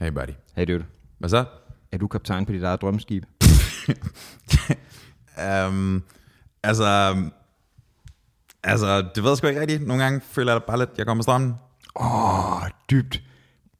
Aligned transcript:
Hey 0.00 0.10
buddy. 0.10 0.32
Hey 0.56 0.64
dude, 0.66 0.84
Hvad 1.18 1.28
så? 1.28 1.44
er 1.92 1.98
du 1.98 2.08
kaptajn 2.08 2.46
på 2.46 2.52
dit 2.52 2.62
eget 2.62 2.80
drømmeskib? 2.80 3.24
Um, 5.68 6.02
altså, 6.68 7.16
altså, 8.64 9.02
det 9.14 9.22
ved 9.22 9.30
jeg 9.30 9.36
sgu 9.36 9.46
ikke 9.46 9.60
rigtigt. 9.60 9.86
Nogle 9.86 10.02
gange 10.02 10.20
føler 10.20 10.52
jeg 10.52 10.62
bare 10.62 10.78
lidt, 10.78 10.90
jeg 10.98 11.06
kommer 11.06 11.22
strømmen. 11.22 11.54
Åh, 11.96 12.54
oh, 12.54 12.68
dybt. 12.90 13.22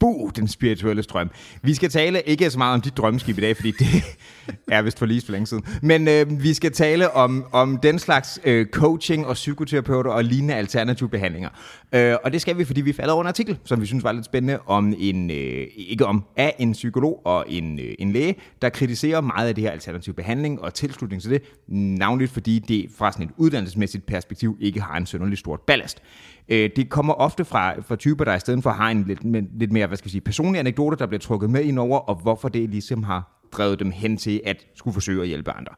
Bu, 0.00 0.30
den 0.36 0.48
spirituelle 0.48 1.02
strøm. 1.02 1.30
Vi 1.62 1.74
skal 1.74 1.90
tale 1.90 2.22
ikke 2.22 2.50
så 2.50 2.58
meget 2.58 2.74
om 2.74 2.80
dit 2.80 2.96
drømmeskib 2.96 3.38
i 3.38 3.40
dag, 3.40 3.56
fordi 3.56 3.70
det 3.70 3.86
er 4.68 4.82
vist 4.82 4.98
for 4.98 5.06
lige 5.06 5.22
for 5.24 5.32
længe 5.32 5.46
siden. 5.46 5.64
Men 5.82 6.08
øh, 6.08 6.42
vi 6.42 6.54
skal 6.54 6.72
tale 6.72 7.10
om, 7.10 7.44
om 7.52 7.78
den 7.78 7.98
slags 7.98 8.40
øh, 8.44 8.66
coaching 8.66 9.26
og 9.26 9.34
psykoterapeuter 9.34 10.10
og 10.10 10.24
lignende 10.24 10.54
alternative 10.54 11.08
behandlinger. 11.08 11.48
Øh, 11.94 12.16
og 12.24 12.32
det 12.32 12.40
skal 12.40 12.58
vi, 12.58 12.64
fordi 12.64 12.80
vi 12.80 12.92
falder 12.92 13.12
over 13.12 13.22
en 13.22 13.28
artikel, 13.28 13.58
som 13.64 13.80
vi 13.80 13.86
synes 13.86 14.04
var 14.04 14.12
lidt 14.12 14.24
spændende, 14.24 14.58
om 14.66 14.94
en, 14.98 15.30
øh, 15.30 15.66
ikke 15.76 16.06
om, 16.06 16.24
af 16.36 16.54
en 16.58 16.72
psykolog 16.72 17.20
og 17.24 17.44
en, 17.48 17.78
øh, 17.80 17.94
en 17.98 18.12
læge, 18.12 18.34
der 18.62 18.68
kritiserer 18.68 19.20
meget 19.20 19.48
af 19.48 19.54
det 19.54 19.64
her 19.64 19.70
alternative 19.70 20.14
behandling 20.14 20.60
og 20.60 20.74
tilslutning 20.74 21.22
til 21.22 21.30
det, 21.30 21.42
navnligt 21.68 22.32
fordi 22.32 22.58
det 22.58 22.86
fra 22.98 23.12
sådan 23.12 23.26
et 23.26 23.32
uddannelsesmæssigt 23.36 24.06
perspektiv 24.06 24.56
ikke 24.60 24.80
har 24.80 24.96
en 24.96 25.06
sønderlig 25.06 25.38
stort 25.38 25.60
ballast. 25.60 26.02
Øh, 26.50 26.70
det 26.76 26.88
kommer 26.88 27.14
ofte 27.14 27.44
fra, 27.44 27.80
fra 27.80 27.96
typer, 27.96 28.24
der 28.24 28.34
i 28.34 28.40
stedet 28.40 28.62
for 28.62 28.70
har 28.70 28.90
en 28.90 29.04
lidt, 29.04 29.24
men, 29.24 29.48
lidt 29.52 29.72
mere 29.72 29.86
hvad 29.86 29.96
skal 29.96 30.06
jeg 30.06 30.10
sige, 30.10 30.20
personlig 30.20 30.58
anekdote, 30.58 30.96
der 30.96 31.06
bliver 31.06 31.20
trukket 31.20 31.50
med 31.50 31.64
ind 31.64 31.78
over, 31.78 31.98
og 31.98 32.14
hvorfor 32.14 32.48
det 32.48 32.70
ligesom 32.70 33.02
har 33.02 33.46
drevet 33.52 33.78
dem 33.78 33.90
hen 33.90 34.16
til 34.16 34.40
at 34.46 34.66
skulle 34.74 34.94
forsøge 34.94 35.22
at 35.22 35.28
hjælpe 35.28 35.50
andre. 35.50 35.72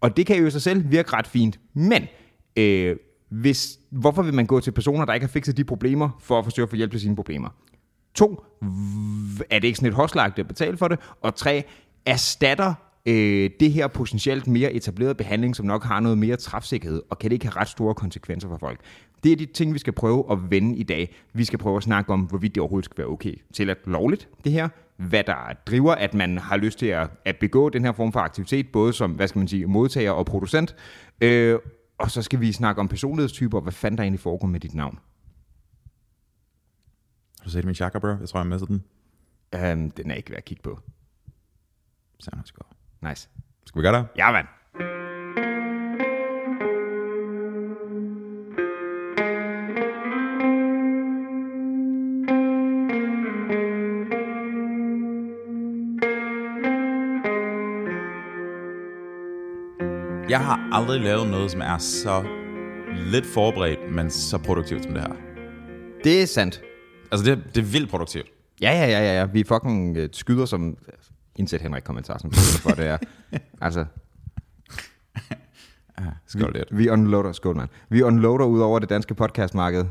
Og 0.00 0.16
det 0.16 0.26
kan 0.26 0.36
jo 0.36 0.46
i 0.46 0.50
sig 0.50 0.62
selv 0.62 0.90
virke 0.90 1.12
ret 1.12 1.26
fint, 1.26 1.60
men 1.74 2.06
øh, 2.56 2.96
hvis, 3.30 3.78
hvorfor 3.90 4.22
vil 4.22 4.34
man 4.34 4.46
gå 4.46 4.60
til 4.60 4.70
personer, 4.70 5.04
der 5.04 5.14
ikke 5.14 5.26
har 5.26 5.32
fikset 5.32 5.56
de 5.56 5.64
problemer, 5.64 6.18
for 6.20 6.38
at 6.38 6.44
forsøge 6.44 6.62
at 6.64 6.70
få 6.70 6.76
hjælp 6.76 6.90
til 6.90 7.00
sine 7.00 7.16
problemer? 7.16 7.48
To, 8.14 8.44
er 9.50 9.58
det 9.58 9.64
ikke 9.64 9.76
sådan 9.76 9.88
et 9.88 9.94
hårdslag, 9.94 10.38
at 10.38 10.48
betale 10.48 10.76
for 10.76 10.88
det? 10.88 10.98
Og 11.22 11.34
tre, 11.34 11.64
erstatter 12.06 12.74
øh, 13.06 13.50
det 13.60 13.72
her 13.72 13.86
potentielt 13.86 14.46
mere 14.46 14.72
etableret 14.72 15.16
behandling, 15.16 15.56
som 15.56 15.66
nok 15.66 15.84
har 15.84 16.00
noget 16.00 16.18
mere 16.18 16.36
træfsikkerhed, 16.36 17.02
og 17.10 17.18
kan 17.18 17.30
det 17.30 17.34
ikke 17.34 17.46
have 17.46 17.56
ret 17.56 17.68
store 17.68 17.94
konsekvenser 17.94 18.48
for 18.48 18.58
folk? 18.58 18.80
Det 19.24 19.32
er 19.32 19.36
de 19.36 19.46
ting, 19.46 19.74
vi 19.74 19.78
skal 19.78 19.92
prøve 19.92 20.32
at 20.32 20.50
vende 20.50 20.76
i 20.76 20.82
dag. 20.82 21.14
Vi 21.32 21.44
skal 21.44 21.58
prøve 21.58 21.76
at 21.76 21.82
snakke 21.82 22.12
om, 22.12 22.20
hvorvidt 22.20 22.54
det 22.54 22.60
overhovedet 22.60 22.84
skal 22.84 22.98
være 22.98 23.06
okay 23.06 23.34
til 23.52 23.70
at 23.70 23.78
lovligt, 23.86 24.28
det 24.44 24.52
her. 24.52 24.68
Hvad 24.96 25.24
der 25.24 25.52
driver, 25.66 25.94
at 25.94 26.14
man 26.14 26.38
har 26.38 26.56
lyst 26.56 26.78
til 26.78 26.86
at, 26.86 27.10
at 27.24 27.36
begå 27.36 27.68
den 27.68 27.84
her 27.84 27.92
form 27.92 28.12
for 28.12 28.20
aktivitet, 28.20 28.72
både 28.72 28.92
som, 28.92 29.12
hvad 29.12 29.28
skal 29.28 29.38
man 29.38 29.48
sige, 29.48 29.66
modtager 29.66 30.10
og 30.10 30.26
producent. 30.26 30.76
Øh, 31.20 31.58
og 31.98 32.10
så 32.10 32.22
skal 32.22 32.40
vi 32.40 32.52
snakke 32.52 32.80
om 32.80 32.88
personlighedstyper, 32.88 33.60
hvad 33.60 33.72
fanden 33.72 33.98
der 33.98 34.04
egentlig 34.04 34.20
foregår 34.20 34.46
med 34.48 34.60
dit 34.60 34.74
navn. 34.74 34.98
Har 37.38 37.44
du 37.44 37.50
set 37.50 37.64
min 37.64 37.74
chakra, 37.74 37.98
bro? 37.98 38.08
Jeg 38.08 38.28
tror, 38.28 38.40
jeg 38.40 38.46
mistede 38.46 38.72
den. 38.72 38.84
Um, 39.72 39.90
den 39.90 40.10
er 40.10 40.14
ikke 40.14 40.30
værd 40.30 40.38
at 40.38 40.44
kigge 40.44 40.62
på. 40.62 40.80
Så 42.18 42.30
er 42.32 42.40
sgu. 42.44 42.77
Nice. 43.02 43.28
Skal 43.66 43.82
vi 43.82 43.86
gøre 43.86 43.98
det? 43.98 44.06
Ja, 44.16 44.32
mand. 44.32 44.46
Jeg 60.28 60.40
har 60.40 60.68
aldrig 60.72 61.00
lavet 61.00 61.30
noget, 61.30 61.50
som 61.50 61.60
er 61.60 61.78
så 61.78 62.24
lidt 62.96 63.26
forberedt, 63.26 63.94
men 63.94 64.10
så 64.10 64.38
produktivt 64.38 64.82
som 64.82 64.92
det 64.92 65.02
her. 65.02 65.12
Det 66.04 66.22
er 66.22 66.26
sandt. 66.26 66.62
Altså, 67.12 67.30
det, 67.30 67.44
det 67.54 67.60
er 67.60 67.66
vildt 67.66 67.90
produktivt. 67.90 68.26
Ja, 68.60 68.70
ja, 68.70 68.86
ja, 68.86 69.18
ja. 69.18 69.24
Vi 69.24 69.44
fucking 69.44 69.96
øh, 69.96 70.08
skyder 70.12 70.46
som... 70.46 70.76
Indsæt 71.38 71.60
Henrik 71.62 71.82
kommentar, 71.82 72.18
som 72.18 72.32
for 72.32 72.70
det 72.70 72.86
er. 72.86 72.98
Altså, 73.60 73.84
Skål 76.26 76.52
lidt. 76.54 76.78
vi 76.78 76.88
unloader, 76.88 77.32
skål 77.32 77.56
mand. 77.56 77.68
Vi 77.88 78.02
unloader 78.02 78.44
ud 78.44 78.60
over 78.60 78.78
det 78.78 78.88
danske 78.88 79.14
podcastmarked. 79.14 79.84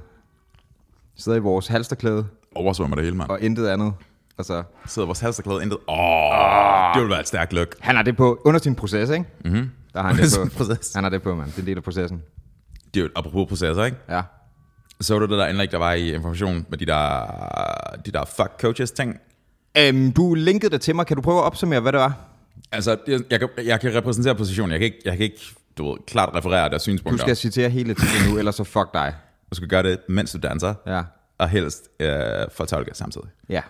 Sidder 1.15 1.37
i 1.37 1.41
vores 1.41 1.67
halsterklæde 1.67 2.27
Oversvømmer 2.55 2.95
det 2.95 3.03
hele, 3.05 3.17
mand. 3.17 3.29
og 3.29 3.41
intet 3.41 3.67
andet. 3.67 3.93
Altså, 4.37 4.63
Sidder 4.85 5.05
vores 5.05 5.19
halsterklæde 5.19 5.63
intet. 5.63 5.77
Åh, 5.87 5.97
oh, 5.99 6.93
det 6.95 7.01
vil 7.01 7.09
være 7.09 7.19
et 7.19 7.27
stærkt 7.27 7.53
look. 7.53 7.75
han 7.79 7.95
har 7.95 8.03
det 8.03 8.17
på 8.17 8.41
under 8.45 8.59
sin 8.59 8.75
proces, 8.75 9.09
ikke? 9.09 9.25
Mm-hmm. 9.45 9.69
Der 9.93 10.01
har 10.01 10.07
han 10.07 10.11
Under 10.13 10.23
det 10.23 10.31
sin 10.31 10.49
på. 10.49 10.55
proces. 10.57 10.93
Han 10.95 11.03
har 11.03 11.09
det 11.09 11.21
på, 11.21 11.35
mand. 11.35 11.47
Det 11.47 11.55
er 11.57 11.61
en 11.61 11.67
del 11.67 11.77
af 11.77 11.83
processen. 11.83 12.21
Det 12.93 12.99
er 12.99 13.01
jo 13.01 13.05
et 13.05 13.11
apropos 13.15 13.47
processer, 13.49 13.83
ikke? 13.83 13.97
Ja. 14.09 14.21
Så 15.01 15.19
du 15.19 15.25
det 15.25 15.29
der 15.37 15.47
indlæg, 15.47 15.71
der 15.71 15.77
var 15.77 15.93
i 15.93 16.13
information 16.13 16.65
med 16.69 16.77
de 16.77 16.85
der, 16.85 17.25
de 18.05 18.11
der 18.11 18.25
fuck 18.25 18.51
coaches 18.61 18.91
ting? 18.91 19.19
Øhm, 19.79 20.11
du 20.11 20.33
linkede 20.33 20.71
det 20.71 20.81
til 20.81 20.95
mig. 20.95 21.05
Kan 21.05 21.15
du 21.15 21.21
prøve 21.21 21.37
at 21.37 21.43
opsummere, 21.43 21.79
hvad 21.79 21.91
det 21.91 21.99
var? 21.99 22.13
Altså, 22.71 22.97
jeg, 23.07 23.19
jeg, 23.29 23.39
kan, 23.39 23.49
jeg 23.65 23.79
kan 23.81 23.95
repræsentere 23.95 24.35
positionen. 24.35 24.71
Jeg 24.71 24.79
kan 24.79 24.85
ikke, 24.85 25.01
jeg 25.05 25.17
kan 25.17 25.23
ikke 25.23 25.41
du 25.77 25.89
ved, 25.91 25.97
klart 26.07 26.29
referere 26.35 26.69
deres 26.69 26.81
Du 26.83 26.89
synspunkter. 26.89 27.25
skal 27.25 27.35
citere 27.35 27.69
hele 27.69 27.93
tiden 27.93 28.31
nu, 28.33 28.37
ellers 28.37 28.55
så 28.55 28.63
fuck 28.63 28.93
dig. 28.93 29.13
Du 29.49 29.55
skal 29.55 29.67
gøre 29.67 29.83
det, 29.83 29.99
mens 30.09 30.31
du 30.31 30.37
danser, 30.43 30.73
Ja. 30.87 31.01
og 31.37 31.49
helst 31.49 31.89
øh, 31.99 32.09
fortolke 32.55 32.91
samtidig. 32.93 33.27
Ja. 33.49 33.61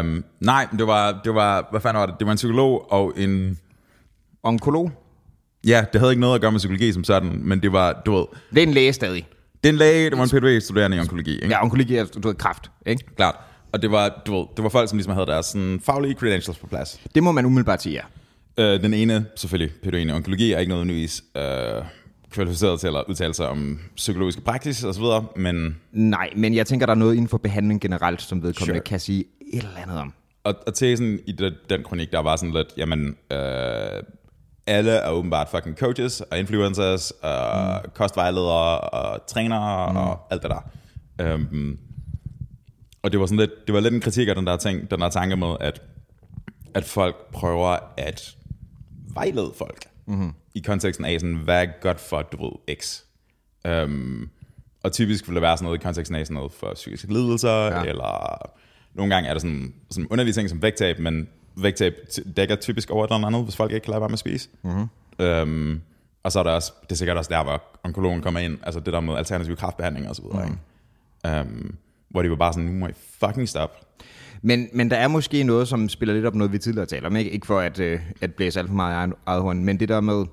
Um, 0.00 0.24
nej, 0.40 0.66
det 0.78 0.86
var, 0.86 1.20
det 1.24 1.34
var, 1.34 1.68
hvad 1.70 1.80
fanden 1.80 2.00
var 2.00 2.06
det? 2.06 2.14
Det 2.18 2.26
var 2.26 2.32
en 2.32 2.36
psykolog 2.36 2.92
og 2.92 3.12
en... 3.16 3.58
Onkolog? 4.42 4.92
Ja, 5.66 5.84
det 5.92 6.00
havde 6.00 6.12
ikke 6.12 6.20
noget 6.20 6.34
at 6.34 6.40
gøre 6.40 6.52
med 6.52 6.58
psykologi 6.58 6.92
som 6.92 7.04
sådan, 7.04 7.40
men 7.44 7.62
det 7.62 7.72
var, 7.72 8.02
du 8.06 8.14
ved... 8.16 8.24
Det 8.54 8.58
er 8.58 8.66
en 8.66 8.72
læge 8.74 8.92
stadig. 8.92 9.28
Det 9.64 9.68
er 9.68 9.72
en 9.72 9.78
læge, 9.78 10.10
det 10.10 10.18
var 10.18 10.24
en 10.24 10.30
PhD-studerende 10.30 10.96
i 10.96 11.00
onkologi, 11.00 11.34
ikke? 11.34 11.48
Ja, 11.48 11.62
onkologi 11.62 11.96
er, 11.96 12.04
du 12.04 12.28
ved, 12.28 12.34
kraft, 12.36 12.70
ikke? 12.86 13.04
Klart. 13.16 13.36
Og 13.72 13.82
det 13.82 13.90
var, 13.90 14.22
du 14.26 14.38
ved, 14.38 14.46
det 14.56 14.62
var 14.62 14.68
folk, 14.70 14.88
som 14.88 14.98
ligesom 14.98 15.12
havde 15.12 15.26
deres 15.26 15.46
sådan, 15.46 15.80
faglige 15.84 16.14
credentials 16.14 16.58
på 16.58 16.66
plads. 16.66 17.00
Det 17.14 17.22
må 17.22 17.32
man 17.32 17.46
umiddelbart 17.46 17.82
sige, 17.82 17.94
ja. 17.94 18.74
Øh, 18.74 18.82
den 18.82 18.94
ene, 18.94 19.26
selvfølgelig, 19.36 20.06
i 20.06 20.10
onkologi, 20.10 20.52
er 20.52 20.58
ikke 20.58 20.70
nødvendigvis 20.70 21.24
øh, 21.36 21.42
kvalificeret 22.30 22.80
til 22.80 22.86
at 22.86 23.04
udtale 23.08 23.34
sig 23.34 23.48
om 23.48 23.80
psykologiske 23.96 24.40
praksis 24.40 24.84
og 24.84 24.94
så 24.94 25.00
videre, 25.00 25.24
men 25.36 25.76
Nej, 25.92 26.30
men 26.36 26.54
jeg 26.54 26.66
tænker, 26.66 26.86
der 26.86 26.92
er 26.92 26.98
noget 26.98 27.14
inden 27.14 27.28
for 27.28 27.38
behandling 27.38 27.80
generelt, 27.80 28.22
som 28.22 28.42
vedkommende 28.42 28.78
Sure. 28.78 28.84
kan 28.84 29.00
sige 29.00 29.24
et 29.52 29.58
eller 29.58 29.76
andet 29.82 29.98
om. 29.98 30.12
Og, 30.44 30.54
og 30.66 30.74
tesen 30.74 31.18
i 31.26 31.32
det, 31.32 31.54
den 31.70 31.82
kronik, 31.82 32.12
der 32.12 32.18
var 32.18 32.36
sådan 32.36 32.54
lidt, 32.54 32.68
jamen, 32.76 33.16
øh, 33.32 34.02
alle 34.66 34.90
er 34.90 35.10
åbenbart 35.10 35.48
fucking 35.48 35.76
coaches 35.76 36.20
og 36.20 36.38
influencers 36.38 37.10
og 37.10 37.80
mm. 37.84 37.90
kostvejledere 37.94 38.80
og 38.80 39.26
trænere 39.26 39.90
mm. 39.92 39.96
og 39.96 40.20
alt 40.30 40.42
det 40.42 40.50
der. 40.50 41.34
Um, 41.34 41.78
og 43.02 43.12
det 43.12 43.20
var 43.20 43.26
sådan 43.26 43.38
lidt, 43.38 43.66
det 43.66 43.74
var 43.74 43.80
lidt 43.80 43.94
en 43.94 44.00
kritik 44.00 44.28
af 44.28 44.34
den 44.34 44.46
der 44.46 44.56
ting, 44.56 44.90
den 44.90 45.00
der 45.00 45.08
tanke 45.08 45.36
med, 45.36 45.56
at, 45.60 45.82
at 46.74 46.84
folk 46.84 47.32
prøver 47.32 47.76
at 47.96 48.36
vejlede 49.14 49.52
folk 49.56 49.84
mm-hmm. 50.06 50.32
i 50.54 50.60
konteksten 50.60 51.04
af 51.04 51.20
sådan, 51.20 51.36
hvad 51.36 51.62
er 51.62 51.68
godt 51.80 52.00
for, 52.00 52.22
du 52.22 52.44
ved, 52.44 52.76
X. 52.76 53.00
Um, 53.68 54.30
og 54.82 54.92
typisk 54.92 55.28
vil 55.28 55.34
det 55.34 55.42
være 55.42 55.56
sådan 55.56 55.64
noget 55.64 55.78
i 55.78 55.82
konteksten 55.82 56.16
af 56.16 56.26
sådan 56.26 56.34
noget 56.34 56.52
for 56.52 56.74
psykiske 56.74 57.12
lidelser, 57.12 57.50
ja. 57.50 57.84
eller 57.84 58.38
nogle 58.94 59.14
gange 59.14 59.28
er 59.28 59.34
der 59.34 59.40
sådan, 59.40 59.74
sådan 59.90 60.08
undervisning 60.10 60.50
som 60.50 60.62
vægttab, 60.62 60.98
men 60.98 61.28
vægttab 61.56 61.94
dækker 62.36 62.56
typisk 62.56 62.90
over 62.90 63.04
et 63.04 63.12
eller 63.12 63.26
andet, 63.26 63.44
hvis 63.44 63.56
folk 63.56 63.72
ikke 63.72 63.84
kan 63.84 63.90
lade 63.90 64.00
være 64.00 64.08
med 64.08 64.14
at 64.14 64.18
spise. 64.18 64.48
Mm-hmm. 64.62 64.88
Um, 65.26 65.82
og 66.22 66.32
så 66.32 66.38
er 66.38 66.42
der 66.42 66.50
også, 66.50 66.72
det 66.82 66.92
er 66.92 66.96
sikkert 66.96 67.16
også 67.16 67.28
der, 67.28 67.42
hvor 67.42 67.62
onkologen 67.84 68.22
kommer 68.22 68.40
ind, 68.40 68.58
altså 68.62 68.80
det 68.80 68.92
der 68.92 69.00
med 69.00 69.16
alternativ 69.16 69.56
kraftbehandling 69.56 70.08
og 70.08 70.16
så 70.16 70.22
videre, 70.22 70.46
mm. 70.46 70.58
ikke? 71.24 71.40
Um, 71.40 71.74
hvor 72.10 72.22
de 72.22 72.30
var 72.30 72.36
bare 72.36 72.52
sådan, 72.52 72.68
nu 72.68 72.72
må 72.72 72.86
I 72.86 72.92
fucking 72.94 73.48
stop. 73.48 73.70
Men, 74.42 74.68
men 74.72 74.90
der 74.90 74.96
er 74.96 75.08
måske 75.08 75.42
noget, 75.42 75.68
som 75.68 75.88
spiller 75.88 76.14
lidt 76.14 76.26
op 76.26 76.34
noget, 76.34 76.52
vi 76.52 76.58
tidligere 76.58 76.86
talte 76.86 77.06
om. 77.06 77.16
Ikke, 77.16 77.30
ikke 77.30 77.46
for 77.46 77.60
at, 77.60 77.80
øh, 77.80 78.00
at 78.20 78.34
blæse 78.34 78.58
alt 78.60 78.68
for 78.68 78.74
meget 78.76 79.12
eget 79.26 79.42
hånd, 79.42 79.64
men 79.64 79.80
det 79.80 79.88
der 79.88 80.00
med, 80.00 80.24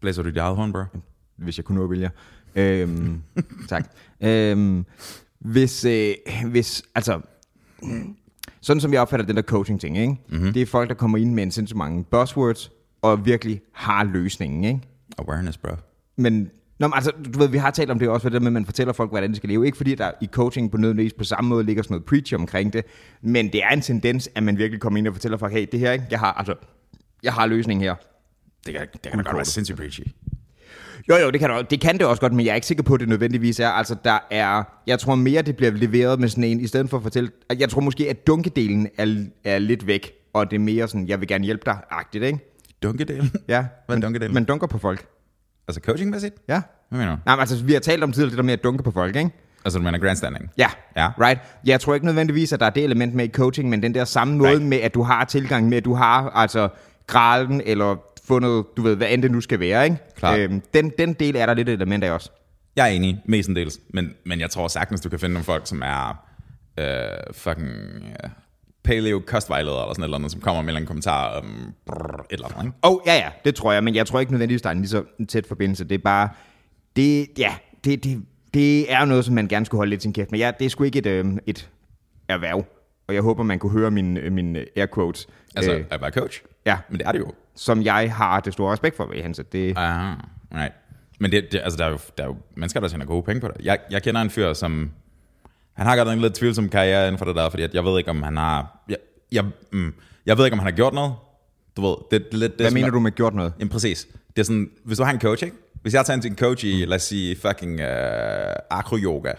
Blæser 0.00 0.22
du 0.22 0.28
dit 0.28 0.36
eget 0.36 0.56
hånd, 0.56 0.72
bro? 0.72 0.82
hvis 1.36 1.58
jeg 1.58 1.64
kunne 1.64 1.78
nå 1.78 1.84
at 1.84 1.90
vælge. 1.90 2.10
Øhm, 2.54 3.22
tak. 3.68 3.90
Øhm, 4.20 4.84
hvis, 5.38 5.84
øh, 5.84 6.14
hvis, 6.46 6.82
altså, 6.94 7.20
sådan 8.60 8.80
som 8.80 8.92
jeg 8.92 9.00
opfatter 9.00 9.26
den 9.26 9.36
der 9.36 9.42
coaching-ting, 9.42 9.98
ikke? 9.98 10.16
Mm-hmm. 10.28 10.52
det 10.52 10.62
er 10.62 10.66
folk, 10.66 10.88
der 10.88 10.94
kommer 10.94 11.18
ind 11.18 11.34
med 11.34 11.42
en 11.42 11.50
sindssygt 11.50 11.76
mange 11.76 12.04
buzzwords, 12.04 12.70
og 13.02 13.26
virkelig 13.26 13.60
har 13.72 14.04
løsningen, 14.04 14.64
ikke? 14.64 14.80
Awareness, 15.18 15.58
bro. 15.58 15.70
Men, 16.16 16.50
nå, 16.80 16.86
men 16.86 16.94
altså, 16.94 17.12
du 17.34 17.38
ved, 17.38 17.48
vi 17.48 17.58
har 17.58 17.70
talt 17.70 17.90
om 17.90 17.98
det 17.98 18.08
også, 18.08 18.24
hvad 18.24 18.32
det 18.32 18.42
med, 18.42 18.48
at 18.48 18.52
man 18.52 18.64
fortæller 18.64 18.92
folk, 18.92 19.10
hvordan 19.10 19.30
de 19.30 19.36
skal 19.36 19.48
leve. 19.48 19.66
Ikke 19.66 19.76
fordi 19.76 19.94
der 19.94 20.10
i 20.20 20.26
coaching 20.26 20.70
på 20.70 20.76
nødvendigvis 20.76 21.12
på 21.12 21.24
samme 21.24 21.48
måde 21.48 21.64
ligger 21.64 21.82
sådan 21.82 21.94
noget 21.94 22.04
preach 22.04 22.34
omkring 22.34 22.72
det, 22.72 22.84
men 23.22 23.52
det 23.52 23.64
er 23.64 23.68
en 23.68 23.80
tendens, 23.80 24.30
at 24.34 24.42
man 24.42 24.58
virkelig 24.58 24.80
kommer 24.80 24.98
ind 24.98 25.08
og 25.08 25.14
fortæller 25.14 25.38
folk, 25.38 25.52
hey, 25.52 25.66
det 25.72 25.80
her, 25.80 25.92
ikke? 25.92 26.04
Jeg 26.10 26.18
har, 26.18 26.32
altså, 26.32 26.54
jeg 27.22 27.32
har 27.32 27.46
løsningen 27.46 27.84
her. 27.84 27.94
Det 28.66 28.74
kan, 28.74 28.86
det 28.92 29.12
kan 29.12 29.24
godt 29.24 29.36
være 29.36 29.44
sindssygt 29.44 29.78
preachy. 29.78 30.02
Jo, 31.08 31.16
jo, 31.16 31.30
det 31.30 31.40
kan, 31.40 31.50
det, 31.50 31.70
det 31.70 31.80
kan 31.80 31.98
det 31.98 32.06
også 32.06 32.20
godt, 32.20 32.32
men 32.32 32.46
jeg 32.46 32.50
er 32.50 32.54
ikke 32.54 32.66
sikker 32.66 32.82
på, 32.82 32.94
at 32.94 33.00
det 33.00 33.08
nødvendigvis 33.08 33.60
er. 33.60 33.68
Altså, 33.68 33.96
der 34.04 34.18
er, 34.30 34.62
jeg 34.86 34.98
tror 34.98 35.14
mere, 35.14 35.42
det 35.42 35.56
bliver 35.56 35.72
leveret 35.72 36.20
med 36.20 36.28
sådan 36.28 36.44
en, 36.44 36.60
i 36.60 36.66
stedet 36.66 36.90
for 36.90 36.96
at 36.96 37.02
fortælle, 37.02 37.30
jeg 37.58 37.68
tror 37.68 37.80
måske, 37.80 38.10
at 38.10 38.26
dunkedelen 38.26 38.88
er, 38.96 39.24
er 39.44 39.58
lidt 39.58 39.86
væk, 39.86 40.12
og 40.32 40.50
det 40.50 40.56
er 40.56 40.60
mere 40.60 40.88
sådan, 40.88 41.08
jeg 41.08 41.20
vil 41.20 41.28
gerne 41.28 41.44
hjælpe 41.44 41.62
dig-agtigt, 41.66 42.24
ikke? 42.24 42.38
Dunkedelen? 42.82 43.30
Ja. 43.48 43.66
Hvad 43.86 43.96
er 43.96 44.00
dunkedelen? 44.00 44.34
Man 44.34 44.44
dunker 44.44 44.66
på 44.66 44.78
folk. 44.78 45.06
Altså 45.70 45.80
coachingmæssigt? 45.86 46.34
Ja. 46.48 46.62
Hvad 46.88 46.98
mener 46.98 47.12
du? 47.16 47.18
Nej, 47.26 47.34
men 47.36 47.40
altså, 47.40 47.64
vi 47.64 47.72
har 47.72 47.80
talt 47.80 48.02
om 48.04 48.12
tidligere 48.12 48.30
det 48.30 48.36
der 48.36 48.42
med 48.42 48.52
at 48.52 48.64
dunke 48.64 48.82
på 48.82 48.90
folk, 48.90 49.16
ikke? 49.16 49.30
Altså, 49.64 49.78
du 49.78 49.84
mener 49.84 49.98
grandstanding? 49.98 50.50
Ja, 50.58 50.68
Ja. 50.96 51.08
right. 51.20 51.40
Jeg 51.66 51.80
tror 51.80 51.94
ikke 51.94 52.06
nødvendigvis, 52.06 52.52
at 52.52 52.60
der 52.60 52.66
er 52.66 52.70
det 52.70 52.84
element 52.84 53.14
med 53.14 53.24
i 53.24 53.28
coaching, 53.28 53.68
men 53.68 53.82
den 53.82 53.94
der 53.94 54.04
samme 54.04 54.36
måde 54.36 54.50
Right. 54.50 54.62
med, 54.62 54.78
at 54.78 54.94
du 54.94 55.02
har 55.02 55.24
tilgang 55.24 55.68
med, 55.68 55.76
at 55.76 55.84
du 55.84 55.94
har 55.94 56.30
altså 56.30 56.68
gralen 57.06 57.62
eller 57.66 57.96
fundet, 58.24 58.64
du 58.76 58.82
ved, 58.82 58.96
hvad 58.96 59.06
end 59.10 59.22
det 59.22 59.30
nu 59.30 59.40
skal 59.40 59.60
være, 59.60 59.84
ikke? 59.84 59.96
Klart. 60.16 60.38
Øhm, 60.38 60.62
den, 60.74 60.92
den 60.98 61.12
del 61.12 61.36
er 61.36 61.46
der 61.46 61.54
lidt 61.54 61.68
et 61.68 61.72
element 61.72 62.04
af 62.04 62.10
også. 62.10 62.30
Jeg 62.76 62.82
er 62.84 62.90
enig, 62.92 63.22
mestendels. 63.26 63.78
Men, 63.94 64.14
men 64.26 64.40
jeg 64.40 64.50
tror 64.50 64.68
sagtens, 64.68 65.00
du 65.00 65.08
kan 65.08 65.18
finde 65.20 65.32
nogle 65.32 65.44
folk, 65.44 65.66
som 65.66 65.82
er 65.84 66.24
øh, 66.78 66.86
fucking 67.32 67.68
øh, 68.24 68.30
paleo 68.90 69.22
kostvejledere 69.26 69.82
eller 69.82 69.94
sådan 69.94 70.02
et 70.02 70.06
eller 70.06 70.16
andet, 70.18 70.30
som 70.32 70.40
kommer 70.40 70.62
med 70.62 70.76
en 70.76 70.86
kommentar 70.86 71.38
om 71.40 71.74
brrr, 71.86 72.20
et 72.20 72.26
eller 72.30 72.46
andet. 72.48 72.64
Ikke? 72.64 72.76
Oh, 72.82 72.96
ja, 73.06 73.14
ja, 73.14 73.28
det 73.44 73.54
tror 73.54 73.72
jeg, 73.72 73.84
men 73.84 73.94
jeg 73.94 74.06
tror 74.06 74.20
ikke 74.20 74.32
nødvendigvis, 74.32 74.62
der 74.62 74.68
er 74.68 74.72
en 74.72 74.78
lige 74.80 74.88
så 74.88 75.04
tæt 75.28 75.46
forbindelse. 75.46 75.84
Det 75.84 75.94
er 75.94 75.98
bare, 75.98 76.28
det, 76.96 77.26
ja, 77.38 77.54
det, 77.84 78.04
det, 78.04 78.22
det 78.54 78.92
er 78.92 79.04
noget, 79.04 79.24
som 79.24 79.34
man 79.34 79.48
gerne 79.48 79.66
skulle 79.66 79.78
holde 79.78 79.90
lidt 79.90 80.02
sin 80.02 80.12
kæft 80.12 80.30
med. 80.30 80.38
Ja, 80.38 80.50
det 80.58 80.64
er 80.64 80.68
sgu 80.68 80.84
ikke 80.84 80.98
et, 80.98 81.06
øh, 81.06 81.26
et 81.46 81.68
erhverv, 82.28 82.64
og 83.08 83.14
jeg 83.14 83.22
håber, 83.22 83.42
man 83.42 83.58
kunne 83.58 83.72
høre 83.72 83.90
mine, 83.90 84.30
mine 84.30 84.64
air 84.76 84.86
quotes, 84.94 85.28
Altså, 85.56 85.72
øh, 85.72 85.84
at 85.90 86.00
være 86.00 86.10
coach. 86.10 86.42
ja, 86.66 86.78
Men 86.88 86.98
det 86.98 87.06
er 87.06 87.12
det 87.12 87.18
jo. 87.18 87.32
som 87.56 87.82
jeg 87.82 88.14
har 88.14 88.40
det 88.40 88.52
store 88.52 88.72
respekt 88.72 88.96
for 88.96 89.06
ved 89.06 89.22
Hans. 89.22 89.40
Det, 89.52 89.74
Aha, 89.76 90.14
right. 90.54 90.72
Men 91.20 91.32
det, 91.32 91.52
det, 91.52 91.60
altså, 91.64 91.76
der, 91.76 91.84
er 91.84 91.90
jo, 91.90 91.98
der 92.18 92.24
er 92.24 92.28
jo 92.28 92.36
mennesker, 92.56 92.80
der 92.80 92.88
tjener 92.88 93.04
gode 93.06 93.22
penge 93.22 93.40
på 93.40 93.48
det. 93.48 93.64
Jeg, 93.64 93.78
jeg 93.90 94.02
kender 94.02 94.20
en 94.20 94.30
fyr, 94.30 94.52
som... 94.52 94.90
Han 95.80 95.86
har 95.88 95.96
godt 95.96 96.08
nok 96.08 96.14
en 96.14 96.22
lidt 96.22 96.34
tvivlsom 96.34 96.68
karriere 96.68 97.06
inden 97.06 97.18
for 97.18 97.24
det 97.24 97.36
der, 97.36 97.50
fordi 97.50 97.62
at 97.62 97.74
jeg 97.74 97.84
ved 97.84 97.98
ikke, 97.98 98.10
om 98.10 98.22
han 98.22 98.36
har... 98.36 98.84
Jeg, 98.88 98.96
jeg, 99.32 99.44
mm, 99.72 99.94
jeg 100.26 100.38
ved 100.38 100.44
ikke, 100.44 100.52
om 100.52 100.58
han 100.58 100.66
har 100.66 100.76
gjort 100.76 100.94
noget. 100.94 101.14
Du 101.76 101.82
ved, 101.82 101.96
det, 102.10 102.32
det. 102.32 102.40
Det, 102.40 102.52
hvad 102.56 102.66
som 102.66 102.74
mener 102.74 102.86
er- 102.86 102.92
du 102.92 103.00
med 103.00 103.12
gjort 103.12 103.34
noget? 103.34 103.52
Jamen 103.58 103.70
præcis. 103.70 104.08
Det 104.36 104.38
er 104.38 104.44
sådan, 104.44 104.70
hvis 104.84 104.98
du 104.98 105.04
har 105.04 105.12
en 105.12 105.20
coach, 105.20 105.44
ikke? 105.44 105.56
Hvis 105.82 105.94
jeg 105.94 106.06
tager 106.06 106.20
en 106.26 106.36
coach 106.36 106.64
i, 106.64 106.84
lad 106.84 106.96
os 106.96 107.02
sige, 107.02 107.36
fucking 107.36 107.80
uh, 107.80 108.78
acro-yoga, 108.78 109.32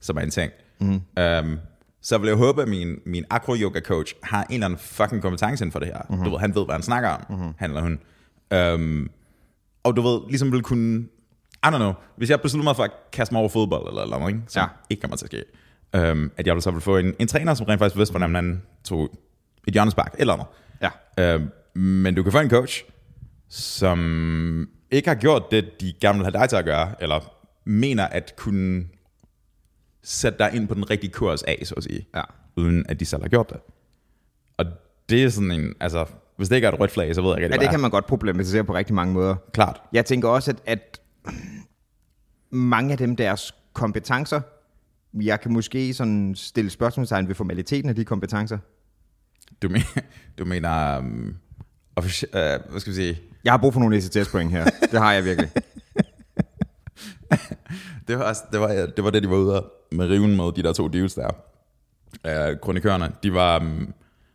som 0.00 0.16
er 0.16 0.20
en 0.20 0.30
ting, 0.30 0.52
mm. 0.80 1.00
um, 1.20 1.58
så 2.02 2.18
vil 2.18 2.28
jeg 2.28 2.36
håbe, 2.36 2.62
at 2.62 2.68
min, 2.68 2.96
min 3.06 3.24
acro-yoga-coach 3.30 4.14
har 4.22 4.42
en 4.44 4.54
eller 4.54 4.66
anden 4.66 4.78
fucking 4.78 5.22
kompetence 5.22 5.64
inden 5.64 5.72
for 5.72 5.78
det 5.78 5.88
her. 5.88 6.00
Mm-hmm. 6.08 6.24
Du 6.24 6.30
ved, 6.30 6.38
han 6.38 6.54
ved, 6.54 6.64
hvad 6.64 6.74
han 6.74 6.82
snakker 6.82 7.08
om, 7.08 7.24
mm-hmm. 7.30 7.52
han 7.58 7.70
eller 7.70 7.82
hun. 7.82 7.98
Um, 8.74 9.10
og 9.84 9.96
du 9.96 10.02
ved, 10.02 10.20
ligesom 10.28 10.52
vil 10.52 10.62
kunne, 10.62 11.06
I 11.64 11.68
don't 11.68 11.76
know, 11.76 11.92
hvis 12.16 12.30
jeg 12.30 12.40
beslutter 12.40 12.64
mig 12.64 12.76
for 12.76 12.82
at 12.82 12.90
kaste 13.12 13.34
mig 13.34 13.40
over 13.40 13.48
fodbold 13.48 13.88
eller 13.88 14.02
eller 14.02 14.16
andet, 14.16 14.28
ikke? 14.28 14.40
som 14.48 14.60
Ja. 14.60 14.66
ikke 14.90 15.00
kommer 15.00 15.16
til 15.16 15.26
at 15.26 15.30
ske, 15.30 16.10
um, 16.12 16.32
at 16.36 16.46
jeg 16.46 16.54
vil 16.54 16.62
så 16.62 16.70
vil 16.70 16.80
få 16.80 16.96
en, 16.96 17.14
en 17.18 17.28
træner, 17.28 17.54
som 17.54 17.66
rent 17.66 17.78
faktisk 17.78 17.96
vidste, 17.96 18.12
hvordan 18.12 18.34
han 18.34 18.62
tog 18.84 19.10
et 19.68 19.74
hjørnespark 19.74 20.14
eller 20.18 20.34
andet. 20.34 20.46
Ja. 21.18 21.34
Øh, 21.34 21.42
men 21.80 22.14
du 22.14 22.22
kan 22.22 22.32
få 22.32 22.38
en 22.38 22.50
coach, 22.50 22.84
som 23.48 24.68
ikke 24.90 25.08
har 25.08 25.14
gjort 25.14 25.42
det, 25.50 25.80
de 25.80 25.92
gerne 26.00 26.18
vil 26.18 26.24
have 26.24 26.32
dig 26.40 26.48
til 26.48 26.56
at 26.56 26.64
gøre, 26.64 26.94
eller 27.00 27.20
mener 27.64 28.04
at 28.06 28.34
kunne 28.36 28.84
sætte 30.02 30.38
dig 30.38 30.50
ind 30.54 30.68
på 30.68 30.74
den 30.74 30.90
rigtige 30.90 31.12
kurs 31.12 31.42
af, 31.42 31.62
så 31.64 31.74
at 31.76 31.82
sige, 31.82 32.06
Ja. 32.14 32.22
uden 32.56 32.86
at 32.88 33.00
de 33.00 33.04
selv 33.04 33.22
har 33.22 33.28
gjort 33.28 33.50
det. 33.50 33.56
Og 34.56 34.66
det 35.08 35.24
er 35.24 35.28
sådan 35.28 35.50
en, 35.50 35.74
altså, 35.80 36.04
hvis 36.36 36.48
det 36.48 36.56
ikke 36.56 36.66
er 36.68 36.72
et 36.72 36.80
rødt 36.80 36.90
flag, 36.90 37.14
så 37.14 37.20
ved 37.22 37.30
jeg 37.30 37.36
ikke, 37.38 37.46
Ja, 37.46 37.52
rigtig, 37.52 37.60
det 37.66 37.70
kan 37.70 37.80
man 37.80 37.90
godt 37.90 38.06
problematisere 38.06 38.64
på 38.64 38.74
rigtig 38.74 38.94
mange 38.94 39.14
måder. 39.14 39.30
er. 39.30 39.36
Klart. 39.52 39.80
Jeg 39.92 40.04
tænker 40.06 40.28
også, 40.28 40.50
at, 40.50 40.56
at 40.66 41.00
mange 42.50 42.92
af 42.92 42.98
dem 42.98 43.16
deres 43.16 43.54
kompetencer, 43.72 44.40
jeg 45.14 45.40
kan 45.40 45.52
måske 45.52 45.94
sådan 45.94 46.34
stille 46.34 46.70
spørgsmålstegn 46.70 47.28
ved 47.28 47.34
formaliteten 47.34 47.88
af 47.88 47.94
de 47.96 48.04
kompetencer. 48.04 48.58
Du, 49.62 49.68
men, 49.68 49.82
du 50.38 50.44
mener, 50.44 50.98
um, 50.98 51.36
offici- 52.00 52.26
uh, 52.26 52.70
hvad 52.70 52.80
skal 52.80 52.90
vi 52.90 52.94
sige, 52.94 53.20
Jeg 53.44 53.52
har 53.52 53.58
brug 53.58 53.72
for 53.72 53.80
nogle 53.80 53.96
ECTS-point 53.96 54.50
her. 54.50 54.64
Det 54.92 55.00
har 55.00 55.12
jeg 55.12 55.24
virkelig. 55.24 55.50
Det 58.08 58.18
var, 58.18 58.24
også, 58.24 58.42
det, 58.52 58.60
var, 58.60 58.68
det 58.68 59.04
var 59.04 59.10
det, 59.10 59.22
de 59.22 59.30
var 59.30 59.36
ude 59.36 59.64
med 59.92 60.06
riven 60.06 60.36
med 60.36 60.52
de 60.52 60.62
der 60.62 60.72
to 60.72 60.88
deals 60.88 61.14
der. 61.14 61.30
Uh, 62.24 62.60
kronikørerne, 62.60 63.12
de 63.22 63.32
var, 63.34 63.60
um, 63.60 63.94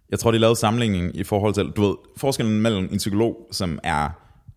jeg 0.10 0.20
tror, 0.20 0.32
de 0.32 0.38
lavede 0.38 0.56
sammenligning 0.56 1.16
i 1.16 1.24
forhold 1.24 1.54
til, 1.54 1.64
du 1.72 1.82
ved, 1.82 1.96
forskellen 2.18 2.62
mellem 2.62 2.90
en 2.92 2.98
psykolog, 2.98 3.48
som 3.52 3.80
er 3.84 4.10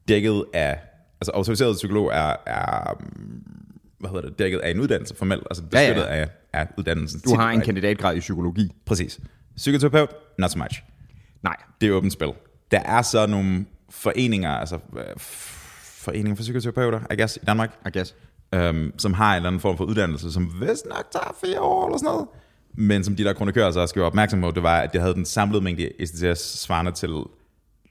dækket 0.09 0.45
af, 0.55 0.81
altså 1.21 1.33
autoriseret 1.35 1.77
psykolog 1.77 2.07
er, 2.13 2.35
er 2.47 2.93
um, 2.93 3.43
hvad 3.99 4.11
hedder 4.11 4.29
det, 4.29 4.39
dækket 4.39 4.59
af 4.59 4.71
en 4.71 4.81
uddannelse 4.81 5.17
formelt, 5.17 5.43
altså 5.51 5.63
Ja, 5.73 5.81
ja. 5.81 5.87
beskyttet 5.89 6.03
af, 6.11 6.29
af 6.53 6.67
uddannelsen. 6.79 7.21
Du 7.21 7.35
har 7.37 7.51
en 7.51 7.61
kandidatgrad 7.61 8.17
i 8.17 8.21
psykologi. 8.21 8.73
Præcis. 8.87 9.21
Psykoterapeut, 9.57 10.11
not 10.39 10.51
so 10.51 10.59
much. 10.59 10.83
Nej. 11.43 11.57
Det 11.81 11.89
er 11.89 11.93
åbent 11.93 12.13
spil. 12.13 12.29
Der 12.71 12.81
er 12.81 13.03
så 13.03 13.27
nogle 13.27 13.67
foreninger, 13.91 14.51
altså 14.51 14.77
øh, 14.97 15.05
f- 15.17 16.03
foreninger 16.05 16.37
for 16.37 16.43
psykoterapeuter, 16.43 17.01
I 17.13 17.17
guess, 17.17 17.37
i 17.43 17.45
Danmark, 17.47 17.71
I 17.87 17.91
guess. 17.99 18.15
øhm, 18.55 18.99
som 18.99 19.13
har 19.13 19.31
en 19.33 19.37
eller 19.37 19.47
anden 19.49 19.61
form 19.61 19.77
for 19.77 19.85
uddannelse, 19.85 20.33
som 20.33 20.53
vist 20.61 20.87
nok 20.87 21.05
tager 21.13 21.37
fire 21.45 21.61
år 21.61 21.87
eller 21.87 21.99
sådan 21.99 22.07
noget. 22.13 22.27
Men 22.75 23.05
som 23.05 23.17
de 23.17 23.25
der 23.25 23.33
kronikører 23.33 23.71
så 23.71 23.81
også 23.81 23.95
gjorde 23.95 24.07
opmærksom 24.07 24.41
på, 24.41 24.51
det 24.51 24.63
var, 24.63 24.79
at 24.81 24.93
det 24.93 25.01
havde 25.01 25.15
den 25.15 25.25
samlede 25.25 25.65
mængde 25.65 26.03
ECTS 26.03 26.41
svarende 26.61 26.93
til 26.93 27.11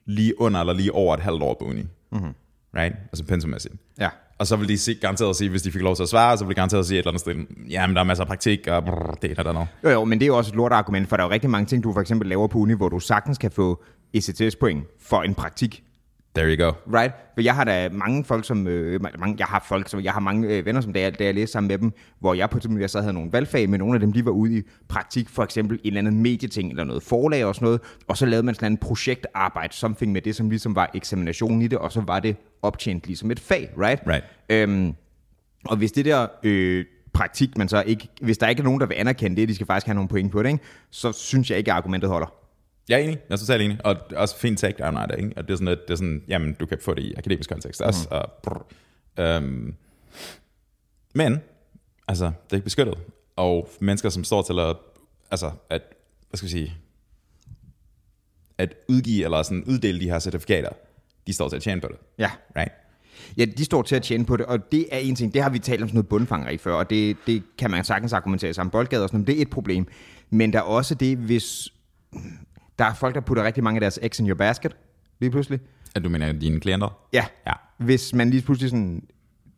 lige 0.06 0.42
under 0.42 0.60
eller 0.60 0.74
lige 0.74 0.92
over 0.92 1.13
et 1.13 1.19
halvt 1.19 1.42
år 1.44 1.54
på 1.60 1.66
uni. 1.66 1.81
Mm-hmm. 2.12 2.33
Right? 2.75 2.95
Altså 3.12 3.25
pensummæssigt. 3.25 3.74
Ja. 4.00 4.10
Og 4.39 4.48
så 4.48 4.56
ville 4.56 4.74
de 4.74 4.77
se, 4.77 4.95
garanteret 4.95 5.36
sige, 5.36 5.50
hvis 5.50 5.62
de 5.62 5.72
fik 5.72 5.81
lov 5.81 5.95
til 5.95 6.04
at 6.04 6.10
svare, 6.10 6.38
så 6.38 6.44
ville 6.44 6.54
de 6.54 6.56
garanteret 6.56 6.86
sige 6.86 6.98
et 6.98 7.00
eller 7.00 7.12
andet 7.12 7.19
sted, 7.19 7.36
jamen 7.69 7.95
der 7.95 8.01
er 8.01 8.06
masser 8.06 8.24
af 8.24 8.27
praktik, 8.27 8.68
og 8.68 8.86
brrr, 8.86 9.18
det 9.22 9.39
er 9.39 9.44
der 9.44 9.54
noget. 9.54 9.68
Jo, 9.83 9.89
jo, 9.89 10.06
men 10.06 10.19
det 10.19 10.25
er 10.25 10.27
jo 10.27 10.38
også 10.38 10.51
et 10.51 10.56
lort 10.56 10.72
argument, 10.72 11.10
for 11.10 11.18
der 11.18 11.24
er 11.24 11.27
jo 11.27 11.33
rigtig 11.33 11.50
mange 11.50 11.66
ting, 11.66 11.83
du 11.83 11.94
for 11.94 12.01
eksempel 12.01 12.27
laver 12.27 12.48
på 12.48 12.57
uni, 12.57 12.74
hvor 12.74 12.89
du 12.89 13.00
sagtens 13.00 13.38
kan 13.38 13.51
få 13.51 13.83
ECTS-point 14.13 14.86
for 15.01 15.22
en 15.22 15.33
praktik. 15.33 15.83
There 16.35 16.55
you 16.55 16.65
go. 16.65 16.71
Right? 16.97 17.13
For 17.33 17.41
jeg 17.41 17.55
har 17.55 17.63
da 17.63 17.89
mange 17.89 18.23
folk, 18.23 18.45
som... 18.45 18.67
Øh, 18.67 19.01
mange, 19.19 19.35
jeg 19.39 19.47
har 19.47 19.65
folk, 19.67 19.89
som, 19.89 20.03
jeg 20.03 20.13
har 20.13 20.19
mange 20.19 20.47
øh, 20.47 20.65
venner, 20.65 20.81
som 20.81 20.93
da 20.93 21.01
jeg, 21.01 21.19
da 21.19 21.23
jeg 21.23 21.35
læste 21.35 21.51
sammen 21.51 21.67
med 21.67 21.77
dem, 21.77 21.91
hvor 22.19 22.33
jeg 22.33 22.49
på 22.49 22.59
jeg 22.79 22.89
så 22.89 23.01
havde 23.01 23.13
nogle 23.13 23.31
valgfag, 23.31 23.69
men 23.69 23.79
nogle 23.79 23.93
af 23.93 23.99
dem, 23.99 24.13
de 24.13 24.25
var 24.25 24.31
ude 24.31 24.57
i 24.57 24.61
praktik, 24.89 25.29
for 25.29 25.43
eksempel 25.43 25.79
en 25.83 25.87
eller 25.87 25.99
anden 25.99 26.23
medieting, 26.23 26.69
eller 26.69 26.83
noget 26.83 27.03
forlag 27.03 27.45
og 27.45 27.55
sådan 27.55 27.65
noget, 27.65 27.81
og 28.07 28.17
så 28.17 28.25
lavede 28.25 28.45
man 28.45 28.55
sådan 28.55 28.71
en 28.71 28.77
projektarbejde, 28.77 29.73
something 29.73 30.11
med 30.11 30.21
det, 30.21 30.35
som 30.35 30.49
ligesom 30.49 30.75
var 30.75 30.91
eksaminationen 30.93 31.61
i 31.61 31.67
det, 31.67 31.77
og 31.77 31.91
så 31.91 32.01
var 32.01 32.19
det 32.19 32.35
optjent 32.61 33.07
ligesom 33.07 33.31
et 33.31 33.39
fag, 33.39 33.69
right? 33.77 34.01
Right. 34.07 34.23
Øhm, 34.49 34.95
og 35.65 35.77
hvis 35.77 35.91
det 35.91 36.05
der 36.05 36.27
øh, 36.43 36.85
praktik, 37.13 37.57
man 37.57 37.67
så 37.67 37.83
ikke, 37.88 38.07
hvis 38.21 38.38
der 38.38 38.47
ikke 38.47 38.59
er 38.59 38.63
nogen, 38.63 38.79
der 38.79 38.85
vil 38.85 38.95
anerkende 38.95 39.41
det, 39.41 39.49
de 39.49 39.55
skal 39.55 39.67
faktisk 39.67 39.85
have 39.85 39.95
nogle 39.95 40.09
point 40.09 40.31
på 40.31 40.43
det, 40.43 40.49
ikke? 40.49 40.63
så 40.89 41.11
synes 41.11 41.49
jeg 41.49 41.57
ikke, 41.57 41.71
at 41.71 41.77
argumentet 41.77 42.09
holder. 42.09 42.44
Jeg 42.89 42.99
er 42.99 43.03
enig, 43.03 43.17
jeg 43.29 43.33
er 43.33 43.37
totalt 43.37 43.61
enig. 43.61 43.85
Og 43.85 43.97
også 44.15 44.37
fint 44.37 44.59
take 44.59 44.83
down 44.83 44.95
det, 44.95 45.15
ikke? 45.17 45.33
Og 45.37 45.47
det 45.47 45.53
er 45.53 45.57
sådan, 45.57 45.67
at 45.67 45.79
det 45.87 45.93
er 45.93 45.97
sådan, 45.97 46.23
jamen, 46.27 46.53
du 46.53 46.65
kan 46.65 46.77
få 46.81 46.93
det 46.93 47.03
i 47.03 47.13
akademisk 47.17 47.49
kontekst 47.49 47.81
også. 47.81 48.07
Og, 48.11 48.31
brr. 48.43 48.65
øhm, 49.19 49.75
men, 51.13 51.39
altså, 52.07 52.25
det 52.25 52.51
er 52.51 52.55
ikke 52.55 52.63
beskyttet. 52.63 52.97
Og 53.35 53.69
mennesker, 53.79 54.09
som 54.09 54.23
står 54.23 54.41
til 54.41 54.59
at, 54.59 54.75
altså, 55.31 55.51
at, 55.69 55.81
hvad 56.29 56.37
skal 56.37 56.45
vi 56.45 56.51
sige, 56.51 56.77
at 58.57 58.75
udgive 58.88 59.24
eller 59.24 59.43
sådan 59.43 59.63
uddele 59.63 60.00
de 60.00 60.10
her 60.10 60.19
certifikater, 60.19 60.69
de 61.27 61.33
står 61.33 61.50
til 61.50 61.55
at 61.55 61.62
tjene 61.62 61.81
på 61.81 61.88
det. 61.88 61.98
Ja. 62.17 62.31
Right? 62.55 62.71
Ja, 63.38 63.45
de 63.45 63.65
står 63.65 63.81
til 63.81 63.95
at 63.95 64.03
tjene 64.03 64.25
på 64.25 64.38
det, 64.38 64.45
og 64.45 64.71
det 64.71 64.88
er 64.91 64.98
en 64.98 65.15
ting, 65.15 65.33
det 65.33 65.43
har 65.43 65.50
vi 65.50 65.60
talt 65.60 65.81
om 65.81 65.88
sådan 65.88 65.95
noget 65.95 66.10
bundfangeri 66.10 66.57
før, 66.57 66.74
og 66.74 66.89
det, 66.89 67.17
det 67.27 67.43
kan 67.57 67.71
man 67.71 67.83
sagtens 67.83 68.13
argumentere 68.13 68.53
sammen 68.53 68.71
boldgade 68.71 69.03
og 69.03 69.10
sådan 69.10 69.17
noget, 69.17 69.27
men 69.27 69.36
det 69.36 69.38
er 69.38 69.41
et 69.41 69.50
problem. 69.50 69.88
Men 70.29 70.53
der 70.53 70.60
er 70.60 70.63
også 70.63 70.95
det, 70.95 71.17
hvis 71.17 71.74
der 72.79 72.86
er 72.86 72.94
folk, 72.94 73.15
der 73.15 73.22
putter 73.22 73.44
rigtig 73.44 73.63
mange 73.63 73.77
af 73.77 73.82
deres 73.82 74.00
eggs 74.01 74.20
in 74.20 74.27
your 74.29 74.36
basket, 74.36 74.75
lige 75.20 75.32
pludselig. 75.32 75.60
At 75.96 76.03
du 76.03 76.10
mener 76.10 76.32
dine 76.32 76.60
klienter? 76.60 77.00
Ja, 77.13 77.25
Ja. 77.48 77.53
hvis 77.77 78.13
man 78.13 78.29
lige 78.29 78.41
pludselig 78.41 78.70
sådan 78.70 79.03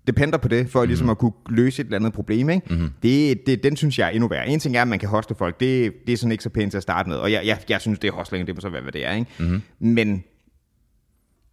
depender 0.08 0.38
på 0.38 0.48
det, 0.48 0.70
for 0.70 0.82
mm. 0.84 0.88
ligesom 0.88 1.10
at 1.10 1.18
kunne 1.18 1.32
løse 1.50 1.82
et 1.82 1.86
eller 1.86 1.98
andet 1.98 2.14
problem, 2.14 2.50
ikke? 2.50 2.74
Mm-hmm. 2.74 2.90
Det, 3.04 3.48
det, 3.48 3.64
den 3.64 3.76
synes 3.76 4.00
jeg 4.00 4.06
er 4.06 4.10
endnu 4.10 4.28
værre. 4.28 4.48
En 4.48 4.60
ting 4.60 4.78
er, 4.78 4.82
at 4.82 4.88
man 4.88 5.00
kan 5.00 5.10
hoste 5.10 5.36
folk, 5.36 5.60
det, 5.60 5.94
det 6.08 6.14
er 6.14 6.18
sådan 6.18 6.32
ikke 6.32 6.44
så 6.44 6.50
pænt 6.50 6.72
til 6.72 6.78
at 6.78 6.84
starte 6.84 7.10
med, 7.10 7.18
og 7.18 7.32
jeg, 7.32 7.46
jeg, 7.46 7.60
jeg 7.70 7.82
synes, 7.82 8.00
det 8.00 8.08
er 8.08 8.12
hostling, 8.12 8.48
det 8.48 8.56
må 8.56 8.62
så 8.62 8.70
være, 8.70 8.82
hvad 8.82 8.92
det 8.92 9.06
er, 9.06 9.14
ikke? 9.14 9.32
Mm-hmm. 9.40 9.62
Men 9.80 10.24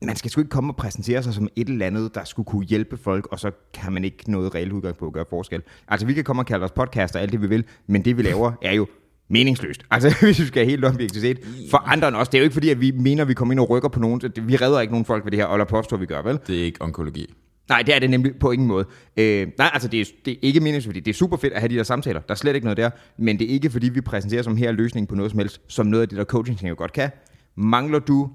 man 0.02 0.16
skal 0.16 0.30
sgu 0.30 0.40
ikke 0.40 0.50
komme 0.50 0.72
og 0.72 0.76
præsentere 0.76 1.22
sig 1.22 1.34
som 1.34 1.48
et 1.56 1.68
eller 1.68 1.86
andet, 1.86 2.14
der 2.14 2.24
skulle 2.24 2.46
kunne 2.46 2.64
hjælpe 2.64 2.96
folk, 2.96 3.26
og 3.30 3.40
så 3.40 3.50
kan 3.74 3.92
man 3.92 4.04
ikke 4.04 4.30
noget 4.30 4.54
reelt 4.54 4.72
udgang 4.72 4.96
på 4.96 5.06
at 5.06 5.12
gøre 5.12 5.24
forskel. 5.30 5.62
Altså, 5.88 6.06
vi 6.06 6.14
kan 6.14 6.24
komme 6.24 6.42
og 6.42 6.46
kalde 6.46 6.64
os 6.64 6.70
podcaster, 6.70 7.18
alt 7.18 7.32
det 7.32 7.42
vi 7.42 7.46
vil, 7.46 7.64
men 7.86 8.04
det 8.04 8.16
vi 8.16 8.22
laver 8.22 8.52
er 8.62 8.72
jo 8.72 8.86
meningsløst. 9.28 9.82
Altså, 9.90 10.14
hvis 10.22 10.40
vi 10.40 10.46
skal 10.46 10.62
have 10.62 10.70
helt 10.70 10.84
objektivt 10.84 11.22
set. 11.22 11.38
For 11.70 11.78
andre 11.78 12.08
end 12.08 12.16
os. 12.16 12.28
Det 12.28 12.38
er 12.38 12.40
jo 12.40 12.44
ikke 12.44 12.54
fordi, 12.54 12.70
at 12.70 12.80
vi 12.80 12.90
mener, 12.90 13.22
at 13.22 13.28
vi 13.28 13.34
kommer 13.34 13.52
ind 13.52 13.60
og 13.60 13.70
rykker 13.70 13.88
på 13.88 14.00
nogen. 14.00 14.22
Vi 14.42 14.56
redder 14.56 14.80
ikke 14.80 14.92
nogen 14.92 15.04
folk 15.04 15.24
ved 15.24 15.30
det 15.30 15.40
her, 15.40 15.46
eller 15.46 15.64
påstår, 15.64 15.96
vi 15.96 16.06
gør, 16.06 16.22
vel? 16.22 16.38
Det 16.46 16.60
er 16.60 16.64
ikke 16.64 16.82
onkologi. 16.82 17.34
Nej, 17.68 17.82
det 17.82 17.94
er 17.94 17.98
det 17.98 18.10
nemlig 18.10 18.36
på 18.40 18.50
ingen 18.50 18.68
måde. 18.68 18.86
Øh, 19.16 19.48
nej, 19.58 19.70
altså 19.72 19.88
det 19.88 20.00
er, 20.00 20.04
det 20.24 20.32
er 20.32 20.36
ikke 20.42 20.60
meningsfuldt, 20.60 20.96
fordi 20.96 21.00
det 21.00 21.10
er 21.10 21.14
super 21.14 21.36
fedt 21.36 21.52
at 21.52 21.60
have 21.60 21.68
de 21.68 21.76
der 21.76 21.82
samtaler. 21.82 22.20
Der 22.20 22.34
er 22.34 22.36
slet 22.36 22.54
ikke 22.54 22.64
noget 22.64 22.76
der. 22.76 22.90
Men 23.18 23.38
det 23.38 23.44
er 23.44 23.54
ikke 23.54 23.70
fordi, 23.70 23.88
vi 23.88 24.00
præsenterer 24.00 24.42
som 24.42 24.56
her 24.56 24.72
løsning 24.72 25.08
på 25.08 25.14
noget 25.14 25.30
som 25.30 25.38
helst, 25.38 25.60
som 25.68 25.86
noget 25.86 26.02
af 26.02 26.08
det 26.08 26.18
der 26.18 26.24
coaching 26.24 26.68
jo 26.68 26.74
godt 26.78 26.92
kan. 26.92 27.10
Mangler 27.56 27.98
du 27.98 28.30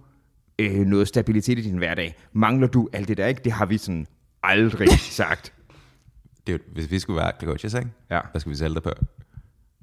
øh, 0.60 0.79
noget 0.86 1.08
stabilitet 1.08 1.60
i 1.60 1.62
din 1.62 1.77
hverdag? 1.77 2.15
Mangler 2.34 2.67
du 2.67 2.89
alt 2.93 3.08
det 3.08 3.17
der, 3.17 3.27
ikke? 3.27 3.41
Det 3.43 3.51
har 3.51 3.65
vi 3.65 3.77
sådan 3.77 4.08
aldrig 4.43 4.89
sagt. 5.19 5.53
Det 6.48 6.53
er 6.53 6.58
jo, 6.58 6.74
hvis 6.74 6.91
vi 6.91 7.00
skulle 7.00 7.17
være 7.17 7.31
coaches, 7.43 7.74
ikke? 7.74 7.89
Ja. 8.12 8.19
Hvad 8.31 8.41
skulle 8.41 8.51
vi 8.51 8.58
sælge 8.58 8.75
det 8.75 8.84
på? 8.84 8.89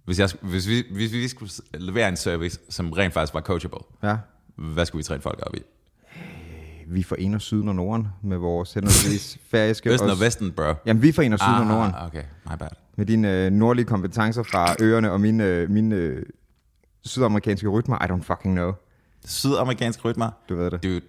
Hvis, 0.06 0.18
jeg, 0.18 0.28
hvis, 0.42 0.68
vi, 0.68 0.84
hvis 0.92 1.12
vi 1.12 1.28
skulle 1.28 1.52
levere 1.74 2.08
en 2.08 2.16
service, 2.16 2.58
som 2.70 2.92
rent 2.92 3.14
faktisk 3.14 3.34
var 3.34 3.40
coachable, 3.40 3.78
Ja. 4.02 4.16
hvad 4.56 4.86
skulle 4.86 5.00
vi 5.00 5.04
træne 5.04 5.22
folk 5.22 5.38
op 5.42 5.54
i? 5.54 5.58
vi 6.88 7.02
forener 7.02 7.38
Syden 7.38 7.68
og 7.68 7.74
Norden 7.74 8.08
med 8.22 8.36
vores 8.36 8.72
henholdsvis 8.74 9.38
færøske... 9.50 9.90
Østen 9.92 10.10
og 10.10 10.20
Vesten, 10.20 10.52
bro. 10.52 10.72
Jamen, 10.86 11.02
vi 11.02 11.12
forener 11.12 11.36
Syden 11.36 11.54
og 11.54 11.66
Norden 11.66 11.92
Ah, 11.94 12.06
okay, 12.06 12.22
my 12.44 12.56
bad. 12.58 12.68
med 12.96 13.06
dine 13.06 13.32
øh, 13.44 13.52
nordlige 13.52 13.86
kompetencer 13.86 14.42
fra 14.42 14.74
øerne 14.80 15.10
og 15.12 15.20
mine, 15.20 15.44
øh, 15.44 15.70
mine 15.70 15.94
øh, 15.94 16.22
sydamerikanske 17.04 17.68
rytmer. 17.68 18.04
I 18.04 18.08
don't 18.10 18.22
fucking 18.22 18.54
know. 18.54 18.72
Sydamerikanske 19.24 20.02
rytmer. 20.04 20.30
Du 20.48 20.56
ved 20.56 20.70
det. 20.70 20.82
Du, 20.82 21.00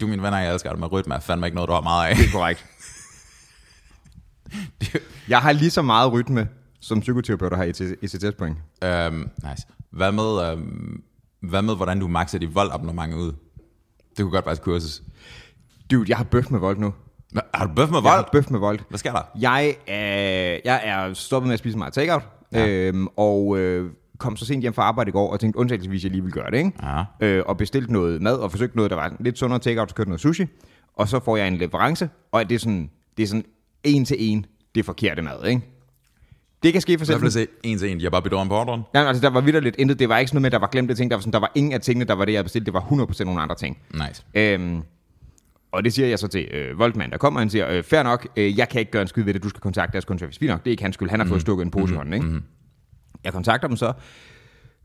du 0.00 0.06
min 0.06 0.22
venner, 0.22 0.38
jeg 0.38 0.52
elsker 0.52 0.70
det, 0.70 0.78
men 0.80 0.88
rytme 0.88 1.14
er 1.14 1.20
fandme 1.20 1.46
ikke 1.46 1.54
noget, 1.54 1.68
du 1.68 1.74
har 1.74 1.80
meget 1.80 2.08
af. 2.10 2.16
Det 2.16 2.26
er 2.26 2.32
korrekt. 2.32 2.66
Jeg 5.28 5.38
har 5.40 5.52
lige 5.52 5.70
så 5.70 5.82
meget 5.82 6.12
rytme, 6.12 6.48
som 6.80 7.00
psykoterapeuter 7.00 7.56
har 7.56 7.64
i 7.64 7.70
ECTS-point. 8.02 8.56
um, 9.08 9.30
nice. 9.50 9.66
Hvad 9.90 10.12
med, 10.12 10.52
um, 10.54 11.02
hvad 11.40 11.62
med, 11.62 11.76
hvordan 11.76 12.00
du 12.00 12.08
maxer 12.08 12.38
dit 12.38 12.54
voldabonnement 12.54 13.14
ud? 13.14 13.32
Det 14.08 14.18
kunne 14.18 14.30
godt 14.30 14.46
være 14.46 14.52
et 14.52 14.62
kursus. 14.62 15.02
Dude, 15.90 16.04
jeg 16.08 16.16
har 16.16 16.24
bøf 16.24 16.50
med 16.50 16.60
vold 16.60 16.78
nu. 16.78 16.94
Hva- 17.36 17.50
Har 17.54 17.66
du 17.66 17.72
bøf 17.74 17.88
med 17.90 17.96
Jeg 17.98 18.04
vold? 18.04 18.14
har 18.24 18.28
bøf 18.32 18.50
med 18.50 18.58
vold. 18.58 18.78
Hvad 18.88 18.98
sker 18.98 19.12
der? 19.12 19.22
Jeg 19.40 19.76
er, 19.86 20.58
jeg 20.64 20.80
er 20.88 21.14
stoppet 21.14 21.46
med 21.46 21.52
at 21.54 21.58
spise 21.58 21.78
meget 21.78 21.92
takeout, 21.92 22.22
Ja. 22.52 22.68
øhm, 22.68 23.06
og 23.16 23.58
øh, 23.58 23.90
kom 24.18 24.36
så 24.36 24.46
sent 24.46 24.60
hjem 24.62 24.72
fra 24.74 24.82
arbejde 24.82 25.08
i 25.08 25.12
går, 25.12 25.32
og 25.32 25.40
tænkte 25.40 25.58
undtagelsesvis, 25.58 26.02
jeg 26.04 26.10
lige 26.12 26.22
vil 26.22 26.32
gøre 26.32 26.50
det, 26.50 26.56
ikke? 26.58 26.72
Ja. 26.82 27.04
Øh, 27.20 27.42
og 27.46 27.56
bestilte 27.56 27.92
noget 27.92 28.22
mad, 28.22 28.36
og 28.36 28.50
forsøgte 28.50 28.76
noget, 28.76 28.90
der 28.90 28.96
var 28.96 29.16
lidt 29.20 29.38
sundere 29.38 29.58
takeout, 29.58 29.88
så 29.90 29.94
kørte 29.94 30.10
noget 30.10 30.20
sushi, 30.20 30.46
og 30.94 31.08
så 31.08 31.20
får 31.20 31.36
jeg 31.36 31.48
en 31.48 31.56
leverance, 31.56 32.08
og 32.32 32.48
det 32.48 32.54
er 32.54 32.58
sådan, 32.58 32.90
det 33.16 33.22
er 33.22 33.26
sådan 33.26 33.44
en 33.84 34.04
til 34.04 34.16
en, 34.18 34.46
det 34.74 34.84
forkerte 34.84 35.22
mad, 35.22 35.44
ikke? 35.46 35.62
Det 36.62 36.72
kan 36.72 36.82
ske 36.82 36.98
for 36.98 37.04
Så 37.04 37.18
jeg 37.22 37.32
se 37.32 37.46
en 37.62 37.78
til 37.78 37.90
en. 37.90 37.98
De 37.98 38.02
har 38.02 38.10
bare 38.10 38.22
bedre 38.22 38.46
på 38.48 38.54
ordren. 38.54 38.82
Ja, 38.94 39.06
altså, 39.08 39.20
der 39.22 39.30
var 39.30 39.40
videre 39.40 39.62
lidt 39.62 39.76
intet. 39.78 39.98
Det 39.98 40.08
var 40.08 40.18
ikke 40.18 40.28
sådan 40.28 40.36
noget 40.36 40.42
med, 40.42 40.46
at 40.48 40.52
der 40.52 40.58
var 40.58 40.66
glemte 40.66 40.94
ting. 40.94 41.10
Der 41.10 41.16
var, 41.16 41.20
sådan, 41.20 41.32
der 41.32 41.38
var 41.38 41.52
ingen 41.54 41.72
af 41.72 41.80
tingene, 41.80 42.04
der 42.04 42.14
var 42.14 42.24
det, 42.24 42.32
jeg 42.32 42.44
bestilte. 42.44 42.64
Det 42.64 42.74
var 42.74 42.80
100% 42.80 43.24
nogle 43.24 43.40
andre 43.40 43.54
ting. 43.54 43.78
Nice. 43.94 44.24
Øhm, 44.34 44.82
og 45.72 45.84
det 45.84 45.92
siger 45.92 46.08
jeg 46.08 46.18
så 46.18 46.28
til 46.28 46.48
øh, 46.52 46.78
Voltman, 46.78 47.10
der 47.10 47.16
kommer, 47.18 47.40
han 47.40 47.50
siger, 47.50 47.70
øh, 47.70 47.82
fair 47.82 48.02
nok, 48.02 48.28
øh, 48.36 48.58
jeg 48.58 48.68
kan 48.68 48.80
ikke 48.80 48.92
gøre 48.92 49.02
en 49.02 49.08
skid 49.08 49.22
ved 49.22 49.34
det, 49.34 49.42
du 49.42 49.48
skal 49.48 49.60
kontakte 49.60 49.92
deres 49.92 50.04
kundeservice. 50.04 50.38
Fint 50.38 50.50
nok, 50.50 50.60
det 50.64 50.66
er 50.66 50.70
ikke 50.70 50.82
hans 50.82 50.94
skyld, 50.94 51.10
han 51.10 51.20
har 51.20 51.26
fået 51.26 51.40
stukket 51.40 51.64
en 51.64 51.70
pose 51.70 51.94
i 51.94 51.96
hånden, 51.96 52.14
ikke? 52.14 52.26
Mm-hmm. 52.26 52.42
Jeg 53.24 53.32
kontakter 53.32 53.68
dem 53.68 53.76
så, 53.76 53.92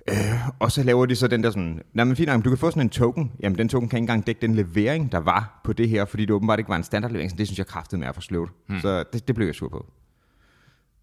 øh, 0.10 0.16
og 0.60 0.72
så 0.72 0.84
laver 0.84 1.06
de 1.06 1.16
så 1.16 1.28
den 1.28 1.44
der 1.44 1.50
sådan, 1.50 1.82
nej 1.94 2.06
men 2.06 2.16
fint 2.16 2.30
nok, 2.30 2.46
du 2.46 2.50
kan 2.50 2.58
få 2.58 2.70
sådan 2.70 2.82
en 2.82 2.90
token, 2.90 3.32
jamen 3.40 3.58
den 3.58 3.70
token 3.70 3.90
kan 3.90 3.98
ikke 3.98 4.04
engang 4.04 4.28
dække 4.28 4.42
den 4.42 4.56
levering, 4.56 5.12
der 5.12 5.18
var 5.18 5.62
på 5.64 5.74
det 5.74 5.90
her, 5.90 6.06
fordi 6.06 6.26
det 6.26 6.32
åbenbart 6.32 6.60
ikke 6.60 6.70
var 6.70 6.76
en 6.76 6.84
standardlevering, 6.84 7.32
så 7.32 7.38
det 7.38 7.48
synes 7.48 7.58
jeg 7.58 7.68
kraftede 7.68 8.00
med 8.00 8.08
at 8.08 8.16
for 8.16 8.22
sløvt. 8.22 8.52
Mm. 8.70 8.80
Så 8.80 9.04
det, 9.14 9.28
det 9.28 9.36
blev 9.36 9.46
jeg 9.46 9.56
sur 9.56 9.70
på. 9.70 9.86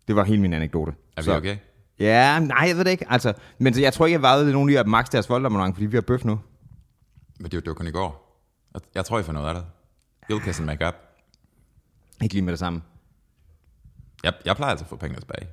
Det 0.09 0.17
var 0.17 0.25
hele 0.25 0.41
min 0.43 0.53
anekdote. 0.53 0.93
Er 1.17 1.21
vi 1.23 1.25
så, 1.25 1.37
okay? 1.37 1.57
Ja, 1.99 2.39
nej, 2.39 2.65
jeg 2.69 2.77
ved 2.77 2.85
det 2.85 2.91
ikke. 2.91 3.07
Altså, 3.11 3.33
men 3.59 3.75
så 3.75 3.81
jeg 3.81 3.93
tror 3.93 4.07
ikke, 4.07 4.15
jeg 4.15 4.23
vejede 4.23 4.53
nogen 4.53 4.71
i 4.71 4.75
at 4.75 4.87
max 4.87 5.07
deres 5.11 5.29
voldabonnement, 5.29 5.75
fordi 5.77 5.87
vi 5.87 5.97
har 5.97 6.01
bøf 6.03 6.25
nu. 6.25 6.41
Men 7.41 7.51
det, 7.51 7.55
var- 7.55 7.61
det 7.61 7.69
var 7.69 7.75
kun 7.75 7.87
i 7.87 7.91
går. 7.91 8.39
Jeg, 8.95 9.05
tror, 9.05 9.19
I 9.19 9.23
får 9.23 9.33
noget 9.33 9.49
af 9.49 9.55
det. 9.55 9.65
Ildkiss 10.31 10.59
and 10.59 10.67
make 10.67 10.89
up. 10.89 10.95
Ikke 12.23 12.35
lige 12.35 12.43
med 12.45 12.53
det 12.53 12.59
samme. 12.59 12.83
Jeg, 14.25 14.33
jeg 14.45 14.57
plejer 14.57 14.71
altså 14.71 14.85
at 14.85 14.89
få 14.89 14.97
pengene 14.97 15.21
tilbage. 15.21 15.49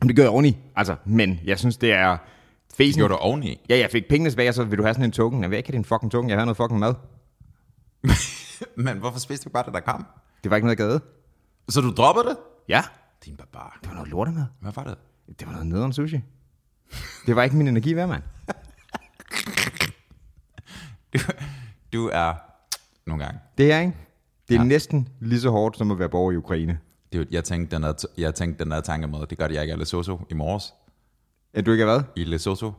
Jamen, 0.00 0.08
det 0.08 0.16
gør 0.16 0.22
jeg 0.22 0.30
oveni. 0.30 0.56
Altså, 0.76 0.96
men 1.04 1.40
jeg 1.44 1.58
synes, 1.58 1.76
det 1.76 1.92
er 1.92 2.10
Det 2.10 2.76
fesen. 2.76 2.98
gjorde 3.00 3.12
du 3.14 3.18
oveni. 3.18 3.60
Ja, 3.68 3.78
jeg 3.78 3.90
fik 3.90 4.08
pengene 4.08 4.30
tilbage, 4.30 4.48
og 4.48 4.54
så 4.54 4.64
vil 4.64 4.78
du 4.78 4.82
have 4.82 4.94
sådan 4.94 5.04
en 5.04 5.12
token. 5.12 5.42
Jeg 5.42 5.50
vil 5.50 5.56
ikke 5.56 5.68
have 5.68 5.76
din 5.76 5.84
fucking 5.84 6.12
token, 6.12 6.30
jeg 6.30 6.38
have 6.38 6.46
noget 6.46 6.56
fucking 6.56 6.80
mad. 6.80 6.94
Men 8.86 8.98
hvorfor 8.98 9.18
spiste 9.18 9.44
du 9.44 9.50
bare 9.52 9.64
det, 9.64 9.74
der 9.74 9.80
kom? 9.80 10.06
Det 10.42 10.50
var 10.50 10.56
ikke 10.56 10.66
noget, 10.66 10.78
jeg 10.78 10.88
gad. 10.88 11.00
Så 11.68 11.80
du 11.80 11.90
droppede 11.90 12.24
det? 12.28 12.36
Ja, 12.68 12.82
Din 13.26 13.36
barbar. 13.36 13.78
det 13.82 13.88
var 13.88 13.94
noget 13.94 14.10
lortemad. 14.10 14.44
Hvad 14.60 14.72
var 14.72 14.84
det? 14.84 14.94
Det 15.38 15.46
var 15.46 15.52
noget 15.52 15.66
nederen 15.66 15.92
sushi. 15.92 16.20
Det 17.26 17.36
var 17.36 17.42
ikke 17.42 17.56
min 17.56 17.68
energi 17.68 17.96
værd, 17.96 18.08
mand. 18.08 18.22
Du, 21.14 21.18
du 21.92 22.10
er... 22.12 22.34
Nogle 23.06 23.24
gange. 23.24 23.40
Det 23.58 23.72
er 23.72 23.80
ikke. 23.80 23.94
Det 24.48 24.54
er 24.54 24.58
Ja. 24.60 24.64
næsten 24.66 25.08
lige 25.20 25.40
så 25.40 25.50
hårdt, 25.50 25.78
som 25.78 25.90
at 25.90 25.98
være 25.98 26.08
borger 26.08 26.32
i 26.32 26.36
Ukraine. 26.36 26.78
Det, 27.12 27.28
jeg, 27.30 27.44
tænkte, 27.44 27.76
den 27.76 27.82
der, 27.82 28.04
jeg 28.18 28.34
tænkte 28.34 28.64
den 28.64 28.70
der 28.72 28.80
tanke 28.80 29.06
med, 29.06 29.26
det 29.26 29.38
gør 29.38 29.48
jeg 29.48 29.62
ikke 29.62 29.74
i 29.74 29.76
Lesotho 29.76 30.20
i 30.30 30.34
morges. 30.34 30.74
Er 31.54 31.62
du 31.62 31.72
ikke 31.72 31.84
hvad? 31.84 32.00
I 32.16 32.24
Lesotho. 32.24 32.72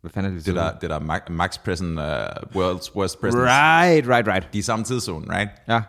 Hvad 0.00 0.10
fanden 0.10 0.32
er 0.32 0.36
det? 0.36 0.46
Det 0.46 0.54
der, 0.54 0.78
det 0.78 0.90
der 0.90 0.98
Max, 0.98 1.20
Max 1.30 1.58
uh, 1.58 1.74
World's 2.62 2.96
Worst 2.96 3.20
Prison. 3.20 3.40
Right, 3.40 4.08
right, 4.08 4.26
right. 4.28 4.52
De 4.52 4.58
er 4.58 4.62
samme 4.62 4.84
tidszone, 4.84 5.34
right? 5.38 5.50
Ja. 5.68 5.82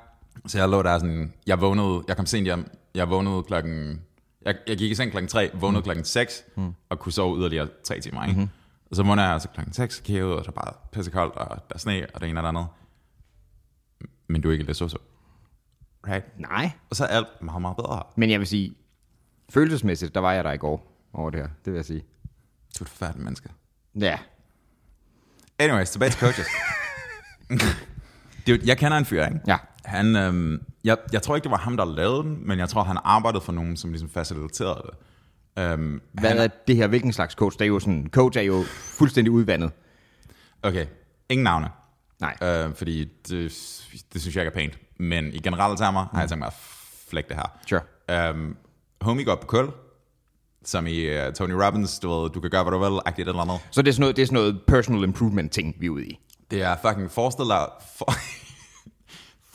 Så 0.48 0.58
jeg 0.58 0.70
lå 0.70 0.82
der 0.82 1.00
sådan, 1.00 1.34
jeg 1.48 1.62
vågnede, 1.62 2.04
jeg 2.08 2.16
kom 2.18 2.26
sent 2.26 2.46
hjem, 2.46 2.72
jeg 2.96 3.10
vågnede 3.10 3.44
klokken, 3.44 4.02
jeg, 4.42 4.56
jeg 4.68 4.78
gik 4.78 4.92
i 4.92 4.96
seng 4.96 5.12
klokken 5.12 5.28
3, 5.28 5.50
vågnede 5.54 5.80
mm. 5.80 5.84
klokken 5.84 6.06
6, 6.06 6.44
mm. 6.56 6.74
og 6.90 7.00
kunne 7.00 7.14
sove 7.14 7.40
yderligere 7.40 7.68
3 7.84 8.00
timer, 8.00 8.24
ikke? 8.24 8.40
Mm-hmm. 8.40 8.50
Og 8.90 8.96
så 8.96 9.04
vågner 9.04 9.24
jeg 9.24 9.34
altså 9.34 9.50
klokken 9.50 9.74
6, 9.74 10.00
kigger 10.00 10.24
ud, 10.24 10.32
og 10.32 10.46
der 10.46 10.52
er 10.52 10.54
bare 10.54 10.74
pissekoldt, 10.92 11.36
og 11.36 11.50
der 11.70 11.76
er 11.76 11.80
sne, 11.80 12.08
og 12.14 12.22
det 12.22 12.30
ene 12.30 12.40
og 12.40 12.44
det 12.44 12.48
andet. 12.50 12.68
Men 14.28 14.42
du 14.42 14.50
er 14.50 14.52
ikke 14.52 14.64
i 14.64 14.68
Lesotho. 14.68 14.98
Right? 16.08 16.40
Nej. 16.40 16.72
Og 16.90 16.96
så 16.96 17.04
er 17.04 17.08
alt 17.08 17.42
meget, 17.42 17.62
meget 17.62 17.78
bedre. 17.78 18.04
Men 18.16 18.30
jeg 18.32 18.40
vil 18.40 18.48
sige, 18.48 18.76
følelsesmæssigt, 19.50 20.16
der 20.16 20.22
var 20.22 20.34
jeg 20.34 20.44
der 20.44 20.52
i 20.52 20.58
går 20.58 21.08
over 21.14 21.30
det 21.30 21.40
her. 21.40 21.48
Det 21.66 21.74
vil 21.74 21.78
jeg 21.78 21.86
sige. 21.86 22.00
Du 22.80 22.84
er 22.84 22.86
et 22.86 22.90
forfærdeligt 22.90 23.24
menneske. 23.24 23.50
Ja. 24.00 24.20
Anyways, 25.60 25.90
tilbage 25.90 26.12
til 26.12 26.20
coaches. 26.20 26.48
Dude, 28.48 28.62
jeg 28.66 28.78
kender 28.78 28.98
en 28.98 29.06
fyr, 29.06 29.26
ikke? 29.26 29.40
Ja. 29.48 29.58
Han, 29.86 30.16
øhm, 30.16 30.64
jeg, 30.86 30.98
jeg 31.14 31.22
tror 31.22 31.36
ikke, 31.36 31.44
det 31.44 31.52
var 31.52 31.58
ham, 31.58 31.78
der 31.78 31.86
lavede 31.86 32.24
den, 32.24 32.48
men 32.48 32.60
jeg 32.60 32.70
tror, 32.70 32.84
han 32.84 32.98
arbejdede 33.04 33.42
for 33.42 33.52
nogen, 33.52 33.78
som 33.78 33.90
ligesom 33.90 34.10
faciliterede 34.10 34.82
det. 34.86 34.98
Øhm, 35.64 36.02
Hvad 36.12 36.30
han, 36.30 36.40
er 36.40 36.48
det 36.68 36.76
her? 36.76 36.88
Hvilken 36.88 37.14
slags 37.14 37.34
coach? 37.34 37.60
Det 37.60 37.66
er 37.66 37.70
jo 37.70 37.80
sådan, 37.80 38.08
coach 38.12 38.38
er 38.38 38.42
jo 38.42 38.64
fuldstændig 38.68 39.32
udvandet. 39.32 39.72
Okay, 40.64 40.86
ingen 41.30 41.44
navne. 41.44 41.70
Nej. 42.20 42.38
Øh, 42.44 42.76
fordi 42.76 43.04
det, 43.28 43.52
det 44.14 44.22
synes 44.22 44.36
jeg 44.36 44.42
ikke 44.44 44.52
er 44.52 44.60
pænt. 44.62 44.80
Men 45.00 45.34
i 45.34 45.40
generelle 45.40 45.78
termer 45.78 46.06
har 46.14 46.20
jeg 46.20 46.30
tænkt 46.30 46.40
mig 46.40 46.48
at 46.48 46.54
flække 47.10 47.30
det 47.30 47.38
her. 47.38 47.52
Sure. 47.68 48.32
Um, 48.32 48.58
homie 49.02 49.26
går 49.26 49.36
på 49.36 49.48
kul, 49.48 49.72
som 50.64 50.88
i 50.88 51.18
uh, 51.18 51.34
Tony 51.34 51.52
Robbins, 51.52 52.00
du 52.00 52.10
ved, 52.10 52.30
du 52.30 52.40
kan 52.40 52.50
gøre, 52.50 52.64
hvad 52.64 52.72
du 52.72 52.80
vil, 52.80 53.00
agtigt 53.06 53.28
eller 53.28 53.42
andet. 53.42 53.60
Så 53.72 53.82
det 53.82 53.90
er 53.90 53.94
sådan 53.94 54.02
noget, 54.02 54.16
det 54.16 54.22
er 54.22 54.26
sådan 54.26 54.36
noget 54.36 54.62
personal 54.68 55.04
improvement 55.04 55.52
ting, 55.52 55.76
vi 55.80 55.86
er 55.86 55.90
ude 55.90 56.06
i. 56.06 56.20
Det 56.52 56.62
er 56.62 56.76
fucking, 56.82 57.12
forestil 57.12 57.46
dig, 57.46 57.68
for, 57.98 58.12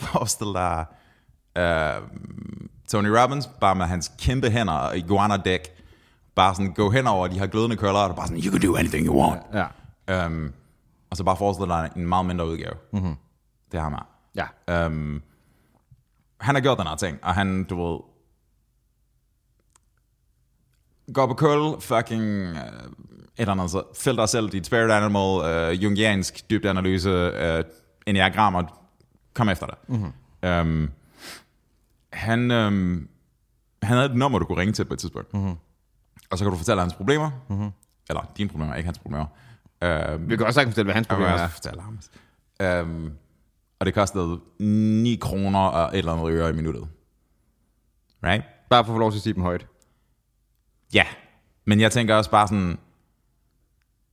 forestil 0.06 0.46
dig 0.46 0.86
uh, 1.58 2.08
Tony 2.88 3.08
Robbins, 3.08 3.46
bare 3.60 3.74
med 3.74 3.86
hans 3.86 4.12
kæmpe 4.18 4.50
hænder 4.50 4.72
og 4.72 4.96
iguana 4.96 5.36
dæk, 5.36 5.68
bare 6.34 6.54
sådan 6.54 6.72
gå 6.72 6.90
hen 6.90 7.06
over 7.06 7.26
de 7.26 7.38
her 7.38 7.46
glødende 7.46 7.76
køller, 7.76 7.98
og 7.98 8.16
bare 8.16 8.26
sådan, 8.26 8.42
you 8.42 8.52
can 8.52 8.60
do 8.60 8.76
anything 8.76 9.06
you 9.06 9.20
want. 9.22 9.42
Ja. 10.08 10.26
Um, 10.26 10.52
og 11.10 11.16
så 11.16 11.24
bare 11.24 11.36
forestil 11.36 11.66
dig 11.66 11.90
en 11.96 12.06
meget 12.06 12.26
mindre 12.26 12.46
udgave. 12.46 12.74
Mm-hmm. 12.92 13.14
Det 13.72 13.80
har 13.80 13.88
man. 13.88 14.00
Ja. 14.34 14.86
Um, 14.86 15.22
han 16.40 16.54
har 16.54 16.62
gjort 16.62 16.78
den 16.78 16.86
her 16.86 16.96
ting, 16.96 17.18
og 17.22 17.34
han, 17.34 17.64
du 17.64 17.82
ved, 17.82 18.00
går 21.14 21.26
på 21.26 21.34
kul, 21.34 21.80
fucking 21.80 22.50
uh, 22.50 22.56
et 22.56 22.62
eller 23.38 23.52
andet, 23.52 23.70
så 23.70 23.82
fæld 23.96 24.16
dig 24.16 24.28
selv, 24.28 24.50
dit 24.50 24.66
spirit 24.66 24.90
animal, 24.90 25.70
uh, 25.70 25.82
jungiansk 25.82 26.50
dybdeanalyse, 26.50 27.32
uh, 27.58 27.64
enneagrammer, 28.06 28.62
kom 29.34 29.48
efter 29.48 29.66
det. 29.66 29.74
Mm-hmm. 29.88 30.12
Um, 30.48 30.90
han, 32.12 32.50
um, 32.50 33.08
han 33.82 33.96
havde 33.96 34.10
et 34.10 34.16
nummer, 34.16 34.38
du 34.38 34.44
kunne 34.44 34.60
ringe 34.60 34.72
til 34.72 34.84
på 34.84 34.92
et 34.94 34.98
tidspunkt. 34.98 35.34
Mm-hmm. 35.34 35.54
Og 36.30 36.38
så 36.38 36.44
kan 36.44 36.50
du 36.50 36.56
fortælle 36.56 36.80
hans 36.82 36.94
problemer, 36.94 37.30
mm-hmm. 37.48 37.70
eller 38.08 38.32
dine 38.36 38.48
problemer, 38.48 38.74
ikke 38.74 38.86
hans 38.86 38.98
problemer. 38.98 39.26
Uh, 39.84 40.28
Vi 40.30 40.36
kan 40.36 40.46
også 40.46 40.54
sagtens 40.54 40.72
fortælle, 40.74 40.86
hvad 40.86 40.94
hans 40.94 41.08
jeg 41.08 41.16
problem 41.16 41.32
vil 41.32 41.40
er. 41.40 41.48
fortælle 41.48 41.80
ham. 41.82 41.98
Um, 42.84 43.12
og 43.80 43.86
det 43.86 43.94
kostede 43.94 44.40
9 44.58 45.16
kroner 45.20 45.58
og 45.58 45.92
et 45.94 45.98
eller 45.98 46.12
andet 46.12 46.30
øre 46.32 46.50
i 46.50 46.52
minuttet. 46.52 46.88
Right? 48.24 48.44
Bare 48.70 48.84
for 48.84 48.92
at 48.92 48.96
få 48.96 48.98
lov 48.98 49.10
til 49.10 49.18
at 49.18 49.22
sige 49.22 49.34
dem 49.34 49.42
højt. 49.42 49.66
Ja. 50.94 51.04
Men 51.64 51.80
jeg 51.80 51.92
tænker 51.92 52.14
også 52.14 52.30
bare 52.30 52.48
sådan, 52.48 52.78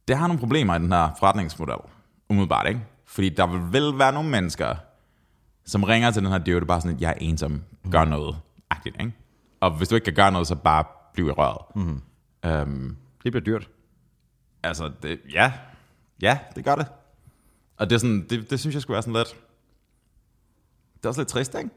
det 0.08 0.18
har 0.18 0.28
nogle 0.28 0.40
problemer 0.40 0.76
i 0.76 0.80
den 0.80 0.92
her 0.92 1.10
forretningsmodel. 1.20 1.76
Umiddelbart, 2.30 2.68
ikke? 2.68 2.82
Fordi 3.06 3.30
der 3.30 3.48
vil 3.48 3.62
vel 3.74 4.00
være 4.00 4.14
nogle 4.14 4.30
mennesker, 4.30 4.76
som 5.68 5.84
ringer 5.84 6.12
til 6.12 6.24
den 6.24 6.32
her 6.32 6.38
dude, 6.38 6.66
bare 6.66 6.82
sådan, 6.82 7.00
jeg 7.00 7.10
er 7.10 7.18
ensom, 7.22 7.64
gør 7.92 8.06
noget. 8.06 8.38
Agtigt, 8.70 8.96
ikke? 9.00 9.14
Og 9.60 9.72
hvis 9.78 9.88
du 9.88 9.96
ikke 9.96 10.06
kan 10.06 10.14
gøre 10.14 10.32
noget, 10.32 10.48
så 10.48 10.56
bare 10.56 10.84
bliv 11.14 11.28
i 11.28 11.32
røret. 11.32 11.76
Mm-hmm. 11.76 12.02
Um, 12.52 12.98
Det 13.24 13.32
bliver 13.32 13.44
dyrt. 13.44 13.70
altså, 14.64 14.92
det, 15.04 15.20
ja. 15.34 15.54
Ja, 16.22 16.40
det 16.56 16.64
gør 16.66 16.76
det. 16.76 16.88
Og 17.78 17.90
det, 17.90 17.96
er 17.96 18.00
sådan, 18.00 18.28
det, 18.30 18.50
det 18.50 18.60
synes 18.60 18.74
jeg 18.74 18.82
skulle 18.82 18.96
være 18.96 19.02
sådan 19.02 19.14
lidt... 19.14 19.28
Det 20.98 21.06
er 21.06 21.10
også 21.10 21.22
lidt 21.22 21.30
trist, 21.30 21.56
ikke? 21.56 21.70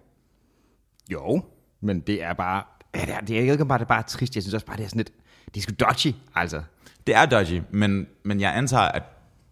Jo, 1.12 1.42
men 1.80 2.00
det 2.00 2.22
er 2.22 2.32
bare... 2.32 2.62
Det 2.94 3.10
er, 3.14 3.20
det 3.20 3.36
er 3.38 3.52
ikke 3.52 3.64
bare, 3.64 3.78
det 3.78 3.84
er 3.84 3.88
bare 3.88 4.02
trist. 4.02 4.34
Jeg 4.34 4.42
synes 4.42 4.54
også 4.54 4.66
bare, 4.66 4.76
det 4.76 4.84
er 4.84 4.88
sådan 4.88 4.98
lidt... 4.98 5.12
Det 5.54 5.56
er 5.56 5.60
sgu 5.62 5.74
dodgy, 5.80 6.14
altså. 6.34 6.62
Det 7.06 7.14
er 7.14 7.26
dodgy, 7.26 7.62
men, 7.70 8.06
men 8.22 8.40
jeg 8.40 8.56
antager, 8.56 8.82
at, 8.84 9.02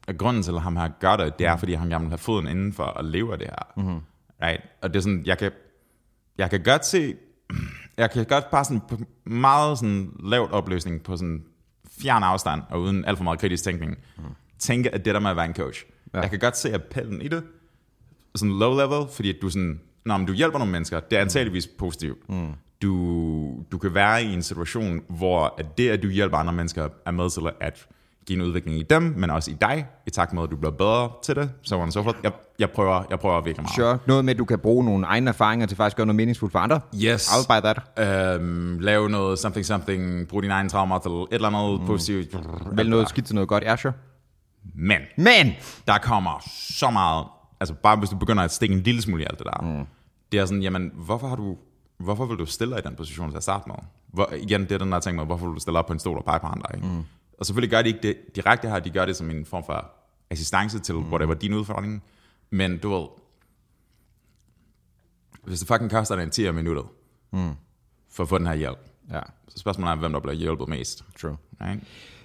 at 0.08 0.18
grunden 0.18 0.42
til, 0.42 0.52
at 0.52 0.60
ham 0.62 0.76
her 0.76 0.88
gør 1.00 1.16
det, 1.16 1.38
det 1.38 1.46
er, 1.46 1.56
fordi 1.56 1.74
han 1.74 1.88
gerne 1.88 2.04
vil 2.04 2.10
have 2.10 2.18
foden 2.18 2.46
inden 2.48 2.72
for 2.72 2.84
at 2.84 3.04
leve 3.04 3.32
af 3.32 3.38
det 3.38 3.46
her. 3.46 3.72
Mm-hmm. 3.76 4.00
Right? 4.42 4.62
Og 4.82 4.88
det 4.88 4.96
er 4.96 5.00
sådan, 5.00 5.22
jeg 5.26 5.38
kan, 5.38 5.52
jeg 6.38 6.50
kan 6.50 6.62
godt 6.62 6.86
se, 6.86 7.14
jeg 7.96 8.10
kan 8.10 8.24
godt 8.24 8.50
bare 8.50 8.64
sådan 8.64 8.82
meget 9.24 9.78
sådan 9.78 10.12
lavt 10.24 10.52
opløsning 10.52 11.02
på 11.02 11.16
sådan 11.16 11.44
fjern 12.02 12.22
afstand, 12.22 12.62
og 12.70 12.80
uden 12.80 13.04
alt 13.04 13.16
for 13.18 13.24
meget 13.24 13.40
kritisk 13.40 13.64
tænkning, 13.64 13.98
mm. 14.16 14.24
tænke, 14.58 14.94
at 14.94 15.04
det 15.04 15.14
der 15.14 15.20
med 15.20 15.30
at 15.30 15.36
være 15.36 15.46
en 15.46 15.54
coach. 15.54 15.84
Ja. 16.14 16.20
Jeg 16.20 16.30
kan 16.30 16.38
godt 16.38 16.56
se 16.56 16.74
appellen 16.74 17.22
i 17.22 17.28
det, 17.28 17.44
sådan 18.34 18.58
low 18.58 18.76
level, 18.76 19.08
fordi 19.12 19.38
du 19.40 19.50
sådan, 19.50 19.80
Nå, 20.08 20.16
men 20.16 20.26
du 20.26 20.32
hjælper 20.32 20.58
nogle 20.58 20.72
mennesker, 20.72 21.00
det 21.00 21.16
er 21.16 21.20
antageligvis 21.20 21.66
positivt. 21.66 22.28
Mm. 22.28 22.52
Du, 22.82 23.64
du 23.72 23.78
kan 23.78 23.94
være 23.94 24.22
i 24.22 24.32
en 24.34 24.42
situation, 24.42 25.02
hvor 25.08 25.54
at 25.58 25.78
det, 25.78 25.90
at 25.90 26.02
du 26.02 26.08
hjælper 26.08 26.36
andre 26.36 26.52
mennesker, 26.52 26.88
er 27.06 27.10
med 27.10 27.30
til 27.30 27.42
at 27.60 27.88
give 28.28 28.36
en 28.36 28.46
udvikling 28.46 28.78
i 28.78 28.82
dem, 28.82 29.02
men 29.02 29.30
også 29.30 29.50
i 29.50 29.54
dig, 29.60 29.86
i 30.06 30.10
takt 30.10 30.32
med, 30.32 30.42
at 30.42 30.50
du 30.50 30.56
bliver 30.56 30.70
bedre 30.70 31.10
til 31.22 31.34
det, 31.34 31.50
så 31.62 31.76
on 31.76 31.82
and 31.82 31.92
so 31.92 32.02
forth. 32.02 32.18
Jeg, 32.22 32.32
jeg, 32.58 32.70
prøver, 32.70 33.02
jeg 33.10 33.20
prøver 33.20 33.40
virkelig 33.40 33.62
meget. 33.62 33.76
Sure. 33.76 33.98
Noget 34.06 34.24
med, 34.24 34.34
at 34.34 34.38
du 34.38 34.44
kan 34.44 34.58
bruge 34.58 34.84
nogle 34.84 35.06
egne 35.06 35.28
erfaringer 35.28 35.66
til 35.66 35.76
faktisk 35.76 35.94
at 35.94 35.96
gøre 35.96 36.06
noget 36.06 36.16
meningsfuldt 36.16 36.52
for 36.52 36.58
andre. 36.58 36.80
Yes. 36.94 37.28
I'll 37.28 37.46
buy 37.48 37.60
that. 37.60 38.34
Øhm, 38.34 38.78
lave 38.78 39.10
noget 39.10 39.38
something 39.38 39.66
something, 39.66 40.28
brug 40.28 40.42
dine 40.42 40.54
egne 40.54 40.68
traumer 40.68 40.98
til 40.98 41.10
et 41.10 41.26
eller 41.30 41.48
andet 41.48 41.80
mm. 41.80 41.86
positivt. 41.86 42.36
Vel 42.72 42.90
noget 42.90 43.08
skidt 43.08 43.26
til 43.26 43.34
noget 43.34 43.48
godt, 43.48 43.64
ja, 43.64 43.76
sure. 43.76 43.92
Men, 44.74 44.98
Men! 45.16 45.52
der 45.86 45.98
kommer 45.98 46.42
så 46.50 46.90
meget, 46.90 47.26
altså 47.60 47.74
bare 47.74 47.96
hvis 47.96 48.10
du 48.10 48.16
begynder 48.16 48.42
at 48.42 48.50
stikke 48.50 48.74
en 48.74 48.80
lille 48.80 49.02
smule 49.02 49.22
i 49.22 49.26
alt 49.30 49.38
det 49.38 49.46
der, 49.46 49.78
mm. 49.78 49.86
det 50.32 50.40
er 50.40 50.46
sådan, 50.46 50.62
jamen, 50.62 50.90
hvorfor 50.94 51.28
har 51.28 51.36
du, 51.36 51.56
hvorfor 51.98 52.26
vil 52.26 52.36
du 52.36 52.46
stille 52.46 52.74
dig 52.74 52.84
i 52.84 52.88
den 52.88 52.96
position 52.96 53.30
til 53.30 53.36
at 53.36 53.42
starte 53.42 53.64
med? 53.66 53.76
Hvor, 54.12 54.32
igen, 54.36 54.60
det 54.62 54.72
er 54.72 54.78
den 54.78 54.92
der 54.92 55.00
ting 55.00 55.16
med, 55.16 55.26
hvorfor 55.26 55.46
vil 55.46 55.54
du 55.54 55.60
stille 55.60 55.78
op 55.78 55.86
på 55.86 55.92
en 55.92 55.98
stol 55.98 56.18
og 56.18 56.24
pege 56.24 56.40
på 56.40 56.46
andre, 56.46 56.66
ikke? 56.74 56.86
Mm. 56.86 57.04
Og 57.38 57.46
selvfølgelig 57.46 57.70
gør 57.70 57.82
de 57.82 57.88
ikke 57.88 58.02
det 58.02 58.36
direkte 58.36 58.68
her, 58.68 58.78
de 58.78 58.90
gør 58.90 59.06
det 59.06 59.16
som 59.16 59.30
en 59.30 59.44
form 59.44 59.64
for 59.64 59.90
assistance 60.30 60.78
til, 60.78 60.94
mm. 60.94 61.12
whatever 61.12 61.34
din 61.34 61.54
udfordring. 61.54 62.02
Men 62.50 62.78
du 62.78 62.90
ved, 62.94 63.06
hvis 65.44 65.58
det 65.58 65.68
fucking 65.68 65.90
koster 65.90 66.16
dig 66.16 66.22
en 66.22 66.30
10 66.30 66.50
minutter, 66.50 66.82
mm. 67.32 67.52
for 68.10 68.22
at 68.22 68.28
få 68.28 68.38
den 68.38 68.46
her 68.46 68.54
hjælp, 68.54 68.78
Ja, 69.10 69.20
så 69.48 69.58
spørgsmålet 69.58 69.90
er, 69.92 69.96
hvem 69.96 70.12
der 70.12 70.20
bliver 70.20 70.34
hjulpet 70.34 70.68
mest. 70.68 71.04
true. 71.20 71.36
Right? 71.60 71.82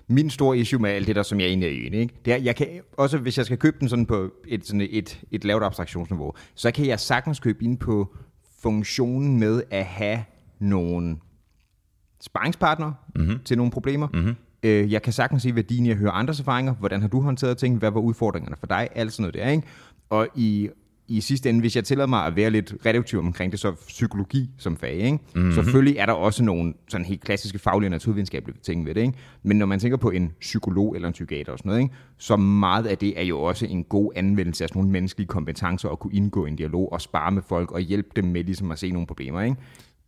Min 0.07 0.29
store 0.29 0.57
issue 0.57 0.81
med 0.81 0.89
alt 0.89 1.07
det 1.07 1.15
der, 1.15 1.23
som 1.23 1.39
jeg 1.39 1.47
egentlig 1.47 1.67
er 1.67 1.87
enig, 1.87 1.99
ikke? 1.99 2.15
det 2.25 2.33
er, 2.33 2.37
jeg 2.37 2.55
kan, 2.55 2.81
også 2.97 3.17
hvis 3.17 3.37
jeg 3.37 3.45
skal 3.45 3.57
købe 3.57 3.77
den 3.79 3.89
sådan 3.89 4.05
på 4.05 4.33
et, 4.47 4.65
sådan 4.65 4.87
et, 4.89 5.23
et 5.31 5.43
lavt 5.43 5.63
abstraktionsniveau, 5.63 6.33
så 6.55 6.71
kan 6.71 6.85
jeg 6.85 6.99
sagtens 6.99 7.39
købe 7.39 7.63
ind 7.63 7.77
på 7.77 8.15
funktionen 8.59 9.39
med 9.39 9.63
at 9.71 9.85
have 9.85 10.23
nogle 10.59 11.17
sparringspartnere 12.21 12.95
mm-hmm. 13.15 13.39
til 13.43 13.57
nogle 13.57 13.71
problemer. 13.71 14.07
Mm-hmm. 14.13 14.35
Øh, 14.63 14.91
jeg 14.91 15.01
kan 15.01 15.13
sagtens 15.13 15.43
se 15.43 15.55
værdien 15.55 15.85
i 15.85 15.91
at 15.91 15.97
høre 15.97 16.11
andres 16.11 16.39
erfaringer. 16.39 16.73
Hvordan 16.73 17.01
har 17.01 17.07
du 17.07 17.21
håndteret 17.21 17.57
ting? 17.57 17.77
Hvad 17.77 17.91
var 17.91 17.99
udfordringerne 17.99 18.55
for 18.59 18.67
dig? 18.67 18.89
Alt 18.95 19.13
sådan 19.13 19.23
noget 19.23 19.35
der, 19.35 19.49
ikke? 19.51 19.67
Og 20.09 20.27
i, 20.35 20.69
i 21.07 21.21
sidste 21.21 21.49
ende, 21.49 21.59
hvis 21.59 21.75
jeg 21.75 21.83
tillader 21.83 22.07
mig 22.07 22.25
at 22.25 22.35
være 22.35 22.49
lidt 22.49 22.73
reduktiv 22.85 23.19
omkring 23.19 23.51
det, 23.51 23.59
så 23.59 23.71
psykologi 23.87 24.49
som 24.57 24.77
fag, 24.77 24.93
ikke? 24.93 25.19
Mm-hmm. 25.35 25.51
Selvfølgelig 25.51 25.97
er 25.97 26.05
der 26.05 26.13
også 26.13 26.43
nogle 26.43 26.73
sådan 26.89 27.05
helt 27.05 27.21
klassiske 27.21 27.59
faglige 27.59 27.87
og 27.87 27.91
naturvidenskabelige 27.91 28.59
ting 28.63 28.85
ved 28.85 28.95
det, 28.95 29.01
ikke? 29.01 29.13
Men 29.43 29.57
når 29.57 29.65
man 29.65 29.79
tænker 29.79 29.97
på 29.97 30.09
en 30.09 30.31
psykolog 30.39 30.95
eller 30.95 31.07
en 31.07 31.13
psykiater 31.13 31.51
og 31.51 31.57
sådan 31.57 31.69
noget, 31.69 31.81
ikke? 31.81 31.95
så 32.17 32.35
meget 32.35 32.85
af 32.85 32.97
det 32.97 33.19
er 33.19 33.23
jo 33.23 33.41
også 33.41 33.65
en 33.65 33.83
god 33.83 34.11
anvendelse 34.15 34.63
af 34.63 34.69
sådan 34.69 34.79
nogle 34.79 34.91
menneskelige 34.91 35.27
kompetencer 35.27 35.89
at 35.89 35.99
kunne 35.99 36.13
indgå 36.13 36.45
i 36.45 36.49
en 36.49 36.55
dialog 36.55 36.91
og 36.91 37.01
spare 37.01 37.31
med 37.31 37.41
folk 37.41 37.71
og 37.71 37.79
hjælpe 37.79 38.09
dem 38.15 38.25
med 38.25 38.43
ligesom 38.43 38.71
at 38.71 38.79
se 38.79 38.91
nogle 38.91 39.07
problemer, 39.07 39.41
ikke? 39.41 39.57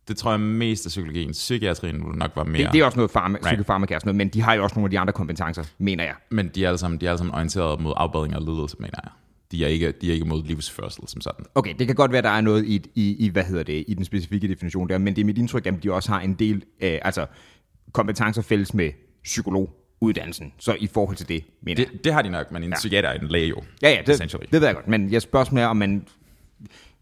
Det 0.08 0.16
tror 0.16 0.30
jeg 0.30 0.40
mest 0.40 0.86
af 0.86 0.88
psykologien. 0.88 1.30
Psykiatrien 1.30 1.94
vil 1.94 2.18
nok 2.18 2.30
være 2.36 2.44
mere. 2.44 2.62
Det, 2.62 2.72
det 2.72 2.80
er 2.80 2.84
også 2.84 2.98
noget 2.98 3.10
farma, 3.10 3.34
right. 3.34 3.46
psykofarmaka 3.46 3.94
og 3.94 4.00
sådan 4.00 4.08
noget, 4.08 4.16
men 4.16 4.28
de 4.28 4.42
har 4.42 4.54
jo 4.54 4.62
også 4.62 4.74
nogle 4.74 4.86
af 4.86 4.90
de 4.90 4.98
andre 4.98 5.12
kompetencer, 5.12 5.64
mener 5.78 6.04
jeg. 6.04 6.14
Men 6.30 6.48
de 6.48 6.64
er 6.64 6.68
alle 6.68 6.78
sammen, 6.78 7.00
de 7.00 7.06
er 7.06 7.10
alle 7.10 7.18
sammen 7.18 7.34
orienteret 7.34 7.80
mod 7.80 7.92
afbedring 7.96 8.34
af 8.34 8.44
lidelse, 8.44 8.76
mener 8.78 8.98
jeg. 9.04 9.10
De 9.52 9.64
er 9.64 9.68
ikke, 9.68 9.92
de 9.92 10.08
er 10.08 10.12
ikke 10.12 10.24
mod 10.24 10.42
livsførsel 10.42 11.08
som 11.08 11.20
sådan. 11.20 11.44
Okay, 11.54 11.74
det 11.78 11.86
kan 11.86 11.96
godt 11.96 12.12
være, 12.12 12.22
der 12.22 12.30
er 12.30 12.40
noget 12.40 12.64
i, 12.64 12.82
i, 12.94 13.16
i 13.26 13.28
hvad 13.28 13.44
hedder 13.44 13.62
det, 13.62 13.84
i 13.88 13.94
den 13.94 14.04
specifikke 14.04 14.48
definition 14.48 14.88
der, 14.88 14.98
men 14.98 15.16
det 15.16 15.20
er 15.20 15.24
mit 15.24 15.38
indtryk, 15.38 15.66
at 15.66 15.82
de 15.82 15.92
også 15.92 16.12
har 16.12 16.20
en 16.20 16.34
del 16.34 16.62
øh, 16.80 16.98
altså, 17.02 17.26
kompetencer 17.92 18.42
fælles 18.42 18.74
med 18.74 18.90
psykologuddannelsen. 19.24 20.52
Så 20.58 20.76
i 20.80 20.86
forhold 20.86 21.16
til 21.16 21.28
det, 21.28 21.44
mener 21.62 21.82
jeg. 21.82 21.92
Det, 21.92 22.04
det 22.04 22.12
har 22.12 22.22
de 22.22 22.30
nok, 22.30 22.52
men 22.52 22.62
en 22.62 22.68
ja. 22.68 22.74
psykiater 22.74 23.08
er 23.08 23.18
en 23.18 23.28
læge 23.28 23.48
jo. 23.48 23.62
Ja, 23.82 23.90
ja, 23.90 24.00
det, 24.06 24.36
det 24.52 24.60
ved 24.60 24.66
jeg 24.66 24.74
godt, 24.74 24.88
men 24.88 25.12
jeg 25.12 25.22
spørger 25.22 25.46
mere, 25.52 25.66
om 25.66 25.76
man, 25.76 26.06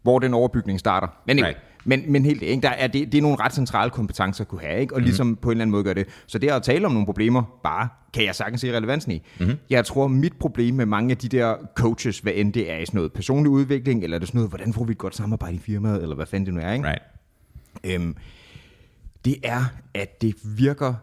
hvor 0.03 0.19
den 0.19 0.35
overbygning 0.35 0.81
starter. 0.81 1.07
Men, 1.27 1.39
anyway, 1.39 1.49
Right. 1.49 1.74
Men, 1.85 2.13
men 2.13 2.25
helt 2.25 2.43
ikke, 2.43 2.63
der 2.63 2.69
er, 2.69 2.87
det, 2.87 3.13
det 3.13 3.19
er 3.19 3.23
nogle 3.23 3.37
ret 3.41 3.55
centrale 3.55 3.91
kompetencer 3.91 4.45
at 4.45 4.49
kunne 4.49 4.61
have, 4.61 4.81
ikke? 4.81 4.95
og 4.95 5.01
ligesom 5.01 5.27
mm. 5.27 5.37
på 5.37 5.49
en 5.49 5.53
eller 5.53 5.63
anden 5.63 5.71
måde 5.71 5.85
gøre 5.85 5.95
det. 5.95 6.07
Så 6.27 6.39
det 6.39 6.51
at 6.51 6.63
tale 6.63 6.87
om 6.87 6.93
nogle 6.93 7.07
problemer, 7.07 7.61
bare 7.63 7.89
kan 8.13 8.25
jeg 8.25 8.35
sagtens 8.35 8.61
se 8.61 8.77
relevansen 8.77 9.13
i. 9.13 9.23
Mm-hmm. 9.41 9.57
Jeg 9.71 9.85
tror, 9.85 10.09
mit 10.09 10.37
problem 10.37 10.75
med 10.75 10.87
mange 10.87 11.11
af 11.11 11.17
de 11.17 11.29
der 11.29 11.57
coaches, 11.77 12.19
hvad 12.19 12.33
end 12.37 12.53
det 12.53 12.73
er 12.73 12.79
i 12.79 12.87
sådan 12.87 12.99
noget 12.99 13.13
personlig 13.13 13.51
udvikling, 13.51 14.05
eller 14.05 14.17
er 14.17 14.19
det 14.19 14.29
sådan 14.29 14.39
noget, 14.39 14.51
hvordan 14.51 14.73
får 14.73 14.85
vi 14.85 14.93
et 14.93 14.99
godt 14.99 15.17
samarbejde 15.17 15.57
i 15.57 15.59
firmaet, 15.59 16.03
eller 16.03 16.17
hvad 16.17 16.27
fanden 16.27 16.47
det 16.47 16.55
nu 16.55 16.61
er, 16.61 16.73
ikke? 16.73 16.89
Right. 16.89 17.03
Øhm, 17.85 18.17
det 19.25 19.37
er, 19.43 19.65
at 19.95 20.23
det 20.23 20.35
virker 20.45 20.95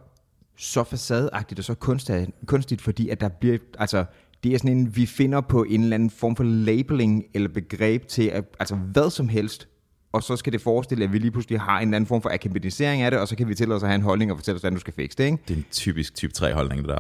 så 0.58 0.84
facadeagtigt 0.84 1.60
og 1.60 1.66
så 1.66 1.74
kunstigt, 1.74 2.30
kunstigt 2.46 2.82
fordi 2.82 3.10
at 3.10 3.22
der 3.22 3.30
bliver, 3.30 3.58
altså, 3.80 4.06
det 4.44 4.54
er 4.54 4.58
sådan 4.58 4.78
en, 4.78 4.96
vi 4.96 5.06
finder 5.06 5.42
på 5.42 5.64
en 5.64 5.84
eller 5.84 5.96
anden 5.96 6.10
form 6.10 6.36
for 6.36 6.44
labeling 6.44 7.26
eller 7.34 7.50
begreb 7.50 8.08
til, 8.08 8.24
at, 8.24 8.46
altså 8.60 8.76
hvad 8.76 9.10
som 9.10 9.28
helst, 9.28 9.68
og 10.12 10.24
så 10.24 10.36
skal 10.36 10.54
det 10.54 10.62
forestille, 10.62 11.04
at 11.04 11.14
vi 11.14 11.18
lige 11.18 11.32
pludselig 11.32 11.60
har 11.60 11.80
en 11.80 11.88
eller 11.88 11.96
anden 11.96 12.08
form 12.08 12.22
for 12.22 12.30
akademisering 12.30 13.02
af 13.02 13.12
det, 13.12 13.20
og 13.20 13.28
så 13.28 13.36
kan 13.36 13.48
vi 13.48 13.56
tillade 13.56 13.76
os 13.76 13.84
at 13.84 13.90
have 13.90 13.96
en 13.96 14.02
holdning 14.02 14.32
og 14.32 14.38
fortælle 14.38 14.56
os, 14.56 14.62
hvordan 14.62 14.74
du 14.74 14.80
skal 14.80 14.94
fikse 14.94 15.18
det, 15.18 15.24
ikke? 15.24 15.38
Det 15.48 15.54
er 15.54 15.58
en 15.58 15.66
typisk 15.72 16.16
type 16.16 16.34
3 16.34 16.54
holdning, 16.54 16.82
det 16.82 16.90
der. 16.90 17.00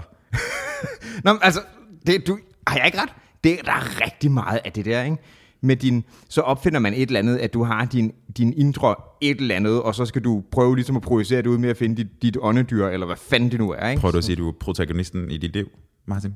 Nå, 1.23 1.33
men 1.33 1.39
altså, 1.43 1.61
det, 2.07 2.27
du, 2.27 2.39
har 2.67 2.77
jeg 2.77 2.85
ikke 2.85 3.01
ret? 3.01 3.09
Det, 3.43 3.59
der 3.65 3.71
er 3.71 4.05
rigtig 4.05 4.31
meget 4.31 4.59
af 4.65 4.71
det 4.71 4.85
der, 4.85 5.03
ikke? 5.03 5.17
Med 5.61 5.75
din, 5.75 6.03
så 6.29 6.41
opfinder 6.41 6.79
man 6.79 6.93
et 6.93 7.01
eller 7.01 7.19
andet, 7.19 7.37
at 7.37 7.53
du 7.53 7.63
har 7.63 7.85
din, 7.85 8.11
din 8.37 8.53
indre 8.57 8.95
et 9.21 9.37
eller 9.41 9.55
andet, 9.55 9.81
og 9.81 9.95
så 9.95 10.05
skal 10.05 10.23
du 10.23 10.43
prøve 10.51 10.75
ligesom 10.75 10.95
at 10.95 11.01
projicere 11.01 11.41
det 11.41 11.47
ud 11.47 11.57
med 11.57 11.69
at 11.69 11.77
finde 11.77 11.95
dit, 11.95 12.21
dit 12.21 12.37
åndedyr, 12.41 12.87
eller 12.87 13.05
hvad 13.05 13.15
fanden 13.15 13.51
det 13.51 13.59
nu 13.59 13.71
er, 13.71 13.89
ikke? 13.89 13.99
Prøver 13.99 14.11
du 14.11 14.17
at 14.17 14.23
sige, 14.23 14.33
at 14.33 14.37
du 14.37 14.47
er 14.47 14.53
protagonisten 14.59 15.31
i 15.31 15.37
dit 15.37 15.53
liv, 15.53 15.69
Martin? 16.05 16.33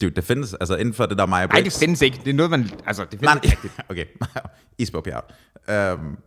Det, 0.00 0.16
det 0.16 0.24
findes, 0.24 0.54
altså 0.54 0.76
inden 0.76 0.94
for 0.94 1.06
det 1.06 1.18
der 1.18 1.26
Maja 1.26 1.46
Nej, 1.46 1.60
det 1.60 1.72
findes 1.72 2.02
ikke. 2.02 2.20
Det 2.24 2.30
er 2.30 2.34
noget, 2.34 2.50
man... 2.50 2.70
Altså, 2.86 3.02
det 3.02 3.10
findes 3.10 3.34
Nej, 3.34 3.40
ikke 3.44 3.70
okay. 3.90 4.04
Isbjerg 4.78 5.94
um, 5.94 6.18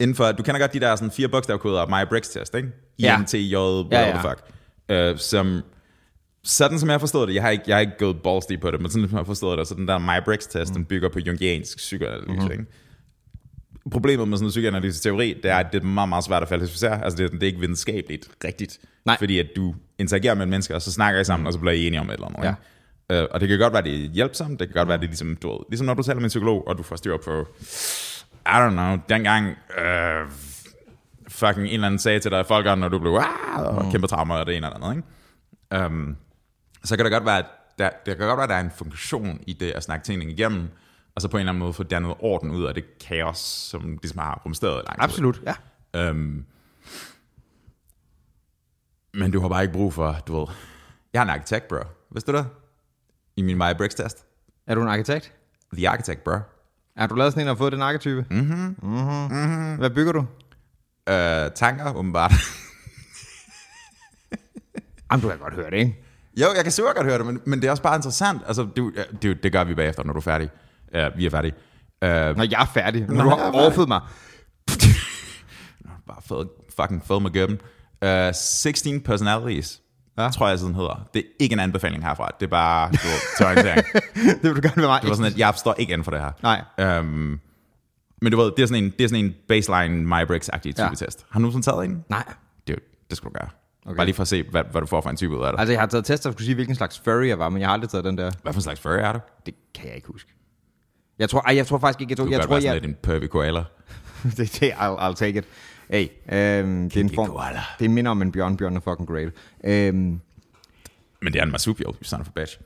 Inden 0.00 0.16
for, 0.16 0.32
du 0.32 0.42
kender 0.42 0.60
godt 0.60 0.72
de 0.72 0.80
der 0.80 0.96
sådan 0.96 1.10
fire 1.10 1.28
bogstavkoder 1.28 1.86
Maja 1.86 2.04
Briggs 2.04 2.28
test, 2.28 2.54
ikke? 2.54 2.68
Ja. 2.98 3.16
Whatever 3.18 3.86
Ja, 3.92 4.00
ja, 4.00 4.08
ja. 4.08 4.30
fuck. 4.30 5.14
Uh, 5.14 5.18
som, 5.18 5.62
sådan 6.44 6.78
som 6.78 6.90
jeg 6.90 7.00
forstået 7.00 7.28
det, 7.28 7.34
jeg 7.34 7.42
har 7.42 7.50
ikke, 7.50 7.64
jeg 7.66 7.76
har 7.76 7.80
ikke 7.80 7.98
gået 7.98 8.16
balls 8.24 8.46
deep 8.46 8.60
på 8.60 8.70
det, 8.70 8.80
men 8.80 8.90
sådan 8.90 9.08
som 9.08 9.18
jeg 9.18 9.26
forstået 9.26 9.58
det, 9.58 9.68
så 9.68 9.74
den 9.74 9.88
der 9.88 9.98
Maja 9.98 10.20
Briggs 10.20 10.46
test, 10.46 10.70
mm. 10.70 10.74
den 10.74 10.84
bygger 10.84 11.08
på 11.08 11.18
jungiansk 11.18 11.76
psykoanalyse, 11.76 12.32
mm-hmm. 12.32 12.52
ikke? 12.52 12.64
Problemet 13.90 14.28
med 14.28 14.38
sådan 14.38 14.46
en 14.46 14.50
psykoanalytisk 14.50 15.02
teori, 15.02 15.34
det 15.42 15.50
er, 15.50 15.56
at 15.56 15.66
det 15.72 15.82
er 15.82 15.86
meget, 15.86 16.08
meget 16.08 16.24
svært 16.24 16.42
at 16.42 16.48
falsificere. 16.48 17.04
Altså, 17.04 17.16
det, 17.16 17.24
er- 17.24 17.28
det 17.28 17.42
er 17.42 17.46
ikke 17.46 17.60
videnskabeligt 17.60 18.28
rigtigt. 18.44 18.78
Nej. 19.04 19.18
Fordi 19.18 19.38
at 19.38 19.46
du 19.56 19.74
interagerer 19.98 20.34
med 20.34 20.46
mennesker, 20.46 20.74
og 20.74 20.82
så 20.82 20.92
snakker 20.92 21.20
I 21.20 21.24
sammen, 21.24 21.46
og 21.46 21.52
så 21.52 21.58
bliver 21.58 21.72
I 21.72 21.86
enige 21.86 22.00
om 22.00 22.08
et 22.10 22.14
eller 22.14 22.26
andet. 22.26 22.44
Ja. 22.44 22.48
ikke? 22.48 22.60
Øh, 23.12 23.26
og 23.30 23.40
det 23.40 23.48
kan 23.48 23.58
godt 23.58 23.72
være, 23.72 23.82
det 23.82 23.94
er 23.94 24.08
hjælpsomt. 24.08 24.60
Det 24.60 24.68
kan 24.68 24.74
godt 24.74 24.88
være, 24.88 24.98
det 24.98 25.04
er 25.04 25.08
ligesom, 25.08 25.36
du 25.36 25.50
ved, 25.50 25.58
ligesom 25.68 25.86
når 25.86 25.94
du 25.94 26.02
taler 26.02 26.20
med 26.20 26.24
en 26.24 26.28
psykolog, 26.28 26.68
og 26.68 26.78
du 26.78 26.82
får 26.82 26.96
styr 26.96 27.16
på, 27.16 27.46
I 28.46 28.54
don't 28.54 28.70
know, 28.70 28.98
dengang 29.08 29.56
øh, 29.78 30.26
fucking 31.28 31.66
en 31.66 31.72
eller 31.72 31.86
anden 31.86 31.98
sagde 31.98 32.20
til 32.20 32.30
dig, 32.30 32.46
folk 32.46 32.78
når 32.78 32.88
du 32.88 32.98
blev 32.98 33.12
ah, 33.12 33.60
og 33.60 33.92
kæmpe 33.92 34.06
traumer 34.06 34.34
og 34.34 34.46
det 34.46 34.56
ene 34.56 34.66
eller 34.66 34.84
andet. 34.84 34.96
Ikke? 35.70 35.86
Um, 35.86 36.16
så 36.84 36.96
kan 36.96 37.04
det 37.04 37.12
godt 37.12 37.24
være, 37.24 37.38
at 37.38 37.46
der, 37.78 37.90
det 38.06 38.16
kan 38.16 38.26
godt 38.26 38.36
være, 38.36 38.44
at 38.44 38.50
der 38.50 38.56
er 38.56 38.60
en 38.60 38.70
funktion 38.76 39.40
i 39.46 39.52
det 39.52 39.70
at 39.70 39.82
snakke 39.82 40.04
tingene 40.04 40.32
igennem, 40.32 40.68
og 41.14 41.22
så 41.22 41.28
på 41.28 41.36
en 41.36 41.40
eller 41.40 41.52
anden 41.52 41.58
måde 41.58 41.72
få 41.72 41.82
dannet 41.82 42.14
orden 42.20 42.50
ud 42.50 42.64
af 42.64 42.74
det 42.74 42.98
kaos, 42.98 43.38
som 43.38 43.98
ligesom 44.02 44.18
har 44.18 44.42
rumsteret 44.44 44.82
i 44.82 44.86
lang 44.88 44.98
tid. 44.98 45.02
Absolut, 45.02 45.42
ja. 45.46 45.54
Øhm, 46.00 46.44
men 49.14 49.30
du 49.30 49.40
har 49.40 49.48
bare 49.48 49.62
ikke 49.62 49.74
brug 49.74 49.94
for, 49.94 50.16
du 50.26 50.38
ved... 50.38 50.46
Jeg 51.12 51.18
er 51.18 51.22
en 51.22 51.30
arkitekt, 51.30 51.68
bro. 51.68 51.76
Vidste 52.10 52.32
du 52.32 52.38
det? 52.38 52.46
I 53.36 53.42
min 53.42 53.56
Maya 53.58 53.72
Briggs 53.72 53.94
test. 53.94 54.24
Er 54.66 54.74
du 54.74 54.82
en 54.82 54.88
arkitekt? 54.88 55.32
The 55.72 55.88
Architect, 55.88 56.24
bro. 56.24 56.36
Er 56.96 57.06
du 57.06 57.14
lavet 57.14 57.32
sådan 57.32 57.46
en 57.46 57.50
og 57.50 57.58
fået 57.58 57.72
den 57.72 57.82
arketype? 57.82 58.26
Mm-hmm. 58.30 58.76
Mm-hmm. 58.82 59.76
Hvad 59.76 59.90
bygger 59.90 60.12
du? 60.12 60.26
Øh, 61.08 61.50
tanker, 61.54 61.94
åbenbart. 61.96 62.32
Jamen, 65.12 65.22
du 65.22 65.28
kan 65.28 65.38
godt 65.38 65.54
høre 65.54 65.70
det, 65.70 65.76
ikke? 65.76 66.04
jo, 66.40 66.46
jeg 66.56 66.62
kan 66.62 66.72
super 66.72 66.92
godt 66.92 67.06
høre 67.06 67.18
det, 67.18 67.26
men, 67.26 67.40
men 67.44 67.60
det 67.60 67.66
er 67.66 67.70
også 67.70 67.82
bare 67.82 67.96
interessant. 67.96 68.42
Altså, 68.46 68.68
det, 68.76 69.06
det, 69.22 69.42
det 69.42 69.52
gør 69.52 69.64
vi 69.64 69.74
bagefter, 69.74 70.04
når 70.04 70.12
du 70.12 70.18
er 70.18 70.22
færdig. 70.22 70.50
Uh, 70.96 71.18
vi 71.18 71.26
er 71.26 71.30
færdige. 71.30 71.52
Uh, 72.02 72.08
Når 72.08 72.50
jeg 72.50 72.62
er 72.62 72.66
færdig. 72.74 73.06
Når 73.08 73.14
Nå, 73.14 73.22
du 73.22 73.28
har 73.28 73.36
er 73.36 73.52
overfødt 73.52 73.88
mig. 73.88 74.00
bare 76.08 76.22
fed, 76.28 76.46
fucking 76.76 77.06
fed 77.06 77.20
med 77.20 77.30
gøben. 77.30 77.60
Uh, 78.02 78.34
16 78.34 79.00
personalities, 79.00 79.81
Ja. 80.18 80.28
tror 80.28 80.48
jeg, 80.48 80.58
sådan 80.58 80.74
hedder. 80.74 81.08
Det 81.14 81.20
er 81.20 81.26
ikke 81.38 81.52
en 81.52 81.60
anbefaling 81.60 82.04
herfra. 82.04 82.30
Det 82.40 82.46
er 82.46 82.50
bare 82.50 82.90
du, 82.90 82.96
til 83.36 83.46
orientering. 83.46 83.84
det 84.42 84.42
vil 84.42 84.56
du 84.56 84.60
gerne 84.62 84.76
være 84.76 84.86
mig. 84.86 85.00
Det 85.02 85.08
var 85.10 85.16
sådan, 85.16 85.32
at 85.32 85.38
jeg 85.38 85.54
forstår 85.54 85.74
ikke 85.78 85.92
inden 85.92 86.04
for 86.04 86.10
det 86.10 86.20
her. 86.20 86.30
Nej. 86.42 86.98
Um, 87.00 87.40
men 88.22 88.32
du 88.32 88.38
ved, 88.38 88.52
det 88.56 88.62
er 88.62 88.66
sådan 88.66 88.84
en, 88.84 88.90
det 88.90 89.04
er 89.04 89.08
sådan 89.08 89.24
en 89.24 89.34
baseline 89.48 90.14
MyBricks-agtig 90.14 90.62
type 90.62 90.82
Ja. 90.82 90.88
test. 90.96 91.26
Har 91.30 91.38
du 91.38 91.42
nogensinde 91.42 91.66
taget 91.66 91.84
en? 91.84 92.04
Nej. 92.08 92.24
Det, 92.66 92.78
det 93.10 93.16
skal 93.16 93.28
du 93.28 93.32
gøre. 93.34 93.48
Okay. 93.86 93.96
Bare 93.96 94.06
lige 94.06 94.14
for 94.14 94.22
at 94.22 94.28
se, 94.28 94.42
hvad, 94.50 94.64
hvad 94.70 94.80
du 94.80 94.86
får 94.86 95.00
for 95.00 95.10
en 95.10 95.16
type 95.16 95.36
ud 95.36 95.44
af 95.44 95.52
det. 95.52 95.60
Altså, 95.60 95.72
jeg 95.72 95.80
har 95.80 95.86
taget 95.86 96.04
test, 96.04 96.26
og 96.26 96.32
skulle 96.32 96.46
sige, 96.46 96.54
hvilken 96.54 96.74
slags 96.76 96.98
furry 97.04 97.28
jeg 97.28 97.38
var, 97.38 97.48
men 97.48 97.60
jeg 97.60 97.68
har 97.68 97.72
aldrig 97.72 97.90
taget 97.90 98.04
den 98.04 98.18
der. 98.18 98.30
Hvad 98.42 98.52
for 98.52 98.58
en 98.58 98.62
slags 98.62 98.80
furry 98.80 98.98
er 98.98 99.12
du? 99.12 99.18
Det 99.46 99.54
kan 99.74 99.86
jeg 99.86 99.94
ikke 99.96 100.08
huske. 100.08 100.30
Jeg 101.18 101.30
tror, 101.30 101.40
ej, 101.40 101.56
jeg 101.56 101.66
tror 101.66 101.78
faktisk 101.78 102.00
ikke, 102.00 102.10
jeg 102.10 102.16
tror, 102.16 102.24
Du 102.24 102.30
jeg 102.30 102.40
tror, 102.40 102.54
jeg, 102.54 102.62
sådan 102.62 102.74
lidt 102.74 102.84
en 102.84 102.94
pervy 103.02 103.26
koala. 103.26 103.64
det, 104.36 104.36
det, 104.60 104.70
I'll, 104.70 104.98
I'll 105.00 105.14
take 105.14 105.38
it. 105.38 105.44
Hey, 105.92 106.02
øhm, 106.32 106.90
det 106.90 106.96
er 106.96 107.00
en 107.00 107.10
form, 107.14 107.28
koala. 107.28 107.60
det 107.78 107.90
minder 107.90 108.10
om 108.10 108.22
en 108.22 108.32
bjørn, 108.32 108.56
bjørn 108.56 108.76
er 108.76 108.80
fucking 108.80 109.08
great. 109.08 109.32
Øhm, 109.64 110.20
Men 111.22 111.32
det 111.32 111.36
er 111.36 111.42
en 111.42 111.50
marsupial, 111.50 111.92
son 112.02 112.20
of 112.20 112.28
a 112.28 112.30
bitch. 112.34 112.58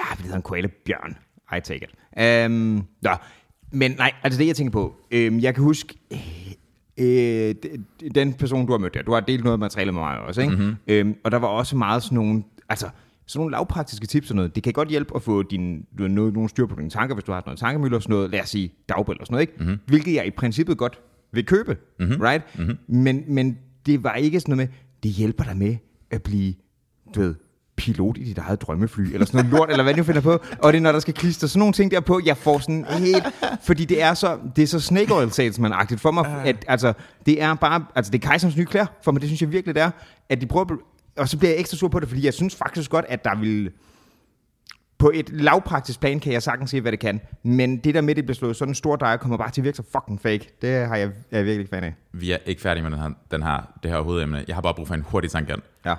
ja, 0.00 0.04
det 0.16 0.20
hedder 0.22 0.36
en 0.36 0.42
koala 0.42 0.68
bjørn. 0.86 1.16
I 1.56 1.60
take 1.60 1.86
it. 1.86 1.90
Um, 2.46 2.86
ja. 3.04 3.14
Men 3.70 3.90
nej, 3.98 4.12
altså 4.22 4.38
det 4.38 4.46
jeg 4.46 4.56
tænker 4.56 4.72
på, 4.72 4.96
øhm, 5.10 5.40
jeg 5.40 5.54
kan 5.54 5.64
huske, 5.64 5.94
øh, 6.98 7.54
den 8.14 8.32
person, 8.34 8.66
du 8.66 8.72
har 8.72 8.78
mødt 8.78 8.94
der, 8.94 9.02
du 9.02 9.12
har 9.12 9.20
delt 9.20 9.44
noget 9.44 9.60
materiale 9.60 9.92
med 9.92 10.00
mig 10.00 10.18
også, 10.18 10.40
ikke? 10.40 10.56
Mm-hmm. 10.56 10.76
Øhm, 10.86 11.14
og 11.24 11.30
der 11.30 11.38
var 11.38 11.48
også 11.48 11.76
meget 11.76 12.02
sådan 12.02 12.16
nogle, 12.16 12.42
altså 12.68 12.88
sådan 13.26 13.38
nogle 13.40 13.52
lavpraktiske 13.52 14.06
tips 14.06 14.30
og 14.30 14.36
noget. 14.36 14.54
Det 14.54 14.62
kan 14.62 14.72
godt 14.72 14.88
hjælpe 14.88 15.16
at 15.16 15.22
få 15.22 15.42
din, 15.42 15.86
du 15.98 16.02
har 16.02 16.08
noget, 16.08 16.34
nogle 16.34 16.48
styr 16.48 16.66
på 16.66 16.76
dine 16.78 16.90
tanker, 16.90 17.14
hvis 17.14 17.24
du 17.24 17.32
har 17.32 17.42
noget 17.46 17.58
tankemøller 17.58 17.96
og 17.96 18.02
sådan 18.02 18.14
noget, 18.14 18.30
lad 18.30 18.40
os 18.40 18.48
sige 18.48 18.72
dagbøl 18.88 19.16
og 19.20 19.26
sådan 19.26 19.34
noget, 19.34 19.42
ikke? 19.48 19.54
Mm-hmm. 19.58 19.78
Hvilket 19.86 20.14
jeg 20.14 20.26
i 20.26 20.30
princippet 20.30 20.78
godt 20.78 21.00
vil 21.32 21.46
købe, 21.46 21.76
mm-hmm. 22.00 22.20
right? 22.20 22.58
Mm-hmm. 22.58 22.78
Men, 22.88 23.24
men 23.28 23.58
det 23.86 24.04
var 24.04 24.14
ikke 24.14 24.40
sådan 24.40 24.56
noget 24.56 24.70
med, 24.70 24.78
det 25.02 25.10
hjælper 25.10 25.44
dig 25.44 25.56
med 25.56 25.76
at 26.10 26.22
blive, 26.22 26.54
du 27.14 27.20
ved, 27.20 27.34
pilot 27.76 28.18
i 28.18 28.24
dit 28.24 28.38
eget 28.38 28.62
drømmefly, 28.62 29.12
eller 29.12 29.26
sådan 29.26 29.38
noget 29.38 29.58
lort, 29.58 29.70
eller 29.70 29.82
hvad 29.82 29.94
du 29.94 30.02
finder 30.02 30.20
på. 30.20 30.40
Og 30.58 30.72
det 30.72 30.78
er, 30.78 30.82
når 30.82 30.92
der 30.92 31.00
skal 31.00 31.14
klistre 31.14 31.48
sådan 31.48 31.58
nogle 31.58 31.72
ting 31.72 31.90
der 31.90 32.00
på, 32.00 32.20
jeg 32.24 32.36
får 32.36 32.58
sådan 32.58 32.84
helt... 32.84 33.24
Fordi 33.62 33.84
det 33.84 34.02
er 34.02 34.14
så, 34.14 34.38
det 34.56 34.62
er 34.62 34.66
så 34.66 34.80
snake 34.80 35.14
oil 35.14 35.28
salesman-agtigt 35.28 35.96
for 35.96 36.10
mig, 36.10 36.42
at 36.44 36.64
altså, 36.68 36.92
det 37.26 37.42
er 37.42 37.54
bare, 37.54 37.84
altså 37.94 38.12
det 38.12 38.24
er 38.24 38.28
kejserens 38.28 38.56
nye 38.56 38.64
klæder 38.64 38.86
for 39.02 39.12
mig, 39.12 39.20
det 39.20 39.28
synes 39.28 39.42
jeg 39.42 39.52
virkelig, 39.52 39.74
det 39.74 39.82
er, 39.82 39.90
at 40.28 40.40
de 40.40 40.46
prøver, 40.46 40.76
og 41.16 41.28
så 41.28 41.38
bliver 41.38 41.50
jeg 41.50 41.60
ekstra 41.60 41.76
sur 41.76 41.88
på 41.88 42.00
det, 42.00 42.08
fordi 42.08 42.24
jeg 42.24 42.34
synes 42.34 42.54
faktisk 42.54 42.90
godt, 42.90 43.04
at 43.08 43.24
der 43.24 43.40
vil, 43.40 43.70
på 45.02 45.10
et 45.14 45.30
lavpraktisk 45.30 46.00
plan 46.00 46.20
kan 46.20 46.32
jeg 46.32 46.42
sagtens 46.42 46.70
se, 46.70 46.80
hvad 46.80 46.92
det 46.92 47.00
kan, 47.00 47.20
men 47.42 47.76
det 47.76 47.94
der 47.94 48.00
med, 48.00 48.14
det 48.14 48.24
bliver 48.24 48.34
slået 48.34 48.56
sådan 48.56 48.70
en 48.70 48.74
stor 48.74 48.96
dej, 48.96 49.16
kommer 49.16 49.36
bare 49.36 49.50
til 49.50 49.60
at 49.60 49.64
virke 49.64 49.76
så 49.76 49.82
fucking 49.92 50.20
fake, 50.20 50.48
det 50.62 50.88
har 50.88 50.96
jeg, 50.96 51.12
jeg 51.30 51.40
er 51.40 51.42
virkelig 51.42 51.60
ikke 51.60 51.70
fan 51.70 51.84
af. 51.84 51.94
Vi 52.12 52.32
er 52.32 52.36
ikke 52.46 52.62
færdige 52.62 52.82
med 52.82 52.90
den 52.90 53.00
her, 53.00 53.10
den 53.30 53.42
her, 53.42 53.72
det 53.82 53.90
her 53.90 54.00
hovedemne. 54.00 54.44
Jeg 54.48 54.56
har 54.56 54.60
bare 54.62 54.74
brug 54.74 54.88
for 54.88 54.94
en 54.94 55.02
hurtig 55.02 55.30
tangent. 55.30 55.64
Ja. 55.84 55.94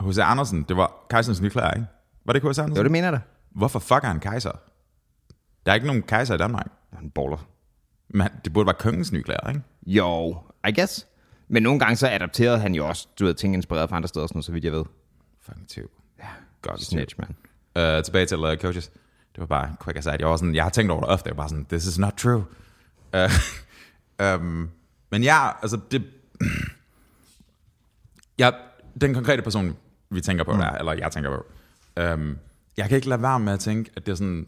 H.C. 0.00 0.18
Andersen, 0.18 0.62
det 0.62 0.76
var 0.76 1.06
kejserens 1.10 1.40
nye 1.40 1.50
klæder, 1.50 1.70
ikke? 1.70 1.86
Var 2.24 2.32
det 2.32 2.42
H.C. 2.42 2.58
Andersen? 2.58 2.76
Jo, 2.76 2.82
det 2.82 2.90
mener 2.90 3.06
jeg 3.06 3.12
da. 3.12 3.20
Hvorfor 3.50 3.78
fuck 3.78 4.04
er 4.04 4.08
han 4.08 4.20
kejser? 4.20 4.50
Der 5.66 5.72
er 5.72 5.74
ikke 5.74 5.86
nogen 5.86 6.02
kejser 6.02 6.34
i 6.34 6.38
Danmark. 6.38 6.66
Han 6.92 7.10
baller. 7.10 7.48
Men 8.08 8.28
det 8.44 8.52
burde 8.52 8.66
være 8.66 8.76
kongens 8.78 9.12
nye 9.12 9.22
klæder, 9.22 9.48
ikke? 9.48 9.62
Jo, 9.86 10.36
I 10.68 10.72
guess. 10.72 11.06
Men 11.48 11.62
nogle 11.62 11.78
gange 11.78 11.96
så 11.96 12.08
adapterede 12.08 12.58
han 12.58 12.74
jo 12.74 12.88
også, 12.88 13.08
du 13.18 13.24
ved, 13.24 13.34
ting 13.34 13.54
inspireret 13.54 13.88
fra 13.88 13.96
andre 13.96 14.08
steder, 14.08 14.26
sådan 14.26 14.42
så 14.42 14.52
vidt 14.52 14.64
jeg 14.64 14.72
ved. 14.72 14.84
Fucking 15.40 15.68
tyv. 15.68 15.90
Ja, 16.18 16.28
Godt 16.62 16.84
snitch, 16.84 17.14
man. 17.18 17.36
Uh, 17.76 18.02
tilbage 18.04 18.26
til 18.26 18.38
uh, 18.38 18.56
coaches. 18.56 18.90
Det 19.34 19.40
var 19.40 19.46
bare 19.46 19.76
quick 19.84 19.98
aside. 19.98 20.16
Jeg, 20.18 20.28
var 20.28 20.36
sådan, 20.36 20.54
jeg 20.54 20.62
har 20.64 20.70
tænkt 20.70 20.92
over 20.92 21.00
det 21.00 21.10
ofte. 21.10 21.28
Jeg 21.28 21.36
var 21.36 21.42
bare 21.42 21.48
sådan, 21.48 21.64
this 21.64 21.86
is 21.86 21.98
not 21.98 22.12
true. 22.12 22.44
Uh, 23.14 23.30
um, 24.24 24.70
men 25.10 25.22
ja, 25.22 25.48
altså 25.62 25.80
det... 25.90 26.02
ja, 28.38 28.50
den 29.00 29.14
konkrete 29.14 29.42
person, 29.42 29.76
vi 30.10 30.20
tænker 30.20 30.44
på 30.44 30.52
mm. 30.52 30.58
der, 30.58 30.70
eller 30.70 30.92
jeg 30.92 31.12
tænker 31.12 31.30
på, 31.30 31.46
um, 32.02 32.38
jeg 32.76 32.88
kan 32.88 32.96
ikke 32.96 33.08
lade 33.08 33.22
være 33.22 33.40
med 33.40 33.52
at 33.52 33.60
tænke, 33.60 33.90
at 33.96 34.06
det 34.06 34.12
er 34.12 34.16
sådan... 34.16 34.46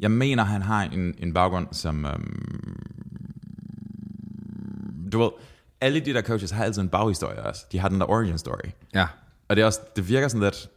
Jeg 0.00 0.10
mener, 0.10 0.44
han 0.44 0.62
har 0.62 0.82
en, 0.82 1.14
en 1.18 1.32
baggrund, 1.32 1.66
som... 1.72 2.04
Um, 2.04 2.78
du 5.12 5.18
ved, 5.18 5.30
alle 5.80 6.00
de 6.00 6.14
der 6.14 6.22
coaches 6.22 6.50
har 6.50 6.64
altid 6.64 6.82
en 6.82 6.88
baghistorie 6.88 7.42
også. 7.42 7.66
De 7.72 7.78
har 7.78 7.88
den 7.88 8.00
der 8.00 8.10
origin 8.10 8.38
story. 8.38 8.70
Ja. 8.94 9.06
Og 9.48 9.56
det, 9.56 9.62
er 9.62 9.66
også, 9.66 9.80
det 9.96 10.08
virker 10.08 10.28
sådan 10.28 10.42
lidt... 10.42 10.68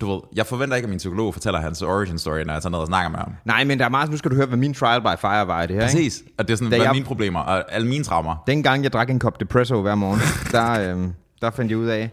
Du 0.00 0.12
ved, 0.12 0.20
jeg 0.36 0.46
forventer 0.46 0.76
ikke, 0.76 0.86
at 0.86 0.90
min 0.90 0.98
psykolog 0.98 1.34
fortæller 1.34 1.60
hans 1.60 1.82
origin 1.82 2.18
story, 2.18 2.38
når 2.42 2.52
jeg 2.52 2.62
tager 2.62 2.70
ned 2.70 2.78
og 2.78 2.86
snakker 2.86 3.10
med 3.10 3.18
ham. 3.18 3.32
Nej, 3.44 3.64
men 3.64 3.78
der 3.78 3.84
er 3.84 3.88
meget, 3.88 4.10
nu 4.10 4.16
skal 4.16 4.30
du 4.30 4.36
høre, 4.36 4.46
hvad 4.46 4.58
min 4.58 4.74
trial 4.74 5.00
by 5.00 5.04
fire 5.20 5.46
var 5.46 5.62
i 5.62 5.66
det 5.66 5.76
her, 5.76 5.82
ikke? 5.82 5.92
Præcis. 5.96 6.22
Og 6.38 6.48
det 6.48 6.52
er 6.52 6.56
sådan, 6.56 6.70
Da 6.70 6.76
hvad 6.76 6.84
er 6.86 6.88
jeg- 6.88 6.94
mine 6.94 7.04
problemer, 7.04 7.40
og 7.40 7.72
alle 7.72 7.88
mine 7.88 8.04
traumer. 8.04 8.36
Dengang 8.46 8.82
jeg 8.82 8.92
drak 8.92 9.10
en 9.10 9.18
kop 9.18 9.40
Depresso 9.40 9.82
hver 9.82 9.94
morgen, 9.94 10.20
der, 10.52 10.92
øhm, 10.92 11.12
der 11.42 11.50
fandt 11.50 11.70
jeg 11.70 11.78
ud 11.78 11.86
af, 11.86 12.10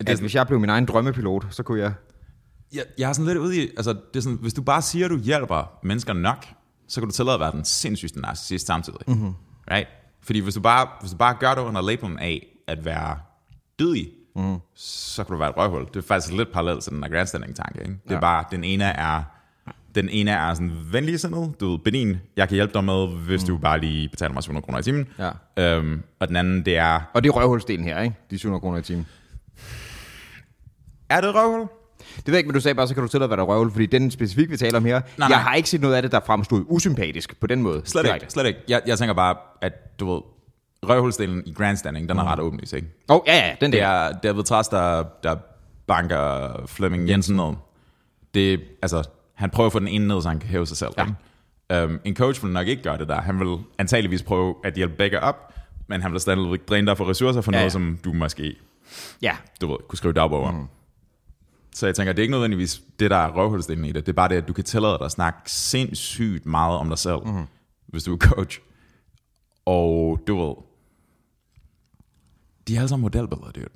at 0.00 0.08
sådan- 0.08 0.20
hvis 0.20 0.34
jeg 0.34 0.46
blev 0.46 0.60
min 0.60 0.70
egen 0.70 0.84
drømmepilot, 0.86 1.46
så 1.50 1.62
kunne 1.62 1.80
jeg... 1.80 1.92
Jeg, 2.74 2.82
jeg 2.98 3.08
er 3.08 3.12
sådan 3.12 3.26
lidt 3.26 3.38
ude 3.38 3.56
i, 3.64 3.68
altså 3.76 3.92
det 3.92 4.16
er 4.16 4.20
sådan, 4.20 4.38
hvis 4.40 4.54
du 4.54 4.62
bare 4.62 4.82
siger, 4.82 5.04
at 5.04 5.10
du 5.10 5.18
hjælper 5.18 5.70
mennesker 5.82 6.12
nok, 6.12 6.44
så 6.88 7.00
kan 7.00 7.08
du 7.08 7.14
tillade 7.14 7.34
at 7.34 7.40
være 7.40 7.52
den 7.52 7.64
sindssygste 7.64 8.20
narcissist 8.20 8.66
samtidig. 8.66 8.98
Mm-hmm. 9.06 9.32
Right? 9.70 9.88
Fordi 10.22 10.38
hvis 10.40 10.54
du, 10.54 10.60
bare, 10.60 10.86
hvis 11.00 11.10
du 11.10 11.16
bare 11.16 11.34
gør 11.40 11.54
det 11.54 11.62
under 11.62 11.82
labelen 11.82 12.18
af 12.18 12.46
at 12.68 12.84
være 12.84 13.16
dydig, 13.80 14.08
mm. 14.36 14.56
så 14.74 15.24
kan 15.24 15.32
du 15.32 15.38
være 15.38 15.50
et 15.50 15.56
røvhul. 15.56 15.86
Det 15.86 15.96
er 15.96 16.02
faktisk 16.02 16.32
lidt 16.32 16.52
parallelt 16.52 16.82
til 16.82 16.92
den 16.92 17.02
der 17.02 17.08
grandstanding-tanke. 17.08 17.80
Ikke? 17.80 17.92
Det 18.04 18.10
er 18.10 18.14
Ja. 18.14 18.20
bare, 18.20 18.44
den 18.50 18.64
ene 18.64 18.84
er, 18.84 19.22
den 19.94 20.08
ene 20.08 20.30
er 20.30 20.54
sådan 20.54 20.72
venlig 20.92 21.20
sindet, 21.20 21.60
du 21.60 21.70
ved, 21.70 21.78
benin, 21.78 22.16
jeg 22.36 22.48
kan 22.48 22.54
hjælpe 22.54 22.74
dig 22.74 22.84
med, 22.84 23.08
hvis 23.08 23.42
mm. 23.42 23.46
du 23.46 23.58
bare 23.58 23.80
lige 23.80 24.08
betaler 24.08 24.32
mig 24.32 24.42
700 24.42 24.64
kroner 24.64 24.78
i 24.78 24.82
timen. 24.82 25.06
Ja. 25.18 25.30
Øhm, 25.76 26.02
og 26.20 26.28
den 26.28 26.36
anden, 26.36 26.64
det 26.64 26.76
er, 26.76 27.00
Og 27.14 27.22
det 27.24 27.28
er 27.28 27.32
røvhulsdelen 27.32 27.84
her, 27.84 28.00
ikke? 28.00 28.16
De 28.30 28.38
700 28.38 28.60
kroner 28.60 28.78
i 28.78 28.82
timen. 28.82 29.06
er 31.10 31.20
det 31.20 31.28
et 31.28 31.34
røvhul? 31.34 31.60
Det 32.16 32.26
ved 32.26 32.34
jeg 32.34 32.38
ikke, 32.38 32.48
men 32.48 32.54
du 32.54 32.60
sagde 32.60 32.74
bare, 32.74 32.88
så 32.88 32.94
kan 32.94 33.02
du 33.02 33.08
tillade 33.08 33.30
være 33.30 33.36
der 33.36 33.42
røvhul, 33.44 33.70
fordi 33.70 33.86
den 33.86 34.10
specifik, 34.10 34.50
vi 34.50 34.56
taler 34.56 34.76
om 34.76 34.84
her, 34.84 35.00
Nej, 35.00 35.08
jeg 35.18 35.28
nej. 35.28 35.38
har 35.38 35.54
ikke 35.54 35.68
set 35.68 35.80
noget 35.80 35.94
af 35.94 36.02
det, 36.02 36.12
der 36.12 36.20
fremstod 36.26 36.64
usympatisk 36.68 37.40
på 37.40 37.46
den 37.46 37.62
måde. 37.62 37.82
Slet 37.84 38.14
ikke, 38.14 38.26
slet 38.28 38.46
ikke. 38.46 38.58
Jeg, 38.68 38.82
jeg 38.86 38.98
tænker 38.98 39.14
bare, 39.14 39.36
at 39.62 40.00
du 40.00 40.12
ved, 40.12 40.20
røvhulsdelen 40.88 41.42
i 41.46 41.52
grandstanding, 41.52 42.08
den 42.08 42.18
er 42.18 42.24
ret 42.24 42.40
åbenlyst, 42.40 42.72
ikke? 42.72 42.88
Åh, 43.08 43.16
oh, 43.16 43.22
ja, 43.26 43.36
ja, 43.48 43.54
den 43.60 43.72
Det 43.72 43.80
der. 43.80 43.86
er 43.88 44.12
David 44.12 44.42
Træs, 44.42 44.68
der, 44.68 45.04
der 45.22 45.36
banker 45.86 46.50
Flemming 46.66 47.08
Jensen 47.08 47.36
ned. 47.36 47.52
Det, 48.34 48.60
altså, 48.82 49.08
han 49.34 49.50
prøver 49.50 49.66
at 49.66 49.72
få 49.72 49.78
den 49.78 49.88
ene 49.88 50.08
ned, 50.08 50.22
så 50.22 50.28
han 50.28 50.38
kan 50.38 50.48
hæve 50.48 50.66
sig 50.66 50.76
selv. 50.76 50.90
Ja. 50.98 51.02
Ikke? 51.02 51.84
Um, 51.84 52.00
en 52.04 52.16
coach 52.16 52.44
vil 52.44 52.52
nok 52.52 52.66
ikke 52.68 52.82
gøre 52.82 52.98
det 52.98 53.08
der. 53.08 53.20
Han 53.20 53.40
vil 53.40 53.58
antageligvis 53.78 54.22
prøve 54.22 54.54
at 54.64 54.74
hjælpe 54.74 54.94
begge 54.94 55.20
op, 55.20 55.54
men 55.86 56.02
han 56.02 56.12
vil 56.12 56.20
stadig 56.20 56.68
dræne 56.68 56.86
dig 56.86 56.96
for 56.96 57.08
ressourcer 57.10 57.40
for 57.40 57.52
Ja, 57.52 57.56
noget, 57.58 57.64
ja. 57.64 57.70
som 57.70 57.98
du 58.04 58.12
måske 58.12 58.56
Ja, 59.22 59.36
du 59.60 59.66
ved, 59.70 59.76
kunne 59.88 59.96
skrive 59.96 60.12
dagbog 60.12 60.42
om. 60.44 60.54
Mm. 60.54 60.66
Så 61.74 61.86
jeg 61.86 61.94
tænker, 61.94 62.12
det 62.12 62.18
er 62.18 62.22
ikke 62.22 62.32
nødvendigvis 62.32 62.82
det, 63.00 63.10
der 63.10 63.16
er 63.16 63.30
røvhulsdelen 63.36 63.84
i 63.84 63.92
det. 63.92 64.06
Det 64.06 64.12
er 64.12 64.16
bare 64.16 64.28
det, 64.28 64.34
at 64.36 64.48
du 64.48 64.52
kan 64.52 64.64
tillade 64.64 64.98
dig 64.98 65.04
at 65.04 65.10
snakke 65.10 65.38
sindssygt 65.46 66.46
meget 66.46 66.78
om 66.78 66.88
dig 66.88 66.98
selv, 66.98 67.18
mm. 67.26 67.42
hvis 67.86 68.02
du 68.04 68.12
er 68.14 68.18
coach. 68.18 68.60
Og 69.66 70.20
du 70.26 70.46
ved, 70.46 70.54
de 72.72 72.76
er 72.76 72.80
alle 72.80 72.88
sammen 72.88 73.02
modelbilleder, 73.02 73.50
dude. 73.50 73.66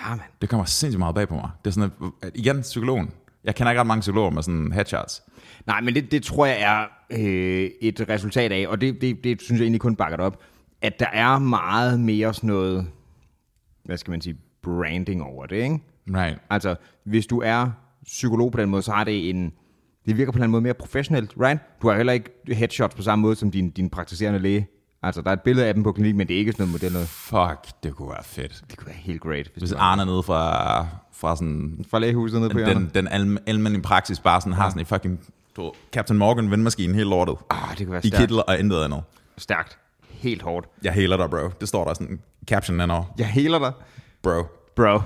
ja, 0.00 0.08
man. 0.08 0.26
Det 0.40 0.48
kommer 0.48 0.64
sindssygt 0.64 0.98
meget 0.98 1.14
bag 1.14 1.28
på 1.28 1.34
mig. 1.34 1.50
Det 1.64 1.70
er 1.70 1.74
sådan, 1.74 1.90
at, 2.00 2.10
at 2.22 2.30
igen, 2.34 2.60
psykologen. 2.60 3.10
Jeg 3.44 3.54
kender 3.54 3.70
ikke 3.70 3.80
ret 3.80 3.86
mange 3.86 4.00
psykologer 4.00 4.30
med 4.30 4.42
sådan 4.42 4.72
headshots. 4.72 5.22
Nej, 5.66 5.80
men 5.80 5.94
det, 5.94 6.10
det 6.10 6.22
tror 6.22 6.46
jeg 6.46 6.60
er 6.60 6.86
øh, 7.10 7.70
et 7.80 8.08
resultat 8.08 8.52
af, 8.52 8.66
og 8.68 8.80
det, 8.80 9.00
det, 9.00 9.24
det 9.24 9.42
synes 9.42 9.58
jeg 9.58 9.64
egentlig 9.64 9.80
kun 9.80 9.96
bakker 9.96 10.18
op, 10.18 10.42
at 10.82 11.00
der 11.00 11.06
er 11.06 11.38
meget 11.38 12.00
mere 12.00 12.34
sådan 12.34 12.48
noget, 12.48 12.86
hvad 13.84 13.96
skal 13.96 14.10
man 14.10 14.20
sige, 14.20 14.36
branding 14.62 15.22
over 15.22 15.46
det, 15.46 15.56
ikke? 15.56 15.78
Right. 16.08 16.38
Altså, 16.50 16.76
hvis 17.04 17.26
du 17.26 17.40
er 17.40 17.70
psykolog 18.04 18.52
på 18.52 18.58
den 18.60 18.70
måde, 18.70 18.82
så 18.82 18.92
har 18.92 19.04
det 19.04 19.30
en... 19.30 19.52
Det 20.06 20.16
virker 20.16 20.32
på 20.32 20.36
en 20.36 20.38
eller 20.38 20.44
anden 20.44 20.52
måde 20.52 20.62
mere 20.62 20.74
professionelt, 20.74 21.34
right? 21.40 21.60
Du 21.82 21.88
har 21.88 21.96
heller 21.96 22.12
ikke 22.12 22.30
headshots 22.48 22.94
på 22.94 23.02
samme 23.02 23.22
måde 23.22 23.36
som 23.36 23.50
din, 23.50 23.70
din 23.70 23.90
praktiserende 23.90 24.38
læge. 24.38 24.66
Altså, 25.02 25.22
der 25.22 25.28
er 25.28 25.32
et 25.32 25.40
billede 25.40 25.66
af 25.66 25.74
dem 25.74 25.82
på 25.82 25.92
klinik, 25.92 26.14
men 26.16 26.28
det 26.28 26.34
er 26.34 26.38
ikke 26.38 26.52
sådan 26.52 26.62
noget 26.68 26.72
model 26.82 26.92
noget. 26.92 27.08
Fuck, 27.08 27.82
det 27.82 27.94
kunne 27.94 28.08
være 28.08 28.24
fedt. 28.24 28.62
Det 28.70 28.78
kunne 28.78 28.86
være 28.86 28.96
helt 28.96 29.20
great. 29.20 29.48
Hvis 29.52 29.62
Hvis. 29.70 29.72
Arne 29.72 30.04
nede 30.06 30.22
fra, 30.22 30.86
fra 31.12 31.36
sådan 31.36 31.84
Fra 31.90 31.98
lægehuset 31.98 32.40
nede 32.40 32.50
på 32.50 32.58
hjørnet. 32.58 32.76
den, 32.76 32.90
den 32.94 33.08
alm, 33.08 33.38
almindelige 33.46 33.82
praksis 33.82 34.20
bare 34.20 34.40
sådan, 34.40 34.52
har 34.52 34.68
sådan 34.68 34.80
en 34.82 34.86
fucking 34.86 35.20
du, 35.56 35.72
Captain 35.92 36.18
Morgan 36.18 36.50
vendmaskine 36.50 36.94
helt 36.94 37.08
lortet. 37.08 37.36
Ah, 37.50 37.78
det 37.78 37.86
kunne 37.86 37.92
være 37.92 38.00
I 38.04 38.08
stærkt. 38.08 38.20
kittel 38.20 38.42
og 38.46 38.58
intet 38.58 38.84
andet. 38.84 39.02
Stærkt. 39.38 39.78
Helt 40.10 40.42
hårdt. 40.42 40.66
Jeg 40.82 40.92
heler 40.92 41.16
dig, 41.16 41.30
bro. 41.30 41.48
Det 41.60 41.68
står 41.68 41.84
der 41.84 41.94
sådan 41.94 42.20
caption 42.46 42.80
under. 42.80 43.14
Jeg 43.18 43.26
heler 43.26 43.58
dig. 43.58 43.72
Bro, 44.22 44.42
Bro. 44.76 44.98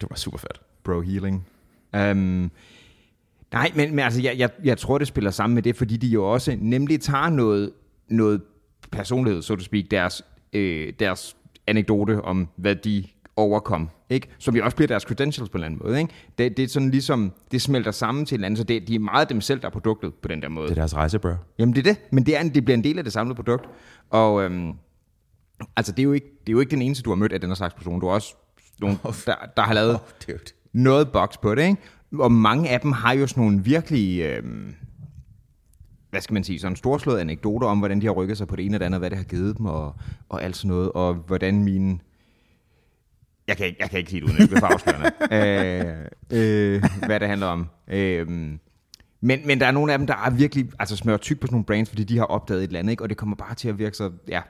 det 0.00 0.10
var 0.10 0.16
super 0.16 0.38
fedt. 0.38 0.60
Bro 0.84 1.00
healing. 1.00 1.46
Um, 1.96 2.50
nej, 3.52 3.70
men, 3.74 3.90
men 3.90 3.98
altså, 3.98 4.20
jeg, 4.22 4.38
jeg, 4.38 4.50
jeg 4.64 4.78
tror, 4.78 4.98
det 4.98 5.08
spiller 5.08 5.30
sammen 5.30 5.54
med 5.54 5.62
det, 5.62 5.76
fordi 5.76 5.96
de 5.96 6.06
jo 6.06 6.24
også 6.32 6.56
nemlig 6.60 7.00
tager 7.00 7.28
noget, 7.28 7.72
noget 8.08 8.40
personlighed, 8.90 9.42
så 9.42 9.56
to 9.56 9.62
speak, 9.62 9.84
deres, 9.90 10.22
øh, 10.52 10.92
deres 10.98 11.36
anekdote 11.66 12.22
om, 12.22 12.48
hvad 12.56 12.76
de 12.76 13.04
overkom, 13.36 13.88
ikke? 14.10 14.28
som 14.38 14.56
jo 14.56 14.64
også 14.64 14.76
bliver 14.76 14.88
deres 14.88 15.02
credentials 15.02 15.50
på 15.50 15.58
en 15.58 15.64
eller 15.64 15.66
anden 15.66 15.80
måde. 15.84 16.00
Ikke? 16.00 16.12
Det, 16.38 16.56
det 16.56 16.62
er 16.62 16.68
sådan 16.68 16.90
ligesom, 16.90 17.32
det 17.52 17.62
smelter 17.62 17.90
sammen 17.90 18.26
til 18.26 18.38
en 18.38 18.44
anden, 18.44 18.56
så 18.56 18.64
det, 18.64 18.88
de 18.88 18.94
er 18.94 18.98
meget 18.98 19.28
dem 19.28 19.40
selv, 19.40 19.60
der 19.60 19.66
er 19.66 19.70
produktet 19.70 20.14
på 20.14 20.28
den 20.28 20.42
der 20.42 20.48
måde. 20.48 20.66
Det 20.66 20.72
er 20.72 20.80
deres 20.80 20.96
rejse, 20.96 21.18
bro. 21.18 21.28
Jamen 21.58 21.74
det 21.74 21.86
er 21.86 21.92
det, 21.92 22.02
men 22.12 22.26
det, 22.26 22.36
er, 22.36 22.42
det 22.42 22.64
bliver 22.64 22.76
en 22.76 22.84
del 22.84 22.98
af 22.98 23.04
det 23.04 23.12
samlede 23.12 23.34
produkt. 23.34 23.68
Og 24.10 24.42
øhm, 24.42 24.72
altså, 25.76 25.92
det 25.92 25.98
er, 25.98 26.04
jo 26.04 26.12
ikke, 26.12 26.26
det 26.40 26.48
er 26.48 26.52
jo 26.52 26.60
ikke 26.60 26.70
den 26.70 26.82
eneste, 26.82 27.02
du 27.02 27.10
har 27.10 27.16
mødt 27.16 27.32
af 27.32 27.40
den 27.40 27.50
her 27.50 27.54
slags 27.54 27.74
person. 27.74 28.00
Du 28.00 28.06
har 28.06 28.14
også 28.14 28.34
nogle, 28.80 28.98
der, 29.26 29.34
der 29.56 29.62
har 29.62 29.74
lavet 29.74 30.00
dude. 30.26 30.38
noget 30.72 31.12
boks 31.12 31.36
på 31.36 31.54
det, 31.54 31.62
ikke? 31.62 31.76
Og 32.18 32.32
mange 32.32 32.68
af 32.68 32.80
dem 32.80 32.92
har 32.92 33.12
jo 33.12 33.26
sådan 33.26 33.42
nogle 33.42 33.64
virkelig, 33.64 34.20
øhm, 34.20 34.74
hvad 36.12 36.20
skal 36.20 36.34
man 36.34 36.44
sige, 36.44 36.58
sådan 36.58 36.76
storslåede 36.76 37.20
anekdoter 37.20 37.66
om, 37.66 37.78
hvordan 37.78 38.00
de 38.00 38.06
har 38.06 38.12
rykket 38.12 38.38
sig 38.38 38.48
på 38.48 38.56
det 38.56 38.64
ene 38.66 38.76
og 38.76 38.80
det 38.80 38.86
andet, 38.86 39.00
hvad 39.00 39.10
det 39.10 39.18
har 39.18 39.24
givet 39.24 39.58
dem, 39.58 39.66
og, 39.66 39.94
og 40.28 40.42
alt 40.42 40.56
sådan 40.56 40.68
noget, 40.68 40.92
og 40.92 41.14
hvordan 41.14 41.64
mine... 41.64 41.98
Jeg 43.48 43.56
kan, 43.56 43.66
ikke- 43.66 43.78
jeg 43.80 43.90
kan 43.90 43.98
ikke 43.98 44.10
sige 44.10 44.20
det 44.20 44.26
uden 44.26 44.42
at 44.42 44.48
blive 44.48 44.66
afslørende, 44.66 45.10
øh, 46.30 46.74
øh, 46.74 46.84
hvad 47.06 47.20
det 47.20 47.28
handler 47.28 47.46
om. 47.46 47.66
Øh, 47.88 48.28
men, 49.20 49.46
men 49.46 49.60
der 49.60 49.66
er 49.66 49.70
nogle 49.70 49.92
af 49.92 49.98
dem, 49.98 50.06
der 50.06 50.14
er 50.16 50.30
virkelig 50.30 50.70
altså 50.78 50.96
smører 50.96 51.16
tyk 51.16 51.40
på 51.40 51.46
sådan 51.46 51.54
nogle 51.54 51.64
brands, 51.64 51.88
fordi 51.88 52.04
de 52.04 52.18
har 52.18 52.24
opdaget 52.24 52.60
et 52.62 52.66
eller 52.66 52.78
andet, 52.78 52.90
ikke? 52.90 53.02
og 53.04 53.08
det 53.08 53.16
kommer 53.16 53.36
bare 53.36 53.54
til 53.54 53.68
at 53.68 53.78
virke 53.78 53.96
så, 53.96 54.10
ja, 54.28 54.42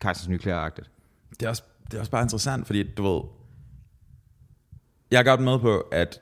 Kajsers 0.00 0.28
Nyklæder-agtigt. 0.28 0.90
Det 1.30 1.42
er, 1.46 1.48
også, 1.48 1.62
det 1.84 1.94
er 1.94 1.98
også 2.00 2.10
bare 2.10 2.22
interessant, 2.22 2.66
fordi 2.66 2.82
du 2.94 3.02
ved, 3.02 3.20
jeg 5.10 5.18
er 5.18 5.22
godt 5.24 5.40
med 5.40 5.58
på, 5.58 5.78
at 5.92 6.20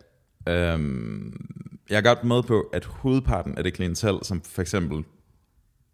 øhm, 0.48 1.67
jeg 1.90 1.96
er 1.96 2.01
godt 2.01 2.24
med 2.24 2.42
på, 2.42 2.61
at 2.72 2.85
hovedparten 2.85 3.59
af 3.59 3.64
det 3.64 3.74
klientel, 3.74 4.18
som 4.22 4.40
for 4.40 4.62
eksempel 4.62 5.05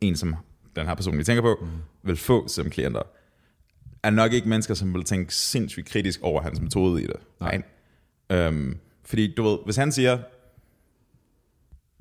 en 0.00 0.16
som 0.16 0.36
den 0.76 0.86
her 0.86 0.94
person, 0.94 1.18
vi 1.18 1.24
tænker 1.24 1.42
på, 1.42 1.58
mm. 1.60 1.68
vil 2.02 2.16
få 2.16 2.48
som 2.48 2.70
klienter, 2.70 3.02
er 4.02 4.10
nok 4.10 4.32
ikke 4.32 4.48
mennesker, 4.48 4.74
som 4.74 4.94
vil 4.94 5.04
tænke 5.04 5.34
sindssygt 5.34 5.88
kritisk 5.88 6.20
over 6.22 6.42
hans 6.42 6.60
metode 6.60 7.02
i 7.02 7.06
det. 7.06 7.16
Nej. 7.40 7.62
Øhm, 8.30 8.78
fordi 9.04 9.34
du 9.34 9.42
ved, 9.42 9.58
hvis 9.64 9.76
han 9.76 9.92
siger, 9.92 10.18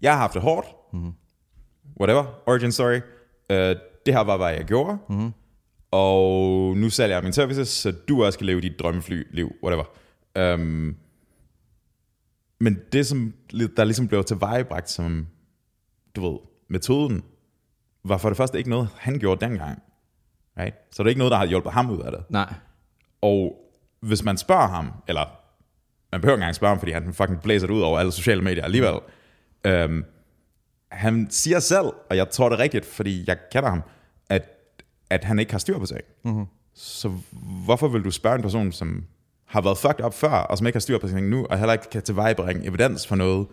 jeg 0.01 0.11
har 0.11 0.19
haft 0.19 0.33
det 0.33 0.41
hårdt, 0.41 0.67
mm. 0.93 1.13
whatever, 1.99 2.41
origin 2.45 2.71
story, 2.71 2.99
øh, 3.49 3.75
det 4.05 4.13
her 4.13 4.19
var, 4.19 4.37
hvad 4.37 4.53
jeg 4.53 4.65
gjorde, 4.65 4.97
mm. 5.09 5.31
og 5.91 6.77
nu 6.77 6.89
sælger 6.89 7.15
jeg 7.15 7.23
mine 7.23 7.33
services, 7.33 7.67
så 7.67 7.91
du 7.91 8.23
også 8.23 8.39
kan 8.39 8.45
leve 8.45 8.61
dit 8.61 8.79
drømmefly-liv, 8.79 9.55
whatever. 9.63 9.83
Øhm, 10.37 10.95
men 12.63 12.79
det, 12.91 13.07
som 13.07 13.33
der 13.77 13.83
ligesom 13.83 14.07
blev 14.07 14.23
tilvejebragt 14.23 14.89
som, 14.89 15.27
du 16.15 16.31
ved, 16.31 16.39
metoden, 16.69 17.23
var 18.03 18.17
for 18.17 18.29
det 18.29 18.37
første 18.37 18.57
ikke 18.57 18.69
noget, 18.69 18.89
han 18.97 19.19
gjorde 19.19 19.45
dengang. 19.45 19.83
Right? 20.57 20.75
Så 20.91 21.03
det 21.03 21.07
er 21.07 21.09
ikke 21.09 21.19
noget, 21.19 21.31
der 21.31 21.37
har 21.37 21.45
hjulpet 21.45 21.71
ham 21.71 21.89
ud 21.89 21.99
af 21.99 22.11
det. 22.11 22.23
Nej. 22.29 22.53
Og 23.21 23.55
hvis 23.99 24.23
man 24.23 24.37
spørger 24.37 24.67
ham, 24.67 24.91
eller 25.07 25.25
man 26.11 26.21
behøver 26.21 26.35
ikke 26.35 26.41
engang 26.41 26.55
spørge 26.55 26.69
ham, 26.69 26.79
fordi 26.79 26.91
han 26.91 27.13
fucking 27.13 27.41
blæser 27.41 27.67
det 27.67 27.73
ud 27.73 27.81
over 27.81 27.99
alle 27.99 28.11
sociale 28.11 28.41
medier 28.41 28.63
alligevel. 28.63 28.99
Øhm, 29.65 30.05
han 30.91 31.27
siger 31.29 31.59
selv, 31.59 31.87
og 32.09 32.17
jeg 32.17 32.29
tror 32.29 32.49
det 32.49 32.55
er 32.55 32.63
rigtigt, 32.63 32.85
fordi 32.85 33.23
jeg 33.27 33.37
kender 33.51 33.69
ham, 33.69 33.81
at, 34.29 34.49
at 35.09 35.23
han 35.23 35.39
ikke 35.39 35.51
har 35.51 35.59
styr 35.59 35.79
på 35.79 35.85
sig. 35.85 35.99
Mm-hmm. 36.23 36.45
Så 36.73 37.11
hvorfor 37.65 37.87
vil 37.87 38.03
du 38.03 38.11
spørge 38.11 38.35
en 38.35 38.41
person, 38.41 38.71
som 38.71 39.05
har 39.45 39.61
været 39.61 39.77
fucked 39.77 40.05
up 40.05 40.13
før, 40.13 40.29
og 40.29 40.57
som 40.57 40.67
ikke 40.67 40.75
har 40.75 40.81
styr 40.81 40.97
på 40.97 41.07
sig 41.07 41.21
nu, 41.21 41.45
og 41.49 41.57
heller 41.57 41.73
ikke 41.73 41.89
kan 41.89 42.01
tilvejebringe 42.01 42.65
evidens 42.67 43.07
for 43.07 43.15
noget, 43.15 43.47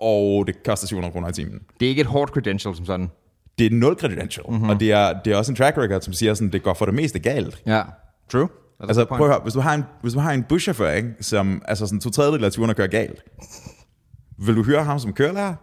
og 0.00 0.46
det 0.46 0.62
koster 0.64 0.86
700 0.86 1.12
kroner 1.12 1.28
i 1.28 1.32
timen. 1.32 1.60
Det 1.80 1.86
er 1.86 1.90
ikke 1.90 2.00
et 2.00 2.06
hårdt 2.06 2.32
credential 2.32 2.76
som 2.76 2.86
sådan. 2.86 3.10
Det 3.58 3.66
er 3.66 3.70
nul 3.70 3.94
credential, 3.94 4.44
mm-hmm. 4.48 4.68
og 4.68 4.80
det 4.80 4.92
er, 4.92 5.20
det 5.24 5.32
er 5.32 5.36
også 5.36 5.52
en 5.52 5.56
track 5.56 5.78
record, 5.78 6.00
som 6.00 6.12
siger, 6.12 6.34
sådan, 6.34 6.52
det 6.52 6.62
går 6.62 6.74
for 6.74 6.84
det 6.84 6.94
meste 6.94 7.18
galt. 7.18 7.62
Ja, 7.66 7.82
true. 8.32 8.48
That's 8.80 8.86
altså 8.88 9.04
prøv 9.04 9.26
at 9.26 9.32
høre, 9.32 9.40
hvis 9.42 9.54
du 9.54 9.60
har 9.60 9.74
en, 9.74 9.84
hvis 10.02 10.12
du 10.12 10.18
har 10.18 10.32
en 10.32 10.42
buschauffør, 10.42 10.90
ikke, 10.90 11.14
som 11.20 11.62
altså 11.64 11.86
sådan 11.86 12.00
to 12.00 12.10
tredjedel 12.10 12.44
af 12.44 12.52
turene 12.52 12.74
kører 12.74 12.88
galt, 12.88 13.22
vil 14.38 14.56
du 14.56 14.64
høre 14.64 14.84
ham 14.84 14.98
som 14.98 15.12
kørelærer? 15.12 15.54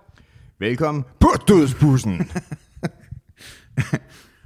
Velkommen 0.60 1.04
på 1.20 1.28
dødsbussen. 1.48 2.12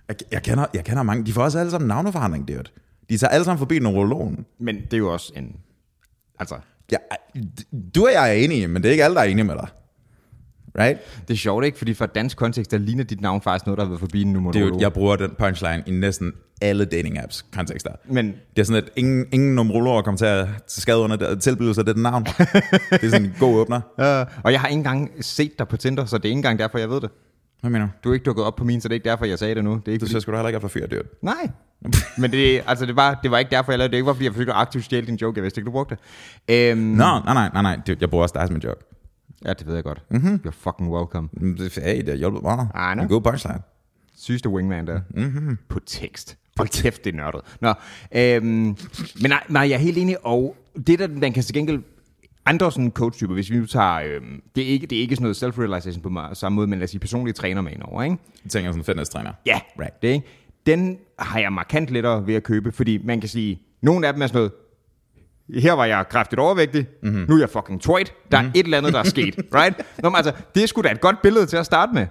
jeg, 0.08 0.16
jeg, 0.32 0.44
kender, 0.44 0.66
jeg 0.74 0.86
kender 0.86 1.04
mange, 1.04 1.26
de 1.26 1.34
får 1.34 1.44
også 1.44 1.60
alle 1.60 1.72
sammen 1.72 1.88
navneforandring, 1.88 2.48
det 2.48 2.56
er 2.56 2.64
De 3.12 3.18
tager 3.18 3.32
alle 3.32 3.46
sammen 3.46 3.60
forbi 3.60 3.80
neurologen. 3.80 4.46
Men 4.60 4.76
det 4.76 4.94
er 4.94 4.98
jo 4.98 5.14
også 5.14 5.34
en... 5.36 5.56
Altså... 6.40 6.56
Ja, 6.92 6.98
du 7.96 8.06
og 8.06 8.12
jeg 8.14 8.30
er 8.30 8.34
enige, 8.34 8.68
men 8.68 8.84
det 8.84 8.90
er 8.90 8.92
ikke 8.92 9.04
alle, 9.04 9.16
der 9.16 9.22
er 9.22 9.26
enige 9.26 9.44
med 9.44 9.56
dig. 9.56 9.68
Right? 10.80 11.00
Det 11.28 11.34
er 11.34 11.38
sjovt, 11.38 11.66
ikke? 11.66 11.78
Fordi 11.78 11.94
for 11.94 12.06
dansk 12.06 12.38
kontekst, 12.38 12.72
der 12.72 12.78
ligner 12.78 13.04
dit 13.04 13.22
navn 13.22 13.42
faktisk 13.42 13.66
noget, 13.66 13.78
der 13.78 13.84
har 13.84 13.90
været 13.90 14.00
forbi 14.00 14.22
en 14.22 14.34
numerolog. 14.34 14.54
Det 14.54 14.62
er 14.62 14.76
jo, 14.76 14.80
jeg 14.80 14.94
bruger 14.94 15.16
den 15.16 15.32
punchline 15.40 15.84
i 15.88 15.92
næsten 15.92 16.34
alle 16.62 16.86
dating 16.86 17.24
apps 17.24 17.46
kontekster. 17.54 17.92
Men, 18.06 18.26
det 18.56 18.62
er 18.62 18.64
sådan, 18.64 18.84
at 18.84 18.90
ingen, 18.96 19.26
ingen 19.32 19.56
numerologer 19.56 20.02
kommer 20.02 20.18
til 20.18 20.26
at 20.26 20.48
skade 20.68 20.98
under 20.98 21.16
det, 21.16 21.42
tilbyde 21.42 21.74
sig 21.74 21.86
det 21.86 21.98
navn. 21.98 22.24
det 22.92 23.04
er 23.04 23.10
sådan 23.10 23.26
en 23.26 23.36
god 23.40 23.56
åbner. 23.56 23.78
Uh, 23.78 24.44
og 24.44 24.52
jeg 24.52 24.62
har 24.62 24.68
ikke 24.68 24.78
engang 24.78 25.12
set 25.22 25.60
dig 25.60 25.68
på 25.68 25.78
Tinder, 25.78 26.06
så 26.06 26.18
det 26.18 26.26
er 26.26 26.30
ikke 26.30 26.38
engang 26.38 26.60
derfor, 26.60 26.78
jeg 26.78 26.90
ved 26.90 27.02
det. 27.02 27.10
Hvad 27.62 27.72
mener 27.72 27.86
du? 27.86 27.92
Du 28.04 28.10
er 28.10 28.14
ikke 28.14 28.24
dukket 28.24 28.46
op 28.46 28.56
på 28.56 28.64
min, 28.64 28.82
så 28.82 28.88
det 28.88 28.94
er 28.94 28.96
ikke 28.96 29.10
derfor, 29.10 29.26
jeg 29.26 29.40
sagde 29.40 29.56
det 29.56 29.64
nu. 29.64 29.72
Det 29.76 29.88
er 29.88 29.92
ikke, 29.92 30.06
du 30.06 30.10
fordi... 30.10 30.22
sgu 30.22 30.32
da 30.32 30.38
heller 30.38 30.50
ikke 30.50 30.56
have 30.56 30.70
for 30.70 30.80
fyr, 30.80 30.88
det 30.88 31.02
Nej. 31.22 31.50
Men 32.18 32.32
det, 32.32 32.64
altså 32.68 32.86
det, 32.86 32.96
var, 32.96 33.20
det 33.24 33.32
var 33.32 33.38
ikke 33.38 33.52
derfor, 33.52 33.72
jeg 33.72 33.80
lavede 33.80 33.88
det. 33.88 33.92
Det 33.92 33.98
ikke 33.98 34.06
var, 34.06 34.14
fordi 34.14 34.26
jeg 34.26 34.34
forsøgte 34.34 34.54
at 34.54 34.60
aktivt 34.60 34.86
stjæle 34.86 35.08
din 35.08 35.16
joke. 35.16 35.38
Jeg 35.38 35.44
vidste 35.44 35.60
ikke, 35.60 35.66
du 35.66 35.72
brugte 35.72 35.98
det. 36.48 36.74
Um, 36.74 36.78
Nå, 36.78 37.04
nej, 37.04 37.34
nej, 37.34 37.50
nej, 37.54 37.62
nej. 37.62 37.96
Jeg 38.02 38.10
bruger 38.10 38.24
også 38.24 38.34
dig 38.40 38.48
som 38.48 38.56
en 38.56 38.62
joke. 38.62 38.82
Ja, 39.46 39.54
det 39.54 39.68
ved 39.68 39.76
jeg 39.76 39.84
godt. 39.84 40.04
Mm-hmm. 40.10 40.42
You're 40.46 40.52
fucking 40.52 40.92
welcome. 40.92 41.30
Hey, 41.76 41.98
det 41.98 42.08
har 42.08 42.16
hjulpet 42.16 42.42
meget. 42.42 42.68
I 42.76 42.94
know. 42.94 43.04
En 43.04 43.10
god 43.10 43.22
punchline. 43.22 43.62
Sygeste 44.18 44.50
wingman 44.50 44.88
der. 44.88 45.00
Mm-hmm. 45.10 45.58
På 45.70 45.80
tekst. 45.80 46.38
På 46.56 46.64
kæft, 46.64 47.06
det 47.06 47.14
er 47.14 47.18
nørdet. 47.18 47.42
Nå, 47.62 47.74
øhm, 48.16 48.44
men 49.22 49.30
nej, 49.30 49.44
nej, 49.50 49.62
jeg 49.62 49.72
er 49.72 49.78
helt 49.78 49.98
enig. 49.98 50.26
Og 50.26 50.56
det, 50.88 51.00
der 51.00 51.08
man 51.08 51.34
kan 51.34 51.44
til 51.44 51.54
gengæld 51.54 51.84
andre 52.46 52.72
sådan 52.72 52.92
coach-typer, 52.92 53.34
hvis 53.34 53.52
vi 53.52 53.58
nu 53.58 53.66
tager, 53.66 53.96
øhm, 53.96 54.42
det, 54.56 54.64
er 54.64 54.68
ikke, 54.68 54.88
det 54.88 54.98
er 54.98 55.02
ikke 55.02 55.16
sådan 55.16 55.24
noget 55.24 55.44
self-realization 55.44 56.02
på 56.02 56.36
samme 56.36 56.56
måde, 56.56 56.68
men 56.68 56.80
lad 56.80 56.84
os 56.84 56.90
sige 56.90 57.00
personlige 57.00 57.34
træner 57.34 57.62
med 57.62 57.72
over, 57.84 58.04
ikke? 58.04 58.18
Jeg 58.44 58.52
tænker 58.52 58.72
sådan 58.72 58.84
fitness-træner. 58.84 59.34
Ja, 59.46 59.60
right. 59.80 60.02
det, 60.02 60.08
ikke? 60.08 60.28
Den 60.66 60.98
har 61.20 61.40
jeg 61.40 61.54
markant 61.54 61.90
lettere 61.90 62.28
ved 62.28 62.36
at 62.36 62.44
købe, 62.44 62.72
fordi 62.72 62.98
man 63.04 63.20
kan 63.20 63.30
sige, 63.30 63.62
nogle 63.82 64.08
af 64.08 64.14
dem 64.14 64.22
er 64.22 64.28
sådan 64.28 64.38
noget, 64.38 64.52
her 65.64 65.74
var 65.74 65.86
jeg 65.86 66.06
kraftigt 66.10 66.40
overvægtig, 66.40 66.88
mm-hmm. 67.04 67.26
nu 67.30 67.36
er 67.36 67.40
jeg 67.40 67.50
fucking 67.50 67.82
twit, 67.82 68.14
der 68.32 68.42
mm-hmm. 68.42 68.52
er 68.56 68.60
et 68.60 68.64
eller 68.64 68.78
andet, 68.78 68.94
der 68.94 69.00
er 69.00 69.04
sket, 69.04 69.36
right? 69.60 69.82
Nå, 70.04 70.10
men 70.10 70.16
altså, 70.16 70.34
det 70.56 70.64
er 70.64 70.68
sgu 70.68 70.82
da 70.82 70.92
et 70.92 71.02
godt 71.02 71.22
billede 71.22 71.46
til 71.46 71.58
at 71.58 71.66
starte 71.66 71.94
med. 71.94 72.08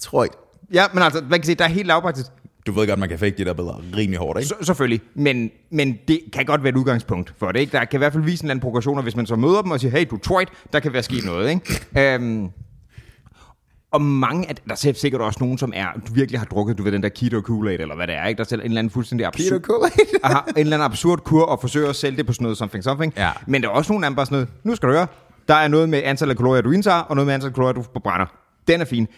Twit. 0.00 0.30
Ja, 0.72 0.84
men 0.92 1.02
altså, 1.02 1.20
man 1.30 1.40
kan 1.40 1.44
sige, 1.44 1.54
der 1.54 1.64
er 1.64 1.68
helt 1.68 1.86
lavpraktisk. 1.86 2.26
Du 2.66 2.72
ved 2.72 2.86
godt, 2.88 2.98
man 2.98 3.08
kan 3.08 3.18
fake 3.18 3.34
de 3.38 3.44
der 3.44 3.52
billeder 3.52 3.82
rimelig 3.96 4.18
hårdt, 4.18 4.38
ikke? 4.38 4.48
Så, 4.48 4.54
selvfølgelig, 4.62 5.00
men, 5.14 5.50
men 5.70 5.98
det 6.08 6.20
kan 6.32 6.44
godt 6.44 6.62
være 6.62 6.70
et 6.70 6.76
udgangspunkt 6.76 7.34
for 7.38 7.52
det, 7.52 7.60
ikke? 7.60 7.72
Der 7.72 7.84
kan 7.84 7.98
i 7.98 8.00
hvert 8.00 8.12
fald 8.12 8.24
vise 8.24 8.42
en 8.42 8.46
eller 8.46 8.50
anden 8.50 8.62
progression, 8.62 8.96
og 8.96 9.02
hvis 9.02 9.16
man 9.16 9.26
så 9.26 9.36
møder 9.36 9.62
dem 9.62 9.70
og 9.70 9.80
siger, 9.80 9.98
hey, 9.98 10.06
du 10.10 10.14
er 10.14 10.20
twit, 10.20 10.48
der 10.72 10.80
kan 10.80 10.92
være 10.92 11.02
sket 11.02 11.24
noget, 11.24 11.50
ikke? 11.50 12.16
Um, 12.16 12.50
og 13.92 14.02
mange 14.02 14.48
af, 14.48 14.54
der 14.54 14.88
er 14.88 14.92
sikkert 14.92 15.20
også 15.20 15.38
nogen, 15.40 15.58
som 15.58 15.72
er, 15.76 15.86
du 16.08 16.12
virkelig 16.14 16.40
har 16.40 16.46
drukket, 16.46 16.78
du 16.78 16.82
ved, 16.82 16.92
den 16.92 17.02
der 17.02 17.08
keto 17.08 17.40
kool 17.40 17.68
eller 17.68 17.96
hvad 17.96 18.06
det 18.06 18.14
er, 18.14 18.26
ikke? 18.26 18.38
Der 18.38 18.52
er 18.52 18.56
en 18.56 18.64
eller 18.64 18.78
anden 18.78 18.90
fuldstændig 18.90 19.26
absurd, 19.26 19.60
keto 19.60 19.84
aha, 20.22 20.38
en 20.38 20.52
eller 20.56 20.76
anden 20.76 20.84
absurd 20.84 21.18
kur, 21.24 21.42
og 21.44 21.60
forsøger 21.60 21.88
at 21.88 21.96
sælge 21.96 22.16
det 22.16 22.26
på 22.26 22.32
sådan 22.32 22.42
noget 22.42 22.58
something 22.58 22.84
something. 22.84 23.12
Ja. 23.16 23.30
Men 23.46 23.62
der 23.62 23.68
er 23.68 23.72
også 23.72 23.92
nogen 23.92 24.04
af 24.04 24.10
dem 24.10 24.16
bare 24.16 24.26
sådan 24.26 24.36
noget, 24.36 24.48
nu 24.64 24.74
skal 24.74 24.88
du 24.88 24.94
høre, 24.94 25.06
der 25.48 25.54
er 25.54 25.68
noget 25.68 25.88
med 25.88 26.02
antal 26.04 26.30
af 26.30 26.36
kalorier, 26.36 26.62
du 26.62 26.70
indtager, 26.70 26.98
og 26.98 27.16
noget 27.16 27.26
med 27.26 27.34
antal 27.34 27.48
af 27.48 27.54
kalorier, 27.54 27.72
du 27.72 28.00
brænder. 28.00 28.26
Den 28.68 28.80
er 28.80 28.84
fin. 28.84 29.08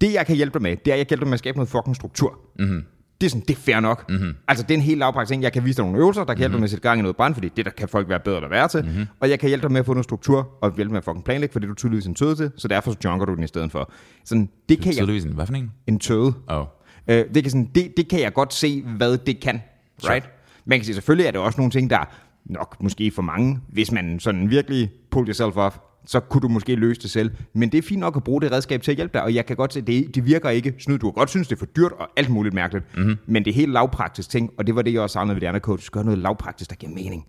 Det, 0.00 0.12
jeg 0.12 0.26
kan 0.26 0.36
hjælpe 0.36 0.54
dig 0.54 0.62
med, 0.62 0.76
det 0.76 0.88
er, 0.90 0.94
at 0.94 0.98
jeg 0.98 1.06
kan 1.06 1.10
hjælpe 1.10 1.24
dig 1.24 1.28
med 1.28 1.34
at 1.34 1.38
skabe 1.38 1.56
noget 1.56 1.68
fucking 1.68 1.96
struktur. 1.96 2.38
Mm-hmm 2.58 2.84
det 3.20 3.26
er 3.26 3.30
sådan, 3.30 3.44
det 3.48 3.56
er 3.56 3.60
fair 3.60 3.80
nok. 3.80 4.10
Mm-hmm. 4.10 4.34
Altså, 4.48 4.64
det 4.64 4.70
er 4.70 4.78
en 4.78 4.84
helt 4.84 4.98
lavpraktisk 4.98 5.30
ting. 5.30 5.42
Jeg 5.42 5.52
kan 5.52 5.64
vise 5.64 5.76
dig 5.76 5.84
nogle 5.84 5.98
øvelser, 5.98 6.24
der 6.24 6.34
kan 6.34 6.38
hjælpe 6.38 6.50
mm-hmm. 6.50 6.56
dig 6.56 6.60
med 6.60 6.64
at 6.64 6.70
sætte 6.70 6.82
gang 6.82 6.98
i 6.98 7.02
noget 7.02 7.16
brand, 7.16 7.34
fordi 7.34 7.48
det 7.56 7.64
der 7.64 7.70
kan 7.70 7.88
folk 7.88 8.08
være 8.08 8.20
bedre 8.20 8.44
at 8.44 8.50
være 8.50 8.68
til. 8.68 8.84
Mm-hmm. 8.84 9.06
Og 9.20 9.30
jeg 9.30 9.38
kan 9.38 9.48
hjælpe 9.48 9.62
dig 9.62 9.72
med 9.72 9.80
at 9.80 9.86
få 9.86 9.92
noget 9.92 10.04
struktur, 10.04 10.48
og 10.60 10.76
hjælpe 10.76 10.92
med 10.92 10.98
at 10.98 11.04
fucking 11.04 11.24
planlægge, 11.24 11.52
for 11.52 11.60
det 11.60 11.68
du 11.68 11.74
tydeligvis 11.74 12.06
en 12.06 12.14
tøde 12.14 12.34
til, 12.34 12.50
så 12.56 12.68
derfor 12.68 12.90
så 12.90 12.98
junker 13.04 13.26
du 13.26 13.34
den 13.34 13.44
i 13.44 13.46
stedet 13.46 13.72
for. 13.72 13.92
Sådan, 14.24 14.48
det 14.68 14.80
kan 14.80 14.92
tydeligvis 14.92 15.24
en 15.24 15.32
hvad 15.32 15.46
for 15.46 15.54
en? 15.54 15.70
En 15.86 15.98
tøde. 15.98 16.32
Oh. 16.48 16.66
Øh, 17.08 17.24
det, 17.34 17.42
kan 17.42 17.50
sådan, 17.50 17.70
det, 17.74 17.92
det 17.96 18.08
kan 18.08 18.20
jeg 18.20 18.32
godt 18.32 18.54
se, 18.54 18.82
hvad 18.82 19.18
det 19.18 19.40
kan. 19.40 19.62
Right? 20.04 20.24
Sure. 20.24 20.34
Man 20.64 20.78
kan 20.78 20.84
sige, 20.84 20.94
selvfølgelig 20.94 21.26
er 21.26 21.30
det 21.30 21.40
også 21.40 21.60
nogle 21.60 21.70
ting, 21.70 21.90
der 21.90 22.04
nok 22.44 22.76
måske 22.82 23.10
for 23.10 23.22
mange, 23.22 23.60
hvis 23.68 23.92
man 23.92 24.20
sådan 24.20 24.50
virkelig 24.50 24.90
pull 25.10 25.28
yourself 25.28 25.56
off, 25.56 25.76
så 26.06 26.20
kunne 26.20 26.40
du 26.40 26.48
måske 26.48 26.74
løse 26.74 27.00
det 27.00 27.10
selv. 27.10 27.30
Men 27.52 27.72
det 27.72 27.78
er 27.78 27.82
fint 27.82 28.00
nok 28.00 28.16
at 28.16 28.24
bruge 28.24 28.40
det 28.40 28.52
redskab 28.52 28.82
til 28.82 28.90
at 28.90 28.96
hjælpe 28.96 29.12
dig, 29.12 29.22
og 29.22 29.34
jeg 29.34 29.46
kan 29.46 29.56
godt 29.56 29.72
se, 29.72 29.80
det, 29.80 30.14
det 30.14 30.26
virker 30.26 30.50
ikke 30.50 30.74
snyd. 30.78 30.98
Du 30.98 31.10
kan 31.10 31.14
godt 31.14 31.30
synes, 31.30 31.48
det 31.48 31.54
er 31.54 31.58
for 31.58 31.66
dyrt 31.66 31.92
og 31.92 32.08
alt 32.16 32.30
muligt 32.30 32.54
mærkeligt, 32.54 32.96
mm-hmm. 32.96 33.18
men 33.26 33.44
det 33.44 33.50
er 33.50 33.54
helt 33.54 33.72
lavpraktisk 33.72 34.30
ting, 34.30 34.50
og 34.58 34.66
det 34.66 34.74
var 34.74 34.82
det, 34.82 34.92
jeg 34.92 35.00
også 35.00 35.12
savnede 35.12 35.34
ved 35.34 35.40
de 35.40 35.48
andre 35.48 35.60
coaches. 35.60 35.90
Gør 35.90 36.02
noget 36.02 36.18
lavpraktisk, 36.18 36.70
der 36.70 36.76
giver 36.76 36.92
mening. 36.92 37.26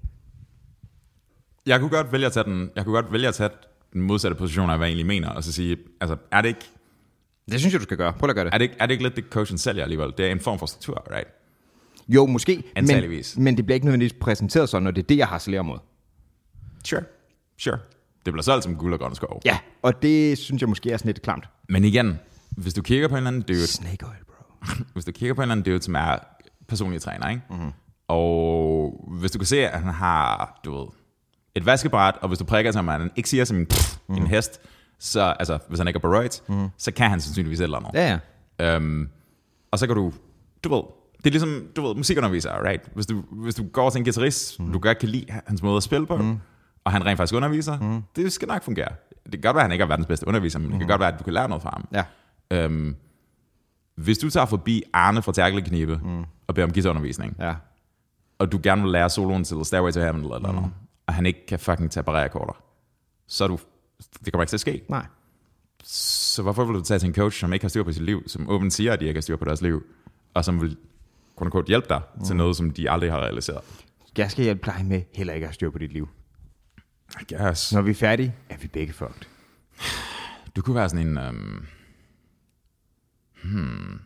Jeg 1.65 1.79
kunne 1.79 1.89
godt 1.89 2.11
vælge 2.11 2.25
at 2.25 2.31
tage 2.31 2.43
den, 2.43 2.69
jeg 2.75 2.83
kunne 2.85 2.95
godt 2.95 3.13
vælge 3.13 3.27
at 3.27 3.33
tage 3.33 3.49
den 3.93 4.01
modsatte 4.01 4.35
position 4.35 4.69
af, 4.69 4.77
hvad 4.77 4.87
jeg 4.87 4.91
egentlig 4.91 5.07
mener, 5.07 5.29
og 5.29 5.43
så 5.43 5.51
sige, 5.51 5.77
altså, 6.01 6.17
er 6.31 6.41
det 6.41 6.49
ikke... 6.49 6.69
Det 7.51 7.59
synes 7.59 7.73
jeg, 7.73 7.79
du 7.79 7.83
skal 7.83 7.97
gøre. 7.97 8.13
Prøv 8.13 8.29
at 8.29 8.35
gøre 8.35 8.45
det. 8.45 8.53
Er 8.53 8.57
det, 8.57 8.63
ikke, 8.63 8.75
er 8.79 8.85
det 8.85 8.91
ikke 8.91 9.03
lidt 9.03 9.15
det, 9.15 9.25
coachen 9.29 9.57
sælger 9.57 9.83
alligevel? 9.83 10.13
Det 10.17 10.27
er 10.27 10.31
en 10.31 10.39
form 10.39 10.59
for 10.59 10.65
struktur, 10.65 11.07
right? 11.11 11.27
Jo, 12.07 12.25
måske, 12.25 12.63
men, 12.75 13.45
men 13.45 13.57
det 13.57 13.65
bliver 13.65 13.75
ikke 13.75 13.85
nødvendigvis 13.85 14.13
præsenteret 14.13 14.69
sådan, 14.69 14.87
og 14.87 14.95
det 14.95 15.01
er 15.01 15.07
det, 15.07 15.17
jeg 15.17 15.27
har 15.27 15.61
mod. 15.61 15.79
Sure, 16.85 17.03
sure. 17.57 17.77
Det 18.25 18.33
bliver 18.33 18.43
solgt 18.43 18.63
som 18.63 18.75
guld 18.75 18.93
og 18.93 18.99
grøn 18.99 19.15
skov. 19.15 19.41
Ja, 19.45 19.57
og 19.81 20.01
det 20.01 20.37
synes 20.37 20.61
jeg 20.61 20.69
måske 20.69 20.91
er 20.91 20.97
sådan 20.97 21.09
lidt 21.09 21.21
klamt. 21.21 21.49
Men 21.69 21.83
igen, 21.85 22.19
hvis 22.49 22.73
du 22.73 22.81
kigger 22.81 23.07
på 23.07 23.13
en 23.13 23.17
eller 23.17 23.27
anden 23.27 23.41
dude... 23.41 23.67
Snake 23.67 24.05
oil, 24.05 24.25
bro. 24.27 24.65
hvis 24.93 25.05
du 25.05 25.11
kigger 25.11 25.33
på 25.33 25.41
en 25.41 25.43
eller 25.43 25.55
anden 25.55 25.73
dude, 25.73 25.81
som 25.81 25.95
er 25.95 26.15
personlig 26.67 27.01
træner, 27.01 27.29
ikke? 27.29 27.41
Mm-hmm. 27.49 27.71
Og 28.07 29.05
hvis 29.19 29.31
du 29.31 29.39
kan 29.39 29.45
se, 29.45 29.67
at 29.67 29.79
han 29.79 29.93
har, 29.93 30.59
du 30.65 30.77
ved, 30.77 30.87
et 31.55 31.65
vaskebræt, 31.65 32.15
og 32.21 32.27
hvis 32.27 32.39
du 32.39 32.45
prikker 32.45 32.71
som 32.71 32.87
han 32.87 33.11
ikke 33.15 33.29
siger 33.29 33.45
som 33.45 33.57
en, 33.57 33.65
pff, 33.65 33.97
mm. 34.09 34.15
en 34.15 34.27
hest, 34.27 34.61
så, 34.99 35.21
altså, 35.39 35.59
hvis 35.67 35.79
han 35.79 35.87
ikke 35.87 35.97
er 35.97 36.01
på 36.01 36.53
mm. 36.53 36.67
så 36.77 36.91
kan 36.91 37.09
han 37.09 37.21
sandsynligvis 37.21 37.59
et 37.59 37.63
eller 37.63 37.77
andet. 37.77 37.91
Ja, 37.93 38.19
ja. 38.59 38.77
Um, 38.77 39.09
og 39.71 39.79
så 39.79 39.87
kan 39.87 39.95
du, 39.95 40.13
du 40.63 40.75
ved, 40.75 40.83
det 41.17 41.25
er 41.25 41.29
ligesom, 41.29 41.67
du 41.75 41.87
ved, 41.87 41.95
musikunderviser, 41.95 42.67
right? 42.67 42.83
Hvis 42.93 43.05
du, 43.05 43.23
hvis 43.31 43.55
du 43.55 43.63
går 43.73 43.89
til 43.89 43.99
en 43.99 44.03
guitarist, 44.03 44.59
mm. 44.59 44.71
du 44.71 44.79
godt 44.79 44.99
kan 44.99 45.09
lide 45.09 45.25
hans 45.47 45.63
måde 45.63 45.77
at 45.77 45.83
spille 45.83 46.07
på, 46.07 46.17
mm 46.17 46.39
og 46.83 46.91
han 46.91 47.05
rent 47.05 47.17
faktisk 47.17 47.35
underviser, 47.35 47.79
mm. 47.79 48.03
det 48.15 48.31
skal 48.31 48.47
nok 48.47 48.63
fungere. 48.63 48.89
Det 49.23 49.31
kan 49.31 49.41
godt 49.41 49.55
være, 49.55 49.63
at 49.63 49.69
han 49.69 49.71
ikke 49.71 49.83
er 49.83 49.87
verdens 49.87 50.07
bedste 50.07 50.27
underviser, 50.27 50.59
men 50.59 50.67
mm. 50.67 50.71
det 50.71 50.79
kan 50.79 50.85
mhm. 50.85 50.91
godt 50.91 50.99
være, 50.99 51.13
at 51.13 51.19
du 51.19 51.23
kan 51.23 51.33
lære 51.33 51.49
noget 51.49 51.61
fra 51.61 51.69
ham. 51.69 51.87
Ja. 51.93 52.03
Øhm, 52.51 52.95
hvis 53.95 54.17
du 54.17 54.29
tager 54.29 54.45
forbi 54.45 54.83
Arne 54.93 55.21
fra 55.21 55.31
Tærkeleknibe 55.31 55.99
mm. 56.03 56.23
og 56.47 56.55
beder 56.55 56.67
om 56.67 56.73
guitarundervisning, 56.73 57.35
ja. 57.39 57.55
og 58.39 58.51
du 58.51 58.59
gerne 58.63 58.81
vil 58.81 58.91
lære 58.91 59.09
soloen 59.09 59.43
til 59.43 59.57
Stairway 59.63 59.91
to 59.91 59.99
Heaven 59.99 60.21
eller, 60.21 60.35
eller 60.35 60.51
mm. 60.51 60.55
noget, 60.55 60.71
og 61.07 61.13
han 61.13 61.25
ikke 61.25 61.45
kan 61.45 61.59
fucking 61.59 61.91
tage 61.91 62.05
akkorder, 62.07 62.63
så 63.27 63.43
er 63.43 63.47
du, 63.47 63.59
det 64.25 64.33
kommer 64.33 64.43
ikke 64.43 64.49
til 64.49 64.57
at 64.57 64.61
ske. 64.61 64.81
Nej. 64.89 65.05
Så 65.83 66.41
hvorfor 66.41 66.65
vil 66.65 66.75
du 66.75 66.81
tage 66.81 66.99
til 66.99 67.07
en 67.07 67.15
coach, 67.15 67.39
som 67.39 67.53
ikke 67.53 67.63
har 67.63 67.69
styr 67.69 67.83
på 67.83 67.91
sit 67.91 68.03
liv, 68.03 68.23
som 68.27 68.49
åbent 68.49 68.73
siger, 68.73 68.93
at 68.93 68.99
de 68.99 69.05
ikke 69.05 69.17
har 69.17 69.21
styr 69.21 69.35
på 69.35 69.45
deres 69.45 69.61
liv, 69.61 69.83
og 70.33 70.45
som 70.45 70.61
vil 70.61 70.77
kun 71.35 71.63
hjælpe 71.67 71.87
dig 71.89 72.01
mm. 72.15 72.23
til 72.23 72.35
noget, 72.35 72.55
som 72.55 72.71
de 72.71 72.91
aldrig 72.91 73.11
har 73.11 73.19
realiseret? 73.19 73.61
Jeg 74.17 74.31
skal 74.31 74.43
hjælpe 74.43 74.61
dig 74.65 74.85
med 74.85 75.01
heller 75.15 75.33
ikke 75.33 75.43
at 75.43 75.49
have 75.49 75.53
styr 75.53 75.69
på 75.69 75.77
dit 75.77 75.93
liv. 75.93 76.09
I 77.19 77.33
guess. 77.33 77.73
Når 77.73 77.81
vi 77.81 77.91
er 77.91 77.95
færdige, 77.95 78.35
er 78.49 78.57
vi 78.57 78.67
begge 78.67 78.93
fucked. 78.93 79.27
Du 80.55 80.61
kunne 80.61 80.75
være 80.75 80.89
sådan 80.89 81.07
en... 81.07 81.17
Um, 81.17 81.65
hmm. 83.43 83.99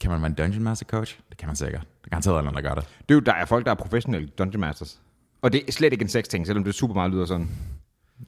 Kan 0.00 0.10
man 0.10 0.20
være 0.20 0.26
en 0.26 0.34
Dungeon 0.34 0.62
Master 0.62 0.86
Coach? 0.86 1.18
Det 1.28 1.36
kan 1.36 1.46
man 1.46 1.56
sikkert. 1.56 1.80
Det 1.80 2.02
kan 2.02 2.10
garanteret 2.10 2.44
nogen, 2.44 2.56
der 2.56 2.68
gør 2.68 2.74
det. 2.74 2.84
Det 2.98 3.10
er 3.10 3.14
jo, 3.14 3.20
der 3.20 3.32
er 3.32 3.44
folk, 3.44 3.64
der 3.64 3.70
er 3.70 3.74
professionelle 3.74 4.28
Dungeon 4.28 4.60
Masters. 4.60 5.00
Og 5.42 5.52
det 5.52 5.62
er 5.68 5.72
slet 5.72 5.92
ikke 5.92 6.02
en 6.02 6.08
sex 6.08 6.24
ting, 6.24 6.46
selvom 6.46 6.64
det 6.64 6.74
super 6.74 6.94
meget 6.94 7.10
lyder 7.10 7.26
sådan. 7.26 7.48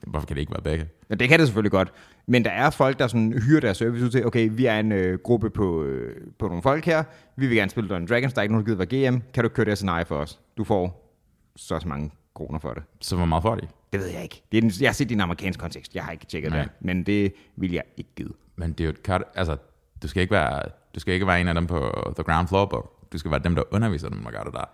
Hvorfor 0.06 0.26
kan 0.26 0.36
det 0.36 0.40
ikke 0.40 0.52
være 0.52 0.62
begge? 0.62 0.88
Ja, 1.10 1.14
det 1.14 1.28
kan 1.28 1.38
det 1.38 1.48
selvfølgelig 1.48 1.70
godt. 1.70 1.92
Men 2.26 2.44
der 2.44 2.50
er 2.50 2.70
folk, 2.70 2.98
der 2.98 3.06
sådan 3.06 3.42
hyrer 3.42 3.60
deres 3.60 3.76
service 3.76 4.04
ud 4.04 4.10
til, 4.10 4.26
okay, 4.26 4.48
vi 4.52 4.66
er 4.66 4.80
en 4.80 4.92
øh, 4.92 5.18
gruppe 5.18 5.50
på, 5.50 5.84
øh, 5.84 6.16
på 6.38 6.46
nogle 6.46 6.62
folk 6.62 6.84
her, 6.84 7.04
vi 7.36 7.46
vil 7.46 7.56
gerne 7.56 7.70
spille 7.70 7.88
Dungeons 7.88 8.10
Dragons, 8.10 8.32
der 8.32 8.40
er 8.40 8.42
ikke 8.42 8.52
nogen, 8.52 8.66
der 8.66 8.84
gider 8.84 9.04
være 9.04 9.10
GM, 9.10 9.22
kan 9.34 9.44
du 9.44 9.48
køre 9.48 9.66
det 9.66 9.76
scenarie 9.76 10.04
for 10.04 10.16
os? 10.16 10.40
Du 10.56 10.64
får 10.64 11.16
så 11.56 11.82
mange 11.86 12.10
kroner 12.34 12.58
for 12.58 12.74
det. 12.74 12.82
Så 13.00 13.16
hvor 13.16 13.24
meget 13.24 13.42
får 13.42 13.54
de? 13.54 13.68
Det 13.92 14.00
ved 14.00 14.06
jeg 14.06 14.22
ikke. 14.22 14.42
Det 14.52 14.58
er 14.58 14.60
den, 14.60 14.72
jeg 14.80 14.88
har 14.88 14.92
set 14.94 15.08
det 15.08 15.12
i 15.12 15.14
en 15.14 15.20
amerikansk 15.20 15.60
kontekst, 15.60 15.94
jeg 15.94 16.04
har 16.04 16.12
ikke 16.12 16.26
tjekket 16.26 16.50
Nej. 16.52 16.62
det, 16.62 16.70
men 16.80 17.04
det 17.06 17.32
vil 17.56 17.72
jeg 17.72 17.82
ikke 17.96 18.10
give. 18.16 18.32
Men 18.56 18.72
det 18.72 18.80
er 18.80 18.84
jo 18.84 18.90
et 18.90 19.00
cut, 19.06 19.22
altså, 19.34 19.56
du 20.02 20.08
skal, 20.08 20.22
ikke 20.22 20.32
være, 20.34 20.62
du 20.94 21.00
skal 21.00 21.14
ikke 21.14 21.26
være 21.26 21.40
en 21.40 21.48
af 21.48 21.54
dem 21.54 21.66
på 21.66 22.12
the 22.16 22.22
ground 22.24 22.48
floor, 22.48 22.66
bro. 22.66 22.88
Du 23.12 23.18
skal 23.18 23.30
være 23.30 23.40
dem, 23.40 23.54
der 23.54 23.62
underviser 23.70 24.08
dem, 24.08 24.22
der 24.24 24.30
gør 24.30 24.42
det 24.42 24.52
der. 24.52 24.64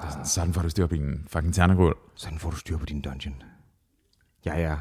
Det 0.00 0.06
er 0.06 0.10
sådan, 0.10 0.26
sådan 0.26 0.54
får 0.54 0.62
du 0.62 0.70
styr 0.70 0.86
på 0.86 0.94
din 0.94 1.24
fucking 1.26 1.54
ternerulle. 1.54 1.94
Sådan 2.14 2.38
får 2.38 2.50
du 2.50 2.56
styr 2.56 2.76
på 2.78 2.84
din 2.86 3.00
dungeon. 3.00 3.42
Jeg 4.44 4.62
er 4.62 4.76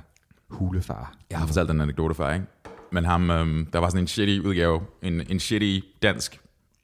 hulefar. 0.49 1.13
Jeg 1.29 1.39
har 1.39 1.45
fortalt 1.47 1.69
den 1.69 1.81
anekdote 1.81 2.15
før, 2.15 2.33
ikke? 2.33 2.45
Men 2.91 3.05
ham, 3.05 3.29
øhm, 3.29 3.65
der 3.73 3.79
var 3.79 3.89
sådan 3.89 4.03
en 4.03 4.07
shitty 4.07 4.47
udgave, 4.47 4.81
en, 5.01 5.21
en 5.31 5.39
shitty 5.39 5.87
dansk 6.01 6.41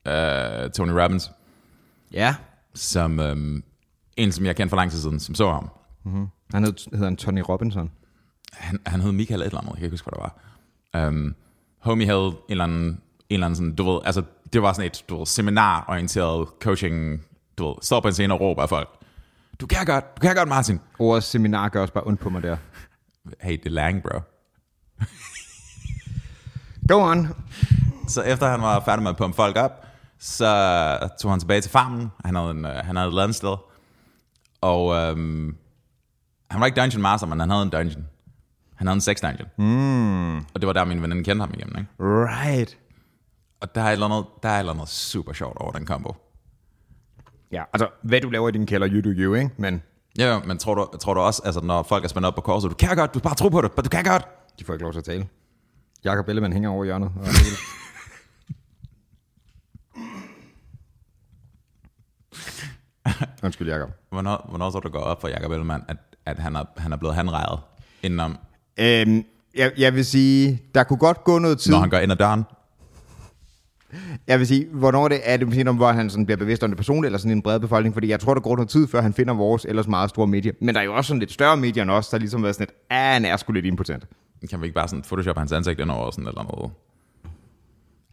øh, 0.08 0.70
Tony 0.72 0.92
Robbins, 0.92 1.32
Ja. 2.12 2.36
som 2.74 3.20
øhm, 3.20 3.64
en, 4.18 4.32
som 4.32 4.46
jeg 4.46 4.56
kendte 4.56 4.70
for 4.70 4.76
lang 4.78 4.92
tid 4.92 5.00
siden, 5.00 5.20
som 5.20 5.36
så 5.36 5.52
ham. 5.52 5.70
Han 6.54 6.64
hed, 6.64 6.74
hedder 6.92 7.06
han 7.06 7.18
Tony 7.18 7.44
Robinson. 7.50 7.92
Han, 8.54 8.80
han 8.86 9.02
hed 9.02 9.12
Michael 9.12 9.42
et 9.42 9.46
eller 9.46 9.58
andet, 9.58 9.70
jeg 9.70 9.78
kan 9.78 9.84
ikke 9.86 9.94
huske, 9.94 10.10
hvad 10.10 10.20
det 10.20 10.32
var. 10.94 11.08
Um, 11.08 11.36
homie 11.80 12.08
havde 12.08 12.28
en 12.28 12.34
eller 12.50 12.64
anden, 12.64 12.84
en 12.84 13.00
eller 13.30 13.46
anden 13.46 13.56
sådan, 13.56 13.76
du 13.76 13.92
ved, 13.92 14.02
altså 14.06 14.24
det 14.54 14.62
var 14.62 14.74
sådan 14.74 14.86
et, 14.86 15.06
du 15.10 15.18
ved, 15.18 15.26
seminarorienteret 15.26 16.48
coaching, 16.62 17.22
du 17.58 17.68
ved, 17.68 17.76
står 17.82 18.00
på 18.00 18.08
en 18.08 18.14
scene 18.14 18.34
og 18.34 18.42
råber 18.42 18.62
af 18.62 18.70
folk. 18.70 18.90
Du 19.60 19.68
kan 19.68 19.86
godt, 19.86 20.18
du 20.18 20.20
kan 20.20 20.36
godt, 20.36 20.50
Martin. 20.50 20.80
Ordets 21.00 21.28
seminar 21.28 21.70
gør 21.70 21.82
også 21.82 21.94
bare 21.94 22.04
ondt 22.08 22.20
på 22.20 22.30
mig 22.30 22.44
der. 22.44 22.58
Hey, 23.42 23.52
det 23.52 23.66
er 23.66 23.70
læring, 23.70 24.04
bro. 24.04 24.20
Go 26.90 27.12
on. 27.12 27.28
Så 28.08 28.22
efter 28.22 28.50
han 28.50 28.62
var 28.62 28.84
færdig 28.86 29.04
med 29.04 29.10
at 29.10 29.18
pumpe 29.18 29.36
folk 29.36 29.58
op, 29.58 29.86
så 30.20 31.10
tog 31.22 31.32
han 31.32 31.40
tilbage 31.40 31.62
til 31.62 31.72
farmen. 31.72 32.12
Han 32.26 32.36
havde, 32.36 32.52
en, 32.52 32.66
øh, 32.66 32.76
han 32.76 32.96
havde 32.96 33.08
et 33.08 33.14
land 33.14 33.34
sted. 33.34 33.56
Og 34.62 34.96
øhm, 34.96 35.56
han 36.52 36.60
var 36.60 36.66
ikke 36.66 36.82
dungeon 36.82 37.02
master, 37.02 37.28
men 37.28 37.40
han 37.40 37.50
havde 37.50 37.64
en 37.64 37.70
dungeon. 37.70 38.08
Han 38.76 38.88
havde 38.88 38.96
en 38.96 39.02
sex 39.02 39.22
dungeon. 39.22 39.48
Mm. 39.58 40.38
Og 40.38 40.44
det 40.62 40.68
var 40.68 40.74
der, 40.74 40.86
min 40.86 41.02
veninde 41.02 41.24
kendte 41.24 41.42
ham 41.42 41.54
igennem. 41.54 41.76
Ikke? 41.78 41.90
Right. 42.00 42.78
Og 43.62 43.76
der 43.76 43.82
er, 43.82 43.88
et 43.88 43.92
eller 43.94 44.06
andet, 44.06 44.26
der 44.44 44.50
er 44.50 44.56
et 44.56 44.60
eller 44.60 44.74
andet 44.74 44.90
super 44.90 45.34
sjovt 45.34 45.58
over 45.58 45.72
den 45.72 45.88
combo. 45.88 46.16
Ja, 47.52 47.64
altså, 47.74 47.88
hvad 48.04 48.22
du 48.22 48.30
laver 48.30 48.50
i 48.50 48.52
din 48.52 48.66
kælder, 48.66 48.88
you 48.92 49.02
do 49.02 49.10
you, 49.10 49.34
ikke? 49.34 49.50
Men 49.58 49.82
Ja, 50.18 50.40
men 50.40 50.58
tror 50.58 50.76
du, 50.76 50.98
tror 50.98 51.14
du 51.14 51.20
også, 51.20 51.42
altså 51.46 51.62
når 51.62 51.84
folk 51.84 52.04
er 52.04 52.08
spændt 52.08 52.26
op 52.26 52.36
på 52.36 52.42
korset, 52.42 52.70
du 52.72 52.76
kan 52.76 52.96
godt, 52.96 53.14
du 53.14 53.20
bare 53.20 53.36
tro 53.36 53.50
på 53.50 53.62
det, 53.62 53.72
du 53.86 53.90
kan 53.90 54.04
godt. 54.04 54.26
de 54.60 54.66
får 54.66 54.74
ikke 54.74 54.84
lov 54.84 54.92
til 54.92 55.00
at 55.00 55.06
tale. 55.06 55.28
Jakob 56.04 56.28
Ellemann 56.30 56.54
hænger 56.54 56.70
over 56.70 56.86
hjørnet. 56.86 57.12
Og 57.16 57.22
er 57.28 57.28
helt- 57.28 57.60
Undskyld, 63.44 63.68
Jakob. 63.68 63.90
Hvornår, 64.10 64.46
hvornår 64.50 64.70
så 64.70 64.80
du 64.80 64.90
går 64.90 65.00
op 65.00 65.22
for 65.22 65.28
Jacob 65.28 65.52
Ellemann, 65.52 65.84
at, 65.88 65.98
at 66.26 66.40
han, 66.40 66.56
er, 66.56 66.64
han 66.78 66.92
er 66.92 66.98
blevet 66.98 67.16
hanrejet, 67.16 67.60
indenom, 68.04 68.38
Øhm, 68.80 69.24
jeg, 69.56 69.72
jeg 69.78 69.96
vil 69.96 70.06
sige, 70.06 70.62
der 70.76 70.84
kunne 70.84 71.00
godt 71.00 71.24
gå 71.24 71.40
noget 71.40 71.60
tid. 71.60 71.72
når 71.72 71.80
han 71.80 71.90
går 71.90 71.98
ind 71.98 72.12
ad 72.12 72.18
døren? 72.18 72.44
Jeg 74.28 74.40
vil 74.40 74.48
sige, 74.48 74.68
hvornår 74.72 75.08
det 75.08 75.20
er 75.24 75.38
det, 75.38 75.48
måske, 75.48 75.64
hvor 75.64 75.92
han 75.92 76.10
sådan 76.10 76.26
bliver 76.26 76.38
bevidst 76.38 76.64
om 76.64 76.70
det 76.70 76.78
personligt, 76.78 77.06
eller 77.08 77.18
sådan 77.20 77.32
en 77.32 77.42
bred 77.42 77.60
befolkning, 77.60 77.94
fordi 77.96 78.08
jeg 78.08 78.20
tror, 78.20 78.34
der 78.34 78.42
går 78.42 78.56
noget 78.56 78.70
tid, 78.70 78.88
før 78.88 79.02
han 79.02 79.14
finder 79.14 79.34
vores 79.34 79.66
ellers 79.70 79.88
meget 79.88 80.10
store 80.10 80.28
medie. 80.28 80.54
Men 80.62 80.76
der 80.76 80.82
er 80.82 80.86
jo 80.86 80.96
også 80.96 81.08
sådan 81.08 81.20
lidt 81.20 81.32
større 81.32 81.58
medier 81.58 81.84
end 81.84 81.92
os, 81.92 82.10
der 82.10 82.18
ligesom 82.18 82.44
været 82.44 82.56
sådan 82.56 82.68
lidt, 82.70 82.78
ah, 82.90 83.14
han 83.14 83.26
er 83.26 83.38
sgu 83.38 83.54
lidt 83.54 83.66
impotent. 83.66 84.08
Kan 84.50 84.62
vi 84.62 84.66
ikke 84.66 84.76
bare 84.76 84.88
sådan 84.88 85.04
photoshop 85.04 85.38
hans 85.38 85.52
ansigt 85.52 85.80
ind 85.80 85.92
over 85.92 86.12
sådan 86.12 86.28
eller 86.28 86.44
noget? 86.44 86.72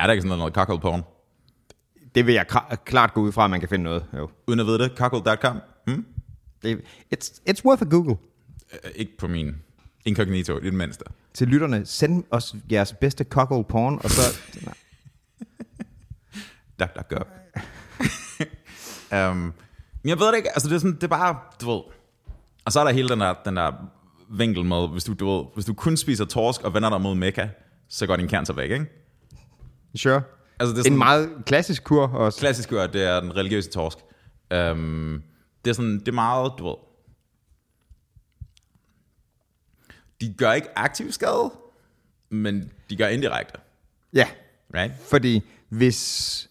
Er 0.01 0.07
der 0.07 0.13
ikke 0.13 0.23
sådan 0.23 0.39
noget 0.39 0.55
cockle 0.55 0.79
porn? 0.81 1.03
Det 2.15 2.27
vil 2.27 2.35
jeg 2.35 2.47
klart 2.85 3.15
gå 3.15 3.21
ud 3.21 3.33
fra, 3.33 3.45
at 3.45 3.51
man 3.51 3.61
kan 3.61 3.69
finde 3.69 3.83
noget. 3.85 4.05
Jo. 4.17 4.31
Uden 4.47 4.61
at 4.61 4.67
vide 4.67 4.79
det, 4.79 4.93
cockle.com? 4.97 5.61
Hmm? 5.87 6.07
Det, 6.63 6.81
it's, 7.15 7.41
it's 7.51 7.65
worth 7.65 7.83
a 7.83 7.85
Google. 7.91 8.17
Øh, 8.73 8.91
Ikke 8.95 9.17
på 9.19 9.29
min 9.29 9.55
incognito, 10.05 10.59
i 10.59 10.65
det 10.65 10.75
mindste. 10.75 11.05
Til 11.35 11.49
lytterne, 11.49 11.87
send 11.87 12.25
os 12.31 12.55
jeres 12.73 12.93
bedste 12.93 13.25
cockle 13.25 13.65
porn, 13.65 14.01
og 14.05 14.11
så... 14.11 14.23
Duck, 16.81 16.97
duck, 16.97 17.09
go. 17.09 17.17
um, 19.31 19.53
jeg 20.05 20.19
ved 20.19 20.27
det 20.27 20.37
ikke, 20.37 20.49
altså 20.51 20.69
det 20.69 20.75
er, 20.75 20.79
sådan, 20.79 20.95
det 20.95 21.03
er 21.03 21.09
bare, 21.09 21.39
du 21.61 21.71
ved. 21.71 21.81
Og 22.65 22.73
så 22.73 22.81
er 22.81 22.85
der 22.85 22.93
hele 22.93 23.09
den 23.09 23.21
der, 23.21 23.35
den 23.45 23.57
der 23.57 23.73
vinkel 24.31 24.65
med, 24.65 24.89
hvis 24.89 25.05
du, 25.05 25.15
du 25.15 25.31
ved, 25.37 25.45
hvis 25.55 25.65
du 25.65 25.75
kun 25.75 25.97
spiser 25.97 26.25
torsk 26.25 26.63
og 26.63 26.75
vender 26.75 26.91
dig 26.91 27.01
mod 27.01 27.15
Mekka, 27.15 27.49
så 27.89 28.07
går 28.07 28.17
din 28.17 28.29
cancer 28.29 28.55
væk, 28.55 28.71
ikke? 28.71 28.87
Sure. 29.95 30.23
Altså 30.63 30.73
det 30.75 30.79
er 30.79 30.81
En 30.81 30.85
sådan, 30.85 30.99
meget 30.99 31.31
klassisk 31.47 31.85
kur 31.85 32.07
også. 32.07 32.39
klassisk 32.39 32.73
ord, 32.73 32.93
det 32.93 33.03
er 33.05 33.21
den 33.21 33.37
religiøse 33.37 33.71
torsk. 33.71 33.99
Um, 34.55 35.23
det 35.65 35.71
er 35.71 35.75
sådan, 35.75 35.99
det 35.99 36.09
er 36.09 36.13
meget, 36.13 36.53
du 36.59 36.65
ved, 36.67 36.75
de 40.21 40.35
gør 40.39 40.53
ikke 40.53 40.69
aktiv 40.79 41.13
skade, 41.13 41.53
men 42.31 42.71
de 42.91 42.97
gør 42.97 43.07
indirekte, 43.07 43.59
Ja, 44.15 44.27
right? 44.75 44.93
fordi 45.11 45.43
hvis... 45.69 46.49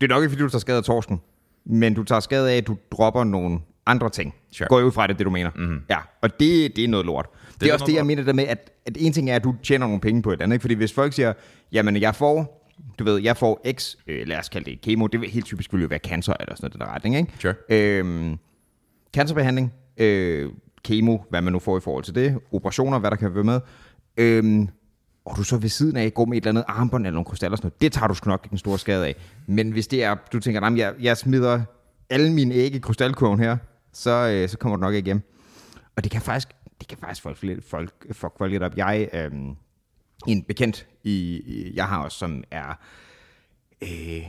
Det 0.00 0.10
er 0.10 0.14
nok 0.14 0.22
ikke, 0.22 0.30
fordi 0.30 0.42
du 0.42 0.48
tager 0.48 0.58
skade 0.60 0.78
af 0.78 0.84
torsken, 0.84 1.20
men 1.64 1.94
du 1.94 2.04
tager 2.04 2.20
skade 2.20 2.50
af, 2.52 2.56
at 2.56 2.66
du 2.66 2.76
dropper 2.92 3.24
nogle 3.24 3.60
andre 3.86 4.10
ting. 4.10 4.34
Sure. 4.52 4.68
Går 4.68 4.80
ud 4.80 4.92
fra, 4.92 5.06
det 5.06 5.18
det, 5.18 5.24
du 5.26 5.30
mener. 5.30 5.50
Mm-hmm. 5.56 5.80
Ja, 5.90 5.98
og 6.22 6.40
det, 6.40 6.76
det 6.76 6.84
er 6.84 6.88
noget 6.88 7.06
lort. 7.06 7.26
Det, 7.52 7.60
det 7.60 7.68
er 7.68 7.72
også 7.72 7.86
det, 7.86 7.92
jeg 7.92 7.98
lort. 8.00 8.06
mener 8.06 8.22
der 8.22 8.32
med, 8.32 8.44
at, 8.44 8.70
at 8.86 8.96
en 9.00 9.12
ting 9.12 9.30
er, 9.30 9.36
at 9.36 9.44
du 9.44 9.54
tjener 9.62 9.86
nogle 9.86 10.00
penge 10.00 10.22
på 10.22 10.32
et 10.32 10.42
andet. 10.42 10.54
Ikke? 10.54 10.62
Fordi 10.62 10.74
hvis 10.74 10.92
folk 10.92 11.12
siger, 11.12 11.32
jamen 11.72 11.96
jeg 11.96 12.14
får, 12.14 12.63
du 12.98 13.04
ved, 13.04 13.20
jeg 13.22 13.36
får 13.36 13.60
X, 13.72 13.94
øh, 14.06 14.26
lad 14.26 14.38
os 14.38 14.48
kalde 14.48 14.70
det 14.70 14.80
kemo, 14.80 15.06
det 15.06 15.20
vil 15.20 15.30
helt 15.30 15.44
typisk 15.46 15.72
ville 15.72 15.82
jo 15.82 15.88
være 15.88 15.98
cancer 15.98 16.34
eller 16.40 16.54
sådan 16.54 16.70
noget, 16.78 16.88
den 16.88 16.94
retning, 16.94 17.16
ikke? 17.16 17.32
Sure. 17.38 17.54
Øhm, 17.68 18.38
cancerbehandling, 19.14 19.72
øh, 19.96 20.50
kemo, 20.84 21.18
hvad 21.30 21.42
man 21.42 21.52
nu 21.52 21.58
får 21.58 21.76
i 21.76 21.80
forhold 21.80 22.04
til 22.04 22.14
det, 22.14 22.38
operationer, 22.52 22.98
hvad 22.98 23.10
der 23.10 23.16
kan 23.16 23.34
være 23.34 23.44
med, 23.44 23.60
øhm, 24.16 24.68
og 25.24 25.36
du 25.36 25.42
så 25.44 25.56
ved 25.56 25.68
siden 25.68 25.96
af 25.96 26.14
går 26.14 26.24
med 26.24 26.36
et 26.36 26.40
eller 26.46 26.50
andet 26.50 26.64
armbånd 26.68 27.06
eller 27.06 27.14
nogle 27.14 27.24
krystaller, 27.24 27.56
sådan 27.56 27.66
noget, 27.66 27.80
det 27.80 27.92
tager 27.92 28.06
du 28.08 28.14
sgu 28.14 28.30
nok 28.30 28.40
ikke 28.44 28.52
en 28.54 28.58
stor 28.58 28.76
skade 28.76 29.06
af. 29.06 29.14
Men 29.46 29.70
hvis 29.70 29.86
det 29.86 30.04
er, 30.04 30.16
du 30.32 30.40
tænker, 30.40 30.60
"Jamen, 30.64 30.78
jeg, 30.78 30.94
jeg 31.00 31.16
smider 31.16 31.60
alle 32.10 32.32
mine 32.32 32.54
æg 32.54 32.74
i 32.74 32.78
krystalkurven 32.78 33.38
her, 33.40 33.56
så, 33.92 34.10
øh, 34.10 34.48
så 34.48 34.58
kommer 34.58 34.76
du 34.76 34.80
nok 34.80 34.94
ikke 34.94 35.06
hjem. 35.06 35.20
Og 35.96 36.04
det 36.04 36.12
kan 36.12 36.20
faktisk, 36.20 36.48
det 36.80 36.88
kan 36.88 36.98
faktisk 36.98 37.22
folk, 37.22 37.42
lidt- 37.42 37.64
folk, 37.70 37.90
fuck 38.12 38.32
folk 38.38 38.50
lidt 38.52 38.62
op. 38.62 38.76
Jeg, 38.76 39.08
øhm, 39.12 39.54
en 40.26 40.42
bekendt, 40.42 40.86
i, 41.04 41.72
jeg 41.74 41.88
har 41.88 42.04
også, 42.04 42.18
som 42.18 42.44
er 42.50 42.74
øh, 43.82 44.22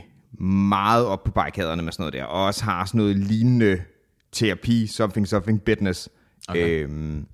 meget 0.44 1.06
op 1.06 1.24
på 1.24 1.30
barrikaderne 1.30 1.82
med 1.82 1.92
sådan 1.92 2.02
noget 2.02 2.12
der, 2.12 2.24
og 2.24 2.44
også 2.44 2.64
har 2.64 2.84
sådan 2.84 2.98
noget 2.98 3.16
lignende 3.16 3.82
terapi, 4.32 4.86
something, 4.86 5.28
something 5.28 5.62
business. 5.62 6.08
Okay. 6.48 6.84
Øhm, 6.84 7.26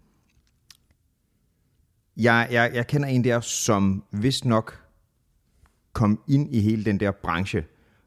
jeg, 2.16 2.48
jeg, 2.50 2.70
jeg 2.74 2.86
kender 2.86 3.08
en 3.08 3.24
der, 3.24 3.40
som 3.40 4.04
vist 4.10 4.44
nok 4.44 4.82
kom 5.92 6.22
ind 6.28 6.54
i 6.54 6.60
hele 6.60 6.84
den 6.84 7.00
der 7.00 7.10
branche, 7.10 7.64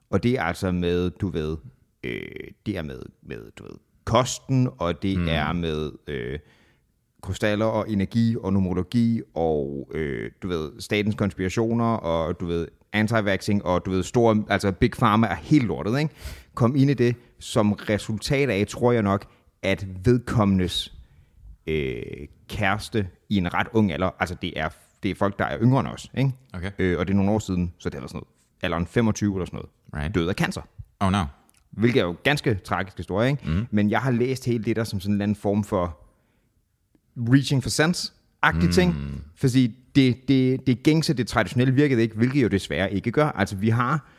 og 0.09 0.23
det 0.23 0.31
er 0.31 0.43
altså 0.43 0.71
med, 0.71 1.09
du 1.09 1.27
ved, 1.27 1.57
øh, 2.03 2.21
det 2.65 2.77
er 2.77 2.81
med, 2.81 3.01
med 3.21 3.51
du 3.51 3.63
ved, 3.63 3.75
kosten, 4.03 4.69
og 4.77 5.01
det 5.01 5.17
mm. 5.17 5.27
er 5.27 5.53
med 5.53 5.91
øh, 6.07 6.39
krystaller 7.25 7.65
og 7.65 7.89
energi 7.89 8.35
og 8.43 8.53
numerologi 8.53 9.21
og 9.33 9.89
øh, 9.93 10.31
du 10.43 10.47
ved 10.47 10.71
statens 10.79 11.15
konspirationer 11.15 11.85
og 11.85 12.39
du 12.39 12.45
ved 12.45 12.67
anti-vaxxing 12.93 13.65
og 13.65 13.85
du 13.85 13.91
ved 13.91 14.03
store 14.03 14.43
altså 14.49 14.71
big 14.71 14.91
pharma 14.91 15.27
er 15.27 15.35
helt 15.35 15.65
lortet, 15.65 15.99
ikke? 15.99 16.13
Kom 16.53 16.75
ind 16.75 16.89
i 16.89 16.93
det 16.93 17.15
som 17.39 17.73
resultat 17.73 18.49
af 18.49 18.67
tror 18.67 18.91
jeg 18.91 19.01
nok 19.01 19.25
at 19.63 19.87
vedkommendes 20.05 20.93
øh, 21.67 22.01
kæreste 22.49 23.07
i 23.29 23.37
en 23.37 23.53
ret 23.53 23.67
ung 23.73 23.91
alder, 23.91 24.09
altså 24.19 24.35
det 24.41 24.53
er 24.55 24.69
det 25.03 25.11
er 25.11 25.15
folk 25.15 25.39
der 25.39 25.45
er 25.45 25.59
yngre 25.61 25.79
end 25.79 25.87
os, 25.87 26.11
ikke? 26.17 26.31
Okay. 26.53 26.71
Øh, 26.79 26.99
og 26.99 27.07
det 27.07 27.13
er 27.13 27.17
nogle 27.17 27.31
år 27.31 27.39
siden, 27.39 27.73
så 27.77 27.89
det 27.89 27.97
er 27.97 28.07
sådan 28.07 28.17
noget 28.17 28.27
alderen 28.61 28.87
25 28.87 29.35
eller 29.35 29.45
sådan 29.45 29.57
noget. 29.57 29.69
Right. 30.03 30.15
Død 30.15 30.27
af 30.29 30.35
cancer. 30.35 30.61
Oh 30.99 31.11
no. 31.11 31.23
Hvilket 31.71 31.99
er 31.99 32.05
jo 32.05 32.15
ganske 32.23 32.55
tragisk 32.55 32.97
historie, 32.97 33.29
ikke? 33.29 33.49
Mm. 33.49 33.67
Men 33.71 33.89
jeg 33.89 33.99
har 33.99 34.11
læst 34.11 34.45
hele 34.45 34.63
det 34.63 34.75
der 34.75 34.83
som 34.83 34.99
sådan 34.99 35.11
en 35.11 35.13
eller 35.13 35.23
anden 35.23 35.35
form 35.35 35.63
for 35.63 36.04
reaching 37.17 37.63
for 37.63 37.69
sense-agtig 37.69 38.65
mm. 38.65 38.71
ting. 38.71 38.95
Fordi 39.35 39.75
det, 39.95 40.27
det, 40.27 40.67
det 40.67 40.83
gængse, 40.83 41.13
det 41.13 41.27
traditionelle 41.27 41.73
virkede 41.73 42.01
ikke, 42.01 42.15
hvilket 42.15 42.43
jo 42.43 42.47
desværre 42.47 42.93
ikke 42.93 43.11
gør. 43.11 43.25
Altså 43.27 43.55
vi 43.55 43.69
har, 43.69 44.09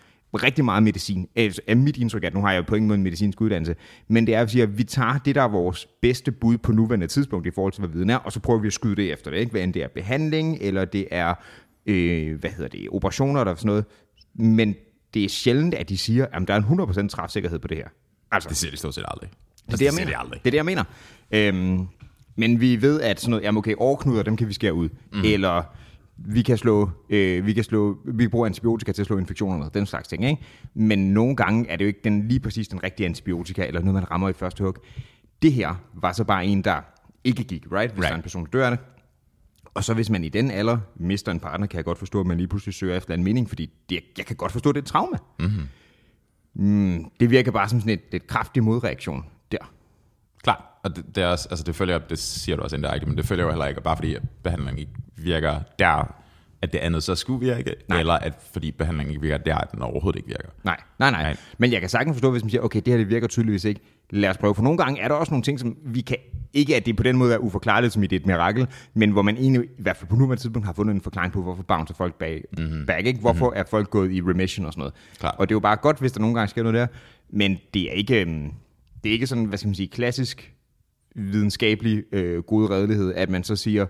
rigtig 0.42 0.64
meget 0.64 0.82
medicin. 0.82 1.28
Altså, 1.36 1.60
er 1.66 1.74
mit 1.74 1.96
indtryk, 1.96 2.24
at 2.24 2.34
nu 2.34 2.40
har 2.40 2.52
jeg 2.52 2.58
jo 2.58 2.62
på 2.62 2.74
ingen 2.74 2.88
måde 2.88 2.96
en 2.96 3.02
medicinsk 3.02 3.40
uddannelse, 3.40 3.76
men 4.08 4.26
det 4.26 4.34
er 4.34 4.40
at 4.40 4.50
sige, 4.50 4.62
at 4.62 4.78
vi 4.78 4.84
tager 4.84 5.18
det, 5.18 5.34
der 5.34 5.42
er 5.42 5.48
vores 5.48 5.86
bedste 6.02 6.32
bud 6.32 6.58
på 6.58 6.72
nuværende 6.72 7.06
tidspunkt 7.06 7.46
i 7.46 7.50
forhold 7.50 7.72
til, 7.72 7.80
hvad 7.80 7.88
viden 7.88 8.10
er, 8.10 8.16
og 8.16 8.32
så 8.32 8.40
prøver 8.40 8.60
vi 8.60 8.66
at 8.66 8.72
skyde 8.72 8.96
det 8.96 9.12
efter 9.12 9.30
det. 9.30 9.38
Ikke? 9.38 9.50
Hvad 9.50 9.62
end 9.62 9.74
det 9.74 9.82
er 9.82 9.88
behandling, 9.88 10.58
eller 10.60 10.84
det 10.84 11.08
er, 11.10 11.34
øh, 11.86 12.40
hvad 12.40 12.50
hedder 12.50 12.68
det, 12.68 12.88
operationer 12.90 13.40
eller 13.40 13.54
sådan 13.54 13.66
noget. 13.66 13.84
Men 14.34 14.74
det 15.14 15.24
er 15.24 15.28
sjældent, 15.28 15.74
at 15.74 15.88
de 15.88 15.98
siger, 15.98 16.26
at 16.32 16.48
der 16.48 16.54
er 16.54 16.58
en 16.58 16.64
100% 16.64 17.08
træfsikkerhed 17.08 17.58
på 17.58 17.68
det 17.68 17.76
her. 17.76 17.88
Altså, 18.32 18.48
Det 18.48 18.56
siger 18.56 18.70
de 18.70 18.76
stort 18.76 18.94
set 18.94 19.04
aldrig. 19.08 19.30
det 19.30 19.72
er 19.72 19.76
det, 19.76 19.84
jeg 19.84 19.92
siger 19.92 20.04
mener. 20.04 20.16
de 20.16 20.24
aldrig. 20.24 20.40
Det 20.44 20.46
er 20.46 20.50
det, 20.50 20.56
jeg 20.56 20.64
mener. 20.64 20.84
Øhm, 21.30 21.86
men 22.36 22.60
vi 22.60 22.82
ved, 22.82 23.00
at 23.00 23.20
sådan 23.20 23.30
noget, 23.30 23.44
jamen 23.44 23.58
okay, 23.58 23.74
overknuder, 23.78 24.22
dem 24.22 24.36
kan 24.36 24.48
vi 24.48 24.52
skære 24.52 24.74
ud. 24.74 24.88
Mm. 25.12 25.20
Eller 25.24 25.62
vi 26.16 26.42
kan 26.42 26.58
slå, 26.58 26.90
øh, 27.10 27.46
vi 27.46 27.52
kan 27.52 27.64
slå, 27.64 27.98
vi 28.04 28.24
kan 28.24 28.30
bruge 28.30 28.46
antibiotika 28.46 28.92
til 28.92 29.02
at 29.02 29.06
slå 29.06 29.18
infektioner, 29.18 29.68
den 29.68 29.86
slags 29.86 30.08
ting, 30.08 30.24
ikke? 30.24 30.42
Men 30.74 30.98
nogle 30.98 31.36
gange 31.36 31.68
er 31.68 31.76
det 31.76 31.84
jo 31.84 31.86
ikke 31.86 32.00
den, 32.04 32.28
lige 32.28 32.40
præcis 32.40 32.68
den 32.68 32.82
rigtige 32.82 33.06
antibiotika, 33.06 33.66
eller 33.66 33.80
noget, 33.80 33.94
man 33.94 34.10
rammer 34.10 34.28
i 34.28 34.32
første 34.32 34.64
hug. 34.64 34.76
Det 35.42 35.52
her 35.52 35.74
var 35.94 36.12
så 36.12 36.24
bare 36.24 36.46
en, 36.46 36.62
der 36.62 36.80
ikke 37.24 37.44
gik, 37.44 37.66
right? 37.72 37.92
Hvis 37.92 37.98
Right. 37.98 38.08
der 38.08 38.12
er 38.12 38.16
en 38.16 38.22
person, 38.22 38.44
der 38.44 38.50
dør 38.50 38.64
af 38.70 38.70
det. 38.76 38.86
Og 39.74 39.84
så 39.84 39.94
hvis 39.94 40.10
man 40.10 40.24
i 40.24 40.28
den 40.28 40.50
alder 40.50 40.78
mister 40.96 41.32
en 41.32 41.40
partner, 41.40 41.66
kan 41.66 41.76
jeg 41.76 41.84
godt 41.84 41.98
forstå, 41.98 42.20
at 42.20 42.26
man 42.26 42.36
lige 42.36 42.48
pludselig 42.48 42.74
søger 42.74 42.96
efter 42.96 43.14
en 43.14 43.24
mening, 43.24 43.48
fordi 43.48 43.70
det, 43.90 44.00
jeg 44.18 44.26
kan 44.26 44.36
godt 44.36 44.52
forstå, 44.52 44.70
at 44.70 44.74
det 44.74 44.80
er 44.80 44.82
et 44.82 44.88
traume. 44.88 45.18
Mm-hmm. 45.38 45.68
Mm, 46.54 47.10
det 47.20 47.30
virker 47.30 47.50
bare 47.50 47.68
som 47.68 47.80
sådan 47.80 47.92
et, 47.92 48.00
et 48.12 48.26
kraftig 48.26 48.64
modreaktion 48.64 49.24
der. 49.52 49.72
Klart, 50.42 50.64
og 50.86 50.96
det, 50.96 51.04
det, 51.14 51.22
er 51.22 51.26
også, 51.26 51.48
altså 51.50 51.64
det 51.64 51.74
følger, 51.74 51.98
det 51.98 52.18
siger 52.18 52.56
du 52.56 52.62
også 52.62 52.76
indirekte, 52.76 53.06
men 53.06 53.16
det 53.16 53.26
følger 53.26 53.44
jo 53.44 53.50
heller 53.50 53.66
ikke, 53.66 53.80
bare 53.80 53.96
fordi 53.96 54.16
behandlingen 54.42 54.78
ikke 54.78 54.92
virker 55.16 55.60
der, 55.78 56.14
at 56.62 56.72
det 56.72 56.78
andet 56.78 57.02
så 57.02 57.14
skulle 57.14 57.46
virke, 57.46 57.74
Nej. 57.88 58.00
eller 58.00 58.14
at 58.14 58.32
fordi 58.52 58.70
behandlingen 58.70 59.10
ikke 59.10 59.22
virker 59.22 59.38
der, 59.38 59.56
at 59.56 59.72
den 59.72 59.82
overhovedet 59.82 60.18
ikke 60.18 60.28
virker. 60.28 60.48
Nej, 60.64 60.76
nej, 60.98 61.10
nej, 61.10 61.22
Nej. 61.22 61.32
nej. 61.32 61.36
Men 61.58 61.72
jeg 61.72 61.80
kan 61.80 61.88
sagtens 61.88 62.14
forstå, 62.14 62.30
hvis 62.30 62.42
man 62.42 62.50
siger, 62.50 62.62
okay, 62.62 62.80
det 62.80 62.92
her 62.92 62.98
det 62.98 63.08
virker 63.08 63.28
tydeligvis 63.28 63.64
ikke. 63.64 63.80
Lad 64.10 64.30
os 64.30 64.36
prøve. 64.36 64.54
For 64.54 64.62
nogle 64.62 64.78
gange 64.78 65.00
er 65.00 65.08
der 65.08 65.14
også 65.14 65.30
nogle 65.32 65.42
ting, 65.42 65.60
som 65.60 65.76
vi 65.84 66.00
kan... 66.00 66.16
Ikke 66.52 66.76
at 66.76 66.86
det 66.86 66.96
på 66.96 67.02
den 67.02 67.16
måde 67.16 67.34
er 67.34 67.38
uforklarligt, 67.38 67.92
som 67.92 68.02
i 68.02 68.06
det 68.06 68.16
er 68.16 68.20
et 68.20 68.26
mirakel, 68.26 68.66
men 68.94 69.10
hvor 69.10 69.22
man 69.22 69.36
egentlig, 69.36 69.64
i 69.64 69.82
hvert 69.82 69.96
fald 69.96 70.08
på 70.08 70.16
nuværende 70.16 70.42
tidspunkt, 70.42 70.66
har 70.66 70.72
fundet 70.72 70.94
en 70.94 71.00
forklaring 71.00 71.32
på, 71.32 71.42
hvorfor 71.42 71.62
bouncer 71.62 71.94
folk 71.94 72.14
bag, 72.14 72.44
mm-hmm. 72.58 72.86
back, 72.86 73.06
ikke? 73.06 73.20
Hvorfor 73.20 73.46
mm-hmm. 73.46 73.60
er 73.60 73.64
folk 73.70 73.90
gået 73.90 74.12
i 74.12 74.20
remission 74.22 74.66
og 74.66 74.72
sådan 74.72 74.80
noget. 74.80 74.94
Klar. 75.18 75.30
Og 75.30 75.48
det 75.48 75.52
er 75.52 75.56
jo 75.56 75.60
bare 75.60 75.76
godt, 75.76 75.98
hvis 75.98 76.12
der 76.12 76.20
nogle 76.20 76.34
gange 76.34 76.48
sker 76.48 76.62
noget 76.62 76.74
der, 76.74 76.86
men 77.30 77.58
det 77.74 77.82
er 77.82 77.92
ikke, 77.92 78.20
øhm, 78.20 78.50
det 79.04 79.08
er 79.08 79.12
ikke 79.12 79.26
sådan, 79.26 79.44
hvad 79.44 79.58
skal 79.58 79.68
man 79.68 79.74
sige, 79.74 79.88
klassisk 79.88 80.55
videnskabelig 81.16 82.04
øh, 82.12 82.42
god 82.42 82.70
redelighed, 82.70 83.14
at 83.14 83.30
man 83.30 83.44
så 83.44 83.56
siger, 83.56 83.86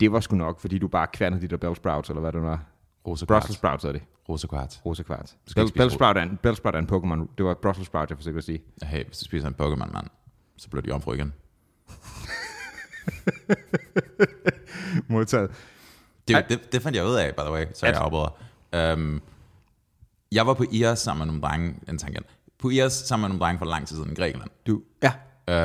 det 0.00 0.12
var 0.12 0.20
sgu 0.20 0.36
nok, 0.36 0.60
fordi 0.60 0.78
du 0.78 0.88
bare 0.88 1.06
kværnede 1.12 1.42
de 1.42 1.48
der 1.48 1.56
bell 1.56 1.76
sprouts, 1.76 2.08
eller 2.08 2.20
hvad 2.20 2.32
det 2.32 2.40
nu 2.40 2.46
var. 2.46 2.64
Rosa 3.06 3.26
Brussels 3.26 3.56
sprouts 3.56 3.84
er 3.84 3.92
det. 3.92 4.02
Rosa 4.28 4.46
kvart. 4.46 4.80
Rosa 4.86 5.00
ikke 5.00 5.08
Bell, 5.54 5.68
spise 5.68 5.78
Bellsprout 5.78 6.16
er 6.16 6.22
en, 6.22 6.38
Bellsprout 6.42 6.74
er 6.74 6.78
en 6.78 6.88
Pokémon. 6.92 7.34
Det 7.38 7.46
var 7.46 7.54
Brussels 7.54 7.86
sprout, 7.86 8.10
jeg 8.10 8.18
forsøgte 8.18 8.38
at 8.38 8.44
sige. 8.44 8.62
Hey, 8.82 9.04
hvis 9.04 9.18
du 9.18 9.24
spiser 9.24 9.48
en 9.48 9.54
Pokémon, 9.60 9.92
mand, 9.92 10.06
så 10.56 10.68
bliver 10.68 10.82
de 10.82 10.90
omfru 10.90 11.12
igen. 11.12 11.32
Modtaget. 15.08 15.50
Det, 16.28 16.44
det, 16.48 16.72
det 16.72 16.82
fandt 16.82 16.96
jeg 16.96 17.06
ud 17.06 17.14
af, 17.14 17.34
by 17.34 17.40
the 17.40 17.52
way, 17.52 17.64
så 17.74 17.86
jeg 17.86 17.96
afbryder. 17.96 18.38
Um, 18.94 19.22
jeg 20.32 20.46
var 20.46 20.54
på 20.54 20.64
IAS 20.72 20.98
sammen 20.98 21.18
med 21.18 21.26
nogle 21.26 21.42
drenge, 21.42 21.74
en 21.88 21.98
tangent, 21.98 22.26
på 22.58 22.70
IAS 22.70 22.92
sammen 22.92 23.22
med 23.22 23.28
nogle 23.28 23.40
drenge 23.40 23.58
for 23.58 23.66
lang 23.66 23.86
tid 23.86 23.96
siden 23.96 24.12
i 24.12 24.14
Grækenland. 24.14 24.50
Du, 24.66 24.82
ja. 25.02 25.12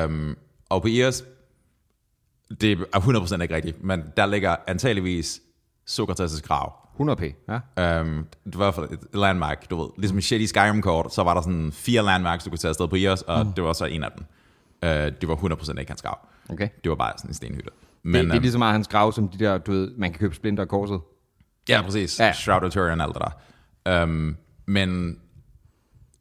Um, 0.04 0.36
og 0.72 0.82
på 0.82 0.88
IAS, 0.88 1.24
det 2.60 2.72
er 2.72 3.36
100% 3.38 3.42
ikke 3.42 3.54
rigtigt, 3.54 3.84
men 3.84 4.02
der 4.16 4.26
ligger 4.26 4.56
antageligvis 4.66 5.40
Sokrates' 5.90 6.40
grav. 6.40 6.72
100 6.92 7.16
p. 7.16 7.22
Ja. 7.48 8.00
Um, 8.00 8.26
det 8.44 8.58
var 8.58 8.68
i 8.68 8.72
fald 8.72 8.90
et 8.90 8.98
landmark, 9.14 9.70
du 9.70 9.82
ved. 9.82 9.88
Ligesom 9.98 10.18
i 10.18 10.20
shitty 10.20 10.46
Skyrim-kort, 10.46 11.14
så 11.14 11.22
var 11.22 11.34
der 11.34 11.42
sådan 11.42 11.72
fire 11.72 12.02
landmarks, 12.02 12.44
du 12.44 12.50
kunne 12.50 12.58
tage 12.58 12.68
afsted 12.68 12.88
på 12.88 12.96
IAS, 12.96 13.22
og 13.22 13.46
mm. 13.46 13.52
det 13.52 13.64
var 13.64 13.72
så 13.72 13.84
en 13.84 14.04
af 14.04 14.10
dem. 14.16 14.24
Uh, 14.82 14.88
det 14.88 15.28
var 15.28 15.36
100% 15.36 15.78
ikke 15.78 15.90
hans 15.90 16.02
grav. 16.02 16.18
Okay. 16.48 16.68
Det 16.84 16.90
var 16.90 16.96
bare 16.96 17.12
sådan 17.16 17.30
en 17.30 17.34
stenhytte. 17.34 17.70
Men, 18.02 18.14
det, 18.14 18.24
det 18.24 18.30
er 18.30 18.34
øhm, 18.34 18.42
lige 18.42 18.52
så 18.52 18.58
meget 18.58 18.72
hans 18.72 18.88
grav, 18.88 19.12
som 19.12 19.28
de 19.28 19.38
der, 19.38 19.58
du 19.58 19.72
ved, 19.72 19.90
man 19.96 20.10
kan 20.10 20.18
købe 20.18 20.34
splinter 20.34 20.62
og 20.62 20.68
korset. 20.68 21.00
Ja, 21.68 21.82
præcis. 21.82 22.20
Ja. 22.20 22.32
Shroud 22.32 22.62
of 22.62 22.72
Turin 22.72 23.00
og 23.00 23.06
alt 23.06 23.14
det 23.14 23.22
der. 23.86 24.02
Um, 24.02 24.36
men 24.66 25.08
et 25.08 25.16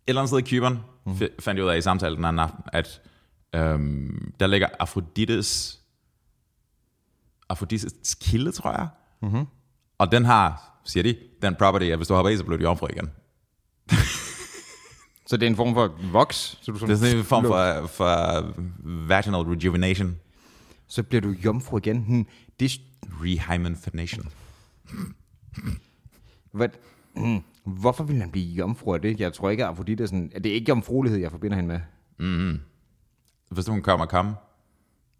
eller 0.08 0.22
andet 0.22 0.30
sted 0.30 0.40
i 0.40 0.42
Kyberen 0.42 0.80
mm. 1.06 1.16
fandt 1.40 1.58
jeg 1.58 1.66
ud 1.66 1.70
af 1.70 1.78
i 1.78 1.82
samtalen 1.82 2.18
den 2.18 2.26
anden 2.26 2.40
aften, 2.40 2.64
at 2.74 3.02
um, 3.58 4.34
der 4.40 4.48
ligger 4.48 4.68
Afrodites 4.80 5.80
Afrodites 7.50 8.16
kilde, 8.22 8.52
tror 8.52 8.72
jeg. 8.72 8.88
Mm-hmm. 9.22 9.46
Og 9.98 10.12
den 10.12 10.26
har, 10.26 10.78
siger 10.86 11.04
de, 11.04 11.16
den 11.42 11.56
property, 11.56 11.86
at 11.86 11.98
hvis 11.98 12.08
du 12.08 12.14
hopper 12.14 12.30
i, 12.30 12.38
så 12.38 12.44
bliver 12.44 12.58
du 12.58 12.64
jomfru 12.64 12.88
igen. 12.90 13.10
Så 15.28 15.38
det 15.38 15.46
er 15.46 15.50
en 15.50 15.56
form 15.56 15.74
for 15.74 15.96
voks. 16.12 16.36
Så, 16.62 16.72
du 16.72 16.78
Det 16.80 16.90
er 16.90 16.96
sådan 16.96 17.18
en 17.18 17.24
form 17.24 17.46
for, 17.46 17.88
for 17.88 18.54
vaginal 19.08 19.42
rejuvenation. 19.42 20.16
Så 20.88 21.04
bliver 21.04 21.22
du 21.22 21.30
jomfru 21.30 21.78
igen. 21.78 21.98
Hmm, 22.04 22.28
det, 22.60 22.66
er- 22.74 22.80
Rehymenation. 23.24 24.26
hvad, 26.52 26.70
hmm, 27.16 27.40
hvorfor 27.66 28.04
vil 28.04 28.22
han 28.22 28.32
blive 28.32 28.46
jomfru 28.56 28.94
af 28.94 29.02
det? 29.02 29.20
Jeg 29.20 29.34
tror 29.34 29.50
ikke, 29.50 29.64
at 29.64 29.70
Afrodite 29.70 30.04
er 30.04 30.08
sådan... 30.08 30.32
Det 30.36 30.46
er 30.46 30.54
ikke 30.54 30.70
jomfruelighed, 30.70 31.20
jeg 31.20 31.32
forbinder 31.32 31.56
hende 31.58 31.68
med. 31.68 31.80
Hvis 33.52 33.68
hun 33.68 33.82
kommer 33.82 34.06
komme, 34.06 34.36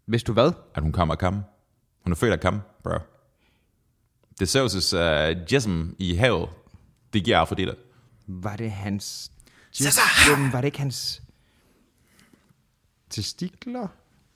Hvis 0.04 0.22
du 0.22 0.32
hvad? 0.32 0.52
at 0.74 0.82
hun 0.82 0.92
kommer 0.92 1.14
komme. 1.14 1.44
Hun 2.04 2.12
er 2.12 2.16
født 2.16 2.32
at 2.32 2.40
komme, 2.40 2.62
bro. 2.84 2.98
Det 4.40 4.56
Zeus' 4.56 4.96
uh, 4.96 5.52
jism 5.52 5.90
i 5.98 6.14
havet. 6.14 6.48
Det 7.12 7.24
giver 7.24 7.38
Afrodite. 7.38 7.76
Var 8.26 8.56
det 8.56 8.70
hans... 8.70 9.32
Jamen, 10.28 10.52
var 10.52 10.60
det 10.60 10.66
ikke 10.68 10.78
hans... 10.78 11.22
Testikler? 13.10 13.88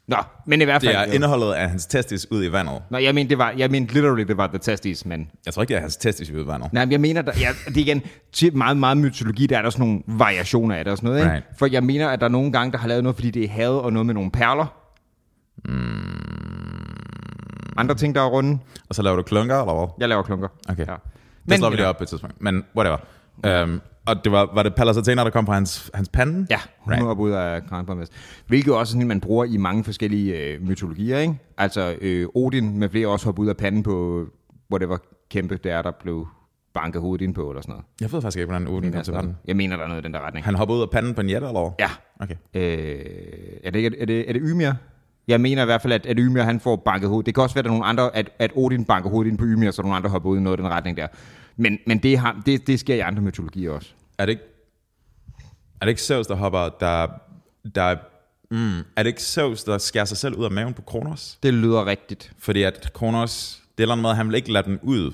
Nå, 0.08 0.16
men 0.46 0.60
i 0.60 0.64
hvert 0.64 0.82
fald... 0.82 0.92
Det 0.92 1.08
er 1.08 1.12
indholdet 1.12 1.52
af 1.52 1.70
hans 1.70 1.86
testis 1.86 2.30
ud 2.30 2.44
i 2.44 2.52
vandet. 2.52 2.82
Nå, 2.90 2.98
jeg 2.98 3.14
mente, 3.14 3.30
det 3.30 3.38
var, 3.38 3.54
jeg 3.56 3.70
mente 3.70 3.94
literally, 3.94 4.22
det 4.22 4.36
var 4.36 4.46
The 4.46 4.58
Testes, 4.58 5.06
men... 5.06 5.30
Jeg 5.46 5.54
tror 5.54 5.62
ikke, 5.62 5.68
det 5.68 5.76
er 5.76 5.80
hans 5.80 5.96
testis 5.96 6.30
ud 6.30 6.44
i 6.44 6.46
vandet. 6.46 6.72
Nej, 6.72 6.84
men 6.84 6.92
jeg 6.92 7.00
mener, 7.00 7.22
der, 7.22 7.32
ja, 7.40 7.48
det 7.66 7.76
er 7.76 7.80
igen, 7.80 8.02
til 8.32 8.56
meget, 8.56 8.76
meget 8.76 8.96
mytologi, 8.96 9.46
der 9.46 9.58
er 9.58 9.62
der 9.62 9.70
sådan 9.70 9.86
nogle 9.86 10.02
variationer 10.06 10.74
af 10.74 10.84
det 10.84 10.90
og 10.90 10.96
sådan 10.96 11.08
noget, 11.08 11.20
ikke? 11.20 11.32
Right. 11.32 11.46
For 11.58 11.66
jeg 11.66 11.84
mener, 11.84 12.08
at 12.08 12.20
der 12.20 12.26
er 12.26 12.30
nogle 12.30 12.52
gange, 12.52 12.72
der 12.72 12.78
har 12.78 12.88
lavet 12.88 13.02
noget, 13.02 13.16
fordi 13.16 13.30
det 13.30 13.44
er 13.44 13.48
havet 13.48 13.80
og 13.80 13.92
noget 13.92 14.06
med 14.06 14.14
nogle 14.14 14.30
perler. 14.30 14.66
Andre 17.76 17.94
ting, 17.94 18.14
der 18.14 18.20
er 18.20 18.26
runde. 18.26 18.58
Og 18.88 18.94
så 18.94 19.02
laver 19.02 19.16
du 19.16 19.22
klunker, 19.22 19.60
eller 19.60 19.74
hvad? 19.74 19.88
Jeg 20.00 20.08
laver 20.08 20.22
klunker. 20.22 20.48
Okay. 20.68 20.86
Ja. 20.86 20.94
Det 21.48 21.58
slår 21.58 21.70
vi 21.70 21.76
lige 21.76 21.86
op 21.86 21.96
på 21.96 22.02
et 22.02 22.08
tidspunkt. 22.08 22.42
Men 22.42 22.64
whatever. 22.76 22.96
Um, 23.44 23.80
og 24.06 24.24
det 24.24 24.32
var, 24.32 24.50
var 24.54 24.62
det 24.62 24.74
Pallas 24.74 24.96
Athena, 24.96 25.24
der 25.24 25.30
kom 25.30 25.46
fra 25.46 25.54
hans, 25.54 25.90
hans 25.94 26.08
pande? 26.08 26.46
Ja, 26.50 26.58
hun 26.78 26.92
right. 26.92 27.06
op 27.06 27.18
ud 27.18 27.30
af 27.30 27.66
Kranjbarmest. 27.66 28.12
Hvilket 28.46 28.74
også 28.74 28.80
er 28.80 28.92
sådan, 28.92 29.08
man 29.08 29.20
bruger 29.20 29.44
i 29.44 29.56
mange 29.56 29.84
forskellige 29.84 30.36
øh, 30.36 30.62
mytologier, 30.62 31.18
ikke? 31.18 31.38
Altså, 31.58 31.96
øh, 32.00 32.26
Odin 32.34 32.78
med 32.78 32.88
flere 32.88 33.08
også 33.08 33.26
hoppede 33.26 33.44
ud 33.44 33.48
af 33.48 33.56
panden 33.56 33.82
på 33.82 34.26
whatever 34.72 34.96
kæmpe 35.30 35.56
det 35.56 35.72
er, 35.72 35.82
der 35.82 35.90
blev 36.02 36.26
banket 36.74 37.00
hovedet 37.00 37.24
ind 37.24 37.34
på, 37.34 37.50
eller 37.50 37.62
sådan 37.62 37.72
noget. 37.72 37.84
Jeg 38.00 38.12
ved 38.12 38.22
faktisk 38.22 38.38
ikke, 38.38 38.52
hvordan 38.52 38.68
Odin 38.68 38.92
kom 38.92 39.02
til 39.02 39.14
verden. 39.14 39.36
Jeg 39.46 39.56
mener, 39.56 39.76
der 39.76 39.84
er 39.84 39.88
noget 39.88 40.02
i 40.02 40.04
den 40.04 40.14
der 40.14 40.20
retning. 40.26 40.44
Han 40.44 40.54
hoppede 40.54 40.76
ud 40.76 40.82
af 40.82 40.90
panden 40.90 41.14
på 41.14 41.20
en 41.20 41.28
jætte, 41.28 41.46
eller 41.46 41.60
hvad? 41.60 41.70
Ja. 41.78 41.90
Okay. 42.20 42.34
Øh, 42.54 43.04
er, 43.64 43.70
det, 43.70 44.00
er, 44.02 44.06
det, 44.06 44.28
er 44.28 44.32
det 44.32 44.42
Ymir? 44.44 44.72
Jeg 45.28 45.40
mener 45.40 45.62
i 45.62 45.64
hvert 45.64 45.82
fald, 45.82 45.92
at, 45.92 46.06
at 46.06 46.16
Ymir 46.20 46.42
han 46.42 46.60
får 46.60 46.76
banket 46.76 47.08
hovedet. 47.08 47.26
Det 47.26 47.34
kan 47.34 47.42
også 47.42 47.54
være, 47.54 47.60
at 47.60 47.64
der 47.64 47.70
er 47.70 47.74
nogle 47.74 47.84
andre, 47.84 48.16
at, 48.16 48.30
at 48.38 48.50
Odin 48.54 48.84
banker 48.84 49.10
hovedet 49.10 49.30
ind 49.30 49.38
på 49.38 49.44
Ymir, 49.44 49.70
så 49.70 49.82
nogle 49.82 49.96
andre 49.96 50.10
hopper 50.10 50.30
ud 50.30 50.38
i 50.38 50.40
noget 50.40 50.58
i 50.58 50.62
den 50.62 50.70
retning 50.70 50.96
der. 50.96 51.06
Men, 51.56 51.78
men 51.86 51.98
det, 51.98 52.18
har, 52.18 52.42
det, 52.46 52.66
det 52.66 52.80
sker 52.80 52.94
i 52.94 53.00
andre 53.00 53.22
mytologier 53.22 53.70
også. 53.70 53.88
Er 54.18 54.26
det 54.26 54.30
ikke, 54.30 54.42
er 55.80 55.84
det 55.84 55.88
ikke 55.88 56.02
Zeus, 56.02 56.26
der 56.26 56.34
hopper, 56.34 56.68
der, 56.80 57.06
der 57.74 57.96
mm, 58.50 58.78
er 58.96 59.02
det 59.02 59.06
ikke 59.06 59.22
Zeus, 59.22 59.64
der 59.64 59.78
skærer 59.78 60.04
sig 60.04 60.16
selv 60.16 60.34
ud 60.34 60.44
af 60.44 60.50
maven 60.50 60.74
på 60.74 60.82
Kronos? 60.82 61.38
Det 61.42 61.54
lyder 61.54 61.86
rigtigt. 61.86 62.32
Fordi 62.38 62.62
at 62.62 62.90
Kronos, 62.94 63.62
det 63.78 63.82
er 63.82 63.84
eller 63.84 63.92
andet 63.94 64.02
måde, 64.02 64.14
han 64.14 64.26
vil 64.28 64.34
ikke 64.34 64.52
lade 64.52 64.64
den 64.64 64.78
ud. 64.82 65.12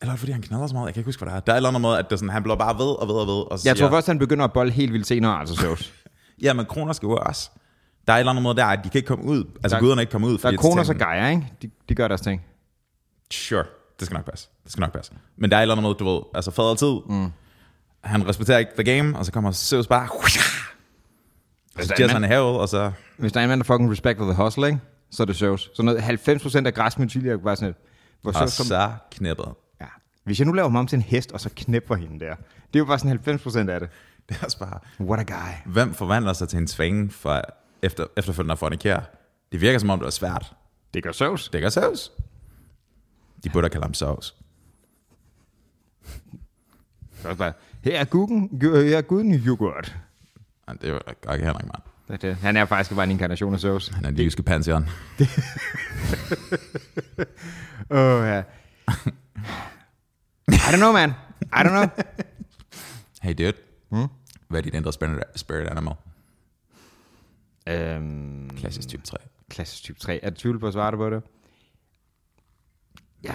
Eller 0.00 0.10
er 0.10 0.10
det 0.10 0.18
fordi 0.18 0.32
han 0.32 0.42
knalder 0.42 0.66
så 0.66 0.74
meget? 0.74 0.86
Jeg 0.86 0.94
kan 0.94 1.00
ikke 1.00 1.08
huske, 1.08 1.24
hvad 1.24 1.32
det 1.32 1.36
er. 1.36 1.40
Der 1.40 1.52
er 1.52 1.56
et 1.56 1.58
eller 1.58 1.68
andet 1.68 1.80
måde, 1.82 1.98
at 1.98 2.10
det 2.10 2.18
sådan, 2.18 2.30
han 2.32 2.42
bliver 2.42 2.56
bare 2.56 2.74
ved 2.78 3.00
og 3.00 3.08
ved 3.08 3.14
og 3.14 3.26
ved. 3.26 3.50
Og 3.52 3.58
så 3.58 3.68
Jeg 3.68 3.76
siger, 3.76 3.88
tror 3.88 3.96
først, 3.96 4.06
han 4.06 4.18
begynder 4.18 4.44
at 4.44 4.52
bolle 4.52 4.72
helt 4.72 4.92
vildt 4.92 5.06
senere, 5.06 5.40
altså 5.40 5.54
Zeus. 5.56 5.92
Ja, 6.42 6.52
men 6.52 6.66
Kronos 6.66 6.96
skal 6.96 7.06
jo 7.06 7.16
også. 7.16 7.50
Der 8.06 8.12
er 8.12 8.16
et 8.16 8.20
eller 8.20 8.30
andet 8.30 8.42
måde 8.42 8.56
der, 8.56 8.64
at 8.64 8.80
de 8.84 8.88
kan 8.90 8.98
ikke 8.98 9.06
komme 9.06 9.24
ud. 9.24 9.44
Altså 9.62 9.76
Der- 9.76 9.80
guderne 9.82 10.02
ikke 10.02 10.10
komme 10.10 10.26
ud. 10.26 10.38
Der 10.38 10.48
er 10.52 10.56
Kronos 10.56 10.88
og 10.88 10.94
Gaia, 10.96 11.30
ikke? 11.30 11.46
De, 11.62 11.70
de 11.88 11.94
gør 11.94 12.08
deres 12.08 12.20
ting. 12.20 12.42
Sure, 13.30 13.64
det 14.00 14.06
skal 14.06 14.14
nok 14.14 14.24
passe. 14.30 14.48
Det 14.64 14.72
skal 14.72 14.80
nok 14.80 14.92
passe. 14.92 15.12
Men 15.36 15.50
der 15.50 15.56
er 15.56 15.60
et 15.60 15.62
eller 15.62 15.74
andet 15.74 15.82
måde, 15.82 15.94
du 15.94 16.04
ved, 16.14 16.22
altså 16.34 16.50
fader 16.50 16.74
tid, 16.74 17.16
mm. 17.16 17.32
han 18.00 18.28
respekterer 18.28 18.58
ikke 18.58 18.72
the 18.78 18.96
game, 18.96 19.18
og 19.18 19.24
så 19.24 19.32
kommer 19.32 19.52
Zeus 19.52 19.86
bare, 19.86 20.08
og 21.76 21.84
så 21.84 21.94
der 21.96 22.08
er 22.12 22.16
en 22.16 22.24
havet, 22.24 22.58
og 22.58 22.68
så, 22.68 22.92
Hvis 23.16 23.32
der 23.32 23.40
er 23.40 23.44
en 23.44 23.48
mand, 23.48 23.60
der 23.60 23.64
fucking 23.64 23.90
respecter 23.90 24.24
the 24.24 24.42
hustle, 24.42 24.66
ikke? 24.66 24.78
Så 25.10 25.22
er 25.22 25.24
det 25.24 25.36
Zeus. 25.36 25.70
Så 25.74 25.82
noget 25.82 25.98
90% 25.98 26.66
af 26.66 26.74
græsmynd 26.74 27.10
tidligere 27.10 27.44
var 27.44 27.54
sådan 27.54 27.68
et, 27.68 27.76
hvor 28.22 28.32
og 28.32 28.38
Zeus 28.38 28.52
som, 28.52 28.66
så 28.66 28.92
knæppet. 29.10 29.48
ja. 29.80 29.86
Hvis 30.24 30.38
jeg 30.38 30.46
nu 30.46 30.52
laver 30.52 30.68
mig 30.68 30.78
om 30.78 30.86
til 30.86 30.96
en 30.96 31.02
hest, 31.02 31.32
og 31.32 31.40
så 31.40 31.50
knæpper 31.56 31.94
hende 31.94 32.24
der. 32.24 32.34
Det 32.34 32.74
er 32.74 32.78
jo 32.78 32.84
bare 32.84 32.98
sådan 32.98 33.38
90% 33.66 33.70
af 33.70 33.80
det. 33.80 33.88
Det 34.28 34.36
er 34.40 34.44
også 34.44 34.58
bare, 34.58 34.78
What 35.00 35.20
a 35.20 35.34
guy. 35.34 35.72
hvem 35.72 35.94
forvandler 35.94 36.32
sig 36.32 36.48
til 36.48 36.58
en 36.58 36.68
svange 36.68 37.10
for 37.10 37.42
efter, 37.82 38.06
efterfølgende 38.16 38.52
at 38.52 38.58
fornikere? 38.58 39.02
Det 39.52 39.60
virker 39.60 39.78
som 39.78 39.90
om, 39.90 39.98
det 39.98 40.06
er 40.06 40.10
svært. 40.10 40.52
Det 40.94 41.02
gør 41.02 41.12
Zeus. 41.12 41.48
Det 41.48 41.62
gør 41.62 41.68
Zeus. 41.68 42.12
De 43.44 43.50
burde 43.50 43.68
kalde 43.68 43.84
ham 43.84 43.94
bare, 47.38 47.52
Her 47.84 48.00
er 48.00 48.04
guden, 48.04 48.48
gu- 48.62 48.76
her 48.76 48.98
er 48.98 49.02
guden 49.02 49.34
yoghurt. 49.34 49.96
Nej, 50.66 50.76
det 50.76 50.88
er 50.88 50.92
jo 51.28 51.32
ikke 51.32 51.46
Henrik. 51.46 51.64
Det 52.08 52.14
er 52.14 52.16
det. 52.16 52.36
Han 52.36 52.56
er 52.56 52.64
faktisk 52.64 52.94
bare 52.94 53.04
en 53.04 53.10
inkarnation 53.10 53.54
af 53.54 53.60
Zeus. 53.60 53.88
Han 53.88 54.04
er 54.04 54.10
den 54.10 54.18
jyske 54.20 54.42
pantheon. 54.42 54.82
Åh, 57.90 57.98
oh, 57.98 58.26
ja. 58.26 58.42
I 60.48 60.52
don't 60.72 60.76
know, 60.76 60.92
man. 60.92 61.10
I 61.42 61.56
don't 61.56 61.68
know. 61.68 61.84
Hey, 63.22 63.34
dude. 63.38 63.52
Hmm? 63.88 64.08
Hvad 64.48 64.60
er 64.60 64.62
dit 64.62 64.74
indre 64.74 64.92
spirit, 64.92 65.22
spirit 65.36 65.68
animal? 65.68 65.94
øhm, 67.68 68.50
Klassisk 68.56 68.88
type 68.88 69.02
3. 69.06 69.16
klassisk 69.50 69.82
type 69.82 69.98
3. 70.00 70.20
Er 70.24 70.30
du 70.30 70.36
tvivl 70.36 70.58
på 70.58 70.66
at 70.66 70.72
svare 70.72 70.92
på 70.96 71.10
det? 71.10 71.22
Ja, 73.24 73.32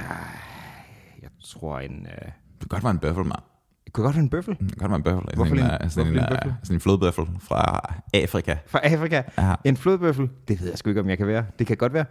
jeg 1.21 1.29
tror 1.45 1.79
en... 1.79 2.05
Øh, 2.11 2.25
Det 2.59 2.59
kan 2.59 2.67
godt 2.69 2.83
være 2.83 2.91
en 2.91 2.99
bøffel, 2.99 3.25
mand. 3.25 3.39
det 3.85 3.93
kunne 3.93 4.03
godt 4.03 4.15
være 4.15 4.23
en 4.23 4.29
bøffel. 4.29 4.55
Det 4.59 4.67
kan 4.69 4.77
godt 4.77 4.89
være 4.89 4.97
en 4.97 5.03
bøffel. 5.03 5.35
Hvorfor 5.35 5.55
sådan 5.55 5.65
en- 5.65 5.85
øh, 5.85 5.89
sådan 5.91 6.05
hvorfor 6.05 6.11
en, 6.11 6.17
en 6.17 6.23
øh, 6.23 6.29
bøffel? 6.29 6.53
Sådan 6.63 6.75
en 6.75 6.81
flodbøffel 6.81 7.25
fra 7.39 7.93
Afrika. 8.13 8.55
Fra 8.67 8.79
Afrika. 8.83 9.21
Ja. 9.37 9.55
En 9.63 9.77
flodbøffel. 9.77 10.29
Det 10.47 10.61
ved 10.61 10.69
jeg 10.69 10.77
sgu 10.77 10.89
ikke, 10.89 11.01
om 11.01 11.09
jeg 11.09 11.17
kan 11.17 11.27
være. 11.27 11.45
Det 11.59 11.67
kan 11.67 11.77
godt 11.77 11.93
være. 11.93 12.05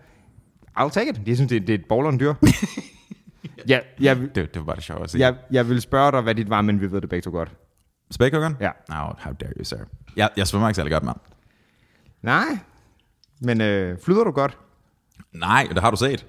I'll 0.80 0.90
take 0.90 1.10
it. 1.10 1.20
Jeg 1.26 1.36
synes, 1.36 1.48
det 1.48 1.56
er, 1.56 1.60
det 1.60 1.70
er 1.74 1.78
et 1.78 1.84
bowleren 1.88 2.20
dyr. 2.20 2.34
ja, 3.68 3.78
jeg, 4.00 4.16
Det, 4.16 4.34
det 4.34 4.56
var 4.56 4.64
bare 4.64 4.76
det 4.76 4.84
sjovt 4.84 5.02
at 5.02 5.10
sige. 5.10 5.20
jeg, 5.26 5.36
jeg 5.50 5.68
vil 5.68 5.80
spørge 5.80 6.12
dig, 6.12 6.20
hvad 6.20 6.34
dit 6.34 6.50
var, 6.50 6.62
men 6.62 6.80
vi 6.80 6.92
ved 6.92 7.00
det 7.00 7.08
begge 7.10 7.22
to 7.22 7.30
godt. 7.30 7.52
Spækhuggeren? 8.10 8.56
Ja. 8.60 8.70
No, 8.88 8.94
how 9.18 9.32
dare 9.32 9.52
you, 9.58 9.64
sir. 9.64 9.76
Jeg, 10.16 10.30
jeg 10.36 10.46
svømmer 10.46 10.68
ikke 10.68 10.76
særlig 10.76 10.92
godt, 10.92 11.04
mand. 11.04 11.16
Nej, 12.22 12.58
men 13.40 13.60
øh, 13.60 13.98
flyder 14.04 14.24
du 14.24 14.30
godt? 14.30 14.58
Nej, 15.32 15.68
det 15.74 15.78
har 15.82 15.90
du 15.90 15.96
set. 15.96 16.26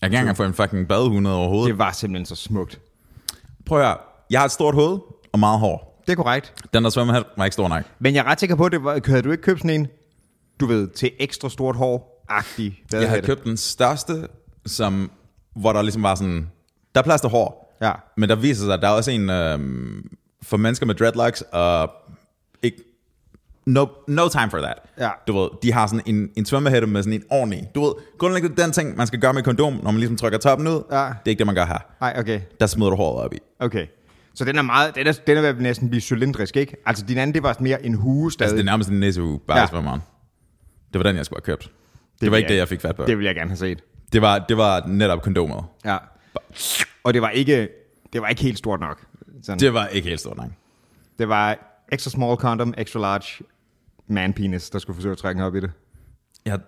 Jeg 0.00 0.10
kan 0.10 0.12
ikke 0.12 0.20
engang 0.20 0.36
få 0.36 0.44
en 0.44 0.54
fucking 0.54 0.88
badehunde 0.88 1.34
over 1.34 1.48
hovedet. 1.48 1.68
Det 1.68 1.78
var 1.78 1.92
simpelthen 1.92 2.26
så 2.26 2.34
smukt. 2.36 2.80
Prøv 3.66 3.78
at 3.78 3.86
høre. 3.86 3.96
Jeg 4.30 4.40
har 4.40 4.44
et 4.44 4.52
stort 4.52 4.74
hoved 4.74 4.98
og 5.32 5.38
meget 5.38 5.58
hår. 5.58 6.02
Det 6.06 6.12
er 6.12 6.16
korrekt. 6.16 6.54
Den 6.74 6.84
der 6.84 6.90
svømmehat 6.90 7.24
var 7.36 7.44
ikke 7.44 7.52
stor 7.52 7.68
nok. 7.68 7.84
Men 7.98 8.14
jeg 8.14 8.20
er 8.20 8.24
ret 8.24 8.40
sikker 8.40 8.56
på, 8.56 8.64
at 8.64 8.72
det 8.72 8.84
var, 8.84 9.00
havde 9.06 9.22
du 9.22 9.30
ikke 9.30 9.42
købt 9.42 9.60
sådan 9.60 9.80
en, 9.80 9.86
du 10.60 10.66
ved, 10.66 10.88
til 10.88 11.10
ekstra 11.20 11.48
stort 11.48 11.76
hår-agtig 11.76 12.84
Jeg 12.92 13.08
havde 13.08 13.22
købt 13.22 13.44
den 13.44 13.56
største, 13.56 14.28
som, 14.66 15.10
hvor 15.56 15.72
der 15.72 15.82
ligesom 15.82 16.02
var 16.02 16.14
sådan... 16.14 16.50
Der 16.94 17.00
er 17.00 17.04
plads 17.04 17.20
til 17.20 17.30
hår. 17.30 17.76
Ja. 17.82 17.92
Men 18.16 18.28
der 18.28 18.34
viser 18.36 18.64
sig, 18.64 18.74
at 18.74 18.82
der 18.82 18.88
er 18.88 18.92
også 18.92 19.10
en 19.10 19.30
øhm, 19.30 20.10
for 20.42 20.56
mennesker 20.56 20.86
med 20.86 20.94
dreadlocks, 20.94 21.42
og. 21.52 21.90
No, 23.68 23.86
no 24.08 24.28
time 24.28 24.50
for 24.50 24.58
that. 24.58 24.74
Ja. 24.98 25.10
Du 25.26 25.38
ved, 25.38 25.48
de 25.62 25.72
har 25.72 25.86
sådan 25.86 26.02
en, 26.06 26.30
en 26.36 26.46
svømmehætte 26.46 26.86
med 26.86 27.02
sådan 27.02 27.12
en 27.20 27.24
ordentlig... 27.30 27.68
Du 27.74 27.84
ved, 27.84 27.92
grundlæggende 28.18 28.62
den 28.62 28.72
ting, 28.72 28.96
man 28.96 29.06
skal 29.06 29.20
gøre 29.20 29.32
med 29.32 29.42
kondom, 29.42 29.72
når 29.72 29.90
man 29.90 29.96
ligesom 29.96 30.16
trykker 30.16 30.38
toppen 30.38 30.66
ud, 30.68 30.82
Ja. 30.92 30.96
det 30.98 31.04
er 31.08 31.30
ikke 31.30 31.38
det, 31.38 31.46
man 31.46 31.54
gør 31.54 31.64
her. 31.66 31.78
Nej, 32.00 32.16
okay. 32.18 32.40
Der 32.60 32.66
smider 32.66 32.90
du 32.90 32.96
håret 32.96 33.24
op 33.24 33.34
i. 33.34 33.38
Okay. 33.60 33.86
Så 34.34 34.44
den 34.44 34.58
er 34.58 34.62
meget, 34.62 34.94
den 34.94 35.06
er, 35.06 35.12
den 35.26 35.36
er 35.36 35.40
ved 35.52 35.54
næsten 35.54 35.88
blive 35.88 36.00
cylindrisk, 36.00 36.56
ikke? 36.56 36.76
Altså 36.86 37.04
din 37.06 37.18
anden, 37.18 37.34
det 37.34 37.42
var 37.42 37.56
mere 37.60 37.86
en 37.86 37.94
hue 37.94 38.32
stadig. 38.32 38.44
Altså, 38.46 38.56
det 38.56 38.60
er 38.62 38.64
nærmest 38.64 38.90
en 38.90 39.00
næsehue, 39.00 39.40
bare 39.48 39.58
Ja. 39.60 39.66
svømmeren. 39.66 40.00
Det 40.92 40.98
var 40.98 41.02
den, 41.02 41.16
jeg 41.16 41.24
skulle 41.24 41.42
have 41.46 41.56
købt. 41.56 41.62
Det, 41.62 42.20
det 42.20 42.30
var 42.30 42.36
ikke 42.36 42.46
jeg- 42.46 42.52
det, 42.52 42.58
jeg 42.58 42.68
fik 42.68 42.80
fat 42.80 42.96
på. 42.96 43.04
Det 43.04 43.18
vil 43.18 43.24
jeg 43.26 43.34
gerne 43.34 43.50
have 43.50 43.56
set. 43.56 43.82
Det 44.12 44.22
var, 44.22 44.38
det 44.38 44.56
var 44.56 44.86
netop 44.86 45.22
kondomet. 45.22 45.64
Ja. 45.84 45.96
Og 47.04 47.14
det 47.14 47.22
var 47.22 47.30
ikke, 47.30 47.68
det 48.12 48.20
var 48.22 48.28
ikke 48.28 48.42
helt 48.42 48.58
stort 48.58 48.80
nok. 48.80 49.04
Sådan. 49.42 49.58
Det 49.58 49.74
var 49.74 49.86
ikke 49.86 50.08
helt 50.08 50.20
stort 50.20 50.36
nok. 50.36 50.48
Det 51.18 51.28
var 51.28 51.58
extra 51.92 52.10
small 52.10 52.36
condom, 52.36 52.74
extra 52.78 53.00
large 53.00 53.44
man 54.08 54.32
penis, 54.32 54.70
der 54.70 54.78
skulle 54.78 54.94
forsøge 54.94 55.12
at 55.12 55.18
trække 55.18 55.44
op 55.44 55.54
i 55.54 55.60
det. 55.60 55.70
Jeg, 56.44 56.60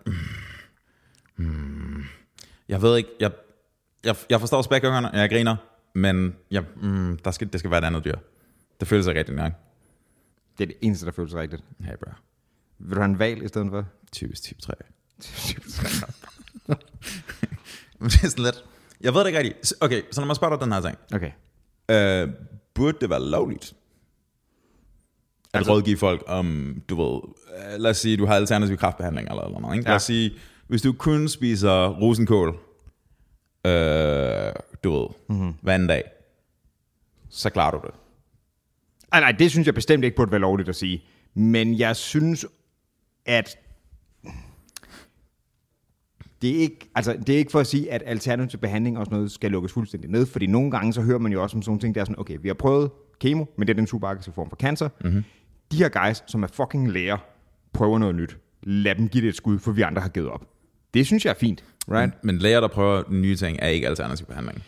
mm, 1.36 2.04
jeg 2.68 2.82
ved 2.82 2.96
ikke, 2.96 3.10
jeg, 3.20 3.32
jeg, 4.04 4.16
jeg 4.30 4.40
forstår 4.40 4.62
spækungerne, 4.62 5.10
jeg 5.10 5.30
griner, 5.30 5.56
men 5.94 6.36
jeg, 6.50 6.64
mm, 6.82 7.18
der 7.24 7.30
skal, 7.30 7.52
det 7.52 7.58
skal 7.60 7.70
være 7.70 7.78
et 7.78 7.84
andet 7.84 8.04
dyr. 8.04 8.16
Det 8.80 8.88
føles 8.88 9.06
ikke 9.06 9.18
rigtig 9.18 9.34
nok. 9.34 9.52
Det 10.58 10.64
er 10.64 10.66
det 10.68 10.76
eneste, 10.80 11.06
der 11.06 11.12
føles 11.12 11.34
rigtigt. 11.34 11.62
Hey 11.80 11.94
bro, 12.04 12.10
Vil 12.78 12.90
du 12.96 13.00
have 13.00 13.04
en 13.10 13.18
val 13.18 13.42
i 13.42 13.48
stedet 13.48 13.70
for? 13.70 13.84
typisk 14.12 14.42
type 14.42 14.60
3. 14.60 14.72
Men 17.98 18.08
det 18.10 18.24
er 18.24 18.28
sådan 18.28 18.44
lidt, 18.44 18.64
jeg 19.00 19.14
ved 19.14 19.20
det 19.20 19.26
ikke 19.26 19.38
rigtigt. 19.38 19.66
Så- 19.66 19.74
Okay, 19.80 20.02
så 20.10 20.20
når 20.20 20.26
man 20.26 20.36
spørger 20.36 20.56
dig 20.56 20.64
den 20.64 20.72
her 20.72 20.80
ting, 20.80 20.98
Okay. 21.14 21.30
øh, 21.90 22.34
burde 22.74 22.98
det 23.00 23.10
være 23.10 23.20
lovligt? 23.30 23.74
At 25.54 25.58
Altså- 25.58 25.72
rådgive 25.72 25.96
folk 25.96 26.22
om, 26.26 26.76
du 26.88 27.02
ved, 27.02 27.20
lad 27.78 27.90
os 27.90 27.96
sige, 27.96 28.16
du 28.16 28.26
har 28.26 28.34
alternativ 28.34 28.76
kraftbehandling 28.76 29.28
eller 29.28 29.42
eller 29.42 29.60
noget, 29.60 29.76
ikke? 29.76 29.88
Lad 29.88 29.96
os 29.96 30.02
sige, 30.02 30.32
hvis 30.68 30.82
du 30.82 30.92
kun 30.92 31.28
spiser 31.28 31.88
rosenkål, 31.88 32.48
øh, 33.66 34.52
du 34.84 34.90
ved, 35.00 35.08
mm-hmm. 35.28 35.54
hver 35.62 35.74
anden 35.74 35.88
dag, 35.88 36.02
så 37.28 37.50
klarer 37.50 37.70
du 37.70 37.80
det. 37.86 37.94
Ej, 39.12 39.20
nej, 39.20 39.32
det 39.32 39.50
synes 39.50 39.66
jeg 39.66 39.74
bestemt 39.74 40.04
ikke 40.04 40.16
burde 40.16 40.30
være 40.30 40.40
lovligt 40.40 40.68
at 40.68 40.76
sige. 40.76 41.02
Men 41.34 41.78
jeg 41.78 41.96
synes, 41.96 42.46
at 43.26 43.58
det 46.42 46.50
er 46.50 46.58
ikke, 46.60 46.90
altså, 46.94 47.16
det 47.26 47.34
er 47.34 47.38
ikke 47.38 47.50
for 47.52 47.60
at 47.60 47.66
sige, 47.66 47.92
at 47.92 48.02
alternativ 48.06 48.60
behandling 48.60 48.98
og 48.98 49.06
sådan 49.06 49.16
noget 49.16 49.30
skal 49.32 49.50
lukkes 49.50 49.72
fuldstændig 49.72 50.10
ned, 50.10 50.26
fordi 50.26 50.46
nogle 50.46 50.70
gange 50.70 50.92
så 50.92 51.02
hører 51.02 51.18
man 51.18 51.32
jo 51.32 51.42
også 51.42 51.56
om 51.56 51.62
sådan 51.62 51.70
nogle 51.70 51.80
ting, 51.80 51.94
der 51.94 52.00
er 52.00 52.04
sådan, 52.04 52.18
okay, 52.20 52.38
vi 52.42 52.48
har 52.48 52.54
prøvet 52.54 52.90
kemo, 53.20 53.44
men 53.58 53.68
det 53.68 53.78
er 53.78 53.84
den 53.84 54.04
aggressive 54.04 54.34
form 54.34 54.48
for 54.48 54.56
cancer. 54.56 54.88
Mm-hmm. 55.04 55.24
De 55.72 55.76
her 55.76 55.88
guys, 55.88 56.22
som 56.26 56.42
er 56.42 56.46
fucking 56.46 56.90
læger, 56.92 57.18
prøver 57.72 57.98
noget 57.98 58.14
nyt. 58.14 58.38
Lad 58.62 58.94
dem 58.94 59.08
give 59.08 59.22
det 59.22 59.28
et 59.28 59.36
skud, 59.36 59.58
for 59.58 59.72
vi 59.72 59.82
andre 59.82 60.02
har 60.02 60.08
givet 60.08 60.28
op. 60.28 60.46
Det 60.94 61.06
synes 61.06 61.24
jeg 61.24 61.30
er 61.30 61.34
fint, 61.38 61.64
right? 61.88 62.24
Men 62.24 62.38
læger, 62.38 62.60
der 62.60 62.68
prøver 62.68 63.02
nye 63.10 63.36
ting, 63.36 63.58
er 63.62 63.68
ikke 63.68 63.88
alternativ 63.88 64.26
behandling. 64.26 64.62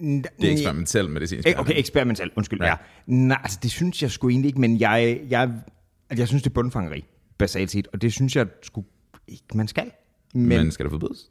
Det 0.00 0.26
er 0.42 0.52
eksperimentel 0.52 1.10
medicinsk 1.10 1.48
Eh, 1.48 1.54
Okay, 1.60 1.72
eksperimental, 1.76 2.30
undskyld. 2.36 2.60
Ja. 2.60 2.66
Ja. 2.66 2.70
ja. 2.70 2.76
Nej, 3.06 3.38
altså 3.42 3.58
det 3.62 3.70
synes 3.70 4.02
jeg 4.02 4.10
sgu 4.10 4.28
egentlig 4.28 4.48
ikke, 4.48 4.60
men 4.60 4.80
jeg, 4.80 5.20
jeg, 5.30 5.42
altså, 6.10 6.20
jeg 6.20 6.28
synes, 6.28 6.42
det 6.42 6.50
er 6.50 6.54
bundfangeri, 6.54 7.04
basalt 7.38 7.70
set, 7.70 7.88
og 7.92 8.02
det 8.02 8.12
synes 8.12 8.36
jeg 8.36 8.46
sgu 8.62 8.84
ikke, 9.28 9.44
man 9.54 9.68
skal. 9.68 9.90
Men, 10.34 10.48
Men 10.48 10.70
skal 10.70 10.84
det 10.84 10.90
forbydes? 10.90 11.30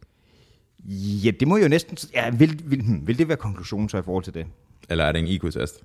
ja, 1.26 1.32
det 1.32 1.48
må 1.48 1.58
jo 1.58 1.68
næsten... 1.68 1.98
Ja, 2.14 2.30
vil, 2.30 2.62
vil, 2.66 2.82
hmm, 2.82 3.08
vil 3.08 3.18
det 3.18 3.28
være 3.28 3.38
konklusionen 3.38 3.90
så 3.90 3.98
i 3.98 4.02
forhold 4.02 4.24
til 4.24 4.34
det? 4.34 4.46
Eller 4.90 5.04
er 5.06 5.12
det 5.12 5.20
en 5.20 5.28
IQ-test? 5.28 5.84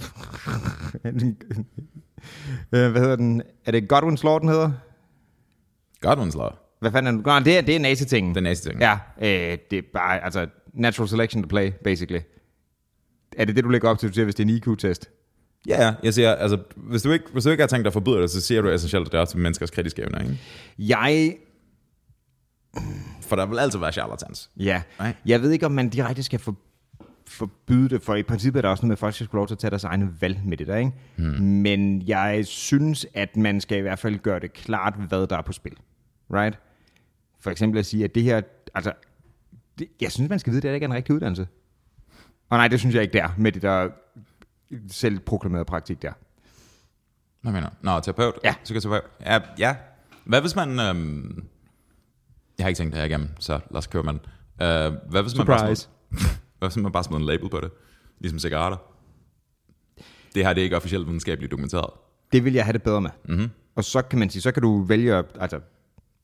Øh, 2.72 2.90
Hvad 2.90 3.00
hedder 3.00 3.16
den? 3.16 3.42
Er 3.64 3.70
det 3.70 3.92
Godwin's 3.92 4.24
Law, 4.24 4.38
den 4.38 4.48
hedder? 4.48 4.70
Godwin's 6.06 6.36
Law. 6.38 6.50
Hvad 6.80 6.90
fanden 6.92 7.06
er 7.06 7.10
den? 7.10 7.22
Nå, 7.26 7.38
det 7.50 7.58
er, 7.58 7.60
det 7.60 7.76
er 7.76 7.80
nazi-tingen. 7.80 8.34
Den 8.34 8.42
næste 8.42 8.68
ting. 8.70 8.80
Ja, 8.80 8.98
øh, 9.18 9.58
det 9.70 9.78
er 9.78 9.82
bare, 9.94 10.24
altså, 10.24 10.46
natural 10.74 11.08
selection 11.08 11.42
to 11.42 11.46
play, 11.48 11.70
basically. 11.84 12.20
Er 13.36 13.44
det 13.44 13.56
det, 13.56 13.64
du 13.64 13.68
lægger 13.68 13.88
op 13.90 13.98
til, 13.98 14.08
du 14.08 14.14
siger, 14.14 14.24
hvis 14.24 14.34
det 14.34 14.44
er 14.44 14.48
en 14.48 14.56
IQ-test? 14.56 15.10
Ja, 15.68 15.84
ja. 15.84 15.94
Jeg 16.02 16.14
siger, 16.14 16.34
altså, 16.34 16.58
hvis 16.76 17.02
du 17.02 17.10
ikke, 17.12 17.24
hvis 17.32 17.44
du 17.44 17.50
ikke 17.50 17.62
har 17.62 17.68
tænkt 17.68 17.84
dig 17.84 17.88
at 17.88 17.92
forbyde 17.92 18.22
det, 18.22 18.30
så 18.30 18.40
siger 18.40 18.62
du 18.62 18.68
essentielt, 18.68 19.06
at 19.06 19.12
det 19.12 19.20
er 19.20 19.24
til 19.24 19.38
menneskers 19.38 19.70
kritiske 19.70 20.02
evner, 20.02 20.20
ikke? 20.20 20.38
Jeg 20.78 21.36
For 23.20 23.36
der 23.36 23.46
vil 23.46 23.58
altid 23.58 23.78
være 23.78 23.92
charlatans. 23.92 24.50
Ja, 24.56 24.82
Nej. 24.98 25.14
jeg 25.26 25.42
ved 25.42 25.50
ikke, 25.50 25.66
om 25.66 25.72
man 25.72 25.88
direkte 25.88 26.22
skal 26.22 26.38
for, 26.38 26.56
forbyde 27.26 27.88
det, 27.88 28.02
for 28.02 28.14
i 28.14 28.22
princippet 28.22 28.58
er 28.58 28.62
der 28.62 28.68
også 28.68 28.82
noget 28.82 28.88
med, 28.88 28.94
at 28.94 28.98
folk 28.98 29.14
skal 29.14 29.28
lov 29.32 29.46
til 29.46 29.54
at 29.54 29.58
tage 29.58 29.70
deres 29.70 29.84
egne 29.84 30.16
valg 30.20 30.40
med 30.44 30.56
det 30.56 30.66
der, 30.66 30.76
ikke? 30.76 30.92
Hmm. 31.16 31.42
Men 31.42 32.02
jeg 32.08 32.46
synes, 32.46 33.06
at 33.14 33.36
man 33.36 33.60
skal 33.60 33.78
i 33.78 33.80
hvert 33.80 33.98
fald 33.98 34.18
gøre 34.18 34.40
det 34.40 34.52
klart, 34.52 34.94
hvad 35.08 35.26
der 35.26 35.36
er 35.36 35.42
på 35.42 35.52
spil. 35.52 35.76
Right? 36.32 36.58
For 37.40 37.50
eksempel 37.50 37.78
at 37.78 37.86
sige, 37.86 38.04
at 38.04 38.14
det 38.14 38.22
her, 38.22 38.40
altså, 38.74 38.92
det, 39.78 39.88
jeg 40.00 40.12
synes, 40.12 40.30
man 40.30 40.38
skal 40.38 40.50
vide, 40.50 40.58
at 40.58 40.62
det 40.62 40.74
ikke 40.74 40.84
er 40.84 40.88
en 40.88 40.94
rigtig 40.94 41.14
uddannelse. 41.14 41.46
Og 42.50 42.58
nej, 42.58 42.68
det 42.68 42.80
synes 42.80 42.94
jeg 42.94 43.02
ikke, 43.02 43.12
det 43.12 43.20
er, 43.20 43.28
med 43.38 43.52
det 43.52 43.62
der 43.62 43.88
selv 44.88 45.18
proklamerede 45.18 45.64
praktik 45.64 46.02
der. 46.02 46.12
Hvad 47.42 47.52
mener? 47.52 47.68
Nå, 47.80 48.00
terapeut? 48.00 48.34
Ja. 48.44 48.54
Psykoterapeut? 48.64 49.10
Ja, 49.20 49.40
ja. 49.58 49.76
Hvad 50.24 50.40
hvis 50.40 50.56
man... 50.56 50.80
Øhm... 50.80 51.44
Jeg 52.58 52.64
har 52.64 52.68
ikke 52.68 52.78
tænkt 52.78 52.92
det 52.92 53.00
her 53.00 53.06
igennem, 53.06 53.28
så 53.38 53.52
lad 53.52 53.78
os 53.78 53.86
køre 53.86 54.02
den. 54.02 54.20
Øh, 54.62 54.92
hvad 55.10 55.22
hvis 55.22 55.36
man 55.36 55.46
bare 55.46 55.58
Surprise. 55.58 55.88
hvad 56.64 56.70
hvis 56.76 56.82
man 56.82 56.92
bare 56.92 57.04
smider 57.04 57.20
en 57.20 57.26
label 57.26 57.48
på 57.50 57.60
det? 57.60 57.70
Ligesom 58.20 58.38
cigaretter. 58.38 58.78
Det 60.34 60.44
her 60.46 60.52
det 60.52 60.60
er 60.60 60.64
ikke 60.64 60.76
officielt 60.76 61.06
videnskabeligt 61.06 61.50
dokumenteret. 61.50 61.90
Det 62.32 62.44
vil 62.44 62.52
jeg 62.52 62.64
have 62.64 62.72
det 62.72 62.82
bedre 62.82 63.00
med. 63.00 63.10
Mhm. 63.24 63.32
Mm-hmm. 63.34 63.50
Og 63.76 63.84
så 63.84 64.02
kan 64.02 64.18
man 64.18 64.30
sige, 64.30 64.42
så 64.42 64.52
kan 64.52 64.62
du 64.62 64.82
vælge, 64.82 65.14
at- 65.14 65.36
altså, 65.40 65.60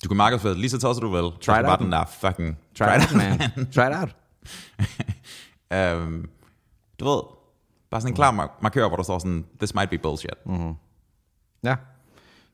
Du 0.04 0.08
kan 0.08 0.16
markedsføre 0.16 0.54
lige 0.54 0.70
så 0.70 0.78
tosset 0.78 1.02
du 1.02 1.08
vil. 1.10 1.22
Try 1.40 1.50
Og 1.52 1.60
it 1.60 1.66
out. 1.66 1.78
den 1.78 1.92
der 1.92 2.04
fucking... 2.20 2.58
try, 2.78 2.84
it 2.84 2.90
out, 2.90 3.14
man. 3.16 3.38
Try 3.72 3.80
it 3.90 3.96
out. 4.00 4.16
Øhm, 5.72 6.28
du 7.00 7.04
ved, 7.04 7.22
bare 7.90 8.00
sådan 8.00 8.12
en 8.12 8.16
klar 8.16 8.30
mark- 8.30 8.62
markør, 8.62 8.88
hvor 8.88 8.96
der 8.96 9.02
står 9.02 9.18
sådan, 9.18 9.44
this 9.58 9.74
might 9.74 9.90
be 9.90 9.98
bullshit. 9.98 10.46
Mm. 10.46 10.74
Ja. 11.64 11.76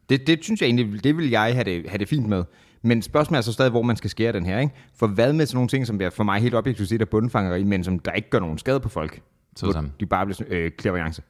Det, 0.09 0.26
det 0.26 0.45
synes 0.45 0.61
jeg 0.61 0.66
egentlig, 0.66 1.05
det 1.05 1.16
vil 1.16 1.30
jeg 1.30 1.55
have 1.55 1.64
det, 1.64 1.89
have 1.91 1.99
det 1.99 2.09
fint 2.09 2.28
med. 2.28 2.45
Men 2.83 3.03
spørgsmålet 3.03 3.39
er 3.39 3.43
så 3.43 3.53
stadig, 3.53 3.70
hvor 3.70 3.83
man 3.83 3.97
skal 3.97 4.11
skære 4.11 4.33
den 4.33 4.47
her, 4.47 4.59
ikke? 4.59 4.74
For 4.95 5.07
hvad 5.07 5.33
med 5.33 5.47
sådan 5.47 5.57
nogle 5.57 5.68
ting, 5.68 5.87
som 5.87 6.01
for 6.12 6.24
mig 6.24 6.41
helt 6.41 6.55
objektivt 6.55 6.89
set 6.89 7.03
er 7.03 7.07
bundfangeri, 7.07 7.64
men 7.64 7.85
som 7.85 7.99
der 7.99 8.12
ikke 8.12 8.31
gør 8.31 8.39
nogen 8.39 8.59
skade 8.59 8.81
på 8.81 8.89
folk? 8.89 9.22
Sådan. 9.57 9.93
De 10.01 10.07
bare 10.07 10.27
bliver 10.27 10.43
øh, 10.49 10.70
klaviance. 10.70 11.22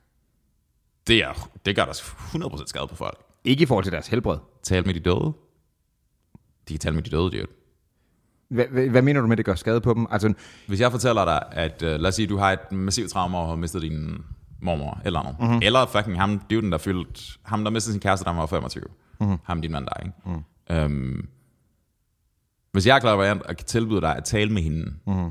Det, 1.07 1.25
er, 1.25 1.51
det 1.67 1.77
gør 1.77 1.85
der 1.85 1.93
100% 1.93 2.67
skade 2.67 2.87
på 2.87 2.95
folk. 2.95 3.19
Ikke 3.45 3.63
i 3.63 3.67
forhold 3.67 3.85
til 3.85 3.93
deres 3.93 4.09
helbred. 4.09 4.39
Tal 4.63 4.87
med 4.87 4.95
de 4.95 5.01
døde. 5.01 5.33
De 6.69 6.73
kan 6.73 6.79
tale 6.79 6.95
med 6.95 7.03
de 7.03 7.11
døde, 7.11 7.31
dude. 7.31 7.47
Hvad, 8.49 8.89
hvad, 8.89 9.03
mener 9.03 9.21
du 9.21 9.27
med, 9.27 9.33
at 9.33 9.39
det 9.39 9.45
gør 9.47 9.55
skade 9.55 9.81
på 9.81 9.95
dem? 9.95 10.07
Altså, 10.11 10.35
Hvis 10.67 10.81
jeg 10.81 10.91
fortæller 10.91 11.25
dig, 11.25 11.43
at 11.53 11.83
uh, 11.83 11.89
lad 11.89 12.07
os 12.07 12.15
sige, 12.15 12.29
du 12.29 12.37
har 12.37 12.53
et 12.53 12.73
massivt 12.73 13.11
traume 13.11 13.39
og 13.39 13.49
har 13.49 13.57
mistet 13.57 13.83
din 13.83 14.25
mormor, 14.61 15.01
eller 15.05 15.23
noget. 15.23 15.37
Mm-hmm. 15.41 15.61
Eller 15.63 15.87
fucking 15.87 16.21
ham, 16.21 16.41
dyvden, 16.51 16.73
der 16.73 16.79
fyldte, 16.79 17.39
ham 17.43 17.65
der 17.65 17.71
mistede 17.71 17.93
sin 17.93 18.01
kæreste, 18.01 18.29
han 18.29 18.37
var 18.37 18.47
25. 18.47 18.85
Mm-hmm. 19.21 19.37
Ham 19.45 19.63
din 19.63 19.73
mand 19.73 19.85
der, 19.85 20.05
ikke? 20.05 20.13
Mm. 20.27 20.77
Øhm, 20.77 21.29
hvis 22.77 22.87
jeg 22.87 22.97
er 22.97 23.01
klar 23.01 23.13
over, 23.13 23.41
at 23.49 23.57
kan 23.57 23.67
tilbyde 23.67 24.01
dig 24.01 24.17
at 24.17 24.25
tale 24.25 24.53
med 24.53 24.63
hende, 24.63 24.93
mm. 25.07 25.31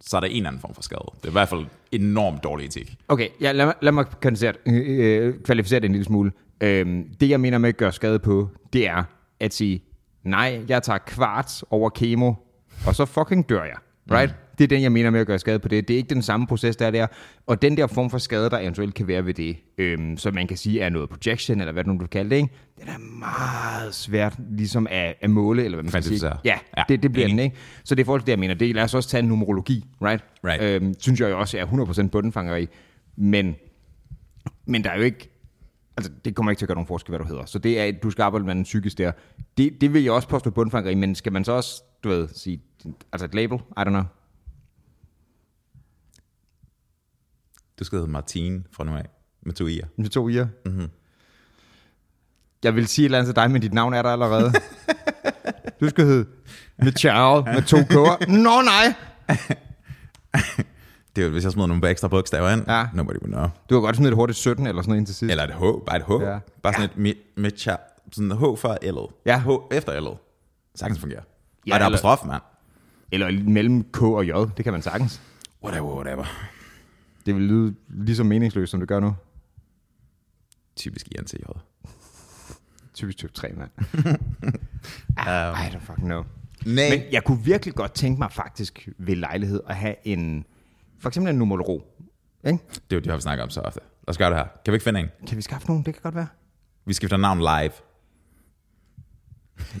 så 0.00 0.16
er 0.16 0.20
der 0.20 0.28
en 0.28 0.36
eller 0.36 0.48
anden 0.48 0.60
form 0.60 0.74
for 0.74 0.82
skade. 0.82 1.00
Det 1.16 1.24
er 1.24 1.28
i 1.28 1.32
hvert 1.32 1.48
fald 1.48 1.66
enormt 1.92 2.44
dårlig 2.44 2.66
etik. 2.66 2.96
Okay, 3.08 3.28
ja, 3.40 3.52
lad, 3.52 3.66
mig, 3.66 3.74
lad 3.82 3.92
mig 3.92 4.06
kvalificere, 4.06 4.52
øh, 4.66 5.34
kvalificere 5.44 5.80
det 5.80 5.86
en 5.86 5.92
lille 5.92 6.04
smule. 6.04 6.32
Øhm, 6.60 7.04
det, 7.20 7.28
jeg 7.28 7.40
mener 7.40 7.58
med 7.58 7.68
at 7.68 7.76
gøre 7.76 7.92
skade 7.92 8.18
på, 8.18 8.48
det 8.72 8.88
er 8.88 9.04
at 9.40 9.54
sige, 9.54 9.84
nej, 10.24 10.64
jeg 10.68 10.82
tager 10.82 10.98
kvarts 10.98 11.64
over 11.70 11.90
kemo, 11.90 12.32
og 12.86 12.94
så 12.94 13.04
fucking 13.04 13.48
dør 13.48 13.64
jeg. 13.64 13.76
Right? 14.10 14.30
Mm. 14.30 14.49
Det 14.60 14.64
er 14.72 14.76
den, 14.76 14.82
jeg 14.82 14.92
mener 14.92 15.10
med 15.10 15.20
at 15.20 15.26
gøre 15.26 15.38
skade 15.38 15.58
på 15.58 15.68
det. 15.68 15.88
Det 15.88 15.94
er 15.94 15.98
ikke 15.98 16.14
den 16.14 16.22
samme 16.22 16.46
proces, 16.46 16.76
der 16.76 16.86
er 16.86 16.90
der. 16.90 17.06
Og 17.46 17.62
den 17.62 17.76
der 17.76 17.86
form 17.86 18.10
for 18.10 18.18
skade, 18.18 18.50
der 18.50 18.58
eventuelt 18.58 18.94
kan 18.94 19.08
være 19.08 19.26
ved 19.26 19.34
det, 19.34 19.56
øhm, 19.78 20.16
som 20.16 20.34
man 20.34 20.46
kan 20.46 20.56
sige 20.56 20.80
er 20.80 20.88
noget 20.88 21.08
projection, 21.10 21.60
eller 21.60 21.72
hvad 21.72 21.84
du 21.84 21.92
nu 21.92 21.98
vil 21.98 22.08
kalde 22.08 22.30
det, 22.30 22.36
ikke? 22.36 22.48
den 22.80 22.88
er 22.88 22.98
meget 23.18 23.94
svært 23.94 24.36
ligesom 24.50 24.86
at, 24.90 25.14
at 25.20 25.30
måle, 25.30 25.64
eller 25.64 25.76
hvad 25.76 25.82
man 25.92 26.02
skal 26.02 26.18
sige. 26.18 26.32
Ja, 26.44 26.58
Ja, 26.76 26.82
det, 26.88 27.02
det 27.02 27.12
bliver 27.12 27.26
enig. 27.26 27.38
den, 27.38 27.44
ikke? 27.44 27.56
Så 27.84 27.94
det 27.94 28.02
er 28.02 28.04
forhold 28.04 28.20
til 28.20 28.26
det, 28.26 28.32
jeg 28.32 28.38
mener. 28.38 28.54
Det, 28.54 28.74
lad 28.74 28.84
os 28.84 28.94
også 28.94 29.08
tage 29.08 29.22
en 29.22 29.28
numerologi, 29.28 29.84
right? 30.02 30.24
Right. 30.44 30.62
Øhm, 30.62 30.94
synes 30.98 31.20
jeg 31.20 31.30
jo 31.30 31.40
også 31.40 31.58
er 31.58 31.66
100% 31.66 32.08
bundenfangeri. 32.08 32.68
Men, 33.16 33.56
men 34.66 34.84
der 34.84 34.90
er 34.90 34.96
jo 34.96 35.02
ikke... 35.02 35.30
Altså, 35.96 36.12
det 36.24 36.34
kommer 36.34 36.50
ikke 36.50 36.60
til 36.60 36.64
at 36.64 36.68
gøre 36.68 36.76
nogen 36.76 36.86
forskel, 36.86 37.10
hvad 37.10 37.18
du 37.18 37.24
hedder. 37.24 37.44
Så 37.44 37.58
det 37.58 37.80
er, 37.80 37.84
at 37.84 38.02
du 38.02 38.10
skal 38.10 38.22
arbejde 38.22 38.44
med 38.46 38.54
den 38.54 38.62
psykisk 38.62 38.98
der. 38.98 39.12
Det, 39.56 39.80
det 39.80 39.94
vil 39.94 40.02
jeg 40.02 40.12
også 40.12 40.28
påstå 40.28 40.50
bundfangeri, 40.50 40.94
men 40.94 41.14
skal 41.14 41.32
man 41.32 41.44
så 41.44 41.52
også, 41.52 41.82
du 42.04 42.08
ved, 42.08 42.28
sige, 42.34 42.60
altså 43.12 43.24
et 43.26 43.34
label? 43.34 43.58
I 43.58 43.80
don't 43.80 43.84
know. 43.84 44.02
Du 47.80 47.84
skal 47.84 47.98
hedde 47.98 48.10
Martine 48.10 48.62
fra 48.72 48.84
nu 48.84 48.96
af, 48.96 49.04
med 49.42 49.54
to 49.54 49.68
i'er. 49.68 49.86
Med 49.96 50.08
to 50.08 50.28
i'er. 50.30 50.46
Mm-hmm. 50.66 50.88
Jeg 52.64 52.74
vil 52.76 52.86
sige 52.86 53.04
et 53.04 53.06
eller 53.06 53.18
andet 53.18 53.34
til 53.34 53.42
dig, 53.42 53.50
men 53.50 53.62
dit 53.62 53.72
navn 53.74 53.94
er 53.94 54.02
der 54.02 54.10
allerede. 54.10 54.52
du 55.80 55.88
skal 55.88 56.04
hedde 56.04 56.26
Michal 56.82 57.44
med 57.54 57.62
to 57.62 57.76
k'er. 57.76 58.26
Nå 58.32 58.62
nej! 58.62 58.94
Det 61.16 61.22
er 61.22 61.26
jo, 61.26 61.32
hvis 61.32 61.44
jeg 61.44 61.52
smider 61.52 61.66
nogle 61.66 61.88
ekstra 61.90 62.08
bogstaver 62.08 62.50
ind, 62.50 62.64
Ja. 62.68 62.86
nobody 62.94 63.16
will 63.16 63.32
know. 63.32 63.48
Du 63.70 63.74
har 63.74 63.80
godt 63.80 63.96
smide 63.96 64.08
et 64.08 64.14
hurtigt 64.14 64.38
17 64.38 64.66
eller 64.66 64.82
sådan 64.82 64.88
noget 64.90 64.98
ind 64.98 65.06
til 65.06 65.14
sidst. 65.14 65.30
Eller 65.30 65.44
et 65.44 65.54
H, 65.54 65.60
bare 65.86 65.96
et 65.96 66.02
H. 66.06 66.10
Ja. 66.22 66.38
Bare 66.62 66.72
sådan 66.72 66.90
et 66.90 66.96
mit, 66.96 67.16
mit 67.36 67.60
sådan 67.60 68.30
et 68.32 68.38
H 68.38 68.40
for 68.40 68.78
L'et. 68.84 69.22
Ja. 69.26 69.38
H 69.40 69.48
efter 69.76 70.00
L'et. 70.00 70.16
Sagtens 70.74 71.00
fungerer. 71.00 71.20
Ja, 71.20 71.70
Ja, 71.70 71.74
og 71.74 71.80
der 71.80 71.84
er 71.84 71.88
eller- 71.88 71.98
på 71.98 72.00
strof, 72.00 72.24
mand. 72.26 72.42
Eller 73.12 73.50
mellem 73.50 73.84
K 73.92 74.02
og 74.02 74.26
J. 74.26 74.30
Det 74.56 74.64
kan 74.64 74.72
man 74.72 74.82
sagtens. 74.82 75.20
Whatever, 75.64 75.94
whatever. 75.94 76.24
Det 77.26 77.34
vil 77.34 77.42
lyde 77.42 77.74
lige 77.88 78.16
så 78.16 78.24
meningsløst, 78.24 78.70
som 78.70 78.80
det 78.80 78.88
gør 78.88 79.00
nu. 79.00 79.14
Typisk 80.76 81.08
INTJ. 81.18 81.36
Typisk 82.94 83.18
type 83.18 83.32
3, 83.32 83.52
mand. 83.52 83.70
Um, 85.10 85.26
I 85.26 85.68
don't 85.68 85.78
fucking 85.78 86.06
know. 86.06 86.24
nej. 86.66 86.90
Men 86.90 87.00
jeg 87.12 87.24
kunne 87.24 87.44
virkelig 87.44 87.74
godt 87.74 87.92
tænke 87.92 88.18
mig 88.18 88.32
faktisk 88.32 88.88
ved 88.98 89.16
lejlighed 89.16 89.60
at 89.68 89.76
have 89.76 89.94
en, 90.04 90.44
for 90.98 91.08
eksempel 91.08 91.30
en 91.32 91.38
numerolog. 91.38 91.86
Ikke? 92.46 92.58
Det 92.68 92.80
er 92.90 92.96
jo 92.96 93.00
det, 93.00 93.06
har 93.06 93.16
vi 93.16 93.22
snakket 93.22 93.42
om 93.42 93.50
så 93.50 93.60
ofte. 93.60 93.80
Lad 93.80 94.08
os 94.08 94.18
gøre 94.18 94.30
det 94.30 94.38
her. 94.38 94.46
Kan 94.64 94.72
vi 94.72 94.76
ikke 94.76 94.84
finde 94.84 95.00
en? 95.00 95.08
Kan 95.26 95.36
vi 95.36 95.42
skaffe 95.42 95.66
nogen? 95.68 95.84
Det 95.84 95.94
kan 95.94 96.00
godt 96.02 96.14
være. 96.14 96.26
Vi 96.86 96.92
skifter 96.92 97.16
navn 97.16 97.38
live. 97.38 97.72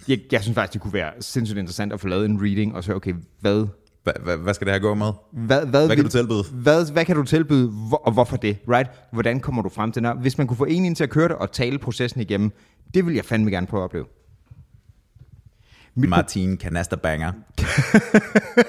Jeg, 0.08 0.20
jeg 0.32 0.42
synes 0.42 0.54
faktisk, 0.54 0.72
det 0.72 0.80
kunne 0.80 0.92
være 0.92 1.12
sindssygt 1.22 1.58
interessant 1.58 1.92
at 1.92 2.00
få 2.00 2.08
lavet 2.08 2.24
en 2.24 2.42
reading, 2.42 2.74
og 2.74 2.84
så, 2.84 2.94
okay, 2.94 3.14
hvad, 3.40 3.66
Hva, 4.04 4.12
hva, 4.22 4.36
hvad 4.36 4.54
skal 4.54 4.66
det 4.66 4.74
her 4.74 4.80
gå 4.80 4.94
med? 4.94 5.12
hvad, 5.32 5.66
hvad, 5.66 5.86
Hvad 5.86 5.96
kan 5.96 6.04
du 6.04 6.10
tilbyde? 6.10 6.42
Hvad, 6.52 6.92
hvad 6.92 7.04
kan 7.04 7.16
du 7.16 7.22
tilbyde, 7.24 7.68
hvor, 7.68 7.96
og 7.96 8.12
hvorfor 8.12 8.36
det, 8.36 8.58
right? 8.68 8.90
Hvordan 9.12 9.40
kommer 9.40 9.62
du 9.62 9.68
frem 9.68 9.92
til 9.92 10.02
det? 10.02 10.16
Hvis 10.20 10.38
man 10.38 10.46
kunne 10.46 10.56
få 10.56 10.64
en 10.64 10.84
ind 10.84 10.96
til 10.96 11.04
at 11.04 11.10
køre 11.10 11.28
det 11.28 11.36
og 11.36 11.52
tale 11.52 11.78
processen 11.78 12.20
igennem, 12.20 12.52
det 12.94 13.06
vil 13.06 13.14
jeg 13.14 13.24
fandme 13.24 13.50
gerne 13.50 13.66
prøve 13.66 13.80
at 13.80 13.84
opleve. 13.84 14.06
Mit 15.94 16.06
pro- 16.06 16.10
Martine 16.10 16.56
Canasta 16.56 16.96
Banger. 16.96 17.32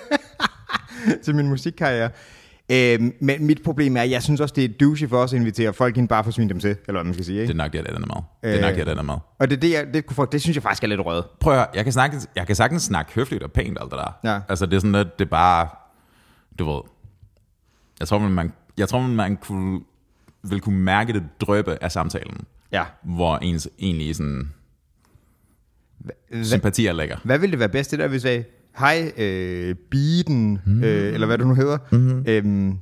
til 1.24 1.36
min 1.36 1.48
musikkarriere. 1.48 2.10
Øhm, 2.70 3.14
men 3.20 3.46
mit 3.46 3.64
problem 3.64 3.98
er, 3.98 4.02
at 4.02 4.10
jeg 4.10 4.24
synes 4.24 4.42
også, 4.42 4.54
det 4.56 4.64
er 4.64 4.70
douche 4.80 5.08
for 5.08 5.18
os 5.18 5.34
at 5.34 5.40
invitere 5.40 5.74
folk 5.74 5.98
ind 5.98 6.08
bare 6.08 6.24
for 6.24 6.28
at 6.28 6.34
svine 6.34 6.50
dem 6.50 6.60
til, 6.60 6.70
eller 6.70 6.92
hvad 6.92 7.04
man 7.04 7.14
skal 7.14 7.26
sige. 7.26 7.42
Ikke? 7.42 7.54
Det 7.54 7.60
er 7.60 7.64
nok 7.64 7.74
det, 7.74 7.86
den 7.86 7.96
er 7.96 8.00
med. 8.00 8.52
Det 8.52 8.58
er 8.58 8.62
nok 8.62 8.72
Øh. 8.72 8.78
det, 8.78 8.88
den 8.88 8.98
er 8.98 9.02
med. 9.02 9.14
Og 9.40 9.50
det, 9.50 9.56
er 9.56 9.60
det, 9.60 9.72
jeg, 9.72 9.94
det, 9.94 10.06
kunne 10.06 10.16
få- 10.16 10.26
det 10.26 10.42
synes 10.42 10.56
jeg 10.56 10.64
faktisk 10.64 10.84
er 10.84 10.88
lidt 10.88 11.06
rødt. 11.06 11.26
Prøv 11.40 11.54
at 11.54 11.60
høre, 11.60 11.68
jeg 11.76 11.84
kan, 11.84 11.94
snakke, 11.94 12.18
jeg 12.36 12.48
kan 12.48 12.56
sagtens 12.56 12.84
snakke 12.84 13.12
høfligt 13.16 13.44
og 13.44 13.52
pænt 13.52 13.78
alt 13.82 13.92
det 13.92 14.00
der. 14.00 14.32
Ja. 14.34 14.40
Altså 14.50 14.66
det 14.66 14.74
er 14.76 14.80
sådan, 14.80 14.96
at 14.96 15.20
det 15.20 15.26
er 15.26 15.30
bare, 15.30 15.70
du 16.60 16.72
ved, 16.72 16.82
jeg 18.00 18.08
tror, 18.08 18.20
man, 18.20 18.54
jeg 18.78 18.90
tror, 18.90 19.00
man 19.00 19.38
kunne, 19.38 19.82
vil 20.44 20.60
kunne 20.62 20.80
mærke 20.80 21.14
det 21.14 21.24
drøbe 21.42 21.84
af 21.84 21.92
samtalen, 21.92 22.38
Ja. 22.72 22.84
hvor 23.04 23.38
ens 23.38 23.70
egentlig 23.80 24.16
sådan 24.16 24.52
sympatier 26.44 26.94
ligger. 26.94 27.18
Hvad 27.24 27.40
ville 27.40 27.52
det 27.52 27.60
være 27.60 27.70
bedst, 27.70 27.92
det 27.92 28.00
der, 28.00 28.08
hvis 28.08 28.16
vi 28.16 28.20
sagde, 28.28 28.44
hej, 28.78 29.12
øh, 29.18 29.76
Biden, 29.76 30.60
mm. 30.66 30.84
øh, 30.84 31.14
eller 31.14 31.28
hvad 31.28 31.38
du 31.38 31.46
nu 31.46 31.56
hedder, 31.56 31.78
mm-hmm. 31.92 32.24
øhm, 32.28 32.78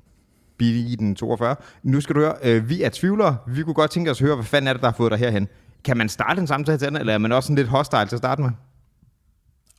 Biden 0.58 1.16
42, 1.16 1.56
nu 1.84 2.02
skal 2.02 2.16
du 2.16 2.20
høre, 2.20 2.36
øh, 2.44 2.70
vi 2.70 2.84
er 2.84 2.90
tvivlere, 2.94 3.38
vi 3.48 3.64
kunne 3.64 3.74
godt 3.74 3.92
tænke 3.92 4.12
os 4.12 4.22
at 4.22 4.26
høre, 4.28 4.36
hvad 4.36 4.46
fanden 4.46 4.68
er 4.68 4.74
det, 4.74 4.82
der 4.82 4.88
har 4.88 4.96
fået 4.96 5.12
dig 5.12 5.20
herhen. 5.20 5.48
Kan 5.84 5.98
man 5.98 6.10
starte 6.10 6.42
en 6.42 6.48
samtale 6.48 6.78
til 6.78 6.88
den, 6.88 6.96
eller 6.96 7.14
er 7.14 7.18
man 7.18 7.32
også 7.32 7.48
sådan 7.48 7.56
lidt 7.56 7.68
hostile 7.68 8.06
til 8.06 8.16
at 8.16 8.20
starte 8.20 8.42
med? 8.42 8.50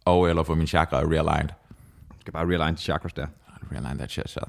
Og 0.04 0.28
eller 0.28 0.42
få 0.42 0.54
min 0.54 0.66
chakra 0.66 0.98
realigned. 0.98 1.50
Jeg 2.10 2.20
skal 2.20 2.32
bare 2.32 2.46
realign 2.46 2.74
de 2.74 2.80
chakras 2.80 3.12
der. 3.12 3.26
Realign 3.72 3.98
that 3.98 4.10
shit, 4.10 4.30
shit. 4.30 4.42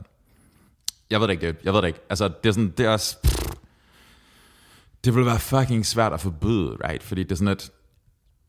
Jeg 1.10 1.20
ved 1.20 1.28
det 1.28 1.34
ikke, 1.34 1.48
det. 1.48 1.56
Jeg 1.64 1.74
ved 1.74 1.82
det 1.82 1.88
ikke. 1.88 2.00
Altså, 2.10 2.28
det 2.44 2.50
er 2.50 2.54
sådan, 2.54 2.74
det 2.78 2.86
er 2.86 2.90
også... 2.90 3.18
Det 5.06 5.16
vil 5.16 5.26
være 5.26 5.40
fucking 5.40 5.86
svært 5.86 6.14
at 6.14 6.20
forbyde, 6.20 6.78
right? 6.88 7.04
Fordi 7.04 7.24
det 7.24 7.32
er 7.32 7.36
sådan 7.36 7.48
et... 7.48 7.72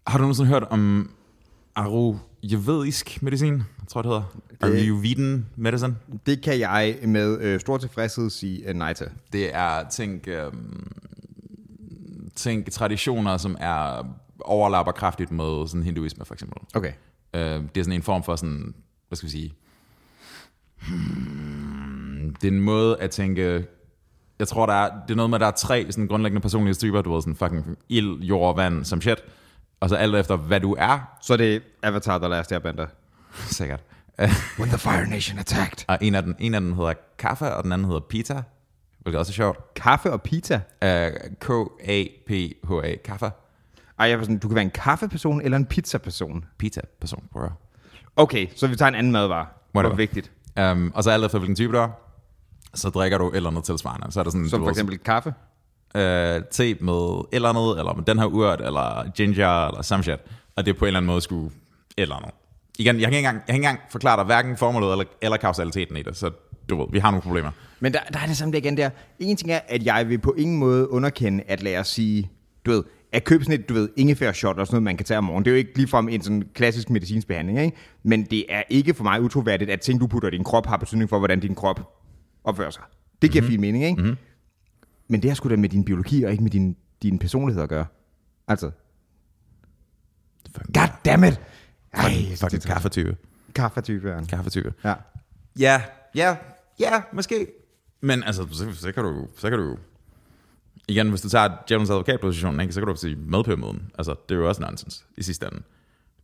Har 0.06 0.18
du 0.18 0.22
nogensinde 0.22 0.48
hørt 0.48 0.62
om 0.62 1.10
ayurvedisk 1.76 3.22
medicin? 3.22 3.54
Jeg 3.54 3.88
tror, 3.88 4.02
det 4.02 4.10
hedder. 4.10 4.22
Ayurveden 4.60 5.46
medicine. 5.56 5.96
Det 6.26 6.42
kan 6.42 6.60
jeg 6.60 6.98
med 7.02 7.40
øh, 7.40 7.60
stor 7.60 7.78
tilfredshed 7.78 8.30
sige 8.30 8.68
øh, 8.68 8.74
nej 8.74 8.92
til. 8.92 9.06
Det 9.32 9.54
er, 9.54 9.88
tænk, 9.88 10.28
øhm, 10.28 10.92
tænk 12.34 12.70
traditioner, 12.70 13.36
som 13.36 13.56
er 13.60 14.06
overlapper 14.40 14.92
kraftigt 14.92 15.30
med 15.30 15.66
sådan 15.68 15.82
hinduisme, 15.82 16.24
for 16.24 16.34
eksempel. 16.34 16.58
Okay. 16.74 16.92
Øh, 17.34 17.40
det 17.40 17.76
er 17.76 17.84
sådan 17.84 17.92
en 17.92 18.02
form 18.02 18.22
for 18.22 18.36
sådan, 18.36 18.74
hvad 19.08 19.16
skal 19.16 19.26
vi 19.26 19.30
sige, 19.30 19.54
hmm, 20.88 22.36
det 22.40 22.48
er 22.48 22.52
en 22.52 22.60
måde 22.60 23.00
at 23.00 23.10
tænke, 23.10 23.66
jeg 24.38 24.48
tror, 24.48 24.66
der 24.66 24.72
er, 24.72 24.90
det 25.08 25.10
er 25.10 25.16
noget 25.16 25.30
med, 25.30 25.36
at 25.36 25.40
der 25.40 25.46
er 25.46 25.50
tre 25.50 25.86
sådan 25.90 26.08
grundlæggende 26.08 26.40
personlighedstyper, 26.40 27.02
du 27.02 27.12
ved, 27.12 27.22
sådan 27.22 27.36
fucking 27.36 27.78
ild, 27.88 28.20
jord, 28.22 28.56
vand, 28.56 28.84
som 28.84 29.00
shit, 29.00 29.24
og 29.82 29.88
så 29.88 29.96
alt 29.96 30.14
efter, 30.14 30.36
hvad 30.36 30.60
du 30.60 30.74
er, 30.78 30.98
Så 31.22 31.32
er 31.32 31.36
det 31.36 31.62
Avatar, 31.82 32.18
der 32.18 32.28
Last 32.28 32.52
Airbender. 32.52 32.86
sikkert. 33.32 33.80
When 34.58 34.68
the 34.68 34.78
Fire 34.78 35.06
Nation 35.06 35.38
attacked. 35.38 35.84
og 35.88 35.98
en 36.00 36.14
af, 36.14 36.22
den, 36.22 36.36
en 36.38 36.54
af 36.54 36.60
dem 36.60 36.72
hedder 36.74 36.92
kaffe, 37.18 37.54
og 37.54 37.64
den 37.64 37.72
anden 37.72 37.84
hedder 37.84 38.00
pita, 38.00 38.42
hvilket 38.98 39.18
også 39.18 39.30
er 39.30 39.34
sjovt. 39.34 39.74
Kaffe 39.74 40.12
og 40.12 40.22
pizza. 40.22 40.54
Uh, 40.54 40.90
K-A-P-H-A, 41.40 42.96
kaffe, 43.04 43.30
Ej, 43.98 44.08
jeg 44.08 44.18
var 44.18 44.24
sådan, 44.24 44.38
du 44.38 44.48
kan 44.48 44.54
være 44.54 44.64
en 44.64 44.70
kaffeperson 44.70 45.40
eller 45.40 45.56
en 45.58 45.66
pizzaperson. 45.66 46.44
at 47.34 47.40
høre. 47.40 47.52
Okay, 48.16 48.46
så 48.56 48.66
vi 48.66 48.76
tager 48.76 48.88
en 48.88 48.94
anden 48.94 49.12
madvare. 49.12 49.46
Whatever. 49.74 49.96
vigtigt. 49.96 50.30
Um, 50.60 50.92
og 50.94 51.04
så 51.04 51.10
alt 51.10 51.24
efter, 51.24 51.38
hvilken 51.38 51.56
type 51.56 51.72
du 51.72 51.78
er, 51.78 51.88
så 52.74 52.90
drikker 52.90 53.18
du 53.18 53.28
et 53.30 53.36
eller 53.36 53.50
andet 53.50 53.64
tilsvarende. 53.64 54.12
Så 54.12 54.20
er 54.20 54.24
der 54.24 54.30
sådan, 54.30 54.48
Som 54.48 54.62
for 54.62 54.70
eksempel 54.70 54.98
kaffe. 54.98 55.34
Øh, 55.94 56.42
te 56.50 56.74
med 56.80 57.24
eller 57.32 57.48
andet, 57.48 57.78
eller 57.78 57.94
med 57.94 58.04
den 58.04 58.18
her 58.18 58.26
urt, 58.26 58.60
eller 58.60 59.10
ginger, 59.10 59.66
eller 59.66 59.82
some 59.82 60.02
shit. 60.02 60.20
Og 60.56 60.66
det 60.66 60.76
på 60.76 60.84
en 60.84 60.86
eller 60.86 60.98
anden 60.98 61.06
måde 61.06 61.20
skulle 61.20 61.50
eller 61.96 62.14
andet. 62.14 62.30
Igen, 62.78 63.00
jeg 63.00 63.10
kan 63.10 63.16
ikke 63.16 63.18
engang, 63.18 63.36
jeg 63.36 63.46
kan 63.46 63.54
ikke 63.54 63.66
engang 63.66 63.80
forklare 63.90 64.16
dig 64.16 64.24
hverken 64.24 64.56
formålet 64.56 64.92
eller, 64.92 65.04
eller 65.22 65.36
kausaliteten 65.36 65.96
i 65.96 66.02
det, 66.02 66.16
så 66.16 66.30
du 66.68 66.78
ved, 66.78 66.86
vi 66.92 66.98
har 66.98 67.10
nogle 67.10 67.22
problemer. 67.22 67.50
Men 67.80 67.92
der, 67.92 67.98
der 68.12 68.18
er 68.18 68.26
det 68.26 68.36
samme 68.36 68.52
der 68.52 68.58
igen 68.58 68.76
der. 68.76 68.90
En 69.18 69.36
ting 69.36 69.50
er, 69.50 69.60
at 69.68 69.86
jeg 69.86 70.08
vil 70.08 70.18
på 70.18 70.34
ingen 70.38 70.58
måde 70.58 70.90
underkende, 70.90 71.44
at 71.48 71.62
lad 71.62 71.78
os 71.78 71.88
sige, 71.88 72.30
du 72.66 72.70
ved, 72.70 72.82
at 73.12 73.24
købe 73.24 73.44
sådan 73.44 73.60
et, 73.60 73.68
du 73.68 73.74
ved, 73.74 73.88
ingefær 73.96 74.32
shot 74.32 74.58
og 74.58 74.66
sådan 74.66 74.74
noget, 74.74 74.82
man 74.82 74.96
kan 74.96 75.06
tage 75.06 75.18
om 75.18 75.24
morgenen. 75.24 75.44
Det 75.44 75.50
er 75.50 75.54
jo 75.54 75.58
ikke 75.58 75.76
ligefrem 75.76 76.08
en 76.08 76.22
sådan 76.22 76.42
klassisk 76.54 76.90
medicinsk 76.90 77.26
behandling, 77.26 77.60
ikke? 77.60 77.76
Men 78.02 78.24
det 78.24 78.44
er 78.48 78.62
ikke 78.70 78.94
for 78.94 79.04
mig 79.04 79.22
utroværdigt, 79.22 79.70
at 79.70 79.80
ting, 79.80 80.00
du 80.00 80.06
putter 80.06 80.28
i 80.28 80.32
din 80.32 80.44
krop, 80.44 80.66
har 80.66 80.76
betydning 80.76 81.10
for, 81.10 81.18
hvordan 81.18 81.40
din 81.40 81.54
krop 81.54 81.80
opfører 82.44 82.70
sig. 82.70 82.82
Det 83.22 83.30
giver 83.30 83.42
mm-hmm. 83.42 83.52
fin 83.52 83.60
mening, 83.60 83.84
ikke? 83.84 84.02
Mm-hmm. 84.02 84.16
Men 85.12 85.22
det 85.22 85.30
har 85.30 85.34
sgu 85.34 85.48
da 85.48 85.56
med 85.56 85.68
din 85.68 85.84
biologi 85.84 86.22
og 86.22 86.30
ikke 86.30 86.42
med 86.42 86.50
din, 86.50 86.76
din 87.02 87.18
personlighed 87.18 87.62
at 87.62 87.68
gøre. 87.68 87.86
Altså, 88.48 88.70
god 90.74 90.88
damn 91.04 91.24
it! 91.24 91.40
Ej, 91.92 92.10
fucking 92.36 92.62
kaffetype. 92.62 93.16
Kaffetype, 93.54 94.08
ja. 94.08 94.24
Kaffetype. 94.24 94.74
ja. 94.84 94.94
Ja, 95.58 95.82
ja, 96.14 96.36
ja, 96.80 97.02
måske. 97.12 97.46
Men 98.00 98.22
altså, 98.22 98.46
så, 98.52 98.72
så, 98.74 98.92
kan 98.92 99.04
du, 99.04 99.28
så 99.36 99.50
kan 99.50 99.58
du 99.58 99.76
igen, 100.88 101.10
hvis 101.10 101.20
du 101.20 101.28
tager 101.28 101.48
djævelens 101.68 101.90
advokatpositionen, 101.90 102.60
ikke, 102.60 102.72
så 102.72 102.80
kan 102.80 102.88
du 102.88 102.96
sige 102.96 103.16
med 103.16 103.44
på 103.44 103.56
møden. 103.56 103.90
Altså, 103.98 104.14
det 104.28 104.34
er 104.34 104.38
jo 104.38 104.48
også 104.48 104.62
nonsens 104.62 105.04
i 105.16 105.22
sidste 105.22 105.46
ende. 105.46 105.62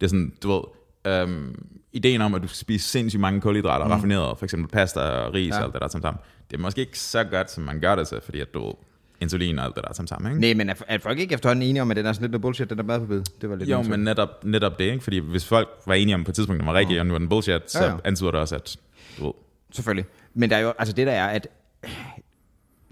Det 0.00 0.06
er 0.06 0.08
sådan, 0.08 0.32
du 0.42 0.52
ved, 0.52 0.62
øhm, 1.06 1.64
ideen 1.92 2.20
om, 2.20 2.34
at 2.34 2.42
du 2.42 2.48
skal 2.48 2.56
spise 2.56 2.88
sindssygt 2.88 3.20
mange 3.20 3.40
kulhydrater, 3.40 3.84
mm. 3.84 3.90
raffineret, 3.90 4.38
for 4.38 4.46
eksempel 4.46 4.70
pasta 4.70 5.00
og 5.00 5.34
ris 5.34 5.48
ja. 5.48 5.58
og 5.58 5.64
alt 5.64 5.72
det 5.72 5.82
der 5.82 5.88
som 5.88 6.02
sammen, 6.02 6.20
det 6.50 6.56
er 6.56 6.60
måske 6.60 6.80
ikke 6.80 6.98
så 6.98 7.24
godt, 7.24 7.50
som 7.50 7.64
man 7.64 7.80
gør 7.80 7.96
det 7.96 8.08
til, 8.08 8.20
fordi 8.24 8.40
at 8.40 8.54
du 8.54 8.74
insulin 9.20 9.58
og 9.58 9.64
alt 9.64 9.76
det 9.76 9.84
der 9.84 10.06
sammen, 10.06 10.32
ikke? 10.32 10.40
Nej, 10.40 10.54
men 10.54 10.68
er, 10.68 10.74
er 10.88 10.98
folk 10.98 11.18
ikke 11.18 11.34
efterhånden 11.34 11.62
enige 11.62 11.82
om, 11.82 11.90
at 11.90 11.96
det 11.96 12.06
er 12.06 12.12
sådan 12.12 12.22
lidt 12.22 12.32
noget 12.32 12.42
bullshit, 12.42 12.70
den 12.70 12.78
der 12.78 12.84
madforbud? 12.84 13.22
Det 13.40 13.50
var 13.50 13.56
lidt 13.56 13.70
Jo, 13.70 13.82
men 13.82 14.00
netop, 14.00 14.44
netop 14.44 14.78
det, 14.78 14.84
ikke? 14.84 15.04
Fordi 15.04 15.18
hvis 15.18 15.44
folk 15.44 15.68
var 15.86 15.94
enige 15.94 16.14
om 16.14 16.24
på 16.24 16.30
et 16.30 16.34
tidspunkt, 16.34 16.58
at 16.58 16.60
den 16.60 16.74
var 16.74 16.78
rigtig, 16.78 17.00
og 17.00 17.06
nu 17.06 17.14
er 17.14 17.18
den 17.18 17.28
bullshit, 17.28 17.70
så 17.70 17.84
Ja, 17.84 17.90
ja. 17.90 17.96
antyder 18.04 18.30
det 18.30 18.40
også, 18.40 18.54
at 18.54 18.76
du 19.18 19.24
ved, 19.24 19.32
Selvfølgelig. 19.70 20.04
Men 20.34 20.50
der 20.50 20.56
er 20.56 20.60
jo, 20.60 20.72
altså 20.78 20.92
det 20.92 21.06
der 21.06 21.12
er, 21.12 21.26
at 21.26 21.48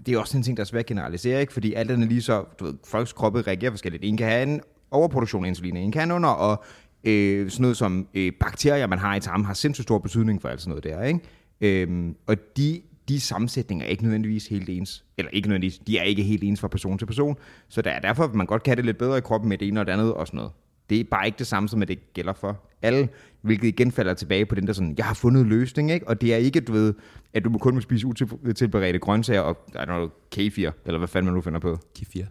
det 0.05 0.13
er 0.13 0.19
også 0.19 0.37
en 0.37 0.43
ting, 0.43 0.57
der 0.57 0.61
er 0.61 0.65
svært 0.65 0.79
at 0.79 0.85
generalisere, 0.85 1.41
ikke? 1.41 1.53
Fordi 1.53 1.73
alt 1.73 1.91
andet 1.91 2.09
lige 2.09 2.21
så, 2.21 2.45
du 2.59 2.65
ved, 2.65 2.73
folks 2.85 3.13
kroppe 3.13 3.41
reagerer 3.41 3.71
forskelligt. 3.71 4.03
En 4.03 4.17
kan 4.17 4.27
have 4.27 4.43
en 4.43 4.61
overproduktion 4.91 5.45
af 5.45 5.49
insulin, 5.49 5.77
en 5.77 5.91
kan 5.91 6.11
under, 6.11 6.29
og 6.29 6.63
øh, 7.03 7.49
sådan 7.49 7.61
noget 7.61 7.77
som 7.77 8.07
øh, 8.13 8.31
bakterier, 8.39 8.87
man 8.87 8.99
har 8.99 9.15
i 9.15 9.19
tarmen, 9.19 9.45
har 9.45 9.53
sindssygt 9.53 9.83
stor 9.83 9.97
betydning 9.99 10.41
for 10.41 10.49
alt 10.49 10.61
sådan 10.61 10.69
noget 10.69 10.83
der, 10.83 11.03
ikke? 11.03 11.83
Øh, 11.83 12.13
og 12.27 12.35
de, 12.57 12.81
de 13.09 13.19
sammensætninger 13.19 13.85
er 13.85 13.89
ikke 13.89 14.03
nødvendigvis 14.03 14.47
helt 14.47 14.69
ens. 14.69 15.05
Eller 15.17 15.29
ikke 15.33 15.47
nødvendigvis, 15.47 15.79
de 15.79 15.97
er 15.97 16.03
ikke 16.03 16.23
helt 16.23 16.43
ens 16.43 16.59
fra 16.59 16.67
person 16.67 16.97
til 16.97 17.05
person. 17.05 17.37
Så 17.67 17.81
der 17.81 17.91
er 17.91 17.99
derfor, 17.99 18.23
at 18.23 18.33
man 18.33 18.45
godt 18.45 18.63
kan 18.63 18.71
have 18.71 18.75
det 18.75 18.85
lidt 18.85 18.97
bedre 18.97 19.17
i 19.17 19.21
kroppen 19.21 19.49
med 19.49 19.57
det 19.57 19.67
ene 19.67 19.79
og 19.79 19.85
det 19.85 19.91
andet 19.91 20.13
og 20.13 20.27
sådan 20.27 20.37
noget. 20.37 20.51
Det 20.89 20.99
er 20.99 21.03
bare 21.03 21.25
ikke 21.25 21.37
det 21.37 21.47
samme, 21.47 21.69
som 21.69 21.81
at 21.81 21.87
det 21.87 22.13
gælder 22.13 22.33
for 22.33 22.63
alle, 22.81 23.09
hvilket 23.41 23.67
igen 23.67 23.91
falder 23.91 24.13
tilbage 24.13 24.45
på 24.45 24.55
den 24.55 24.67
der 24.67 24.73
sådan, 24.73 24.95
jeg 24.97 25.05
har 25.05 25.13
fundet 25.13 25.45
løsning, 25.45 25.91
ikke? 25.91 26.07
Og 26.07 26.21
det 26.21 26.33
er 26.33 26.37
ikke, 26.37 26.59
du 26.59 26.71
ved, 26.71 26.93
at 27.33 27.43
du 27.43 27.49
må 27.49 27.57
kun 27.57 27.73
må 27.73 27.81
spise 27.81 28.07
utilberedte 28.07 28.99
grøntsager 28.99 29.41
og 29.41 29.57
der 29.73 29.79
er 29.79 29.85
noget 29.85 30.09
kefir, 30.31 30.71
eller 30.85 30.97
hvad 30.97 31.07
fanden 31.07 31.25
man 31.25 31.33
nu 31.33 31.41
finder 31.41 31.59
på. 31.59 31.79
kefir. 31.95 32.25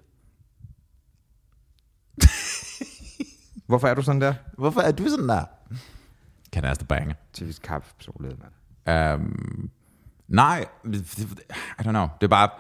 Hvorfor 3.66 3.88
er 3.88 3.94
du 3.94 4.02
sådan 4.02 4.20
der? 4.20 4.34
Hvorfor 4.58 4.80
er 4.80 4.92
du 4.92 5.08
sådan 5.08 5.28
der? 5.28 5.44
Kan 6.52 6.62
jeg 6.62 6.70
næste 6.70 6.84
bange. 6.84 7.14
Typisk 7.32 7.62
kaffe 7.62 7.94
personlighed, 7.96 8.38
mand. 8.38 9.20
Um, 9.20 9.70
nej, 10.28 10.64
I 10.84 11.82
don't 11.82 11.90
know. 11.90 12.08
Det 12.20 12.26
er 12.26 12.28
bare... 12.28 12.50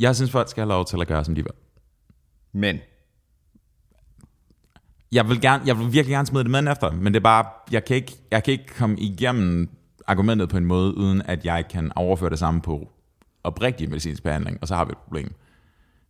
Jeg 0.00 0.16
synes, 0.16 0.30
folk 0.30 0.48
skal 0.48 0.60
have 0.60 0.68
lov 0.68 0.84
til 0.84 1.00
at 1.00 1.08
gøre, 1.08 1.24
som 1.24 1.34
de 1.34 1.42
vil. 1.42 1.52
Men, 2.52 2.78
Jeg 5.12 5.28
vil, 5.28 5.40
gerne, 5.40 5.62
jeg 5.66 5.78
vil 5.78 5.92
virkelig 5.92 6.14
gerne 6.14 6.26
smide 6.26 6.44
det 6.44 6.50
med 6.50 6.72
efter, 6.72 6.90
men 6.90 7.14
det 7.14 7.20
er 7.20 7.22
bare, 7.22 7.44
jeg 7.70 7.84
kan, 7.84 7.96
ikke, 7.96 8.16
jeg 8.30 8.44
kan 8.44 8.52
ikke 8.52 8.74
komme 8.78 8.98
igennem 8.98 9.68
argumentet 10.06 10.48
på 10.48 10.56
en 10.56 10.64
måde, 10.64 10.96
uden 10.96 11.22
at 11.22 11.44
jeg 11.44 11.68
kan 11.68 11.92
overføre 11.96 12.30
det 12.30 12.38
samme 12.38 12.60
på 12.60 12.88
oprigtig 13.44 13.88
medicinsk 13.88 14.22
behandling, 14.22 14.58
og 14.60 14.68
så 14.68 14.76
har 14.76 14.84
vi 14.84 14.92
et 14.92 14.98
problem. 14.98 15.34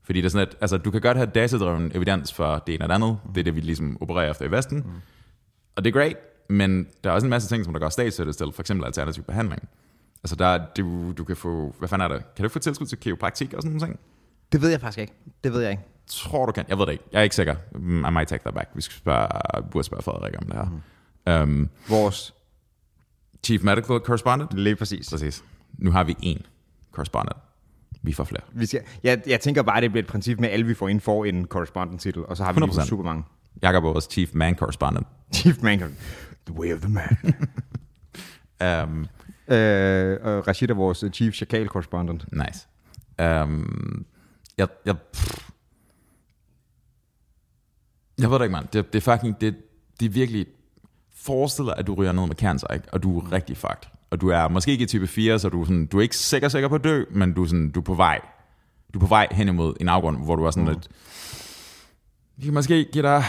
Fordi 0.05 0.18
det 0.20 0.26
er 0.26 0.30
sådan, 0.30 0.48
at 0.48 0.57
altså, 0.61 0.76
du 0.76 0.90
kan 0.90 1.00
godt 1.00 1.16
have 1.16 1.30
datadreven 1.30 1.92
evidens 1.94 2.32
for 2.32 2.62
det 2.66 2.74
ene 2.74 2.84
og 2.84 2.88
det 2.88 2.94
andet. 2.94 3.18
Det 3.34 3.40
er 3.40 3.44
det, 3.44 3.55
vi 3.57 3.61
ligesom 3.61 3.98
opererer 4.03 4.30
efter 4.30 4.44
i 4.44 4.50
Vesten. 4.50 4.78
Mm. 4.78 4.84
Og 5.76 5.84
det 5.84 5.90
er 5.90 6.00
great, 6.00 6.16
men 6.48 6.86
der 7.05 7.11
er 7.11 7.14
også 7.14 7.26
en 7.26 7.30
masse 7.30 7.48
ting, 7.48 7.64
som 7.64 7.72
der 7.72 7.80
går 7.80 7.88
statsstøtte 7.88 8.32
til, 8.32 8.53
for 8.53 8.62
eksempel 8.62 8.86
alternativ 8.86 9.24
behandling. 9.24 9.68
Altså, 10.24 10.36
der, 10.36 10.46
er- 10.46 10.66
du, 10.76 11.12
du 11.12 11.24
kan 11.24 11.36
få, 11.36 11.74
hvad 11.78 11.88
fanden 11.88 12.11
er 12.11 12.14
det? 12.16 12.34
Kan 12.36 12.42
du 12.42 12.48
få 12.48 12.59
tilskud 12.59 12.86
til 12.86 12.98
kiropraktik 12.98 13.55
og 13.55 13.62
sådan 13.62 13.76
nogle 13.76 13.86
ting? 13.86 14.00
det 14.53 14.62
ved 14.62 14.70
jeg 14.70 14.80
faktisk 14.80 14.98
ikke. 14.98 15.12
Det 15.44 15.53
ved 15.53 15.61
jeg 15.61 15.70
ikke. 15.70 15.82
tror 16.07 16.46
du 16.46 16.53
kan. 16.53 16.64
Jeg 16.68 16.78
ved 16.78 16.86
det 16.86 16.92
ikke. 16.92 17.05
Jeg 17.12 17.18
er 17.18 17.22
ikke 17.22 17.34
sikker. 17.36 17.55
Mm, 17.72 18.05
I 18.05 18.11
might 18.11 18.28
take 18.28 18.42
that 18.42 18.55
back. 18.55 18.70
Vi 18.74 18.82
skal 18.82 18.96
spørge, 18.98 19.28
burde 19.70 19.84
spørge 19.86 20.03
Frederik 20.03 20.34
om 20.38 20.44
det 20.46 20.55
her. 20.57 21.44
Mm. 21.44 21.53
Um, 21.53 21.70
Vores, 21.88 22.34
Chief 23.44 23.62
Medical 23.62 23.98
Correspondent? 23.98 24.55
lige 24.59 24.76
præcis. 24.76 25.11
Præcis. 25.11 25.44
Nu 25.78 25.90
har 25.90 26.05
vi 26.05 26.12
én 26.12 26.42
correspondent. 26.92 27.36
Vi 28.03 28.12
får 28.12 28.24
flere. 28.24 28.42
Vi 28.53 28.66
skal, 28.66 28.80
jeg, 29.03 29.22
jeg 29.26 29.40
tænker 29.40 29.62
bare, 29.62 29.76
at 29.76 29.82
det 29.82 29.90
bliver 29.90 30.03
et 30.03 30.09
princip 30.09 30.38
med, 30.40 30.48
at 30.48 30.55
alle 30.55 30.66
vi 30.66 30.74
får 30.74 30.88
ind 30.88 31.00
får 31.00 31.24
en 31.24 31.46
correspondent-titel, 31.46 32.26
og 32.26 32.36
så 32.36 32.44
har 32.44 32.53
vi 32.53 32.61
lige 32.61 32.70
100%. 32.70 32.86
super 32.86 33.05
mange. 33.05 33.24
Jakob 33.62 33.84
er 33.84 33.88
vores 33.88 34.09
Chief 34.11 34.30
Man 34.34 34.57
Correspondent. 34.57 35.07
Chief 35.34 35.62
Man, 35.62 35.78
the 36.46 36.55
way 36.55 36.74
of 36.74 36.80
the 36.80 36.90
man. 36.90 37.16
Um, 38.84 39.07
øh, 39.55 40.18
og 40.22 40.48
Rashid 40.48 40.70
er 40.70 40.74
vores 40.74 41.05
chief 41.12 41.34
chakal 41.34 41.66
correspondent. 41.66 42.24
nice. 42.32 42.68
Um, 43.22 44.07
jeg, 44.59 44.68
jeg, 44.86 44.94
pff. 45.12 45.48
jeg 48.18 48.30
ved 48.30 48.38
det 48.38 48.44
ikke, 48.44 48.53
mand. 48.53 48.68
Det, 48.72 48.92
det 48.92 49.07
er 49.07 49.12
fucking, 49.12 49.40
det, 49.40 49.57
det 50.00 50.07
er 50.07 50.11
virkelig, 50.11 50.46
forestil 51.16 51.64
dig, 51.64 51.74
at 51.78 51.86
du 51.86 51.94
ryger 51.94 52.12
ned 52.12 52.26
med 52.26 52.36
cancer, 52.36 52.66
ikke? 52.66 52.86
og 52.92 53.03
du 53.03 53.18
er 53.18 53.32
rigtig 53.32 53.57
fucked. 53.57 53.90
Og 54.13 54.21
du 54.21 54.29
er 54.29 54.49
måske 54.49 54.71
ikke 54.71 54.83
i 54.83 54.87
type 54.87 55.07
4, 55.07 55.39
så 55.39 55.49
du 55.49 55.61
er, 55.61 55.65
sådan, 55.65 55.87
du 55.87 55.99
er 55.99 56.03
ikke 56.03 56.17
sikker, 56.17 56.49
sikker 56.49 56.69
på 56.69 56.75
at 56.75 56.85
dø, 56.85 57.05
men 57.11 57.33
du 57.33 57.43
er, 57.43 57.47
sådan, 57.47 57.71
du 57.71 57.81
er 57.81 57.85
på 57.85 57.95
vej. 57.95 58.21
Du 58.95 58.99
er 58.99 59.01
på 59.01 59.07
vej 59.07 59.29
hen 59.31 59.49
imod 59.49 59.75
en 59.81 59.89
afgrund, 59.89 60.25
hvor 60.25 60.37
du 60.37 60.45
er 60.45 60.51
sådan 60.51 60.69
lidt, 60.69 60.89
vi 62.37 62.45
kan 62.45 62.55
måske 62.55 62.85
give 62.93 63.03
dig, 63.03 63.25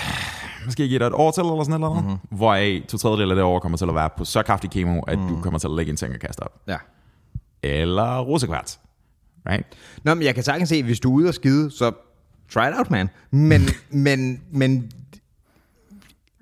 måske 0.65 0.87
give 0.87 0.99
dig 0.99 1.05
et 1.05 1.13
år 1.13 1.31
til, 1.31 1.41
eller 1.41 1.63
sådan 1.63 1.79
noget, 1.79 2.03
mm-hmm. 2.03 2.37
hvoraf 2.37 2.83
to 2.87 2.97
tredjedel 2.97 3.29
af 3.29 3.35
det 3.35 3.43
år 3.43 3.59
kommer 3.59 3.77
til 3.77 3.85
at 3.85 3.95
være 3.95 4.09
på 4.17 4.25
så 4.25 4.43
kraftig 4.43 4.71
kemo, 4.71 4.99
at 4.99 5.19
mm. 5.19 5.27
du 5.27 5.41
kommer 5.41 5.59
til 5.59 5.67
at 5.67 5.73
lægge 5.73 5.89
en 5.89 5.95
ting 5.95 6.13
og 6.13 6.19
kaste 6.19 6.39
op. 6.39 6.61
Ja. 6.67 6.77
Eller 7.63 8.19
rosekvarts. 8.19 8.79
Right? 9.49 9.65
Nå, 10.03 10.13
men 10.13 10.23
jeg 10.23 10.35
kan 10.35 10.43
sagtens 10.43 10.69
se, 10.69 10.83
hvis 10.83 10.99
du 10.99 11.09
er 11.11 11.13
ude 11.13 11.27
og 11.27 11.33
skide, 11.33 11.71
så 11.71 11.91
try 12.53 12.67
it 12.67 12.77
out, 12.77 12.91
man. 12.91 13.09
Men, 13.31 13.61
men, 14.07 14.41
men 14.51 14.91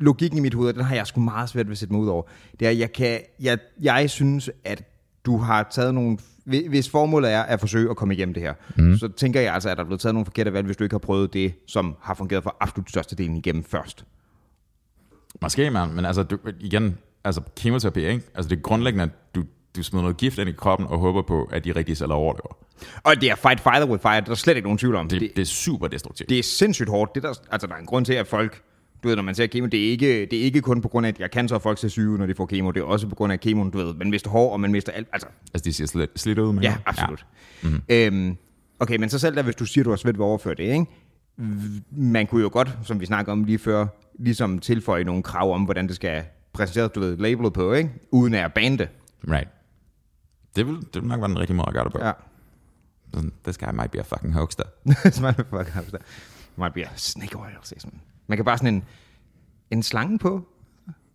logikken 0.01 0.37
i 0.37 0.41
mit 0.41 0.53
hoved, 0.53 0.69
og 0.69 0.75
den 0.75 0.83
har 0.83 0.95
jeg 0.95 1.07
sgu 1.07 1.21
meget 1.21 1.49
svært 1.49 1.67
ved 1.67 1.71
at 1.71 1.77
sætte 1.77 1.93
mig 1.93 2.01
ud 2.01 2.07
over, 2.07 2.23
det 2.59 2.67
er, 2.67 2.71
jeg, 2.71 2.93
kan, 2.93 3.19
jeg, 3.39 3.57
jeg 3.81 4.09
synes, 4.09 4.49
at 4.63 4.83
du 5.25 5.37
har 5.37 5.67
taget 5.71 5.93
nogle... 5.93 6.17
hvi- 6.45 6.67
Hvis 6.69 6.89
formålet 6.89 7.31
er 7.31 7.41
at 7.41 7.59
forsøge 7.59 7.89
at 7.89 7.95
komme 7.97 8.13
igennem 8.13 8.33
det 8.33 8.43
her, 8.43 8.53
mm. 8.77 8.97
så 8.97 9.07
tænker 9.07 9.41
jeg 9.41 9.53
altså, 9.53 9.69
at 9.69 9.77
der 9.77 9.83
er 9.83 9.87
blevet 9.87 10.01
taget 10.01 10.13
nogle 10.13 10.25
forkerte 10.25 10.53
valg, 10.53 10.65
hvis 10.65 10.77
du 10.77 10.83
ikke 10.83 10.93
har 10.93 10.99
prøvet 10.99 11.33
det, 11.33 11.53
som 11.67 11.95
har 12.01 12.13
fungeret 12.13 12.43
for 12.43 12.55
absolut 12.59 12.89
størstedelen 12.89 13.37
igennem 13.37 13.63
først. 13.63 14.05
Måske, 15.41 15.69
man, 15.71 15.93
men 15.93 16.05
altså, 16.05 16.23
du, 16.23 16.37
igen, 16.59 16.97
altså 17.23 17.41
kemoterapi, 17.57 17.99
ikke? 18.05 18.23
Altså 18.35 18.49
det 18.49 18.57
er 18.57 18.61
grundlæggende, 18.61 19.03
at 19.03 19.35
du, 19.35 19.43
du 19.75 19.83
smider 19.83 20.01
noget 20.03 20.17
gift 20.17 20.37
ind 20.37 20.49
i 20.49 20.51
kroppen 20.51 20.87
og 20.87 20.99
håber 20.99 21.21
på, 21.21 21.49
at 21.51 21.65
de 21.65 21.71
rigtige 21.71 21.95
celler 21.95 22.15
overlever. 22.15 22.57
Og 23.03 23.21
det 23.21 23.31
er 23.31 23.35
fight 23.35 23.59
fire 23.59 23.87
with 23.89 24.01
fire, 24.01 24.21
der 24.21 24.31
er 24.31 24.35
slet 24.35 24.55
ikke 24.55 24.65
nogen 24.65 24.77
tvivl 24.77 24.95
om. 24.95 25.07
Det, 25.07 25.21
det, 25.21 25.29
det, 25.29 25.35
det 25.35 25.41
er 25.41 25.45
super 25.45 25.87
destruktivt. 25.87 26.29
det 26.29 26.39
er 26.39 26.43
sindssygt 26.43 26.89
hårdt. 26.89 27.15
Det 27.15 27.23
der, 27.23 27.33
altså, 27.51 27.67
der 27.67 27.73
er 27.73 27.77
en 27.77 27.85
grund 27.85 28.05
til, 28.05 28.13
at 28.13 28.27
folk... 28.27 28.61
Du 29.03 29.07
ved, 29.07 29.15
når 29.15 29.23
man 29.23 29.35
ser 29.35 29.47
kemo, 29.47 29.67
det 29.67 29.85
er 29.87 29.91
ikke, 29.91 30.25
det 30.25 30.39
er 30.39 30.43
ikke 30.43 30.61
kun 30.61 30.81
på 30.81 30.87
grund 30.87 31.05
af, 31.05 31.09
at 31.09 31.19
jeg 31.19 31.31
kan 31.31 31.47
så 31.47 31.59
folk 31.59 31.77
til 31.77 31.89
syge, 31.91 32.17
når 32.17 32.25
de 32.25 32.35
får 32.35 32.45
kemo. 32.45 32.71
Det 32.71 32.79
er 32.79 32.83
også 32.83 33.07
på 33.07 33.15
grund 33.15 33.33
af 33.33 33.39
kemoen, 33.39 33.71
du 33.71 33.77
ved. 33.77 33.93
Man 33.93 34.09
mister 34.09 34.29
hår, 34.29 34.53
og 34.53 34.59
man 34.59 34.71
mister 34.71 34.91
alt. 34.91 35.07
Altså, 35.13 35.27
Altså, 35.53 35.63
de 35.69 35.73
ser 35.73 35.85
slidt, 35.85 36.19
slidt 36.19 36.39
ud, 36.39 36.53
men 36.53 36.63
ja, 36.63 36.77
absolut. 36.85 37.25
Ja. 37.63 37.69
Mm-hmm. 37.69 37.81
Øhm, 37.89 38.37
okay, 38.79 38.97
men 38.97 39.09
så 39.09 39.19
selv 39.19 39.35
der, 39.35 39.41
hvis 39.43 39.55
du 39.55 39.65
siger, 39.65 39.83
du 39.83 39.89
har 39.89 39.97
svært 39.97 40.17
ved 40.17 40.25
at 40.25 40.27
overføre 40.27 40.55
det, 40.55 40.63
ikke? 40.63 40.85
Man 41.91 42.27
kunne 42.27 42.41
jo 42.41 42.49
godt, 42.53 42.77
som 42.83 42.99
vi 42.99 43.05
snakker 43.05 43.31
om 43.31 43.43
lige 43.43 43.59
før, 43.59 43.87
ligesom 44.19 44.59
tilføje 44.59 45.03
nogle 45.03 45.23
krav 45.23 45.53
om, 45.53 45.63
hvordan 45.63 45.87
det 45.87 45.95
skal 45.95 46.23
præsenteres, 46.53 46.91
du 46.91 46.99
ved, 46.99 47.17
labelet 47.17 47.53
på, 47.53 47.73
ikke? 47.73 47.89
Uden 48.11 48.33
at 48.33 48.53
bande. 48.53 48.87
Right. 49.27 49.47
Det 50.55 50.67
vil, 50.67 50.75
det 50.75 51.01
vil 51.01 51.03
nok 51.03 51.19
være 51.19 51.29
den 51.29 51.39
rigtige 51.39 51.57
måde 51.57 51.67
at 51.67 51.73
gøre 51.73 51.83
det 51.83 51.91
på. 51.91 51.99
Ja. 52.03 52.11
This 53.43 53.57
guy 53.57 53.73
might 53.73 53.91
be 53.91 53.99
a 53.99 54.03
fucking 54.03 54.33
hoaxer. 54.33 54.63
Smart 55.11 55.35
fuck 55.35 55.69
hamster. 55.69 55.97
Might 56.55 56.73
be 56.73 56.85
a 56.85 56.89
snake 56.95 57.37
oil, 57.37 57.51
siger 57.63 57.79
sådan. 57.79 57.99
Man 58.31 58.37
kan 58.37 58.45
bare 58.45 58.57
sådan 58.57 58.73
en, 58.73 58.83
en 59.71 59.83
slange 59.83 60.19
på, 60.19 60.47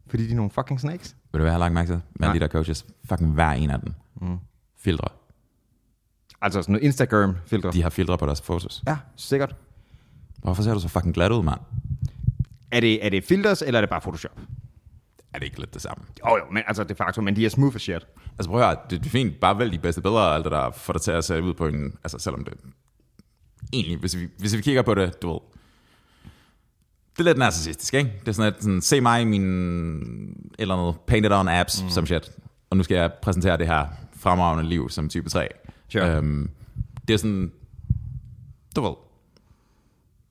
fordi 0.06 0.26
de 0.26 0.32
er 0.32 0.36
nogle 0.36 0.50
fucking 0.50 0.80
snakes. 0.80 1.16
Vil 1.32 1.38
du 1.38 1.44
være, 1.44 1.58
lagt 1.58 1.74
mærke 1.74 1.88
til? 1.88 2.00
Med 2.14 2.28
Nej. 2.28 2.32
de 2.32 2.40
der 2.40 2.48
coaches. 2.48 2.86
Fucking 3.04 3.32
hver 3.32 3.50
en 3.50 3.70
af 3.70 3.80
dem. 3.80 3.92
Mm. 4.20 4.38
Filtre. 4.78 5.08
Altså 6.42 6.62
sådan 6.62 6.72
noget 6.72 6.84
Instagram-filter. 6.84 7.70
De 7.70 7.82
har 7.82 7.90
filtre 7.90 8.18
på 8.18 8.26
deres 8.26 8.40
fotos. 8.40 8.82
Ja, 8.86 8.96
sikkert. 9.16 9.56
Hvorfor 10.42 10.62
ser 10.62 10.74
du 10.74 10.80
så 10.80 10.88
fucking 10.88 11.14
glat 11.14 11.32
ud, 11.32 11.42
mand? 11.42 11.60
Er 12.70 12.80
det, 12.80 13.06
er 13.06 13.08
det 13.08 13.24
filters, 13.24 13.62
eller 13.62 13.78
er 13.78 13.82
det 13.82 13.90
bare 13.90 14.00
Photoshop? 14.00 14.40
Er 15.34 15.38
det 15.38 15.46
ikke 15.46 15.58
lidt 15.58 15.74
det 15.74 15.82
samme? 15.82 16.04
Jo, 16.28 16.36
jo, 16.36 16.42
men 16.52 16.62
altså 16.66 16.84
de 16.84 16.94
facto, 16.94 17.20
men 17.22 17.36
de 17.36 17.44
er 17.44 17.48
smooth 17.48 17.74
as 17.74 17.82
shit. 17.82 18.06
Altså 18.38 18.50
prøv 18.50 18.60
at 18.60 18.66
høre, 18.66 18.76
det, 18.90 19.00
det 19.00 19.06
er 19.06 19.10
fint, 19.10 19.40
bare 19.40 19.58
vælg 19.58 19.72
de 19.72 19.78
bedste 19.78 20.00
billeder 20.02 20.20
og 20.22 20.34
alt 20.34 20.44
det 20.44 20.52
der, 20.52 20.70
for 20.70 20.92
dig 20.92 21.02
til 21.02 21.10
at 21.10 21.24
se 21.24 21.42
ud 21.42 21.54
på 21.54 21.66
en, 21.66 21.94
altså 22.04 22.18
selvom 22.18 22.44
det, 22.44 22.54
egentlig, 23.72 23.98
hvis 23.98 24.16
vi, 24.16 24.28
hvis 24.38 24.56
vi 24.56 24.62
kigger 24.62 24.82
på 24.82 24.94
det, 24.94 25.22
du 25.22 25.32
ved, 25.32 25.40
det 27.18 27.20
er 27.20 27.24
lidt 27.24 27.38
narcissistisk, 27.38 27.94
ikke? 27.94 28.12
Det 28.20 28.28
er 28.28 28.32
sådan, 28.32 28.52
at 28.52 28.62
sådan, 28.62 28.80
se 28.80 29.00
mig 29.00 29.22
i 29.22 29.24
min, 29.24 29.42
eller 30.58 30.74
andet, 30.74 31.00
painted 31.06 31.32
on 31.32 31.48
apps, 31.48 31.82
mm. 31.82 31.90
som 31.90 32.06
shit, 32.06 32.30
og 32.70 32.76
nu 32.76 32.82
skal 32.82 32.94
jeg 32.94 33.12
præsentere 33.22 33.56
det 33.56 33.66
her 33.66 33.86
fremragende 34.16 34.68
liv 34.68 34.90
som 34.90 35.08
type 35.08 35.28
3. 35.28 35.48
Sure. 35.88 36.16
Øhm, 36.16 36.50
det 37.08 37.14
er 37.14 37.18
sådan, 37.18 37.52
du 38.76 38.80
ved, 38.80 38.92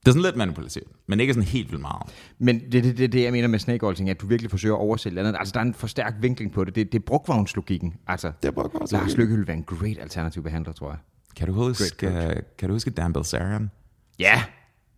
det 0.00 0.08
er 0.08 0.12
sådan 0.12 0.22
lidt 0.22 0.36
manipulativt, 0.36 0.88
men 1.06 1.20
ikke 1.20 1.34
sådan 1.34 1.48
helt 1.48 1.70
vildt 1.70 1.82
meget. 1.82 2.02
Men 2.38 2.60
det 2.72 2.74
er 2.74 2.82
det, 2.82 2.98
det, 2.98 3.12
det, 3.12 3.22
jeg 3.22 3.32
mener 3.32 3.48
med 3.48 3.58
snake 3.58 3.86
oil 3.86 3.96
ting, 3.96 4.10
at 4.10 4.20
du 4.20 4.26
virkelig 4.26 4.50
forsøger 4.50 4.74
at 4.74 4.80
oversælge 4.80 5.20
andet. 5.20 5.36
Altså, 5.38 5.52
der 5.52 5.60
er 5.60 5.64
en 5.64 5.74
for 5.74 5.86
stærk 5.86 6.14
vinkling 6.20 6.52
på 6.52 6.64
det. 6.64 6.74
Det, 6.74 6.92
det 6.92 6.98
er 6.98 7.02
brugvognslogikken. 7.06 7.94
Altså, 8.06 8.32
Det 8.42 8.48
er 8.48 8.52
brugvognslogikken. 8.52 9.08
Lars 9.08 9.16
Lykke 9.16 9.34
ville 9.34 9.46
være 9.46 9.56
en 9.56 9.64
great 9.64 9.98
alternativ 10.00 10.42
behandler, 10.42 10.72
tror 10.72 10.90
jeg. 10.90 10.98
Kan 11.36 11.46
du 11.46 11.52
huske, 11.52 12.08
uh, 12.08 12.32
kan 12.58 12.68
du 12.68 12.74
huske 12.74 12.90
Dan 12.90 13.12
Bilzerian? 13.12 13.70
Ja, 14.18 14.42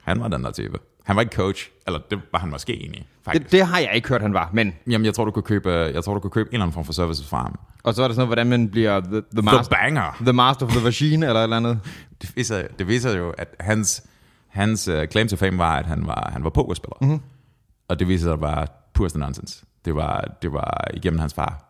Han 0.02 0.20
var 0.20 0.28
den 0.28 0.44
der 0.44 0.50
type. 0.50 0.78
Han 1.08 1.16
var 1.16 1.22
ikke 1.22 1.36
coach, 1.36 1.70
eller 1.86 2.00
det 2.10 2.18
var 2.32 2.38
han 2.38 2.50
måske 2.50 2.72
egentlig, 2.80 3.08
faktisk. 3.24 3.42
det, 3.44 3.52
det, 3.52 3.66
har 3.66 3.78
jeg 3.78 3.90
ikke 3.94 4.08
hørt, 4.08 4.22
han 4.22 4.34
var. 4.34 4.50
Men, 4.52 4.74
Jamen, 4.90 5.04
jeg 5.04 5.14
tror, 5.14 5.24
du 5.24 5.30
kunne 5.30 5.42
købe, 5.42 5.70
jeg 5.70 6.04
tror, 6.04 6.14
du 6.14 6.20
kunne 6.20 6.30
købe 6.30 6.48
en 6.48 6.54
eller 6.54 6.64
anden 6.64 6.74
form 6.74 6.84
for 6.84 6.92
services 6.92 7.28
fra 7.28 7.42
ham. 7.42 7.58
og 7.84 7.94
så 7.94 8.02
er 8.02 8.08
der 8.08 8.14
sådan 8.14 8.18
noget, 8.28 8.28
hvordan 8.28 8.46
man 8.46 8.70
bliver 8.70 9.00
the, 9.00 9.10
the, 9.10 9.22
The 9.32 9.42
master, 9.42 9.76
banger! 9.76 10.16
the 10.20 10.32
master 10.32 10.66
of 10.66 10.72
the 10.72 10.84
machine, 10.84 11.26
eller 11.26 11.40
et 11.40 11.42
eller 11.42 11.56
andet. 11.56 11.80
Det 12.22 12.36
viser, 12.36 12.66
det 12.78 12.88
viser 12.88 13.16
jo, 13.16 13.30
at 13.38 13.48
hans, 13.60 14.02
hans 14.48 14.88
uh, 14.88 15.04
claim 15.10 15.28
to 15.28 15.36
fame 15.36 15.58
var, 15.58 15.76
at 15.76 15.86
han 15.86 16.06
var, 16.06 16.30
han 16.32 16.44
var 16.44 16.50
pokerspiller. 16.50 16.96
Mhm. 17.00 17.10
Mm-hmm. 17.10 17.24
Og 17.88 17.98
det 17.98 18.08
viste 18.08 18.24
sig 18.24 18.32
at 18.32 18.40
være 18.40 18.66
pureste 18.94 19.18
nonsens. 19.18 19.64
Det 19.84 19.94
var, 19.94 20.36
det 20.42 20.52
var 20.52 20.88
igennem 20.94 21.18
hans 21.18 21.34
far. 21.34 21.64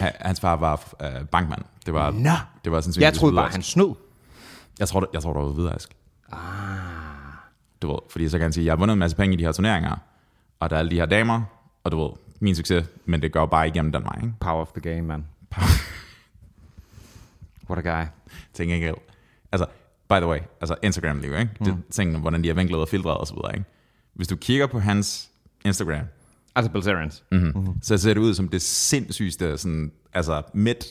Ha- 0.00 0.10
Hans 0.20 0.40
far 0.40 0.56
var 0.56 0.92
øh, 1.02 1.26
bankmand. 1.26 1.62
Det 1.86 1.94
var, 1.94 2.10
Nå. 2.10 2.30
det 2.64 2.72
var 2.72 2.80
sandsynligvis 2.80 3.04
Jeg 3.12 3.14
troede 3.20 3.34
bare, 3.34 3.48
han 3.48 3.62
snød. 3.62 3.94
Jeg 4.78 4.88
tror, 4.88 5.00
det, 5.00 5.08
jeg 5.12 5.22
tror, 5.22 5.32
det 5.32 5.42
var 5.42 5.48
hvidvask. 5.52 5.96
Ah. 6.32 6.38
Du 7.84 7.90
ved, 7.90 7.98
fordi 8.10 8.28
så 8.28 8.38
kan 8.38 8.42
han 8.42 8.52
sige, 8.52 8.64
jeg 8.64 8.72
har 8.72 8.76
vundet 8.76 8.92
en 8.92 8.98
masse 8.98 9.16
penge 9.16 9.34
i 9.34 9.36
de 9.36 9.44
her 9.44 9.52
turneringer, 9.52 9.96
og 10.60 10.70
der 10.70 10.76
er 10.76 10.80
alle 10.80 10.90
de 10.90 10.96
her 10.96 11.06
damer, 11.06 11.42
og 11.84 11.92
du 11.92 12.02
ved, 12.02 12.10
min 12.40 12.54
succes, 12.54 12.84
men 13.04 13.22
det 13.22 13.32
går 13.32 13.46
bare 13.46 13.68
igennem 13.68 13.92
den 13.92 14.04
vej, 14.04 14.16
ikke? 14.22 14.34
Power 14.40 14.60
of 14.60 14.72
the 14.72 14.80
game, 14.80 15.02
man. 15.02 15.24
What 17.70 17.86
a 17.86 18.00
guy. 18.02 18.06
Til 18.52 18.68
gengæld. 18.68 18.94
Altså, 19.52 19.66
by 20.08 20.14
the 20.14 20.26
way, 20.26 20.38
altså 20.60 20.76
Instagram 20.82 21.18
lige, 21.18 21.40
ikke? 21.40 21.50
Det 21.64 21.76
tingene, 21.90 22.18
hvordan 22.18 22.44
de 22.44 22.50
er 22.50 22.54
vinklet 22.54 22.80
og 22.80 22.88
filtreret 22.88 23.18
og 23.18 23.26
så 23.26 23.34
videre, 23.34 23.54
ikke? 23.54 23.64
Hvis 24.14 24.28
du 24.28 24.36
kigger 24.36 24.66
på 24.66 24.78
hans 24.78 25.30
Instagram, 25.64 26.06
Altså 26.56 26.70
Bilzerians. 26.72 27.24
mm-hmm. 27.32 27.52
mm-hmm. 27.54 27.82
så 27.82 27.98
ser 27.98 28.14
det 28.14 28.20
ud 28.20 28.34
som 28.34 28.48
det 28.48 28.62
sindssygste, 28.62 29.58
sådan, 29.58 29.92
altså 30.12 30.42
midt, 30.54 30.84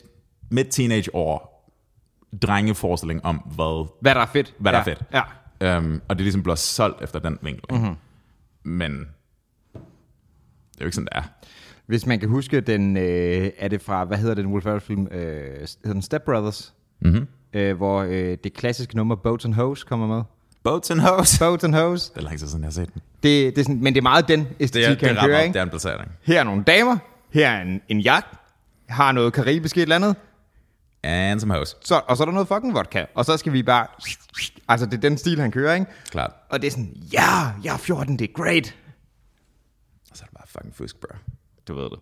midt 0.50 0.70
teenage 0.70 1.14
år, 1.14 1.54
drengeforestilling 2.42 3.24
om, 3.24 3.36
hvad, 3.36 3.88
Hvad 4.00 4.14
der 4.14 4.20
er 4.20 4.26
fedt. 4.26 4.54
hvad 4.58 4.72
der 4.72 4.78
ja. 4.78 4.80
er 4.80 4.84
fedt. 4.84 5.02
Ja. 5.12 5.22
Um, 5.64 6.02
og 6.08 6.16
det 6.16 6.20
er 6.20 6.24
ligesom 6.24 6.42
blevet 6.42 6.58
solgt 6.58 7.02
efter 7.02 7.18
den 7.18 7.38
vinkel. 7.42 7.64
Mhm. 7.70 7.80
Mm-hmm. 7.80 7.96
Men 8.64 8.92
det 9.72 10.80
er 10.80 10.80
jo 10.80 10.84
ikke 10.84 10.94
sådan, 10.94 11.08
det 11.12 11.18
er. 11.18 11.22
Hvis 11.86 12.06
man 12.06 12.20
kan 12.20 12.28
huske 12.28 12.60
den, 12.60 12.96
øh, 12.96 13.50
er 13.58 13.68
det 13.68 13.82
fra, 13.82 14.04
hvad 14.04 14.18
hedder 14.18 14.34
den 14.34 14.46
Will 14.46 14.62
Ferrell 14.62 14.80
film, 14.80 15.06
øh, 15.10 15.20
hedder 15.60 15.92
den 15.92 16.02
Step 16.02 16.22
Brothers, 16.22 16.74
Mm-hmm. 17.00 17.26
øh, 17.52 17.76
hvor 17.76 18.02
øh, 18.02 18.36
det 18.44 18.54
klassiske 18.54 18.96
nummer 18.96 19.14
Boats 19.14 19.44
and 19.44 19.54
Hose 19.54 19.86
kommer 19.88 20.06
med. 20.06 20.22
Boats 20.64 20.90
and 20.90 21.00
Hose. 21.00 21.38
Boats 21.44 21.64
and 21.64 21.74
Hose. 21.74 22.12
Det 22.14 22.18
er 22.18 22.22
lang 22.24 22.38
tid 22.38 22.46
siden, 22.48 22.62
jeg 22.62 22.66
har 22.66 22.72
set 22.72 22.94
den. 22.94 23.02
Det, 23.22 23.56
det 23.56 23.58
er 23.58 23.64
sådan, 23.64 23.82
men 23.82 23.94
det 23.94 24.00
er 24.00 24.02
meget 24.02 24.28
den 24.28 24.48
æstetik, 24.60 24.86
han 24.86 25.14
kører, 25.14 25.38
det 25.38 25.46
ikke? 25.46 25.58
er 25.58 25.62
en 25.62 25.68
placering. 25.70 26.10
Her 26.22 26.40
er 26.40 26.44
nogle 26.44 26.62
damer, 26.64 26.96
her 27.30 27.48
er 27.50 27.62
en, 27.62 27.80
en 27.88 28.00
jagt, 28.00 28.26
har 28.88 29.12
noget 29.12 29.32
karibisk 29.32 29.76
et 29.76 29.82
eller 29.82 29.96
andet, 29.96 30.16
And 31.04 31.40
some 31.40 31.54
hose. 31.54 31.76
så, 31.80 32.00
og 32.06 32.16
så 32.16 32.22
er 32.22 32.24
der 32.24 32.32
noget 32.32 32.48
fucking 32.48 32.74
vodka, 32.74 33.04
og 33.14 33.24
så 33.24 33.36
skal 33.36 33.52
vi 33.52 33.62
bare, 33.62 33.86
altså 34.68 34.86
det 34.86 34.94
er 34.94 35.00
den 35.00 35.18
stil, 35.18 35.40
han 35.40 35.50
kører, 35.50 35.74
ikke? 35.74 35.86
Klart. 36.10 36.32
Og 36.50 36.60
det 36.60 36.66
er 36.66 36.70
sådan, 36.70 36.92
ja, 37.12 37.52
jeg 37.64 37.72
er 37.74 37.78
14, 37.78 38.18
det 38.18 38.30
er 38.30 38.32
great. 38.34 38.76
Og 40.10 40.16
så 40.16 40.22
er 40.24 40.26
det 40.26 40.34
bare 40.38 40.46
fucking 40.48 40.74
fusk, 40.74 41.00
bro. 41.00 41.16
Du 41.68 41.74
ved 41.74 41.84
det. 41.90 41.98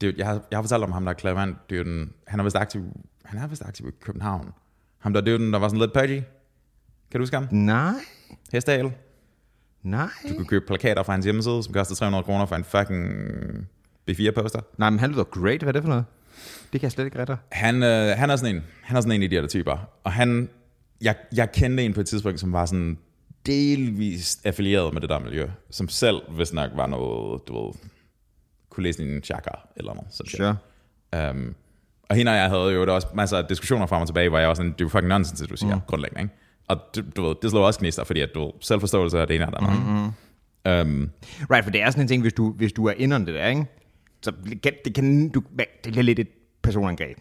det, 0.00 0.06
jo- 0.06 0.12
jeg, 0.16 0.26
har, 0.26 0.40
jeg 0.50 0.56
har 0.58 0.62
fortalt 0.62 0.82
om 0.84 0.92
ham, 0.92 1.04
der 1.04 1.12
er 1.12 1.16
Clavant. 1.18 1.56
Det 1.70 1.78
er 1.80 1.82
den, 1.84 2.12
han 2.26 2.40
er 2.40 2.44
vist 2.44 2.56
aktiv, 2.56 2.84
han 3.24 3.38
er 3.38 3.46
vist 3.46 3.62
aktiv 3.64 3.88
i 3.88 3.90
København. 4.00 4.52
Ham 4.98 5.12
der, 5.12 5.20
det 5.20 5.28
er 5.28 5.32
jo 5.32 5.38
den, 5.38 5.52
der 5.52 5.58
var 5.58 5.68
sådan 5.68 5.80
lidt 5.80 5.92
pudgy. 5.92 6.20
Kan 7.10 7.18
du 7.18 7.18
huske 7.18 7.36
ham? 7.36 7.48
Nej, 7.50 7.92
Hestehale. 8.52 8.94
nej. 9.82 10.08
Du 10.28 10.34
kunne 10.34 10.46
købe 10.46 10.66
plakater 10.66 11.02
fra 11.02 11.12
hans 11.12 11.24
hjemmeside, 11.24 11.62
som 11.62 11.74
koster 11.74 11.94
300 11.94 12.24
kroner 12.24 12.46
for 12.46 12.56
en 12.56 12.64
fucking 12.64 13.04
B4-poster. 14.10 14.60
Nej, 14.78 14.90
men 14.90 14.98
han 14.98 15.10
lyder 15.10 15.24
great, 15.24 15.58
hvad 15.62 15.68
er 15.68 15.72
det 15.72 15.82
for 15.82 15.88
noget? 15.88 16.04
Det 16.72 16.80
kan 16.80 16.82
jeg 16.82 16.92
slet 16.92 17.04
ikke 17.04 17.18
rette. 17.18 17.36
Han, 17.52 17.82
øh, 17.82 18.16
han 18.16 18.30
er 18.30 18.36
sådan 18.36 18.56
en, 18.56 18.62
han 18.82 18.96
er 18.96 19.00
sådan 19.00 19.12
en 19.12 19.22
af 19.22 19.30
de 19.30 19.36
her 19.36 19.46
typer. 19.46 19.88
Og 20.04 20.12
han, 20.12 20.48
jeg, 21.00 21.14
jeg 21.36 21.52
kendte 21.52 21.84
en 21.84 21.94
på 21.94 22.00
et 22.00 22.06
tidspunkt, 22.06 22.40
som 22.40 22.52
var 22.52 22.66
sådan 22.66 22.98
delvist 23.46 24.46
affilieret 24.46 24.92
med 24.92 25.00
det 25.00 25.10
der 25.10 25.18
miljø, 25.18 25.48
som 25.70 25.88
selv, 25.88 26.16
hvis 26.28 26.52
nok 26.52 26.70
var 26.74 26.86
noget, 26.86 27.48
du 27.48 27.64
ved, 27.64 27.72
kunne 28.70 28.84
læse 28.84 29.02
en 29.02 29.22
chakra 29.22 29.68
eller 29.76 29.94
noget. 29.94 30.08
Sådan 30.10 30.30
Sure. 30.30 31.30
Um, 31.30 31.54
og 32.08 32.16
hende 32.16 32.32
og 32.32 32.36
jeg 32.36 32.48
havde 32.48 32.72
jo 32.72 32.86
der 32.86 32.92
også 32.92 33.06
masser 33.14 33.38
af 33.38 33.44
diskussioner 33.44 33.86
frem 33.86 34.00
og 34.00 34.08
tilbage, 34.08 34.28
hvor 34.28 34.38
jeg 34.38 34.48
var 34.48 34.54
sådan, 34.54 34.72
det 34.72 34.80
er 34.80 34.84
jo 34.84 34.88
fucking 34.88 35.08
nonsens, 35.08 35.40
det 35.40 35.50
du 35.50 35.56
siger, 35.56 35.74
mm. 35.74 35.80
grundlæggende. 35.86 36.22
Ikke? 36.22 36.34
Og 36.68 36.76
du, 36.96 37.02
du 37.16 37.22
ved, 37.22 37.34
det 37.42 37.50
slår 37.50 37.66
også 37.66 37.80
gnister, 37.80 38.04
fordi 38.04 38.20
at 38.20 38.28
du 38.34 38.52
selvforståelse 38.60 39.18
er 39.18 39.24
det 39.24 39.34
ene 39.36 39.46
af 39.46 39.52
det 39.52 39.58
andet. 39.58 39.86
Mm-hmm. 39.86 40.12
Um, 40.68 41.10
Right, 41.50 41.64
for 41.64 41.70
det 41.70 41.82
er 41.82 41.90
sådan 41.90 42.02
en 42.02 42.08
ting, 42.08 42.22
hvis 42.22 42.32
du, 42.32 42.52
hvis 42.52 42.72
du 42.72 42.86
er 42.86 42.92
inde 42.96 43.16
under 43.16 43.26
det 43.26 43.34
der, 43.34 43.46
ikke? 43.46 43.66
Så 44.22 44.32
det, 44.84 44.94
kan, 44.94 45.28
du, 45.28 45.42
det 45.84 45.92
bliver 45.92 46.02
lidt 46.02 46.18
et 46.18 46.28
personangreb. 46.62 47.18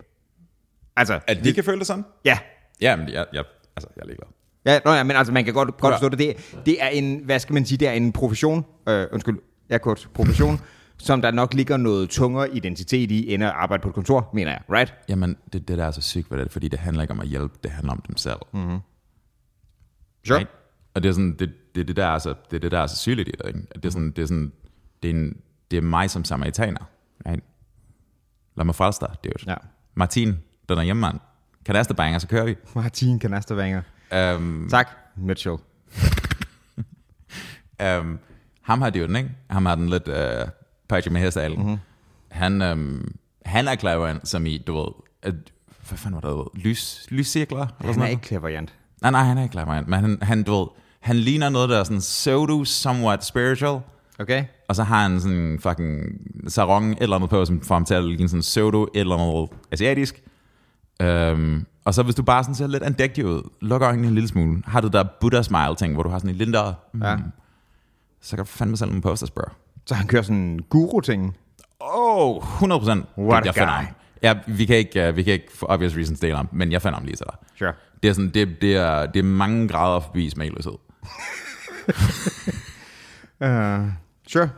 Altså, 0.95 1.19
at 1.27 1.43
de 1.43 1.53
kan 1.53 1.63
føle 1.63 1.79
det 1.79 1.87
sådan? 1.87 2.05
ja. 2.25 2.37
Ja, 2.81 2.95
men 2.95 3.09
jeg, 3.09 3.25
jeg, 3.33 3.43
altså, 3.75 3.89
jeg 3.95 4.01
er 4.01 4.05
ligeglad. 4.05 4.27
Ja, 4.65 4.79
nå, 4.85 4.91
ja, 4.91 5.03
men 5.03 5.15
altså, 5.15 5.33
man 5.33 5.45
kan 5.45 5.53
godt, 5.53 5.77
godt 5.77 5.93
forstå 5.93 6.09
det. 6.09 6.19
det. 6.19 6.65
Det 6.65 6.83
er 6.83 6.87
en, 6.87 7.21
hvad 7.25 7.39
skal 7.39 7.53
man 7.53 7.65
sige, 7.65 7.77
det 7.77 7.87
er 7.87 7.91
en 7.91 8.11
profession, 8.11 8.65
øh, 8.89 9.07
undskyld, 9.11 9.39
jeg 9.69 9.81
kort, 9.81 10.09
profession, 10.13 10.59
som 10.97 11.21
der 11.21 11.31
nok 11.31 11.53
ligger 11.53 11.77
noget 11.77 12.09
tungere 12.09 12.55
identitet 12.55 13.11
i, 13.11 13.33
end 13.33 13.43
at 13.43 13.49
arbejde 13.49 13.81
på 13.81 13.89
et 13.89 13.95
kontor, 13.95 14.29
mener 14.33 14.51
jeg, 14.51 14.61
right? 14.69 14.93
Jamen, 15.09 15.37
det, 15.53 15.67
det 15.67 15.77
der 15.77 15.85
er 15.85 15.91
så 15.91 16.01
sygt 16.01 16.31
ved 16.31 16.37
det, 16.39 16.51
fordi 16.51 16.67
det 16.67 16.79
handler 16.79 17.03
ikke 17.03 17.11
om 17.11 17.19
at 17.19 17.27
hjælpe, 17.27 17.53
det 17.63 17.71
handler 17.71 17.91
om 17.93 18.03
dem 18.07 18.17
selv. 18.17 18.39
Mm. 18.53 18.59
Sure. 18.59 18.79
Right? 20.37 20.49
Og 20.93 21.03
det 21.03 21.09
er 21.09 21.13
sådan, 21.13 21.35
det, 21.39 21.53
det, 21.75 21.87
det 21.87 21.95
der 21.95 22.05
er 22.05 22.19
så, 22.19 22.33
det 22.51 22.61
det 22.61 22.71
der 22.71 22.79
er 22.79 22.87
så 22.87 22.95
sygeligt 22.95 23.29
i 23.29 23.31
det, 23.31 23.47
ikke? 23.47 23.59
Det 23.73 23.85
er 23.85 23.89
sådan, 23.89 24.11
det 24.11 24.21
er 24.21 24.25
sådan, 24.25 24.51
det 25.03 25.09
er, 25.09 25.13
en, 25.13 25.37
det 25.71 25.77
er 25.77 25.81
mig 25.81 26.09
som 26.09 26.23
samaritaner. 26.25 26.89
Right? 27.27 27.43
Lad 28.55 28.65
mig 28.65 28.75
frelse 28.75 28.99
dig, 29.01 29.15
dude. 29.23 29.51
Ja. 29.51 29.55
Martin, 29.95 30.37
den 30.69 30.77
er 30.77 30.81
hjemmemand. 30.81 31.19
Kan 31.65 31.75
næste 31.75 31.93
banger, 31.93 32.19
så 32.19 32.27
kører 32.27 32.45
vi. 32.45 32.55
Martin 32.75 33.19
Kanastervanger. 33.19 33.81
Um, 34.35 34.67
Tak, 34.71 34.87
Mitchell. 35.15 35.57
um, 37.99 38.19
ham 38.69 38.81
har 38.81 38.89
det 38.89 38.99
jo 38.99 39.07
den, 39.07 39.15
ikke? 39.15 39.31
Ham 39.49 39.65
har 39.65 39.75
den 39.75 39.89
lidt 39.89 40.07
uh, 40.07 40.49
pudgy 40.89 41.07
med 41.07 41.21
hestehalen. 41.21 41.59
Mm-hmm. 41.59 41.77
Han, 42.31 42.61
um, 42.61 43.15
han 43.45 43.67
er 43.67 43.75
clever, 43.75 44.15
som 44.23 44.45
i, 44.45 44.57
du 44.57 44.77
ved, 44.77 44.87
at, 45.21 45.33
hvad 45.89 45.97
fanden 45.97 46.21
var 46.23 46.33
det, 46.33 46.63
lys, 46.63 47.05
lyscirkler? 47.09 47.57
Eller 47.59 47.71
sådan 47.79 47.93
Han 47.93 48.01
er 48.01 48.07
ikke 48.07 48.27
clairvoyant. 48.27 48.73
Nej, 49.01 49.11
nej, 49.11 49.23
han 49.23 49.37
er 49.37 49.43
ikke 49.43 49.53
clever, 49.53 49.81
men 49.81 49.93
han, 49.93 50.17
han, 50.21 50.43
du 50.43 50.59
ved, 50.59 50.67
han 50.99 51.15
ligner 51.15 51.49
noget, 51.49 51.69
der 51.69 51.79
er 51.79 51.83
sådan 51.83 51.99
pseudo, 51.99 52.63
somewhat 52.65 53.25
spiritual, 53.25 53.79
Okay? 54.19 54.43
og 54.69 54.75
så 54.75 54.83
har 54.83 55.01
han 55.01 55.19
sådan 55.21 55.37
en 55.37 55.59
fucking 55.59 56.01
sarong, 56.47 56.97
eller 57.01 57.15
andet 57.15 57.29
på, 57.29 57.45
som 57.45 57.61
får 57.61 57.75
ham 57.75 57.85
til 57.85 57.93
at 57.93 58.03
ligne 58.03 58.29
sådan 58.29 58.41
pseudo, 58.41 58.83
et 58.83 58.89
eller 58.93 59.17
andet 59.17 59.49
asiatisk. 59.71 60.21
Um, 61.03 61.65
og 61.85 61.93
så 61.93 62.03
hvis 62.03 62.15
du 62.15 62.23
bare 62.23 62.43
sådan 62.43 62.55
ser 62.55 62.67
lidt 62.67 62.83
andægtig 62.83 63.25
ud, 63.25 63.49
lukker 63.61 63.87
øjnene 63.87 64.07
en 64.07 64.13
lille 64.13 64.29
smule, 64.29 64.61
har 64.65 64.81
du 64.81 64.87
der 64.87 65.03
Buddha 65.21 65.41
smile 65.41 65.75
ting, 65.77 65.93
hvor 65.93 66.03
du 66.03 66.09
har 66.09 66.17
sådan 66.19 66.29
en 66.29 66.35
lille 66.35 66.53
der, 66.53 66.73
mm, 66.93 67.01
Ja. 67.03 67.17
så 68.21 68.35
kan 68.35 68.45
du 68.45 68.49
fandme 68.49 68.77
selv 68.77 68.89
nogle 68.89 69.01
posters, 69.01 69.31
bro. 69.31 69.41
Så 69.85 69.95
han 69.95 70.07
kører 70.07 70.21
sådan 70.21 70.37
en 70.37 70.61
guru-ting. 70.61 71.37
Åh, 71.81 72.35
oh, 72.37 72.43
100 72.43 72.79
procent. 72.79 73.05
What 73.17 73.43
a 73.43 73.45
jeg 73.45 73.53
finder 73.53 73.67
guy. 73.77 73.85
ham. 73.85 73.85
Ja, 74.23 74.35
vi 74.47 74.65
kan 74.65 74.75
ikke, 74.75 75.09
uh, 75.09 75.15
vi 75.15 75.23
kan 75.23 75.33
ikke 75.33 75.47
for 75.55 75.67
obvious 75.69 75.95
reasons 75.97 76.19
dele 76.19 76.35
ham, 76.35 76.49
men 76.51 76.71
jeg 76.71 76.81
finder 76.81 76.95
ham 76.97 77.05
lige 77.05 77.15
til 77.15 77.25
dig. 77.29 77.35
Sure. 77.59 77.73
Det 78.03 78.09
er, 78.09 78.13
sådan, 78.13 78.29
det, 78.29 78.61
det, 78.61 78.75
er, 78.75 79.05
det 79.05 79.19
er 79.19 79.23
mange 79.23 79.67
grader 79.67 79.99
forbi 79.99 80.29
smagløshed. 80.29 80.73
Uh, 83.41 83.91
sure. 84.27 84.49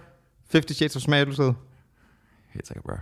50 0.52 0.78
Shades 0.78 0.96
of 0.96 1.02
Smagløshed. 1.02 1.54
Helt 2.54 2.68
sikkert, 2.68 2.84
bro. 2.84 2.94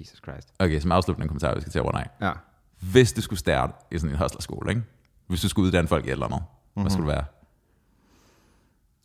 Jesus 0.00 0.18
Christ. 0.18 0.48
Okay, 0.58 0.80
som 0.80 0.92
afslutning 0.92 1.28
kommentar, 1.28 1.54
vi 1.54 1.60
skal 1.60 1.72
til 1.72 1.78
at 1.78 1.84
runde 1.84 2.00
af. 2.00 2.26
Ja. 2.26 2.32
Hvis 2.80 3.12
du 3.12 3.20
skulle 3.20 3.38
starte 3.38 3.72
i 3.90 3.98
sådan 3.98 4.14
en 4.14 4.18
hustlerskole, 4.18 4.70
ikke? 4.70 4.82
Hvis 5.26 5.40
du 5.40 5.48
skulle 5.48 5.66
uddanne 5.66 5.88
folk 5.88 6.04
i 6.04 6.08
et 6.08 6.12
eller 6.12 6.26
andet, 6.26 6.40
mm-hmm. 6.40 6.82
hvad 6.82 6.90
skulle 6.90 7.06
det 7.06 7.14
være? 7.16 7.24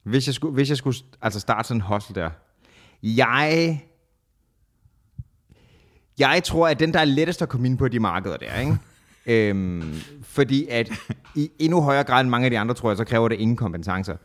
Hvis 0.04 0.28
jeg 0.28 0.36
skulle, 0.36 0.54
hvis 0.54 0.70
jeg 0.70 0.78
skulle 0.78 0.98
altså 1.22 1.40
starte 1.40 1.68
sådan 1.68 1.78
en 1.78 1.82
hostel 1.82 2.16
der. 2.16 2.30
Jeg... 3.04 3.82
Jeg 6.20 6.42
tror, 6.44 6.68
at 6.68 6.80
den, 6.80 6.94
der 6.94 7.00
er 7.00 7.06
lettest 7.06 7.42
at 7.42 7.50
komme 7.50 7.68
ind 7.68 7.78
på 7.78 7.88
de 7.88 8.00
markeder 8.00 8.38
der, 8.38 8.60
ikke? 8.60 8.78
øhm, 9.50 9.96
fordi 10.24 10.68
at 10.68 10.92
i 11.36 11.52
endnu 11.60 11.82
højere 11.82 12.04
grad 12.04 12.22
end 12.22 12.30
mange 12.30 12.46
af 12.46 12.52
de 12.52 12.60
andre, 12.60 12.76
tror 12.76 12.90
jeg, 12.90 12.98
så 12.98 13.04
kræver 13.06 13.30
det 13.30 13.40
ingen 13.40 13.58
kompetencer. 13.58 14.18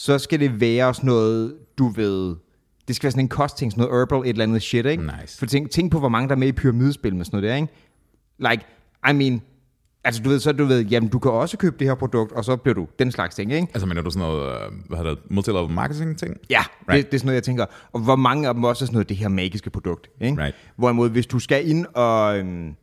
Så 0.00 0.18
skal 0.18 0.40
det 0.40 0.60
være 0.60 0.94
sådan 0.94 1.06
noget, 1.06 1.54
du 1.78 1.88
ved... 1.88 2.36
Det 2.88 2.96
skal 2.96 3.06
være 3.06 3.10
sådan 3.10 3.24
en 3.24 3.28
kostting, 3.28 3.72
sådan 3.72 3.84
noget 3.84 4.00
herbal, 4.00 4.20
et 4.20 4.28
eller 4.28 4.42
andet 4.42 4.62
shit, 4.62 4.86
ikke? 4.86 5.02
Nice. 5.02 5.38
For 5.38 5.46
tænk, 5.46 5.70
tænk 5.70 5.92
på, 5.92 5.98
hvor 5.98 6.08
mange 6.08 6.28
der 6.28 6.34
er 6.34 6.38
med 6.38 6.48
i 6.48 6.52
pyramidespil 6.52 7.16
med 7.16 7.24
sådan 7.24 7.40
noget 7.40 7.50
der, 7.50 7.56
ikke? 7.56 7.72
Like, 8.50 8.64
I 9.10 9.12
mean... 9.12 9.42
Altså, 10.04 10.22
du 10.22 10.28
ved, 10.28 10.40
så 10.40 10.52
du 10.52 10.64
ved, 10.64 10.84
jamen, 10.84 11.08
du 11.08 11.18
kan 11.18 11.30
også 11.30 11.56
købe 11.56 11.76
det 11.78 11.86
her 11.86 11.94
produkt, 11.94 12.32
og 12.32 12.44
så 12.44 12.56
bliver 12.56 12.74
du 12.74 12.86
den 12.98 13.12
slags 13.12 13.34
ting, 13.34 13.52
ikke? 13.52 13.68
Altså 13.74 13.86
mener 13.86 14.02
du 14.02 14.10
sådan 14.10 14.28
noget, 14.28 14.52
øh, 14.52 14.72
hvad 14.88 14.98
hedder 14.98 15.14
det, 15.14 15.30
multilevel 15.30 15.70
marketing 15.70 16.18
ting? 16.18 16.36
Ja, 16.50 16.58
Right. 16.58 16.88
right. 16.88 17.04
det, 17.04 17.12
det 17.12 17.14
er 17.14 17.18
sådan 17.18 17.26
noget, 17.26 17.34
jeg 17.34 17.42
tænker. 17.42 17.66
Og 17.92 18.00
hvor 18.00 18.16
mange 18.16 18.48
af 18.48 18.54
dem 18.54 18.64
også 18.64 18.84
er 18.84 18.86
sådan 18.86 18.94
noget, 18.94 19.08
det 19.08 19.16
her 19.16 19.28
magiske 19.28 19.70
produkt. 19.70 20.08
Ikke? 20.20 20.42
Right. 20.42 20.54
Hvorimod, 20.76 21.10
hvis 21.10 21.26
du 21.26 21.38
skal 21.38 21.68
ind 21.68 21.86
og 21.94 22.38
øhm, 22.38 22.74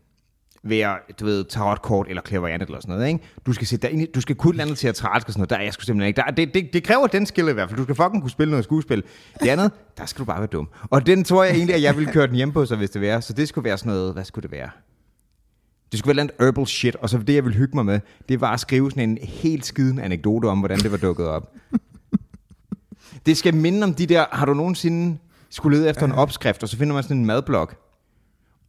være, 0.65 0.97
du 1.19 1.25
ved, 1.25 1.43
tarotkort 1.43 2.07
eller 2.09 2.21
clairvoyant 2.27 2.63
eller 2.63 2.79
sådan 2.81 2.95
noget, 2.95 3.07
ikke? 3.07 3.19
Du 3.45 3.53
skal 3.53 3.67
sætte 3.67 3.87
dig 3.87 3.93
ind 3.93 4.01
i, 4.01 4.05
du 4.15 4.21
skal 4.21 4.35
kunne 4.35 4.57
lande 4.57 4.75
teatralsk 4.75 5.27
og 5.27 5.33
sådan 5.33 5.39
noget. 5.39 5.49
Der 5.49 5.55
er 5.55 5.61
jeg 5.61 5.73
sgu 5.73 5.81
simpelthen 5.83 6.07
ikke. 6.07 6.17
Der, 6.17 6.23
er- 6.23 6.31
det, 6.31 6.53
det, 6.53 6.69
det, 6.73 6.83
kræver 6.83 7.07
den 7.07 7.25
skill 7.25 7.47
i 7.47 7.51
hvert 7.51 7.69
fald. 7.69 7.77
Du 7.77 7.83
skal 7.83 7.95
fucking 7.95 8.21
kunne 8.21 8.29
spille 8.31 8.51
noget 8.51 8.63
skuespil. 8.63 9.03
Det 9.41 9.47
andet, 9.49 9.71
der 9.97 10.05
skal 10.05 10.19
du 10.19 10.25
bare 10.25 10.39
være 10.39 10.47
dum. 10.47 10.67
Og 10.83 11.05
den 11.05 11.23
tror 11.23 11.43
jeg 11.43 11.55
egentlig, 11.55 11.75
at 11.75 11.81
jeg 11.81 11.95
ville 11.97 12.11
køre 12.11 12.27
den 12.27 12.35
hjem 12.35 12.51
på 12.51 12.65
sig, 12.65 12.77
hvis 12.77 12.89
det 12.89 13.01
var. 13.01 13.19
Så 13.19 13.33
det 13.33 13.47
skulle 13.47 13.65
være 13.65 13.77
sådan 13.77 13.93
noget, 13.93 14.13
hvad 14.13 14.23
skulle 14.25 14.43
det 14.43 14.51
være? 14.51 14.69
Det 15.91 15.99
skulle 15.99 16.15
være 16.17 16.25
et 16.25 16.31
herbal 16.39 16.67
shit, 16.67 16.95
og 16.95 17.09
så 17.09 17.17
det, 17.17 17.35
jeg 17.35 17.43
ville 17.43 17.57
hygge 17.57 17.75
mig 17.75 17.85
med, 17.85 17.99
det 18.29 18.41
var 18.41 18.53
at 18.53 18.59
skrive 18.59 18.91
sådan 18.91 19.09
en 19.09 19.17
helt 19.21 19.65
skiden 19.65 19.99
anekdote 19.99 20.45
om, 20.45 20.59
hvordan 20.59 20.79
det 20.79 20.91
var 20.91 20.97
dukket 20.97 21.27
op. 21.27 21.53
Det 23.25 23.37
skal 23.37 23.55
minde 23.55 23.83
om 23.83 23.93
de 23.93 24.05
der, 24.05 24.25
har 24.31 24.45
du 24.45 24.53
nogensinde 24.53 25.17
skulle 25.49 25.77
lede 25.77 25.89
efter 25.89 26.05
en 26.05 26.11
opskrift, 26.11 26.63
og 26.63 26.69
så 26.69 26.77
finder 26.77 26.93
man 26.93 27.03
sådan 27.03 27.17
en 27.17 27.25
madblok, 27.25 27.75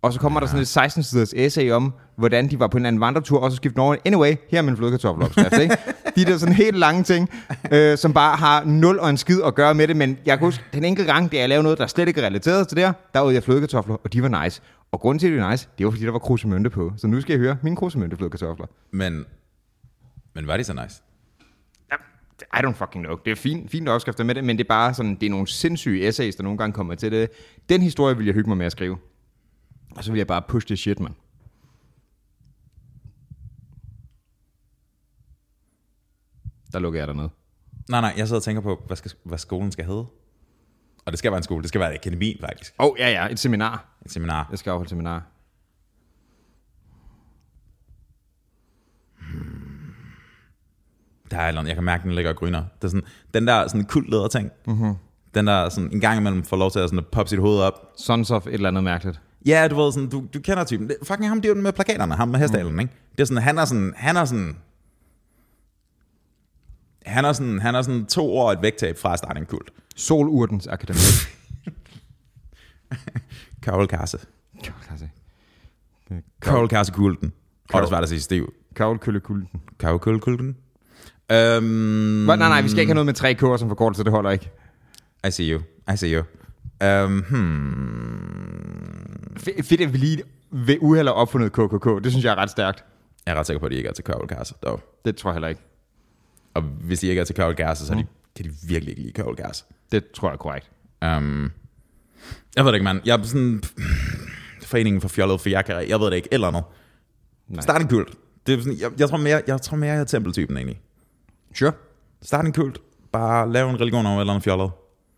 Og 0.02 0.12
så 0.12 0.20
kommer 0.20 0.40
der 0.40 0.46
sådan 0.46 0.60
et 0.60 0.68
16 0.68 1.02
siders 1.02 1.32
essay 1.36 1.70
om, 1.70 1.92
hvordan 2.16 2.50
de 2.50 2.58
var 2.60 2.66
på 2.66 2.78
en 2.78 2.86
anden 2.86 3.00
vandretur, 3.00 3.40
og 3.40 3.50
så 3.50 3.56
skiftede 3.56 3.82
over. 3.82 3.96
Anyway, 4.04 4.34
her 4.50 4.58
er 4.58 4.62
min 4.62 4.76
flødekartoffelopskrift, 4.76 5.58
ikke? 5.58 5.76
De 6.16 6.24
der 6.24 6.38
sådan 6.38 6.54
helt 6.54 6.78
lange 6.78 7.02
ting, 7.02 7.30
øh, 7.72 7.98
som 7.98 8.12
bare 8.12 8.36
har 8.36 8.64
nul 8.64 8.98
og 8.98 9.10
en 9.10 9.16
skid 9.16 9.42
at 9.42 9.54
gøre 9.54 9.74
med 9.74 9.88
det, 9.88 9.96
men 9.96 10.18
jeg 10.26 10.38
kan 10.38 10.46
huske, 10.46 10.64
den 10.72 10.84
enkelte 10.84 11.12
gang, 11.12 11.32
det 11.32 11.38
jeg 11.38 11.48
lavede 11.48 11.62
noget, 11.62 11.78
der 11.78 11.86
slet 11.86 12.08
ikke 12.08 12.20
er 12.20 12.26
relateret 12.26 12.68
til 12.68 12.76
det 12.76 12.84
her, 12.84 12.92
der 13.14 13.20
åd 13.20 13.32
jeg 13.32 13.42
flødekartofler, 13.42 13.96
og 14.04 14.12
de 14.12 14.22
var 14.22 14.44
nice. 14.44 14.62
Og 14.92 15.00
grunden 15.00 15.18
til, 15.18 15.26
at 15.26 15.32
de 15.32 15.40
var 15.40 15.50
nice, 15.50 15.68
det 15.78 15.86
var 15.86 15.90
fordi, 15.90 16.04
der 16.04 16.12
var 16.12 16.18
krusemønte 16.18 16.70
på. 16.70 16.92
Så 16.96 17.06
nu 17.06 17.20
skal 17.20 17.32
jeg 17.32 17.40
høre 17.40 17.56
mine 17.62 17.76
krusemønte 17.76 18.16
flødekartofler. 18.16 18.66
Men, 18.90 19.24
men 20.34 20.46
var 20.46 20.56
de 20.56 20.64
så 20.64 20.72
nice? 20.72 21.02
I 22.54 22.58
don't 22.58 22.72
fucking 22.72 23.04
know. 23.04 23.16
Det 23.24 23.30
er 23.30 23.34
fint, 23.34 23.70
fint 23.70 23.88
opskrifter 23.88 24.24
med 24.24 24.34
det, 24.34 24.44
men 24.44 24.58
det 24.58 24.64
er 24.64 24.68
bare 24.68 24.94
sådan, 24.94 25.14
det 25.14 25.26
er 25.26 25.30
nogle 25.30 25.46
sindssyge 25.46 26.08
essays, 26.08 26.36
der 26.36 26.42
nogle 26.42 26.58
gange 26.58 26.72
kommer 26.72 26.94
til 26.94 27.12
det. 27.12 27.30
Den 27.68 27.82
historie 27.82 28.16
vil 28.16 28.26
jeg 28.26 28.34
hygge 28.34 28.50
mig 28.50 28.56
med 28.56 28.66
at 28.66 28.72
skrive. 28.72 28.96
Og 29.96 30.04
så 30.04 30.12
vil 30.12 30.18
jeg 30.18 30.26
bare 30.26 30.42
push 30.48 30.68
det 30.68 30.78
shit, 30.78 31.00
man. 31.00 31.14
Der 36.72 36.78
lukker 36.78 37.00
jeg 37.00 37.08
dernede. 37.08 37.30
Nej, 37.90 38.00
nej, 38.00 38.14
jeg 38.16 38.26
sidder 38.26 38.40
og 38.40 38.42
tænker 38.42 38.62
på, 38.62 38.82
hvad, 38.86 38.96
skal, 38.96 39.10
hvad 39.22 39.38
skolen 39.38 39.72
skal 39.72 39.84
hedde. 39.84 40.06
Og 41.04 41.12
det 41.12 41.18
skal 41.18 41.30
være 41.30 41.36
en 41.36 41.42
skole, 41.42 41.62
det 41.62 41.68
skal 41.68 41.80
være 41.80 41.94
et 41.94 41.98
akademi, 41.98 42.36
faktisk. 42.40 42.74
Åh, 42.78 42.86
oh, 42.86 42.98
ja, 42.98 43.10
ja, 43.10 43.28
et 43.32 43.38
seminar. 43.38 43.98
Et 44.04 44.12
seminar. 44.12 44.48
Jeg 44.50 44.58
skal 44.58 44.70
afholde 44.70 44.90
seminar. 44.90 45.26
Der 51.30 51.38
er 51.38 51.60
et 51.60 51.66
jeg 51.66 51.74
kan 51.74 51.84
mærke, 51.84 52.02
den 52.02 52.12
ligger 52.12 52.30
og 52.30 52.36
gryner. 52.36 52.64
Det 52.76 52.84
er 52.84 52.88
sådan, 52.88 53.06
den 53.34 53.46
der 53.46 53.68
sådan 53.68 53.84
kult 53.84 54.32
ting. 54.32 54.50
Mm-hmm. 54.66 54.94
Den 55.34 55.46
der 55.46 55.68
sådan 55.68 55.92
en 55.92 56.00
gang 56.00 56.18
imellem 56.20 56.42
får 56.42 56.56
lov 56.56 56.70
til 56.70 56.78
at, 56.78 56.88
sådan, 56.88 56.98
at 56.98 57.06
poppe 57.06 57.30
sit 57.30 57.38
hoved 57.38 57.60
op. 57.60 57.92
Sons 57.96 58.30
of 58.30 58.46
et 58.46 58.54
eller 58.54 58.68
andet 58.68 58.84
mærkeligt. 58.84 59.20
Ja, 59.46 59.68
du 59.68 59.76
ved 59.82 59.92
sådan, 59.92 60.08
du, 60.08 60.24
du 60.34 60.40
kender 60.40 60.64
typen. 60.64 60.88
Det, 60.88 60.96
fucking 61.02 61.28
ham, 61.28 61.40
det 61.40 61.50
er 61.50 61.54
jo 61.54 61.62
med 61.62 61.72
plakaterne, 61.72 62.14
ham 62.14 62.28
med 62.28 62.38
hestalen, 62.38 62.72
mm. 62.72 62.80
ikke? 62.80 62.92
Det 63.12 63.20
er 63.20 63.24
sådan, 63.24 63.42
han 63.42 63.58
er 63.58 63.64
sådan, 63.64 63.94
han 63.96 64.16
er 64.16 64.24
sådan, 64.24 64.56
han 67.06 67.24
er 67.24 67.32
sådan, 67.32 67.58
han 67.58 67.74
er 67.74 67.82
sådan 67.82 68.06
to 68.06 68.36
år 68.36 68.52
et 68.52 68.62
vægttab 68.62 68.98
fra 68.98 69.12
at 69.12 69.18
starte 69.18 69.40
en 69.40 69.46
kult. 69.46 69.70
Solurtens 69.96 70.66
Akademi. 70.66 70.98
Carol 73.64 73.86
Kasse. 73.88 74.18
Klasse. 74.62 75.10
Carol 76.40 76.68
Kasse 76.68 76.92
kulten. 76.92 77.32
Og 77.72 77.80
det 77.80 77.88
svært 77.88 78.02
at 78.02 78.08
sige 78.08 78.20
stiv. 78.20 78.54
Kavl 78.76 78.98
Kølle 78.98 79.20
Kulten. 79.20 79.60
Carol 79.78 79.98
Kølle 79.98 80.20
kulten. 80.20 80.56
Um, 81.32 81.64
Nej, 81.64 82.36
nej, 82.36 82.62
vi 82.62 82.68
skal 82.68 82.80
ikke 82.80 82.90
have 82.90 82.94
noget 82.94 83.06
med 83.06 83.14
tre 83.14 83.34
kår 83.34 83.56
som 83.56 83.68
forkortelse, 83.68 84.04
det 84.04 84.12
holder 84.12 84.30
ikke. 84.30 84.50
I 85.28 85.30
see 85.30 85.52
you. 85.52 85.60
I 85.92 85.96
see 85.96 86.16
you. 86.16 86.24
Um, 86.84 87.24
hmm. 87.28 88.56
F- 89.36 89.62
fedt, 89.62 89.80
at 89.80 89.92
vi 89.92 89.98
lige 89.98 90.22
ved 90.50 90.76
uheld 90.80 91.06
har 91.06 91.14
opfundet 91.14 91.52
KKK. 91.52 92.04
Det 92.04 92.12
synes 92.12 92.24
jeg 92.24 92.32
er 92.32 92.36
ret 92.36 92.50
stærkt. 92.50 92.84
Jeg 93.26 93.32
er 93.32 93.38
ret 93.38 93.46
sikker 93.46 93.60
på, 93.60 93.66
at 93.66 93.72
de 93.72 93.76
ikke 93.76 93.88
er 93.88 93.92
til 93.92 94.04
Carol 94.04 94.28
Kasse, 94.28 94.54
dog. 94.62 94.80
Det 95.04 95.16
tror 95.16 95.30
jeg 95.30 95.34
heller 95.34 95.48
ikke. 95.48 95.60
Og 96.54 96.62
hvis 96.62 97.00
de 97.00 97.06
ikke 97.06 97.20
er 97.20 97.24
til 97.24 97.36
Carol 97.36 97.54
Kasse, 97.54 97.86
så 97.86 97.94
mm. 97.94 97.98
de, 97.98 98.06
kan 98.36 98.44
de 98.44 98.50
virkelig 98.68 98.90
ikke 98.90 99.02
lide 99.02 99.12
Carol 99.12 99.36
Kasse. 99.36 99.64
Det 99.92 100.10
tror 100.10 100.28
jeg 100.28 100.32
er 100.32 100.38
korrekt. 100.38 100.70
Um, 101.06 101.52
jeg 102.56 102.64
ved 102.64 102.72
det 102.72 102.74
ikke, 102.74 102.84
mand. 102.84 103.00
Jeg 103.04 103.18
er 103.18 103.22
sådan... 103.22 103.62
Foreningen 104.62 105.00
for 105.00 105.08
fjollet 105.08 105.40
for 105.40 105.48
jakkere. 105.48 105.86
Jeg 105.88 106.00
ved 106.00 106.06
det 106.06 106.16
ikke. 106.16 106.28
Eller 106.32 106.50
noget. 106.50 106.66
Nej. 107.48 107.60
Start 107.60 107.82
en 107.82 107.88
kult. 107.88 108.14
Det 108.46 108.54
er 108.54 108.58
sådan, 108.58 108.78
jeg, 108.80 108.90
jeg, 108.98 109.08
tror 109.08 109.16
mere, 109.16 109.42
jeg 109.46 109.60
tror 109.60 109.76
mere, 109.76 109.92
jeg 109.92 110.00
er 110.00 110.04
tempeltypen 110.04 110.56
egentlig. 110.56 110.80
Sure. 111.54 111.72
Start 112.22 112.44
en 112.44 112.52
kult. 112.52 112.80
Bare 113.12 113.52
lave 113.52 113.70
en 113.70 113.80
religion 113.80 114.06
over 114.06 114.16
et 114.16 114.20
eller 114.20 114.32
andet 114.32 114.44
fjollet. 114.44 114.70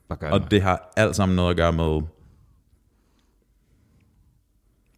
Og 0.09 0.41
det? 0.41 0.51
det 0.51 0.63
har 0.63 0.93
alt 0.97 1.17
sammen 1.17 1.37
noget 1.37 1.51
at 1.51 1.57
gøre 1.57 1.73
med 1.73 2.03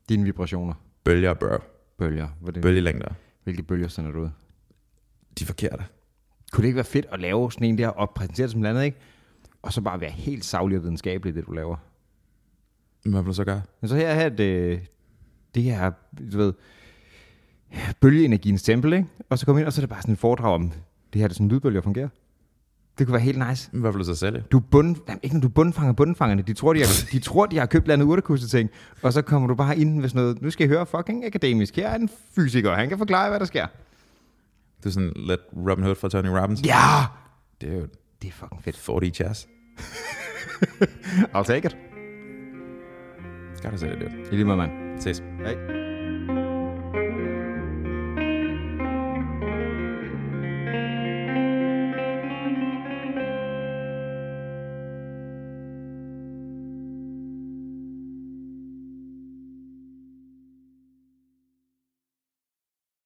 Dine 0.08 0.24
vibrationer. 0.24 0.74
bølger, 1.04 1.34
bro. 1.34 1.58
Bølger. 1.98 2.28
Det? 2.46 2.62
Bølgelængder. 2.62 3.08
Hvilke 3.44 3.62
bølger 3.62 3.88
sender 3.88 4.11
du 4.11 4.20
ud? 4.20 4.28
De 5.38 5.44
er 5.44 5.46
forkerte. 5.46 5.84
Kunne 6.52 6.62
det 6.62 6.68
ikke 6.68 6.76
være 6.76 6.84
fedt 6.84 7.06
at 7.12 7.20
lave 7.20 7.52
sådan 7.52 7.68
en 7.68 7.78
der 7.78 7.88
og 7.88 8.11
præsentere 8.11 8.44
det 8.44 8.52
som 8.52 8.64
andet, 8.64 8.84
ikke? 8.84 8.98
Og 9.62 9.72
så 9.72 9.80
bare 9.80 10.00
være 10.00 10.11
helt 10.11 10.44
savlig 10.44 10.78
og 10.78 10.82
videnskabelig, 10.82 11.34
det 11.34 11.46
du 11.46 11.52
laver. 11.52 11.76
Hvad 13.04 13.20
vil 13.22 13.28
du 13.28 13.32
så 13.32 13.44
gøre? 13.44 13.62
Men 13.80 13.88
så 13.88 13.96
her, 13.96 14.14
her 14.14 14.28
det, 14.28 14.80
det 15.54 15.62
her, 15.62 15.92
du 16.32 16.38
ved, 16.38 16.52
bølgeenergiens 18.00 18.62
tempel, 18.62 18.92
ikke? 18.92 19.06
Og 19.28 19.38
så 19.38 19.46
komme 19.46 19.61
ind, 19.61 19.66
og 19.66 19.72
så 19.72 19.80
er 19.80 19.82
det 19.82 19.90
bare 19.90 20.02
sådan 20.02 20.12
et 20.12 20.18
foredrag 20.18 20.54
om, 20.54 20.72
det 21.12 21.20
her 21.20 21.28
det 21.28 21.34
er 21.34 21.34
sådan 21.34 21.48
lydbølger 21.48 21.80
fungerer. 21.80 22.08
Det 23.01 23.07
kunne 23.07 23.12
være 23.12 23.22
helt 23.22 23.48
nice. 23.48 23.70
Hvad 23.72 23.92
vil 23.92 23.98
du 23.98 24.05
så 24.05 24.14
sælge? 24.14 24.44
Du 24.53 24.57
er 24.57 24.62
bund, 24.70 24.96
jamen, 25.09 25.20
ikke 25.22 25.36
når 25.36 25.40
du 25.40 25.48
bundfanger 25.48 25.92
bundfangerne. 25.92 26.42
De 26.42 26.53
tror, 26.53 26.72
de 26.72 26.80
har, 26.80 27.09
de 27.12 27.18
tror, 27.18 27.46
de 27.46 27.59
har 27.59 27.66
købt 27.66 27.88
landet 27.88 28.07
urtekusse 28.07 28.48
ting. 28.48 28.70
Og 29.03 29.12
så 29.12 29.22
kommer 29.22 29.48
du 29.48 29.55
bare 29.55 29.78
ind 29.78 30.01
med 30.01 30.09
sådan 30.09 30.22
noget. 30.22 30.42
Nu 30.42 30.51
skal 30.51 30.66
I 30.66 30.68
høre 30.68 30.86
fucking 30.86 31.24
akademisk. 31.24 31.76
Her 31.76 31.88
er 31.88 31.94
en 31.94 32.11
fysiker. 32.34 32.74
Han 32.74 32.88
kan 32.88 32.98
forklare, 32.98 33.28
hvad 33.28 33.40
der 33.40 33.46
sker. 33.46 33.66
Du 34.84 34.88
er 34.88 34.92
sådan 34.92 35.12
lidt 35.16 35.40
Robin 35.70 35.84
Hood 35.84 35.94
fra 35.96 36.09
Tony 36.09 36.28
Robbins. 36.28 36.62
Ja! 36.66 36.74
Dude, 37.62 37.88
Det 38.22 38.28
er 38.28 38.32
fucking 38.32 38.62
fedt. 38.64 38.76
40 38.76 39.11
chess. 39.11 39.48
I'll 41.34 41.44
take 41.44 41.66
it. 41.66 41.76
Skal 43.57 43.72
du 43.72 43.78
sælge 43.78 43.96
det? 43.96 44.12
I 44.32 44.34
lige 44.34 44.44
måde, 44.44 44.57
mand. 44.57 45.01
Ses. 45.01 45.22
Hej. 45.44 45.79